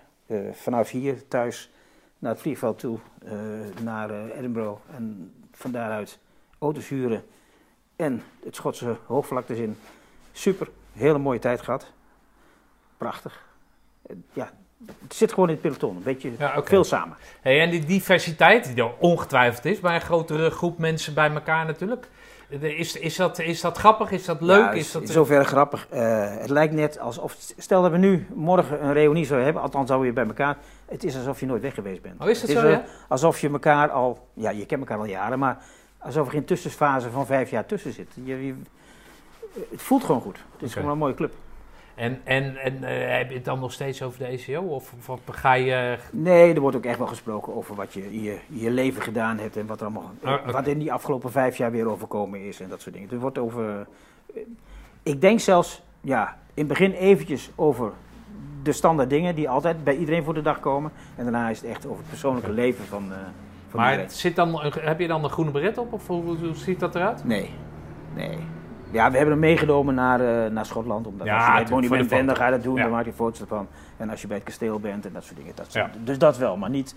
[0.51, 1.71] Vanaf hier thuis
[2.19, 2.97] naar het vliegveld toe,
[3.83, 4.81] naar Edinburgh.
[4.95, 6.19] En van daaruit
[6.59, 7.23] auto's huren.
[7.95, 9.77] En het Schotse hoogvlaktes in.
[10.31, 11.91] Super, hele mooie tijd gehad.
[12.97, 13.45] Prachtig.
[14.33, 14.51] Ja,
[15.03, 15.95] het zit gewoon in het peloton.
[15.95, 17.17] Een beetje Ja, veel samen.
[17.41, 21.65] Hey, en die diversiteit, die er ongetwijfeld is bij een grotere groep mensen bij elkaar
[21.65, 22.07] natuurlijk.
[22.59, 24.11] Is, is, dat, is dat grappig?
[24.11, 24.59] Is dat leuk?
[24.59, 25.87] Ja, is dat, in zoverre grappig.
[25.89, 29.87] Eh, het lijkt net alsof, stel dat we nu morgen een reunie zouden hebben, althans
[29.87, 30.57] zouden we bij elkaar.
[30.85, 32.21] Het is alsof je nooit weg geweest bent.
[32.21, 32.83] Oh, is dat het zo, ja?
[33.09, 35.57] Alsof je elkaar al, ja, je kent elkaar al jaren, maar
[35.97, 38.07] alsof er geen tussenfase van vijf jaar tussen zit.
[38.23, 38.55] Je, je-
[39.71, 40.37] het voelt gewoon goed.
[40.53, 41.33] Het is gewoon een mooie club.
[41.95, 44.61] En, en, en eh, heb je het dan nog steeds over de ECO?
[44.61, 45.97] Of, of, ga je...
[46.11, 49.57] Nee, er wordt ook echt wel gesproken over wat je je, je leven gedaan hebt
[49.57, 52.69] en wat er allemaal, Ah, wat in die afgelopen vijf jaar weer overkomen is en
[52.69, 53.11] dat soort dingen.
[53.11, 53.87] Er wordt over,
[54.33, 54.41] eh,
[55.03, 57.91] ik denk zelfs, ja, in het begin eventjes over
[58.63, 60.91] de standaard dingen die altijd bij iedereen voor de dag komen.
[61.15, 63.17] En daarna is het echt over het persoonlijke leven van, eh
[63.75, 65.93] van Maar zit dan, heb je dan een groene beret op?
[65.93, 67.23] Of hoe, hoe ziet dat eruit?
[67.23, 67.49] Nee,
[68.15, 68.37] nee.
[68.91, 71.07] Ja, we hebben hem meegenomen naar, eh, naar Schotland.
[71.07, 72.75] Omdat Ja, als je bij het monument bent, dan ga je dat doen.
[72.75, 72.81] Ja.
[72.81, 73.67] Dan maak je foto's ervan.
[73.97, 75.51] En als je bij het kasteel bent en dat soort dingen.
[75.55, 75.89] Dat Ja.
[76.03, 76.95] Dus dat wel, maar niet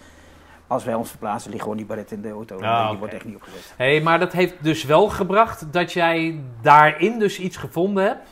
[0.67, 2.61] als wij ons verplaatsen, ligt gewoon die baret in de auto.
[2.61, 3.75] Ah, die wordt echt niet opgezet.
[3.77, 8.29] hey, maar dat heeft dus wel gebracht dat jij daarin dus iets gevonden hebt.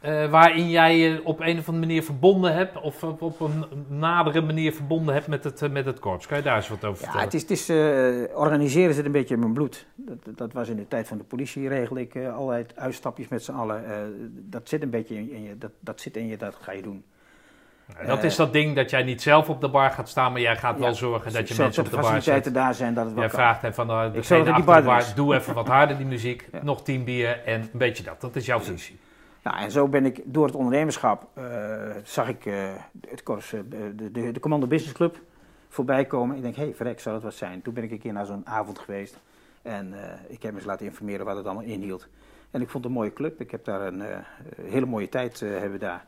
[0.00, 2.80] Eh, waarin jij je op een of andere manier verbonden hebt.
[2.80, 6.26] Of op, op een nadere manier verbonden hebt met het, eh, met het korps.
[6.26, 7.24] Kan je daar eens wat over Ja, vertellen?
[7.24, 9.86] het is, het is, eh, organiseren zit een beetje in mijn bloed.
[9.94, 13.52] Dat, dat was in de tijd van de politie, regel ik allerlei uitstapjes met z'n
[13.52, 13.82] allen.
[14.50, 16.82] Dat zit een beetje in, in je, dat, dat zit in je, dat ga je
[16.82, 17.04] doen.
[17.94, 20.40] Nou, dat is dat ding dat jij niet zelf op de bar gaat staan, maar
[20.40, 22.54] jij gaat wel Ja, zorgen dat je mensen op de de bar zet.
[22.54, 23.40] daar zijn, dat het wel Jij kan.
[23.40, 26.58] vraagt hem van uh, degene achter de bar, doe even wat harder die muziek, Ja.
[26.62, 28.20] nog tien bier en een beetje dat.
[28.20, 28.98] Dat is jouw functie.
[29.42, 31.44] Nou, en zo ben ik door het ondernemerschap, eh,
[32.04, 32.54] zag ik eh,
[33.08, 35.20] het korps, eh, de, de, de Commando Business Club
[35.68, 36.36] voorbij komen.
[36.36, 37.62] Ik denk, hé, hey, verrek, zou dat wat zijn?
[37.62, 39.18] Toen ben ik een keer naar zo'n avond geweest.
[39.62, 39.94] En
[40.28, 42.08] ik heb me eens laten informeren wat het allemaal inhield.
[42.50, 43.40] En ik vond het een mooie club.
[43.40, 44.02] Ik heb daar een
[44.62, 46.04] hele mooie tijd hebben daar.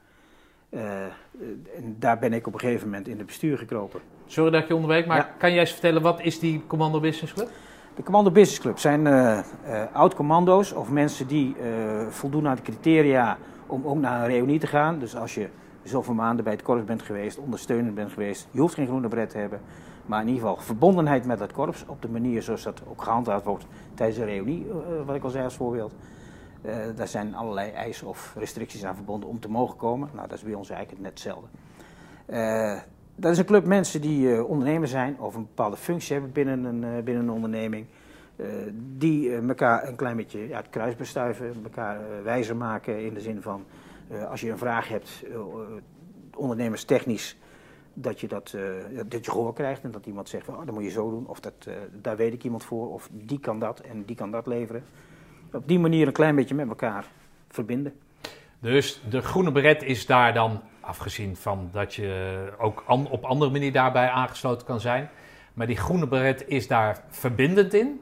[0.71, 4.01] En daar ben ik op een gegeven moment in het bestuur gekropen.
[4.27, 5.35] Sorry dat ik je onderbreek, maar Ja.
[5.39, 7.49] kan jij eens vertellen wat is die Commando Business Club?
[7.95, 9.45] De Commando Business Club zijn eh, eh,
[9.93, 14.67] oud-commando's of mensen die eh, voldoen aan de criteria om ook naar een reunie te
[14.67, 14.99] gaan.
[14.99, 15.49] Dus als je
[15.83, 19.31] zoveel maanden bij het korps bent geweest, ondersteunend bent geweest, je hoeft geen groene bret
[19.31, 19.61] te hebben.
[20.07, 23.45] Maar in ieder geval verbondenheid met dat korps op de manier zoals dat ook gehandhaafd
[23.45, 24.67] wordt tijdens een reunie,
[25.07, 25.95] wat ik al zei als voorbeeld.
[26.63, 30.09] Eh, daar zijn allerlei eisen of restricties aan verbonden om te mogen komen.
[30.13, 31.49] Nou, dat is bij ons eigenlijk net hetzelfde.
[33.15, 36.65] Dat is een club mensen die eh, ondernemer zijn of een bepaalde functie hebben binnen
[36.65, 37.87] een, eh, binnen een onderneming.
[38.37, 38.47] eh,
[38.99, 43.43] die elkaar een klein beetje ja, het kruis bestuiven, elkaar wijzer maken in de zin
[43.43, 43.65] van
[44.29, 45.25] als je een vraag hebt,
[46.37, 47.37] ondernemerstechnisch,
[47.95, 48.57] dat je, dat,
[49.07, 51.27] dat je gehoor krijgt en dat iemand zegt van oh, dat moet je zo doen
[51.27, 51.69] of dat,
[52.01, 54.85] daar weet ik iemand voor of die kan dat en die kan dat leveren.
[55.53, 57.07] Op die manier een klein beetje met elkaar
[57.49, 57.93] verbinden.
[58.59, 63.51] Dus de groene beret is daar dan, afgezien van dat je ook an- op andere
[63.51, 65.11] manier daarbij aangesloten kan zijn.
[65.55, 68.01] Maar die groene beret is daar verbindend in.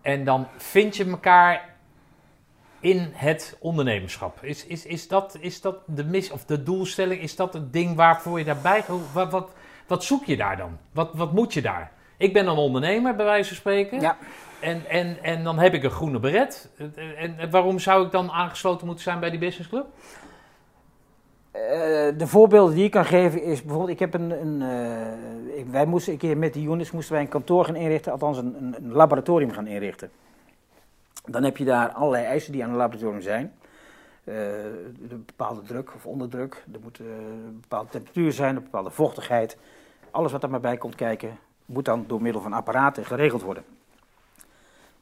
[0.00, 1.74] En dan vind je elkaar
[2.80, 4.38] in het ondernemerschap.
[4.42, 7.20] Is, is, is, dat, is dat de mis of de doelstelling?
[7.20, 8.84] Is dat het ding waarvoor je daarbij?
[9.12, 9.50] Wat, wat,
[9.86, 10.78] wat zoek je daar dan?
[10.92, 11.92] Wat, wat moet je daar?
[12.16, 14.00] Ik ben een ondernemer, bij wijze van spreken.
[14.00, 14.16] Ja.
[14.60, 16.70] En, en, en dan heb ik een groene beret.
[16.96, 19.86] En, en waarom zou ik dan aangesloten moeten zijn bij die businessclub?
[21.56, 25.86] Eh, de voorbeelden die ik kan geven is bijvoorbeeld, ik heb een, een eh, wij
[25.86, 29.50] moesten een keer met de units moesten wij een kantoor gaan inrichten, althans een, laboratorium
[29.50, 30.10] gaan inrichten.
[31.24, 33.52] Dan heb je daar allerlei eisen die aan een laboratorium zijn.
[34.24, 34.64] Eh,
[35.10, 39.56] een bepaalde druk of onderdruk, er moet een bepaalde temperatuur zijn, een bepaalde vochtigheid.
[40.10, 43.64] Alles wat er maar bij komt kijken, moet dan door middel van apparaten geregeld worden.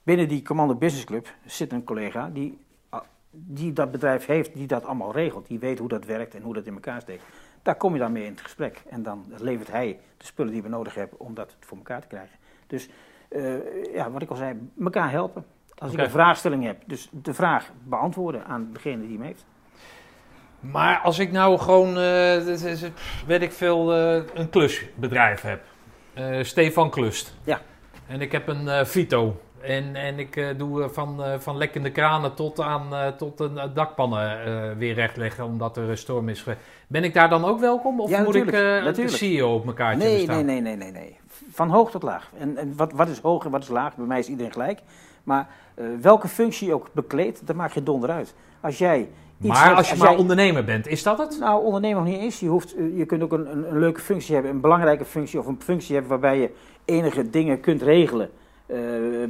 [0.03, 2.59] Binnen die Commando Business Club zit een collega die
[3.35, 5.47] die dat bedrijf heeft, die dat allemaal regelt.
[5.47, 7.23] Die weet hoe dat werkt en hoe dat in elkaar steekt.
[7.63, 8.83] Daar kom je dan mee in het gesprek.
[8.89, 12.07] En dan levert hij de spullen die we nodig hebben om dat voor elkaar te
[12.07, 12.37] krijgen.
[12.67, 12.89] Dus
[13.29, 15.45] eh, ja, wat ik al zei, elkaar helpen.
[15.75, 19.47] Als ik een vraagstelling heb, dus de vraag beantwoorden aan degene die hem heeft.
[20.61, 22.91] Maar als ik nou gewoon, is-
[23.27, 25.63] weet ik veel, eh, een klusbedrijf heb.
[26.45, 27.35] Stefan Klust.
[27.45, 27.61] Ja.
[28.07, 29.41] En ik heb een Vito.
[29.67, 33.59] En, en ik eh, doe eh, van, eh, van lekkende kranen tot aan tot een
[33.75, 36.45] dakpannen weer rechtleggen omdat er een storm is.
[36.87, 38.01] Ben ik daar dan ook welkom?
[38.01, 40.45] Of Ja, moet ik de CEO op kaartje Nee, staan?
[40.45, 41.17] nee, nee, nee, nee, nee.
[41.51, 42.31] Van hoog tot laag.
[42.39, 43.97] En, en wat, wat is hoog en wat is laag?
[43.97, 44.81] Bij mij is iedereen gelijk.
[45.25, 45.47] Maar
[46.01, 48.35] welke functie je ook bekleedt, dat maakt je donder uit.
[48.61, 49.09] Als jij
[49.39, 51.37] iets Maar als je als maar jij- ondernemer bent, is dat het?
[51.41, 52.41] Nou, ondernemer nog niet eens.
[52.41, 55.47] Je, hoeft, je kunt ook een, een, een leuke functie hebben, een belangrijke functie of
[55.47, 56.51] een functie hebben waarbij je
[56.85, 58.31] enige dingen kunt regelen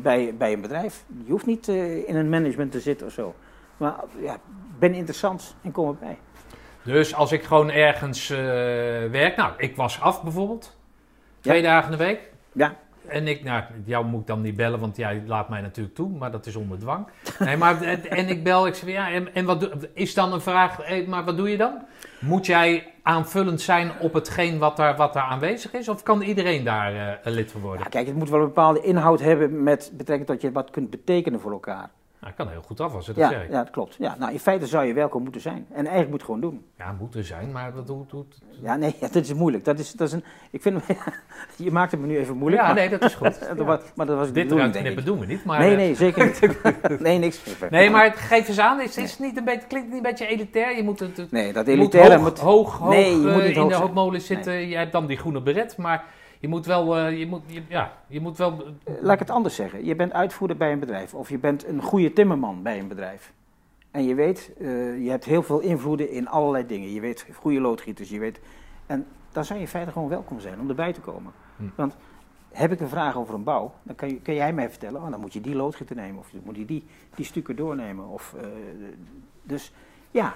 [0.02, 1.05] bij, bij een bedrijf.
[1.24, 3.35] Je hoeft niet eh, in een management te zitten of zo.
[3.77, 4.36] Maar ja,
[4.78, 6.19] ben interessant en kom erbij.
[6.82, 8.39] Dus als ik gewoon ergens eh,
[9.11, 10.77] werk, nou, ik was af bijvoorbeeld,
[11.40, 12.20] twee dagen in de week.
[12.52, 12.77] Ja.
[13.06, 16.09] En ik, nou, jou moet ik dan niet bellen, want jij laat mij natuurlijk toe,
[16.09, 17.06] maar dat is onder dwang.
[17.39, 20.81] Nee, maar, en, ik bel, ik zeg, ja, en, en wat is dan een vraag,
[20.81, 21.86] eh, maar wat doe je dan?
[22.20, 26.64] Moet jij aanvullend zijn op hetgeen wat daar, wat daar aanwezig is, of kan iedereen
[26.64, 27.82] daar eh, lid van worden?
[27.82, 30.90] Ja, kijk, het moet wel een bepaalde inhoud hebben met betrekking tot je wat kunt
[30.90, 31.90] betekenen voor elkaar.
[32.24, 33.51] Nou, ik kan heel goed afwassen, dat Ja, zeg ik.
[33.51, 33.96] ja, dat klopt.
[33.98, 35.66] Ja, nou, in feite zou je welkom moeten zijn.
[35.70, 36.64] En eigenlijk moet gewoon doen.
[36.78, 38.10] Ja, moet er zijn, maar wat doet...
[38.10, 39.64] doet Ja, nee, ja, dat is moeilijk.
[39.64, 40.82] Dat is, dat is een, ik vind,
[41.56, 42.62] je maakt het me nu even moeilijk.
[42.62, 43.40] ja, maar, nee, dat is goed.
[43.56, 45.59] dat was- maar dat was Dit eruit knippen doen we niet, maar...
[45.59, 47.01] nee, eh, nee, zeker niet.
[47.01, 47.40] nee, niks.
[47.70, 50.02] Nee, maar het- geef eens aan, is, is het niet een beetje, klinkt niet een
[50.02, 50.76] beetje elitair?
[50.76, 52.38] Je moet het, het Nee, dat je moet hoog, moet...
[52.38, 53.86] hoog, hoog Nee, je moet eh, niet in hoog de zijn.
[53.86, 54.68] hoopmolen zitten.
[54.68, 56.05] Je hebt dan die groene beret, maar
[56.44, 58.64] je moet wel, eh, je moet, je- ja, je moet wel...
[59.00, 59.84] Laat ik het anders zeggen.
[59.84, 61.14] Je bent uitvoerder bij een bedrijf.
[61.14, 63.32] Of je bent een goede timmerman bij een bedrijf.
[63.90, 64.66] En je weet, eh,
[65.04, 66.92] je hebt heel veel invloeden in allerlei dingen.
[66.92, 68.40] Je weet goede loodgieters, je weet...
[68.86, 71.32] En dan zou je in feite gewoon welkom zijn om erbij te komen.
[71.56, 71.62] Hm.
[71.74, 71.96] Want
[72.52, 75.02] heb ik een vraag over een bouw, dan kan, je, kan jij mij vertellen...
[75.02, 76.84] Oh, dan moet je die loodgieter nemen, of dan moet je die,
[77.14, 78.06] die stukken doornemen.
[78.08, 78.46] Of, eh,
[79.42, 79.72] dus
[80.10, 80.34] ja,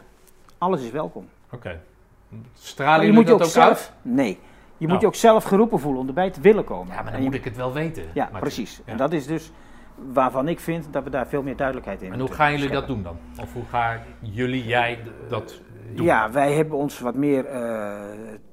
[0.58, 1.28] alles is welkom.
[1.50, 1.80] Oké.
[2.28, 3.92] Maar Stralen jullie dat ook uit?
[4.02, 4.38] Nee,
[4.78, 4.92] je Nou.
[4.92, 6.94] moet je ook zelf geroepen voelen om erbij te willen komen.
[6.94, 8.04] Ja, maar dan moet ik het wel weten.
[8.14, 8.76] Ja, precies.
[8.76, 8.92] ja.
[8.92, 9.50] En dat is dus
[10.12, 12.86] waarvan ik vind dat we daar veel meer duidelijkheid in En hoe gaan jullie dat
[12.86, 13.16] doen dan?
[13.40, 14.98] Of hoe gaan jullie, jij
[15.28, 15.60] dat
[15.94, 16.04] doen?
[16.04, 18.00] Ja, wij hebben ons wat meer eh,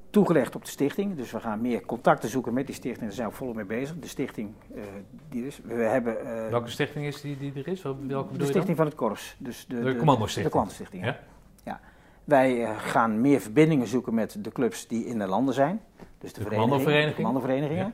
[0.10, 1.15] toegelegd op de stichting.
[1.15, 3.06] Dus we gaan meer contacten zoeken met die stichting.
[3.06, 3.95] Daar zijn we volop mee bezig.
[3.99, 4.81] De stichting eh,
[5.30, 5.60] die er is.
[5.64, 7.81] We hebben eh, Welke stichting is die, die er is?
[7.81, 8.47] Welke bedoel de je dan?
[8.47, 9.35] stichting van het Korps.
[9.38, 10.45] Dus de, De Commando-stichting.
[10.45, 11.18] De Commando-stichting, ja.
[11.64, 11.80] Ja.
[12.26, 15.81] Wij eh, gaan meer verbindingen zoeken met de clubs die in de landen zijn.
[16.18, 16.43] Dus de,
[17.34, 17.93] De verenigingen.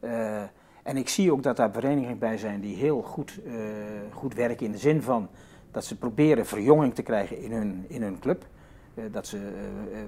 [0.00, 0.42] Eh,
[0.82, 3.52] en ik zie ook dat daar verenigingen bij zijn die heel goed, eh,
[4.12, 5.28] goed werken in de zin van
[5.70, 8.46] dat ze proberen verjonging te krijgen in hun, in hun club.
[9.10, 9.38] Dat ze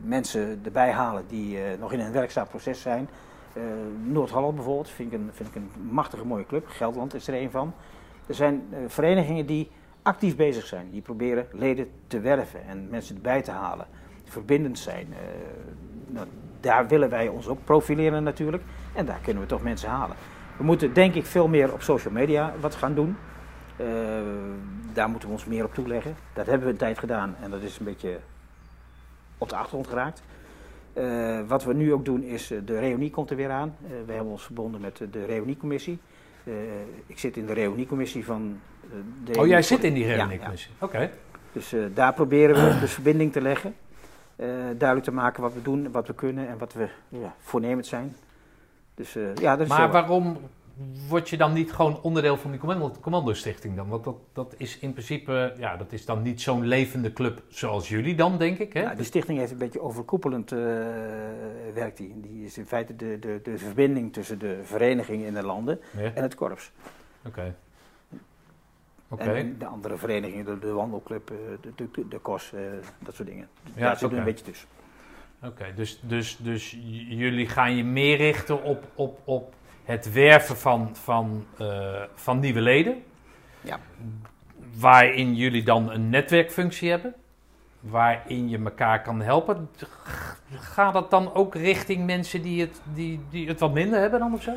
[0.03, 3.09] mensen erbij halen die nog in een werkzaam proces zijn.
[4.03, 6.67] Noord-Holland bijvoorbeeld vind ik, een, vind ik een machtige mooie club.
[6.69, 7.73] Geldland is er een van.
[8.27, 9.71] Er zijn verenigingen die
[10.07, 10.91] actief bezig zijn.
[10.91, 13.87] Die proberen leden te werven en mensen erbij te halen.
[14.25, 15.07] Verbindend zijn.
[15.13, 15.19] Eh,
[16.07, 16.27] nou,
[16.61, 18.63] daar willen wij ons ook profileren natuurlijk.
[18.95, 20.17] En daar kunnen we toch mensen halen.
[20.57, 23.17] We moeten denk ik veel meer op social media wat gaan doen.
[23.77, 23.87] Eh,
[24.93, 26.17] daar moeten we ons meer op toeleggen.
[26.33, 28.19] Dat hebben we een tijd gedaan en dat is een beetje
[29.39, 30.23] op de achtergrond geraakt.
[30.93, 33.77] Eh, wat we nu ook doen is, de reunie komt er weer aan.
[34.07, 35.99] We hebben ons verbonden met de reuniecommissie.
[37.07, 38.61] Ik zit in de reuniecommissie van
[39.25, 40.17] de Oh, jij zit in die Ja, ja.
[40.17, 40.71] reuniecommissie?
[40.79, 41.11] Oké.
[41.53, 43.75] Dus eh, daar proberen we dus verbinding te leggen.
[44.37, 44.47] Eh,
[44.79, 48.17] duidelijk te maken wat we doen, wat we kunnen en wat we ja, voornemend zijn.
[48.95, 50.39] Dus eh, ja, dat is Maar waarom
[51.09, 53.89] word je dan niet gewoon onderdeel van die commando, commando-stichting dan?
[53.89, 57.89] Want dat, dat is in principe, ja, dat is dan niet zo'n levende club zoals
[57.89, 58.81] jullie dan, denk ik, hè?
[58.81, 60.59] Ja, die stichting heeft een beetje overkoepelend eh,
[61.75, 62.21] werkt die.
[62.21, 66.11] Die is in feite de, de, de verbinding tussen de vereniging in de landen Ja,
[66.15, 66.73] en het korps.
[67.27, 67.41] Oké.
[67.41, 67.55] Oké.
[69.09, 72.61] En, en de andere verenigingen, de, de wandelclub, eh, de, de, de KOS, eh,
[72.99, 73.49] dat soort dingen.
[73.75, 74.17] Ja, Daar oké.
[74.17, 74.69] een beetje tussen.
[75.43, 76.71] Oké, dus, dus, dus
[77.09, 79.55] jullie gaan je meer richten op, op, op
[79.85, 83.03] het werven van, van, eh, van nieuwe leden.
[83.61, 83.79] Ja.
[84.79, 87.15] Waarin jullie dan een netwerkfunctie hebben.
[87.81, 89.71] Waarin je elkaar kan helpen.
[90.51, 94.35] Gaat dat dan ook richting mensen die het, die, die het wat minder hebben dan
[94.35, 94.53] of zo?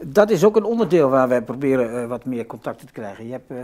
[0.00, 3.26] Dat is ook een onderdeel waar wij proberen eh, wat meer contacten te krijgen.
[3.26, 3.56] Je hebt eh,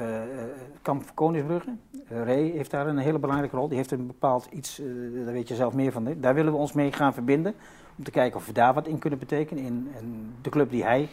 [0.82, 1.70] Kamp Koningsbrugge.
[2.12, 3.68] Uh, Ray heeft daar een hele belangrijke rol.
[3.68, 4.80] Die heeft een bepaald iets,
[5.24, 6.14] daar weet je zelf meer van.
[6.16, 7.54] Daar willen we ons mee gaan verbinden.
[7.98, 9.64] Om te kijken of we daar wat in kunnen betekenen.
[9.64, 11.08] In, in de club die hij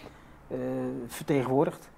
[1.07, 1.89] vertegenwoordigt.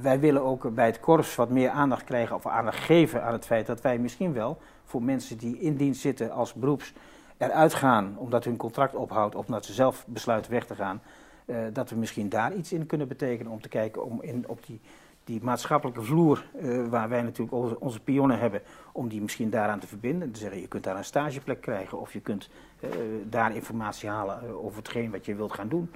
[0.00, 3.46] Wij willen ook bij het korps wat meer aandacht krijgen of aandacht geven aan het
[3.46, 6.92] feit dat wij misschien wel voor mensen die in dienst zitten als beroeps
[7.40, 11.00] eruit gaan omdat hun contract ophoudt of omdat ze zelf besluiten weg te gaan,
[11.44, 14.66] eh, dat we misschien daar iets in kunnen betekenen om te kijken om in, op
[14.66, 14.80] die,
[15.24, 18.62] die maatschappelijke vloer, eh, waar wij natuurlijk onze, onze pionnen hebben,
[18.92, 20.32] om die misschien daaraan te verbinden.
[20.32, 22.50] Te zeggen, je kunt daar een stageplek krijgen of je kunt
[22.80, 22.90] eh,
[23.24, 25.90] daar informatie halen over hetgeen wat je wilt gaan doen.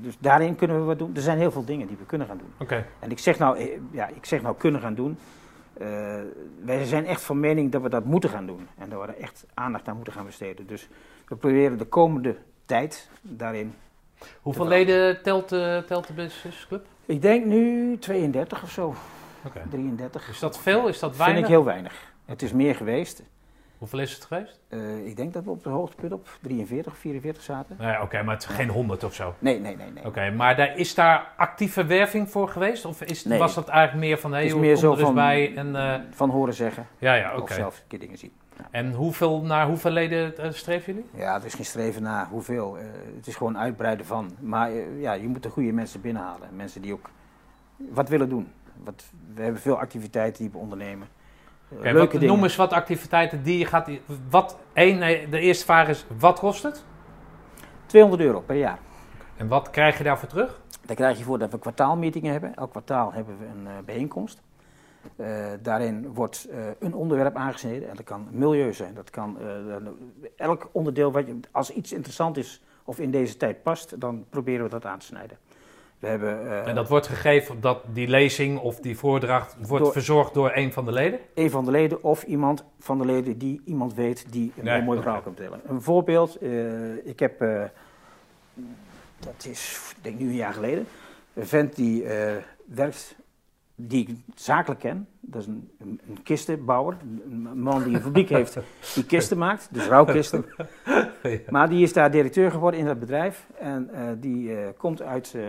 [0.00, 1.14] Dus daarin kunnen we wat doen.
[1.14, 2.52] Er zijn heel veel dingen die we kunnen gaan doen.
[2.58, 2.86] Oké.
[2.98, 5.18] En ik zeg nou, ja, ik zeg nou kunnen gaan doen.
[6.64, 8.66] Wij zijn echt van mening dat we dat moeten gaan doen.
[8.78, 10.66] En dat we er echt aandacht aan moeten gaan besteden.
[10.66, 10.88] Dus
[11.28, 13.74] we proberen de komende tijd daarin.
[14.42, 16.86] Hoeveel leden telt, eh, telt de Business Club?
[17.06, 18.94] Ik denk nu 32 of zo,
[19.46, 19.60] Oké.
[19.70, 20.28] 33.
[20.28, 20.88] Is dat veel?
[20.88, 21.42] Is dat Vind weinig?
[21.44, 22.12] ik heel weinig.
[22.24, 23.22] Het is meer geweest.
[23.78, 24.60] Hoeveel is het geweest?
[24.68, 27.76] Eh, ik denk dat we op de hoogtepunt op 43, 44 zaten.
[28.02, 29.34] Oké, maar het is geen 100 of zo.
[29.38, 29.90] Nee, nee, nee.
[29.90, 30.04] nee.
[30.04, 32.84] Oké, maar daar, is daar actieve werving voor geweest?
[32.84, 33.38] Of is, Nee.
[33.38, 35.56] was dat eigenlijk meer van, hé, Het meer zo er van- bij?
[35.56, 37.42] En, eh, Van horen zeggen ja, ja, oké.
[37.42, 38.32] of zelf een keer dingen zien.
[38.70, 41.10] En hoeveel, naar hoeveel leden eh, streven jullie?
[41.14, 42.78] Ja, het is geen streven naar hoeveel.
[42.78, 42.84] eh,
[43.16, 44.30] het is gewoon uitbreiden van.
[44.38, 46.48] Maar eh, ja, je moet de goede mensen binnenhalen.
[46.56, 47.10] Mensen die ook
[47.76, 48.52] wat willen doen.
[48.84, 49.04] Wat,
[49.34, 51.08] we hebben veel activiteiten die we ondernemen.
[51.68, 52.26] Oké, leuke wat, dingen.
[52.26, 53.88] noem eens wat activiteiten die je gaat...
[54.30, 56.84] Wat, één, nee, de eerste vraag is, wat kost het?
[57.86, 58.78] 200 euro per jaar.
[59.36, 60.60] En wat krijg je daarvoor terug?
[60.86, 62.54] Daar krijg je voor dat we kwartaalmeetingen hebben.
[62.54, 64.42] Elk kwartaal hebben we een bijeenkomst.
[65.16, 67.88] Eh, daarin wordt eh, een onderwerp aangesneden.
[67.88, 68.94] En dat kan milieu zijn.
[68.94, 69.46] Dat kan eh,
[70.36, 74.64] elk onderdeel wat je, als iets interessant is of in deze tijd past, dan proberen
[74.64, 75.38] we dat aan te snijden.
[75.98, 80.34] We hebben En dat wordt gegeven dat die lezing of die voordracht wordt Door- verzorgd
[80.34, 81.18] door een van de leden?
[81.34, 84.82] een van de leden of iemand van de leden die iemand weet die een Nee,
[84.82, 85.60] mooi verhaal kan vertellen.
[85.66, 86.42] Een voorbeeld,
[87.04, 87.38] ik heb,
[89.18, 90.86] dat is denk ik nu een jaar geleden,
[91.34, 92.04] een vent die
[92.64, 93.16] werkt,
[93.88, 95.08] die ik zakelijk ken.
[95.20, 98.58] Dat is een, een, een kistenbouwer, een man die een fabriek heeft
[98.94, 100.44] die kisten maakt, dus rouwkisten.
[101.48, 105.34] Maar die is daar directeur geworden in dat bedrijf en eh, die eh, komt uit
[105.34, 105.42] eh,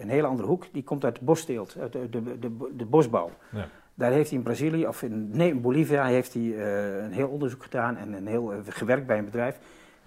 [0.00, 0.66] een hele andere hoek.
[0.72, 3.30] Die komt uit de bossteelt, uit de, de, de, de bosbouw.
[3.50, 3.66] Ja.
[3.94, 6.58] Daar heeft hij in Brazilië, of in, nee, in Bolivia, heeft hij
[7.04, 9.58] een heel onderzoek gedaan en een heel, gewerkt bij een bedrijf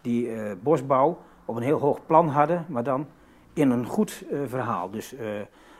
[0.01, 0.29] die
[0.61, 3.07] bosbouw op een heel hoog plan hadden, maar dan
[3.53, 4.89] in een goed verhaal.
[4.89, 5.15] Dus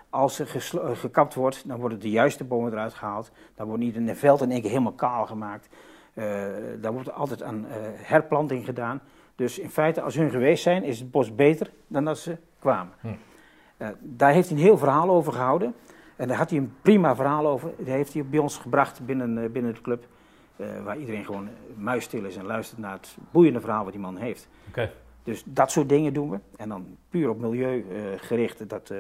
[0.10, 3.32] als er eh, gekapt wordt, dan worden de juiste bomen eruit gehaald.
[3.56, 5.68] Dan wordt niet een veld in één keer helemaal kaal gemaakt.
[6.14, 6.26] Eh
[6.80, 9.02] daar wordt altijd aan eh, herplanting gedaan.
[9.36, 12.94] Dus in feite, als hun geweest zijn, is het bos beter dan dat ze kwamen.
[13.02, 13.08] Hm.
[14.00, 15.74] Daar heeft hij een heel verhaal over gehouden.
[16.16, 17.72] En daar had hij een prima verhaal over.
[17.78, 20.06] Dat heeft hij bij ons gebracht binnen, binnen de club.
[20.84, 24.48] waar iedereen gewoon muisstil is en luistert naar het boeiende verhaal wat die man heeft.
[25.24, 26.40] Dus dat soort dingen doen we.
[26.56, 27.86] En dan puur op milieu
[28.18, 28.70] gericht.
[28.70, 28.94] Dat,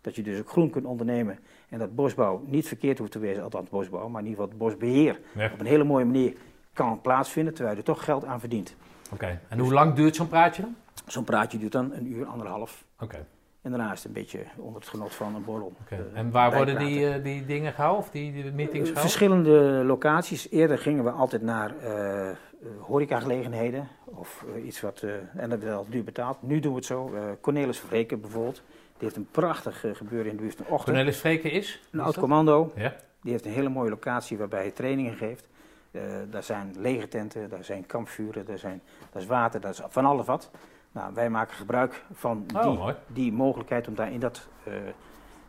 [0.00, 1.38] dat je dus ook groen kunt ondernemen.
[1.68, 3.42] En dat bosbouw niet verkeerd hoeft te wezen.
[3.42, 5.20] Althans bosbouw, maar in ieder geval het bosbeheer.
[5.34, 5.50] Ja.
[5.52, 6.32] Op een hele mooie manier
[6.72, 7.54] kan plaatsvinden.
[7.54, 8.76] Terwijl je er toch geld aan verdient.
[9.12, 9.40] Oké.
[9.48, 10.76] En hoe lang duurt zo'n praatje dan?
[11.06, 12.84] Zo'n praatje duurt dan een uur, anderhalf.
[13.00, 13.26] Oké.
[13.62, 15.72] En daarna is het een beetje onder het genot van een borrel.
[15.82, 15.94] Oké.
[16.12, 16.98] eh, En waar worden bijpraten.
[16.98, 18.00] die, eh, die dingen gehouden?
[18.04, 19.00] Of die, die meetings Eh, gehouden?
[19.00, 20.50] Verschillende locaties.
[20.50, 23.88] Eerder gingen we altijd naar eh eh, horecagelegenheden.
[24.04, 26.36] Of eh, iets wat, eh, en dat werd altijd duur betaald.
[26.42, 27.12] Nu doen we het zo.
[27.14, 28.62] Eh, Cornelis Vreken bijvoorbeeld.
[29.00, 30.84] Die heeft een prachtig eh, gebeuren in de buurt van Ochtend.
[30.84, 31.74] Cornelis Vreken is?
[31.74, 32.22] Een Wie is oud dat?
[32.22, 32.72] commando.
[32.76, 32.94] Ja.
[33.22, 35.48] Die heeft een hele mooie locatie waarbij hij trainingen geeft.
[35.90, 38.82] Eh, daar zijn legertenten, daar zijn kampvuren, daar, zijn,
[39.12, 40.50] daar is water, daar is van alles wat.
[40.92, 44.72] Nou, wij maken gebruik van Oh, die, die mogelijkheid om daar in, dat, eh,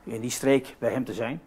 [0.04, 1.42] in die streek bij hem te zijn.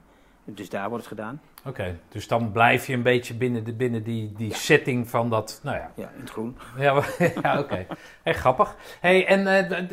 [0.44, 1.40] Dus daar wordt het gedaan.
[1.66, 1.98] Oké.
[2.08, 5.76] Dus dan blijf je een beetje binnen, de, binnen die, die setting van dat, nou
[5.76, 5.90] ja.
[5.94, 6.56] Ja, in het groen.
[6.78, 6.96] Ja,
[7.62, 7.86] oké.
[8.22, 8.76] Hey, grappig.
[9.00, 9.88] Hey, en eh,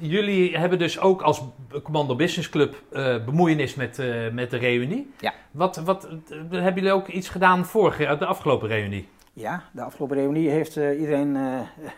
[0.00, 1.42] jullie hebben dus ook als
[1.82, 5.12] Commando Business Club eh, bemoeienis met, eh, met de reunie.
[5.18, 5.34] Ja.
[5.50, 6.08] Wat, wat
[6.50, 9.08] hebben jullie ook iets gedaan vorige, de afgelopen reunie?
[9.32, 11.36] Ja, de afgelopen reunie heeft iedereen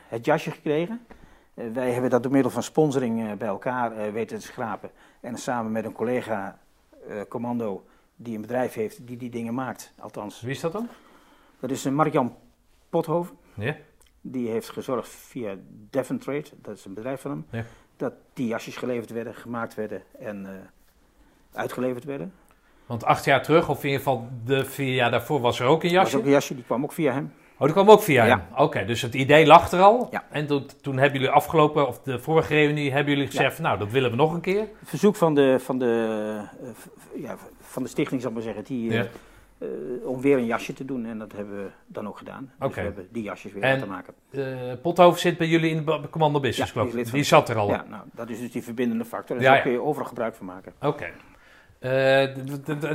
[0.08, 1.06] het jasje gekregen.
[1.54, 4.90] Wij hebben dat door middel van sponsoring bij elkaar weten te schrapen.
[5.20, 6.58] En samen met een collega
[7.28, 7.84] commando
[8.20, 9.92] die een bedrijf heeft die die dingen maakt.
[9.98, 10.88] Althans, Wie is dat dan?
[11.60, 12.36] dat is een Mark-Jan
[12.88, 13.36] Pothoven.
[13.54, 13.76] Ja.
[14.20, 15.54] Die heeft gezorgd via
[15.90, 17.64] Devon Trade, dat is een bedrijf van hem, Ja.
[17.96, 20.52] dat die jasjes geleverd werden, gemaakt werden en eh,
[21.52, 22.32] uitgeleverd werden.
[22.86, 25.82] Want acht jaar terug, of in ieder geval de vier jaar daarvoor, was er ook
[25.82, 26.16] een Dat was jasje.
[26.18, 27.32] ook een jasje, die kwam ook via hem.
[27.54, 28.36] Oh, die kwam ook via Ja.
[28.48, 28.64] hem.
[28.64, 30.08] Oké, dus het idee lag er al.
[30.10, 30.24] Ja.
[30.30, 33.90] En toen, toen hebben jullie afgelopen, of de vorige reunie, hebben jullie gezegd, nou, dat
[33.90, 34.68] willen we nog een keer.
[34.84, 36.14] Verzoek van de, van de,
[36.62, 37.36] eh, ja,
[37.68, 39.06] van de stichting, zal ik maar zeggen, die, eh, Ja.
[40.04, 41.06] om weer een jasje te doen.
[41.06, 42.52] En dat hebben we dan ook gedaan.
[42.58, 44.14] Dus we hebben die jasjes weer En- laten maken.
[44.30, 47.68] Eh Pothoofd zit bij jullie in de Commando Business Ja, die zat er al.
[47.68, 49.36] Ja, nou, dat is dus die verbindende factor.
[49.36, 50.72] En Ja, daar kun je overal gebruik van maken.
[50.82, 51.06] Oké.
[51.78, 52.26] Eh,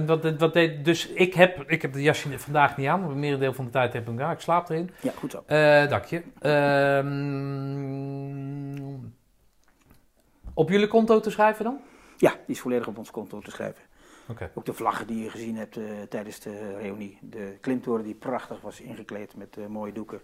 [0.05, 3.01] wat, wat, wat dus ik heb, ik heb de jasje vandaag niet aan.
[3.05, 4.31] want Merendeel van de tijd heb ik hem aan.
[4.31, 4.89] Ik slaap erin.
[5.01, 5.43] Ja, goed zo.
[5.45, 6.21] Eh dank je.
[6.39, 7.13] Ehm,
[10.53, 11.79] op jullie konto te schrijven dan?
[12.17, 13.81] Ja, die is volledig op ons konto te schrijven.
[14.53, 17.17] Ook de vlaggen die je gezien hebt eh, tijdens de reunie.
[17.21, 20.21] De klimtoren die prachtig was ingekleed met eh, mooie doeken.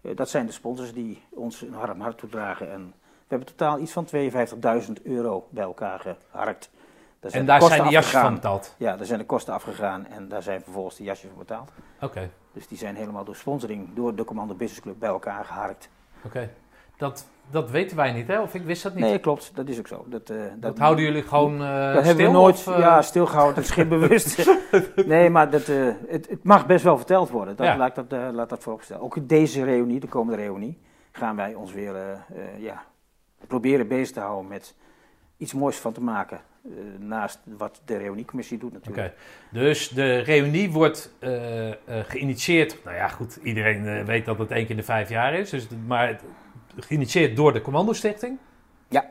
[0.00, 2.72] Eh, dat zijn de sponsors die ons een warm hart toedragen.
[2.72, 4.06] En we hebben totaal iets van
[4.86, 6.70] 52.000 euro bij elkaar geharkt.
[7.20, 8.34] Daar En daar zijn de jasjes van afgegaan.
[8.34, 8.74] betaald.
[8.78, 11.70] Ja, daar zijn de kosten afgegaan en daar zijn vervolgens de jasjes van betaald.
[12.00, 15.88] Oké, Dus die zijn helemaal door sponsoring, door de Commando Business Club bij elkaar geharkt.
[16.24, 16.50] oké.
[16.96, 18.40] Dat, dat weten wij niet, hè?
[18.40, 19.04] Of ik wist dat niet.
[19.04, 20.04] Nee, klopt, dat is ook zo.
[20.08, 22.02] Dat, eh, dat houden jullie gewoon eh Dat stil?
[22.04, 24.50] hebben we nooit of, eh, ja, stilgehouden, dat is geen bewust.
[25.06, 27.56] nee, maar dat, eh, het, het mag best wel verteld worden.
[27.56, 27.76] Dat, Ja.
[27.76, 29.02] laat, dat, eh, laat dat vooropstellen.
[29.02, 30.78] Ook in deze reunie, de komende reunie,
[31.12, 32.18] gaan wij ons weer eh, eh,
[32.58, 32.82] ja,
[33.46, 34.74] proberen bezig te houden met
[35.36, 36.40] iets moois van te maken.
[36.64, 39.16] eh, naast wat de reuniecommissie doet Oké, natuurlijk.
[39.50, 42.78] dus de reunie wordt eh, eh, geïnitieerd.
[42.84, 45.50] Nou ja, goed, iedereen eh, weet dat het één keer in de vijf jaar is.
[45.50, 46.22] Dus, maar het-
[46.76, 48.38] geïnitieerd door de Commando Stichting.
[48.88, 49.10] Ja.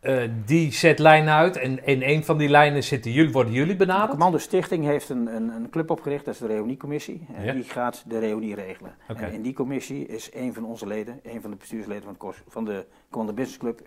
[0.00, 3.70] Eh, die zet lijnen uit en in een van die lijnen zitten jullie, worden jullie
[3.76, 4.10] De benaderd.
[4.10, 7.26] Commando Stichting heeft een, een, een club opgericht, dat is de reuniecommissie.
[7.36, 7.52] En Ja.
[7.52, 8.94] die gaat de reunie regelen.
[9.06, 12.42] En in die commissie is een van onze leden, een van de bestuursleden van, het
[12.48, 13.80] van de Commando Business Club,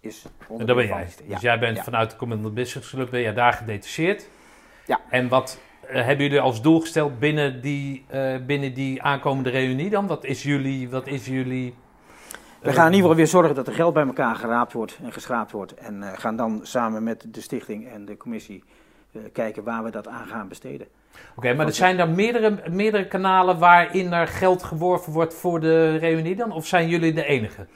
[0.00, 0.24] is
[0.58, 1.02] En dat ben jij.
[1.02, 1.28] stichting.
[1.28, 1.48] Dus Ja.
[1.50, 1.82] jij bent Ja.
[1.82, 4.28] vanuit de Commando Business Club, ben jij daar gedetacheerd.
[4.86, 5.00] Ja.
[5.10, 5.58] En wat
[5.88, 10.06] eh, hebben jullie als doel gesteld binnen die, eh, binnen die aankomende reunie dan?
[10.06, 10.90] Wat is jullie...
[10.90, 11.74] Wat is jullie
[12.62, 15.12] We gaan in ieder geval weer zorgen dat er geld bij elkaar geraapt wordt en
[15.12, 15.74] geschraapt wordt.
[15.74, 18.64] En eh, gaan dan samen met de stichting en de commissie
[19.12, 20.86] eh, kijken waar we dat aan gaan besteden.
[21.36, 25.96] Oké, maar er zijn er meerdere, meerdere kanalen waarin er geld geworven wordt voor de
[25.96, 26.52] reunie dan?
[26.52, 27.66] Of zijn jullie de enige?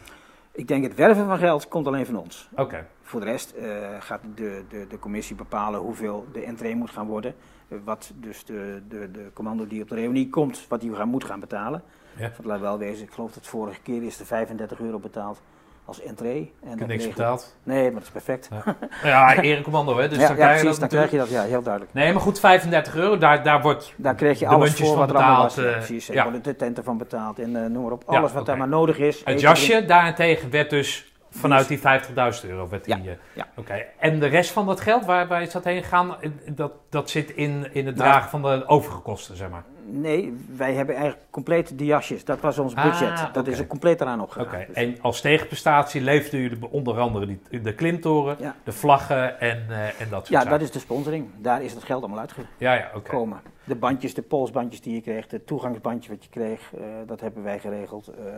[0.52, 2.48] Ik denk het werven van geld komt alleen van ons.
[2.56, 3.66] Oké, Voor de rest eh,
[3.98, 7.34] gaat de, de, de commissie bepalen hoeveel de entree moet gaan worden.
[7.68, 11.08] Eh, wat dus de, de, de commando die op de reunie komt, wat die gaan,
[11.08, 11.82] moet gaan betalen.
[12.16, 12.30] Ja.
[12.36, 15.40] Want laat wel wezen, ik geloof dat vorige keer is er 35 euro betaald
[15.86, 16.52] als entree.
[16.62, 17.56] En ik dat heb niks betaald.
[17.62, 18.48] Nee, maar dat is perfect.
[19.02, 21.28] Ja, erecommando hè, dus ja, dan ja, krijg je precies, dat dan krijg je dat,
[21.28, 21.94] ja, heel duidelijk.
[21.94, 23.92] Nee, maar goed, 35 euro, daar, daar wordt...
[23.96, 26.22] Daar kreeg je De alles voor wat er betaald, Ja, eh, precies, ja.
[26.22, 28.04] worden de tenten van betaald en eh, noem maar op.
[28.08, 29.24] Ja, Alles wat daar maar nodig is.
[29.24, 32.68] Het jasje daarentegen werd dus vanuit die 50.000 euro.
[32.68, 33.46] Werd die, Ja, eh, ja.
[33.56, 36.16] Oké, en de rest van dat geld, waar, waar is dat heen gegaan?
[36.50, 39.64] Dat, dat zit in, in het Nou, dragen van de overige kosten, zeg maar.
[39.88, 42.24] Nee, wij hebben eigenlijk compleet die jasjes.
[42.24, 43.18] Dat was ons Ah, budget.
[43.32, 43.50] dat oké.
[43.50, 44.64] is er compleet eraan Oké, opgegaan.
[44.66, 48.54] Dus- en als tegenprestatie leefden jullie onder andere die, de klimtoren, Ja.
[48.64, 50.50] de vlaggen en, eh, en dat soort ja, zaken.
[50.50, 51.28] dat is de sponsoring.
[51.38, 52.24] Daar is het geld allemaal
[52.58, 52.94] Ja, ja, oké.
[52.94, 53.40] uitgekomen.
[53.64, 57.42] De bandjes, de polsbandjes die je kreeg, het toegangsbandje wat je kreeg, eh, dat hebben
[57.42, 58.08] wij geregeld.
[58.08, 58.34] eh, eh,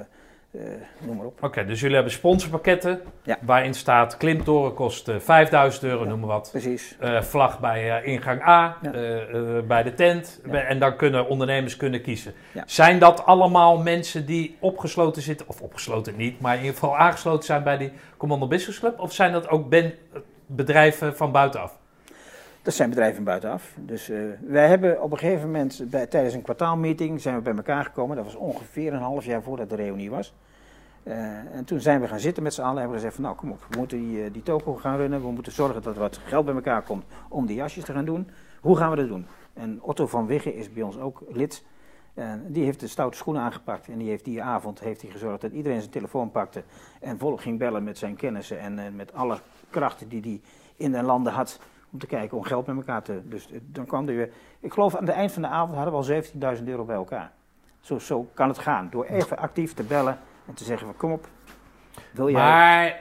[1.00, 1.42] noem maar op.
[1.42, 3.38] Oké, dus jullie hebben sponsorpakketten Ja.
[3.42, 6.08] waarin staat klimtoren kost eh, 5000 euro, Ja.
[6.08, 6.48] noem maar wat.
[6.50, 6.96] Precies.
[7.00, 8.92] Eh, vlag bij eh, ingang A, Ja.
[8.92, 10.40] eh, eh, bij de tent.
[10.46, 12.34] Bij- En dan kunnen ondernemers kunnen kiezen.
[12.66, 17.44] Zijn dat allemaal mensen die opgesloten zitten, of opgesloten niet, maar in ieder geval aangesloten
[17.44, 18.98] zijn bij die Commando Business Club?
[19.00, 19.94] Of zijn dat ook ben-
[20.46, 21.78] bedrijven van buitenaf?
[22.68, 23.74] Dat zijn bedrijven buitenaf.
[23.76, 27.54] Dus eh, wij hebben op een gegeven moment bij, tijdens een kwartaalmeeting zijn we bij
[27.54, 28.16] elkaar gekomen.
[28.16, 30.34] Dat was ongeveer een half jaar voordat de reunie was.
[31.02, 31.16] Eh,
[31.54, 33.50] en toen zijn we gaan zitten met z'n allen en hebben gezegd van nou kom
[33.50, 35.20] op, we moeten die, eh, die toko gaan runnen.
[35.20, 38.04] We moeten zorgen dat er wat geld bij elkaar komt om die jasjes te gaan
[38.04, 38.30] doen.
[38.60, 39.26] Hoe gaan we dat doen?
[39.54, 41.64] En Otto van Wigge is bij ons ook lid.
[42.14, 45.40] En die heeft de stoute schoenen aangepakt en die heeft die avond heeft hij gezorgd
[45.40, 46.62] dat iedereen zijn telefoon pakte
[47.00, 49.38] en volop ging bellen met zijn kennissen en met alle
[49.70, 50.40] krachten die hij
[50.76, 51.58] in de landen had
[51.92, 53.20] om te kijken om geld met elkaar te.
[53.24, 54.30] Dus eh, dan kwam er weer.
[54.60, 57.32] Ik geloof aan het eind van de avond hadden we al 17.000 euro bij elkaar.
[57.80, 58.88] Zo, zo kan het gaan.
[58.90, 61.28] Door even actief te bellen en te zeggen: van, kom op,
[62.10, 62.40] wil jij.
[62.40, 63.00] Maar,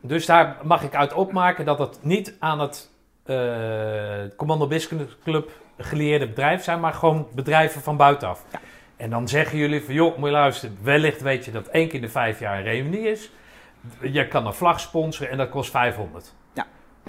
[0.00, 2.90] dus daar mag ik uit opmaken dat het niet aan het
[3.22, 8.44] eh, Commando Business Club gelieerde bedrijf zijn, maar gewoon bedrijven van buitenaf.
[8.52, 8.60] Ja.
[8.96, 11.94] En dan zeggen jullie van, joh, moet je luisteren, wellicht weet je dat één keer
[11.94, 13.30] in de vijf jaar een reunie is.
[14.00, 16.34] Je kan een vlag sponsoren en dat kost 500.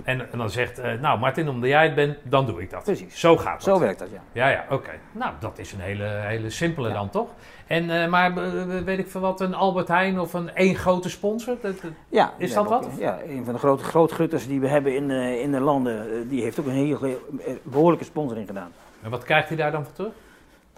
[0.04, 2.84] En, en dan zegt, eh, nou Martin, omdat jij het bent, dan doe ik dat.
[2.84, 3.20] Precies.
[3.20, 3.64] Zo gaat het.
[3.64, 4.22] Zo werkt dat, ja.
[4.32, 4.92] Ja, ja, oké.
[5.12, 6.94] Nou, dat is een hele, hele simpele Ja.
[6.94, 7.30] dan, toch?
[7.68, 11.10] En, eh, maar eh, weet ik veel wat, een Albert Heijn of een één grote
[11.10, 11.56] sponsor?
[11.62, 12.86] Dat, dat- ja Is dat wat?
[12.86, 15.10] ook- ja, een van de grote grootgutters die we hebben in,
[15.42, 18.72] in de landen, die heeft ook een hele eh, behoorlijke sponsoring gedaan.
[19.04, 20.12] En wat krijgt hij daar dan voor terug?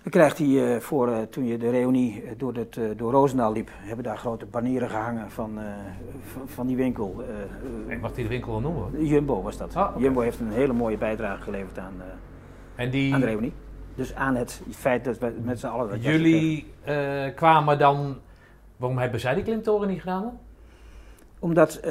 [0.01, 3.51] Dan krijgt hij eh, voor, eh, toen je de reunie eh, door, het, door Roosendaal
[3.51, 5.59] liep, hebben daar grote banieren gehangen van,
[6.45, 7.23] van, die winkel.
[7.87, 9.05] Ik mag die de winkel wel noemen.
[9.05, 9.75] Jumbo was dat.
[9.75, 9.95] Ah.
[9.97, 11.93] Jumbo heeft een hele mooie bijdrage geleverd aan,
[12.75, 13.53] En die, aan de reunie.
[13.95, 16.65] Dus aan het feit dat we met z'n allen dat jullie
[17.35, 18.17] kwamen dan...
[18.77, 20.39] Waarom hebben zij die klimtoren niet gedaan?
[21.39, 21.81] Omdat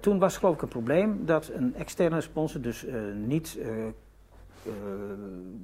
[0.00, 3.58] toen was geloof ik een probleem dat een externe sponsor, dus eh, niet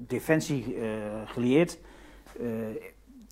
[0.06, 0.90] defensie eh
[1.24, 1.78] gelieerd,
[2.40, 2.46] eh,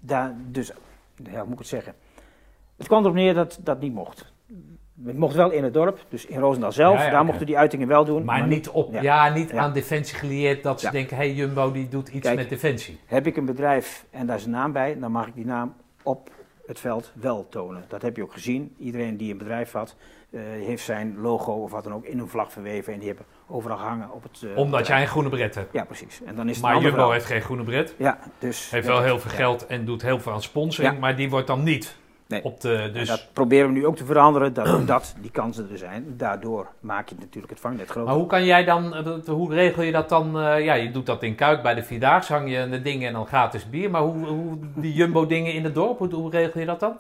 [0.03, 0.73] daar dus,
[1.17, 1.95] ja, hoe moet ik het zeggen?
[2.77, 4.33] Het kwam erop neer dat dat niet mocht.
[5.05, 6.99] Het mocht wel in het dorp, dus in Roosendaal zelf.
[6.99, 8.25] Ja, ja, daar mochten die uitingen wel doen.
[8.25, 9.29] Maar niet, op, ja.
[9.29, 12.37] Niet aan Defensie gelieerd dat ze denken, hé hey, Jumbo die doet iets Kijk.
[12.37, 12.99] met Defensie.
[13.07, 15.75] Heb ik een bedrijf en daar is een naam bij, dan mag ik die naam
[16.03, 16.31] op
[16.67, 17.85] het veld wel tonen.
[17.89, 18.75] Dat heb je ook gezien.
[18.79, 19.97] Iedereen die een bedrijf had,
[20.31, 22.93] eh, heeft zijn logo of wat dan ook in een vlag verweven.
[22.93, 24.43] En die hebben overal hangen op het...
[24.51, 25.73] eh, Omdat jij een groene bret hebt.
[25.73, 26.21] Ja, precies.
[26.25, 27.13] En dan is het Maar Jumbo verhaal.
[27.13, 27.95] heeft geen groene bret.
[27.99, 28.71] Ja, dus...
[28.71, 29.37] Heeft wel heel veel ja.
[29.37, 30.95] geld en doet heel veel aan sponsoring.
[30.95, 31.01] Ja.
[31.01, 32.45] Maar die wordt dan niet Nee.
[32.45, 32.75] op de...
[32.75, 36.05] En Dus, dat proberen we nu ook te veranderen, dat, dat die kansen er zijn.
[36.17, 38.05] Daardoor maak je natuurlijk het vangnet groter.
[38.05, 40.39] maar hoe kan jij dan, eh, hoe regel je dat dan?
[40.41, 43.13] eh, ja, je doet dat in Kuik bij de Vierdaagse, hang je de dingen en
[43.15, 43.91] dan gratis bier.
[43.91, 46.97] Maar hoe, hoe die Jumbo dingen in het dorp, hoe, hoe regel je dat dan?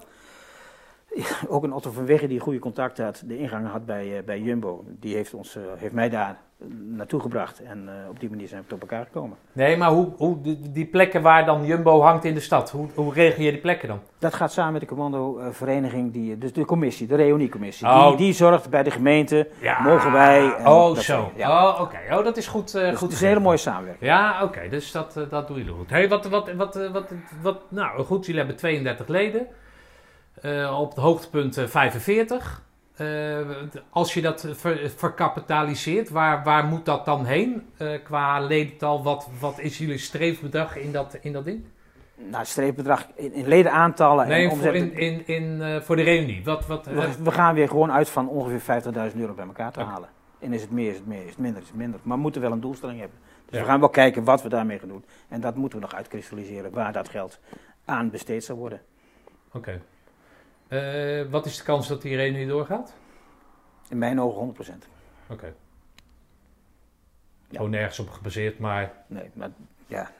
[1.48, 4.40] Ook een Otto van Wegge die goede contacten had, de ingang had bij, eh, bij
[4.40, 4.84] Jumbo.
[4.86, 6.66] Die heeft, ons, eh, heeft mij daar eh,
[6.96, 7.62] naartoe gebracht.
[7.62, 9.36] En op die manier zijn we tot elkaar gekomen.
[9.52, 12.88] Nee, maar hoe, hoe die, die plekken waar dan Jumbo hangt in de stad, hoe,
[12.94, 14.00] hoe regel je die plekken dan?
[14.18, 17.86] Dat gaat samen met de commandovereniging, die, dus de commissie, de reuniecommissie.
[17.86, 18.08] Oh.
[18.08, 19.82] Die, die zorgt bij de gemeente, Ja.
[19.82, 20.54] mogen wij...
[20.54, 21.32] en oh, dat zo.
[21.36, 21.68] Ja.
[21.68, 21.98] Oh, oké.
[22.10, 22.72] Oh, dat is goed.
[22.72, 24.10] Dus goed het is een hele mooie samenwerking.
[24.10, 25.90] Ja, oké, dus dat, dat doen jullie goed.
[25.90, 27.10] Hey, wat, wat, wat, eh, wat,
[27.42, 29.46] wat, nou goed, jullie hebben 32 leden.
[30.40, 32.62] Eh, op het hoogtepunt eh, 45.
[32.96, 33.38] Eh,
[33.90, 37.66] als je dat ver- verkapitaliseert, waar, waar moet dat dan heen?
[37.76, 41.64] Eh, qua ledental, wat, wat is jullie streefbedrag in dat, in dat ding?
[42.16, 44.74] Nou, het streepbedrag in, in ledenaantallen Nee, en omzet.
[44.74, 46.44] in, in, in, eh, voor de reunie.
[46.44, 49.72] Wat, wat, eh, we, we gaan weer gewoon uit van ongeveer 50.000 euro bij elkaar
[49.72, 50.08] te halen.
[50.38, 52.00] En is het meer, is het meer, is het minder, is het minder.
[52.02, 53.18] Maar we moeten wel een doelstelling hebben.
[53.46, 53.60] Dus Ja.
[53.60, 55.04] we gaan wel kijken wat we daarmee gaan doen.
[55.28, 57.38] En dat moeten we nog uitkristalliseren, waar dat geld
[57.84, 58.80] aan besteed zal worden.
[59.52, 59.80] Oké.
[60.72, 62.94] Eh, wat is de kans dat die reunie doorgaat?
[63.88, 64.86] In mijn ogen 100%.
[65.28, 65.46] Oké.
[65.46, 65.52] Ja.
[67.56, 69.50] Gewoon nergens op gebaseerd, maar Nee, maar
[69.86, 70.10] ja.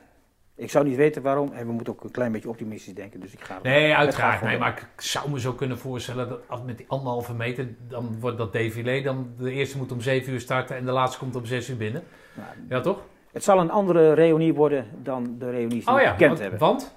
[0.55, 1.53] Ik zou niet weten waarom.
[1.53, 3.21] En we moeten ook een klein beetje optimistisch denken.
[3.21, 3.59] Dus ik ga.
[3.63, 4.43] Nee, uiteraard.
[4.43, 8.21] Nee, maar ik zou me zo kunnen voorstellen dat als met die anderhalve meter, dan
[8.21, 9.03] wordt dat défilé.
[9.03, 11.77] Dan de eerste moet om 7 uur starten en de laatste komt om 6 uur
[11.77, 12.03] binnen.
[12.35, 13.03] Nou, Ja, toch?
[13.33, 16.41] het zal een andere reunie worden dan de reunies die Oh we ja, gekend want,
[16.41, 16.59] hebben.
[16.59, 16.95] want?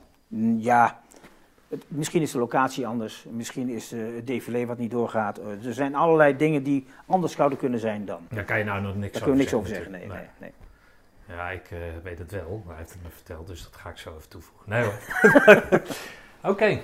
[0.64, 1.02] Ja,
[1.70, 3.26] het- misschien is de locatie anders.
[3.30, 5.38] Misschien is eh, het défilé wat niet doorgaat.
[5.38, 8.28] Eh, er zijn allerlei dingen die anders zouden kunnen zijn dan.
[8.30, 9.92] Daar kan je nou nog niks Daar over kunnen we niks over zeggen.
[9.92, 10.52] Nee, nee, nee.
[11.38, 13.90] Ja, ik eh, weet het wel, maar hij heeft het me verteld, dus dat ga
[13.90, 14.70] ik zo even toevoegen.
[14.70, 15.82] Nee hoor.
[16.52, 16.80] Oké.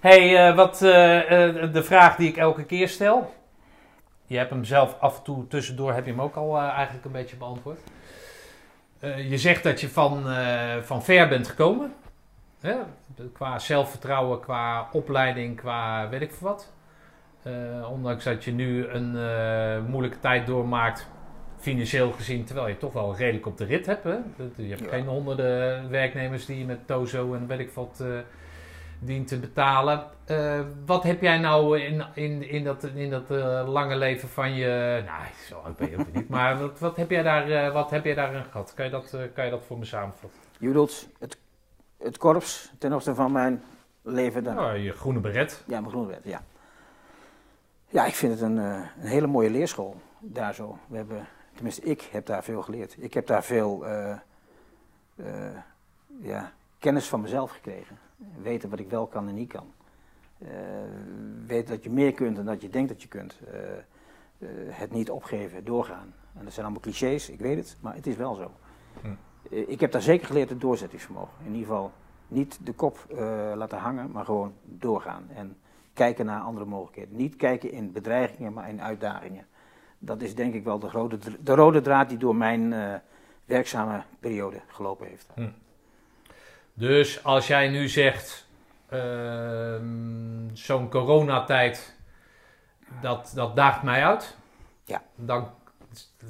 [0.00, 3.34] Hey, wat de vraag die ik elke keer stel.
[4.26, 7.12] Je hebt hem zelf af en toe tussendoor, heb je hem ook al eigenlijk een
[7.12, 7.78] beetje beantwoord.
[9.00, 10.24] Je zegt dat je van,
[10.82, 11.94] van ver bent gekomen.
[12.64, 12.74] Hè?
[13.32, 16.72] Qua zelfvertrouwen, qua opleiding, qua weet ik veel wat.
[17.42, 21.06] Eh, ondanks dat je nu een eh, moeilijke tijd doormaakt,
[21.58, 24.04] financieel gezien, terwijl je toch wel redelijk op de rit hebt.
[24.04, 24.16] Hè?
[24.56, 24.88] Je hebt Ja.
[24.88, 28.08] geen honderden werknemers die je met Tozo en weet ik wat eh,
[28.98, 30.04] dient te betalen.
[30.86, 33.28] Wat heb jij nou in, in, in dat, in dat
[33.68, 35.02] lange leven van je...
[35.06, 36.28] Nou, zo oud ben je ook niet.
[36.28, 38.74] Maar wat, wat, heb jij daar, wat heb jij daarin gehad?
[38.74, 40.40] Kan je dat, kan je dat voor me samenvatten?
[40.58, 41.38] Je bedoelt het,
[42.04, 43.62] het korps ten opzichte van mijn
[44.02, 44.54] leven dan?
[44.54, 45.62] Nou, je groene beret.
[45.66, 46.42] Ja, mijn groenwet, ja.
[47.88, 50.78] Ja, ik vind het een, eh, een hele mooie leerschool daar zo.
[50.86, 52.96] We hebben, tenminste, ik heb daar veel geleerd.
[52.98, 54.10] Ik heb daar veel eh,
[55.16, 55.56] eh,
[56.20, 57.98] ja, kennis van mezelf gekregen.
[58.42, 59.72] Weten wat ik wel kan en niet kan.
[61.46, 63.38] Weten dat je meer kunt dan dat je denkt dat je kunt.
[64.68, 66.14] Het niet opgeven, doorgaan.
[66.34, 68.50] En dat zijn allemaal clichés, ik weet het, maar het is wel zo.
[69.00, 69.08] Hm.
[69.50, 71.34] Eh, ik heb daar zeker geleerd het doorzettingsvermogen.
[71.44, 71.92] In ieder geval
[72.28, 75.28] niet de kop eh, laten hangen, maar gewoon doorgaan.
[75.34, 75.56] En
[75.92, 77.16] kijken naar andere mogelijkheden.
[77.16, 79.46] Niet kijken in bedreigingen, maar in uitdagingen.
[79.98, 82.94] Dat is denk ik wel de, rode, de rode draad die door mijn eh,
[83.44, 85.26] werkzame periode gelopen heeft.
[86.74, 88.48] Dus als jij nu zegt,
[88.88, 91.96] ehm, zo'n coronatijd,
[93.00, 94.36] dat, dat daagt mij uit.
[94.84, 95.02] Ja.
[95.14, 95.50] Dan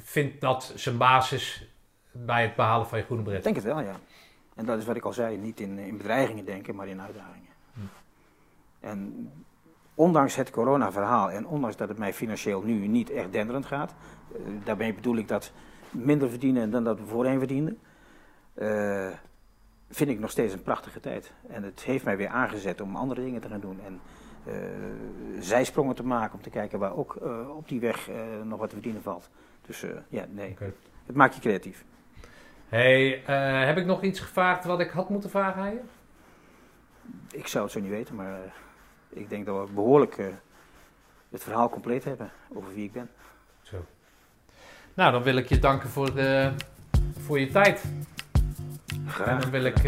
[0.03, 1.74] vindt dat zijn basis
[2.17, 3.43] bij het behalen van je groene Ik bret.
[3.43, 3.97] denk het wel, ja.
[4.55, 7.51] En dat is wat ik al zei, niet in, in bedreigingen denken, maar in uitdagingen.
[7.75, 7.81] Hm.
[8.81, 9.31] En
[9.95, 13.95] ondanks het coronaverhaal en ondanks dat het mij financieel nu niet echt denderend gaat,
[14.33, 15.53] eh, daarmee bedoel ik dat
[15.91, 17.79] minder verdienen dan dat we voorheen verdienden,
[18.55, 19.09] eh,
[19.91, 21.33] vind ik nog steeds een prachtige tijd.
[21.49, 24.01] En het heeft mij weer aangezet om andere dingen te gaan doen en
[24.45, 24.55] eh,
[25.41, 27.17] zijsprongen te maken om te kijken waar ook
[27.57, 28.11] op die weg
[28.45, 29.31] nog wat te verdienen valt.
[29.67, 30.57] Dus ja, nee,
[31.07, 31.85] het maakt je creatief.
[32.75, 35.81] Hey, eh, heb ik nog iets gevraagd wat ik had moeten vragen aan je?
[37.31, 40.27] Ik zou het zo niet weten, maar eh, ik denk dat we behoorlijk eh,
[41.31, 43.11] het verhaal compleet hebben over wie ik ben.
[43.63, 43.85] Zo.
[44.95, 46.53] Nou, dan wil ik je danken voor, de,
[47.19, 47.85] voor je tijd.
[49.07, 49.27] Graag.
[49.27, 49.83] En dan wil ik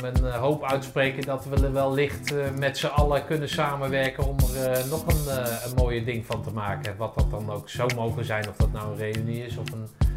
[0.00, 5.06] mijn hoop uitspreken dat we er wellicht met z'n allen kunnen samenwerken om er nog
[5.06, 6.96] een, een mooie ding van te maken.
[6.96, 10.11] Wat dat dan ook zou mogen zijn, of dat nou een reunie is of een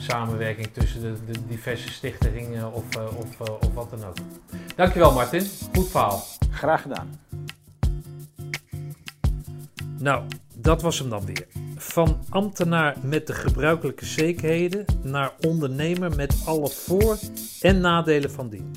[0.00, 4.16] samenwerking tussen de, de diverse stichtingen of, eh, of, eh, of wat dan ook.
[4.76, 6.22] Dankjewel Martin, goed verhaal.
[6.50, 7.20] Graag gedaan.
[9.98, 11.46] Nou, dat was hem dan weer.
[11.76, 17.18] Van ambtenaar met de gebruikelijke zekerheden naar ondernemer met alle voor-
[17.60, 18.72] en nadelen van dien.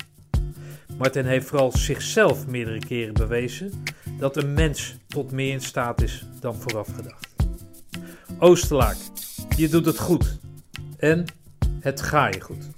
[0.98, 3.82] Martin heeft vooral zichzelf meerdere keren bewezen
[4.18, 7.34] dat een mens tot meer in staat is dan vooraf gedacht.
[8.38, 8.96] Oosterlaak,
[9.56, 10.38] je doet het goed.
[11.04, 11.24] En
[11.80, 12.70] het ga je goed.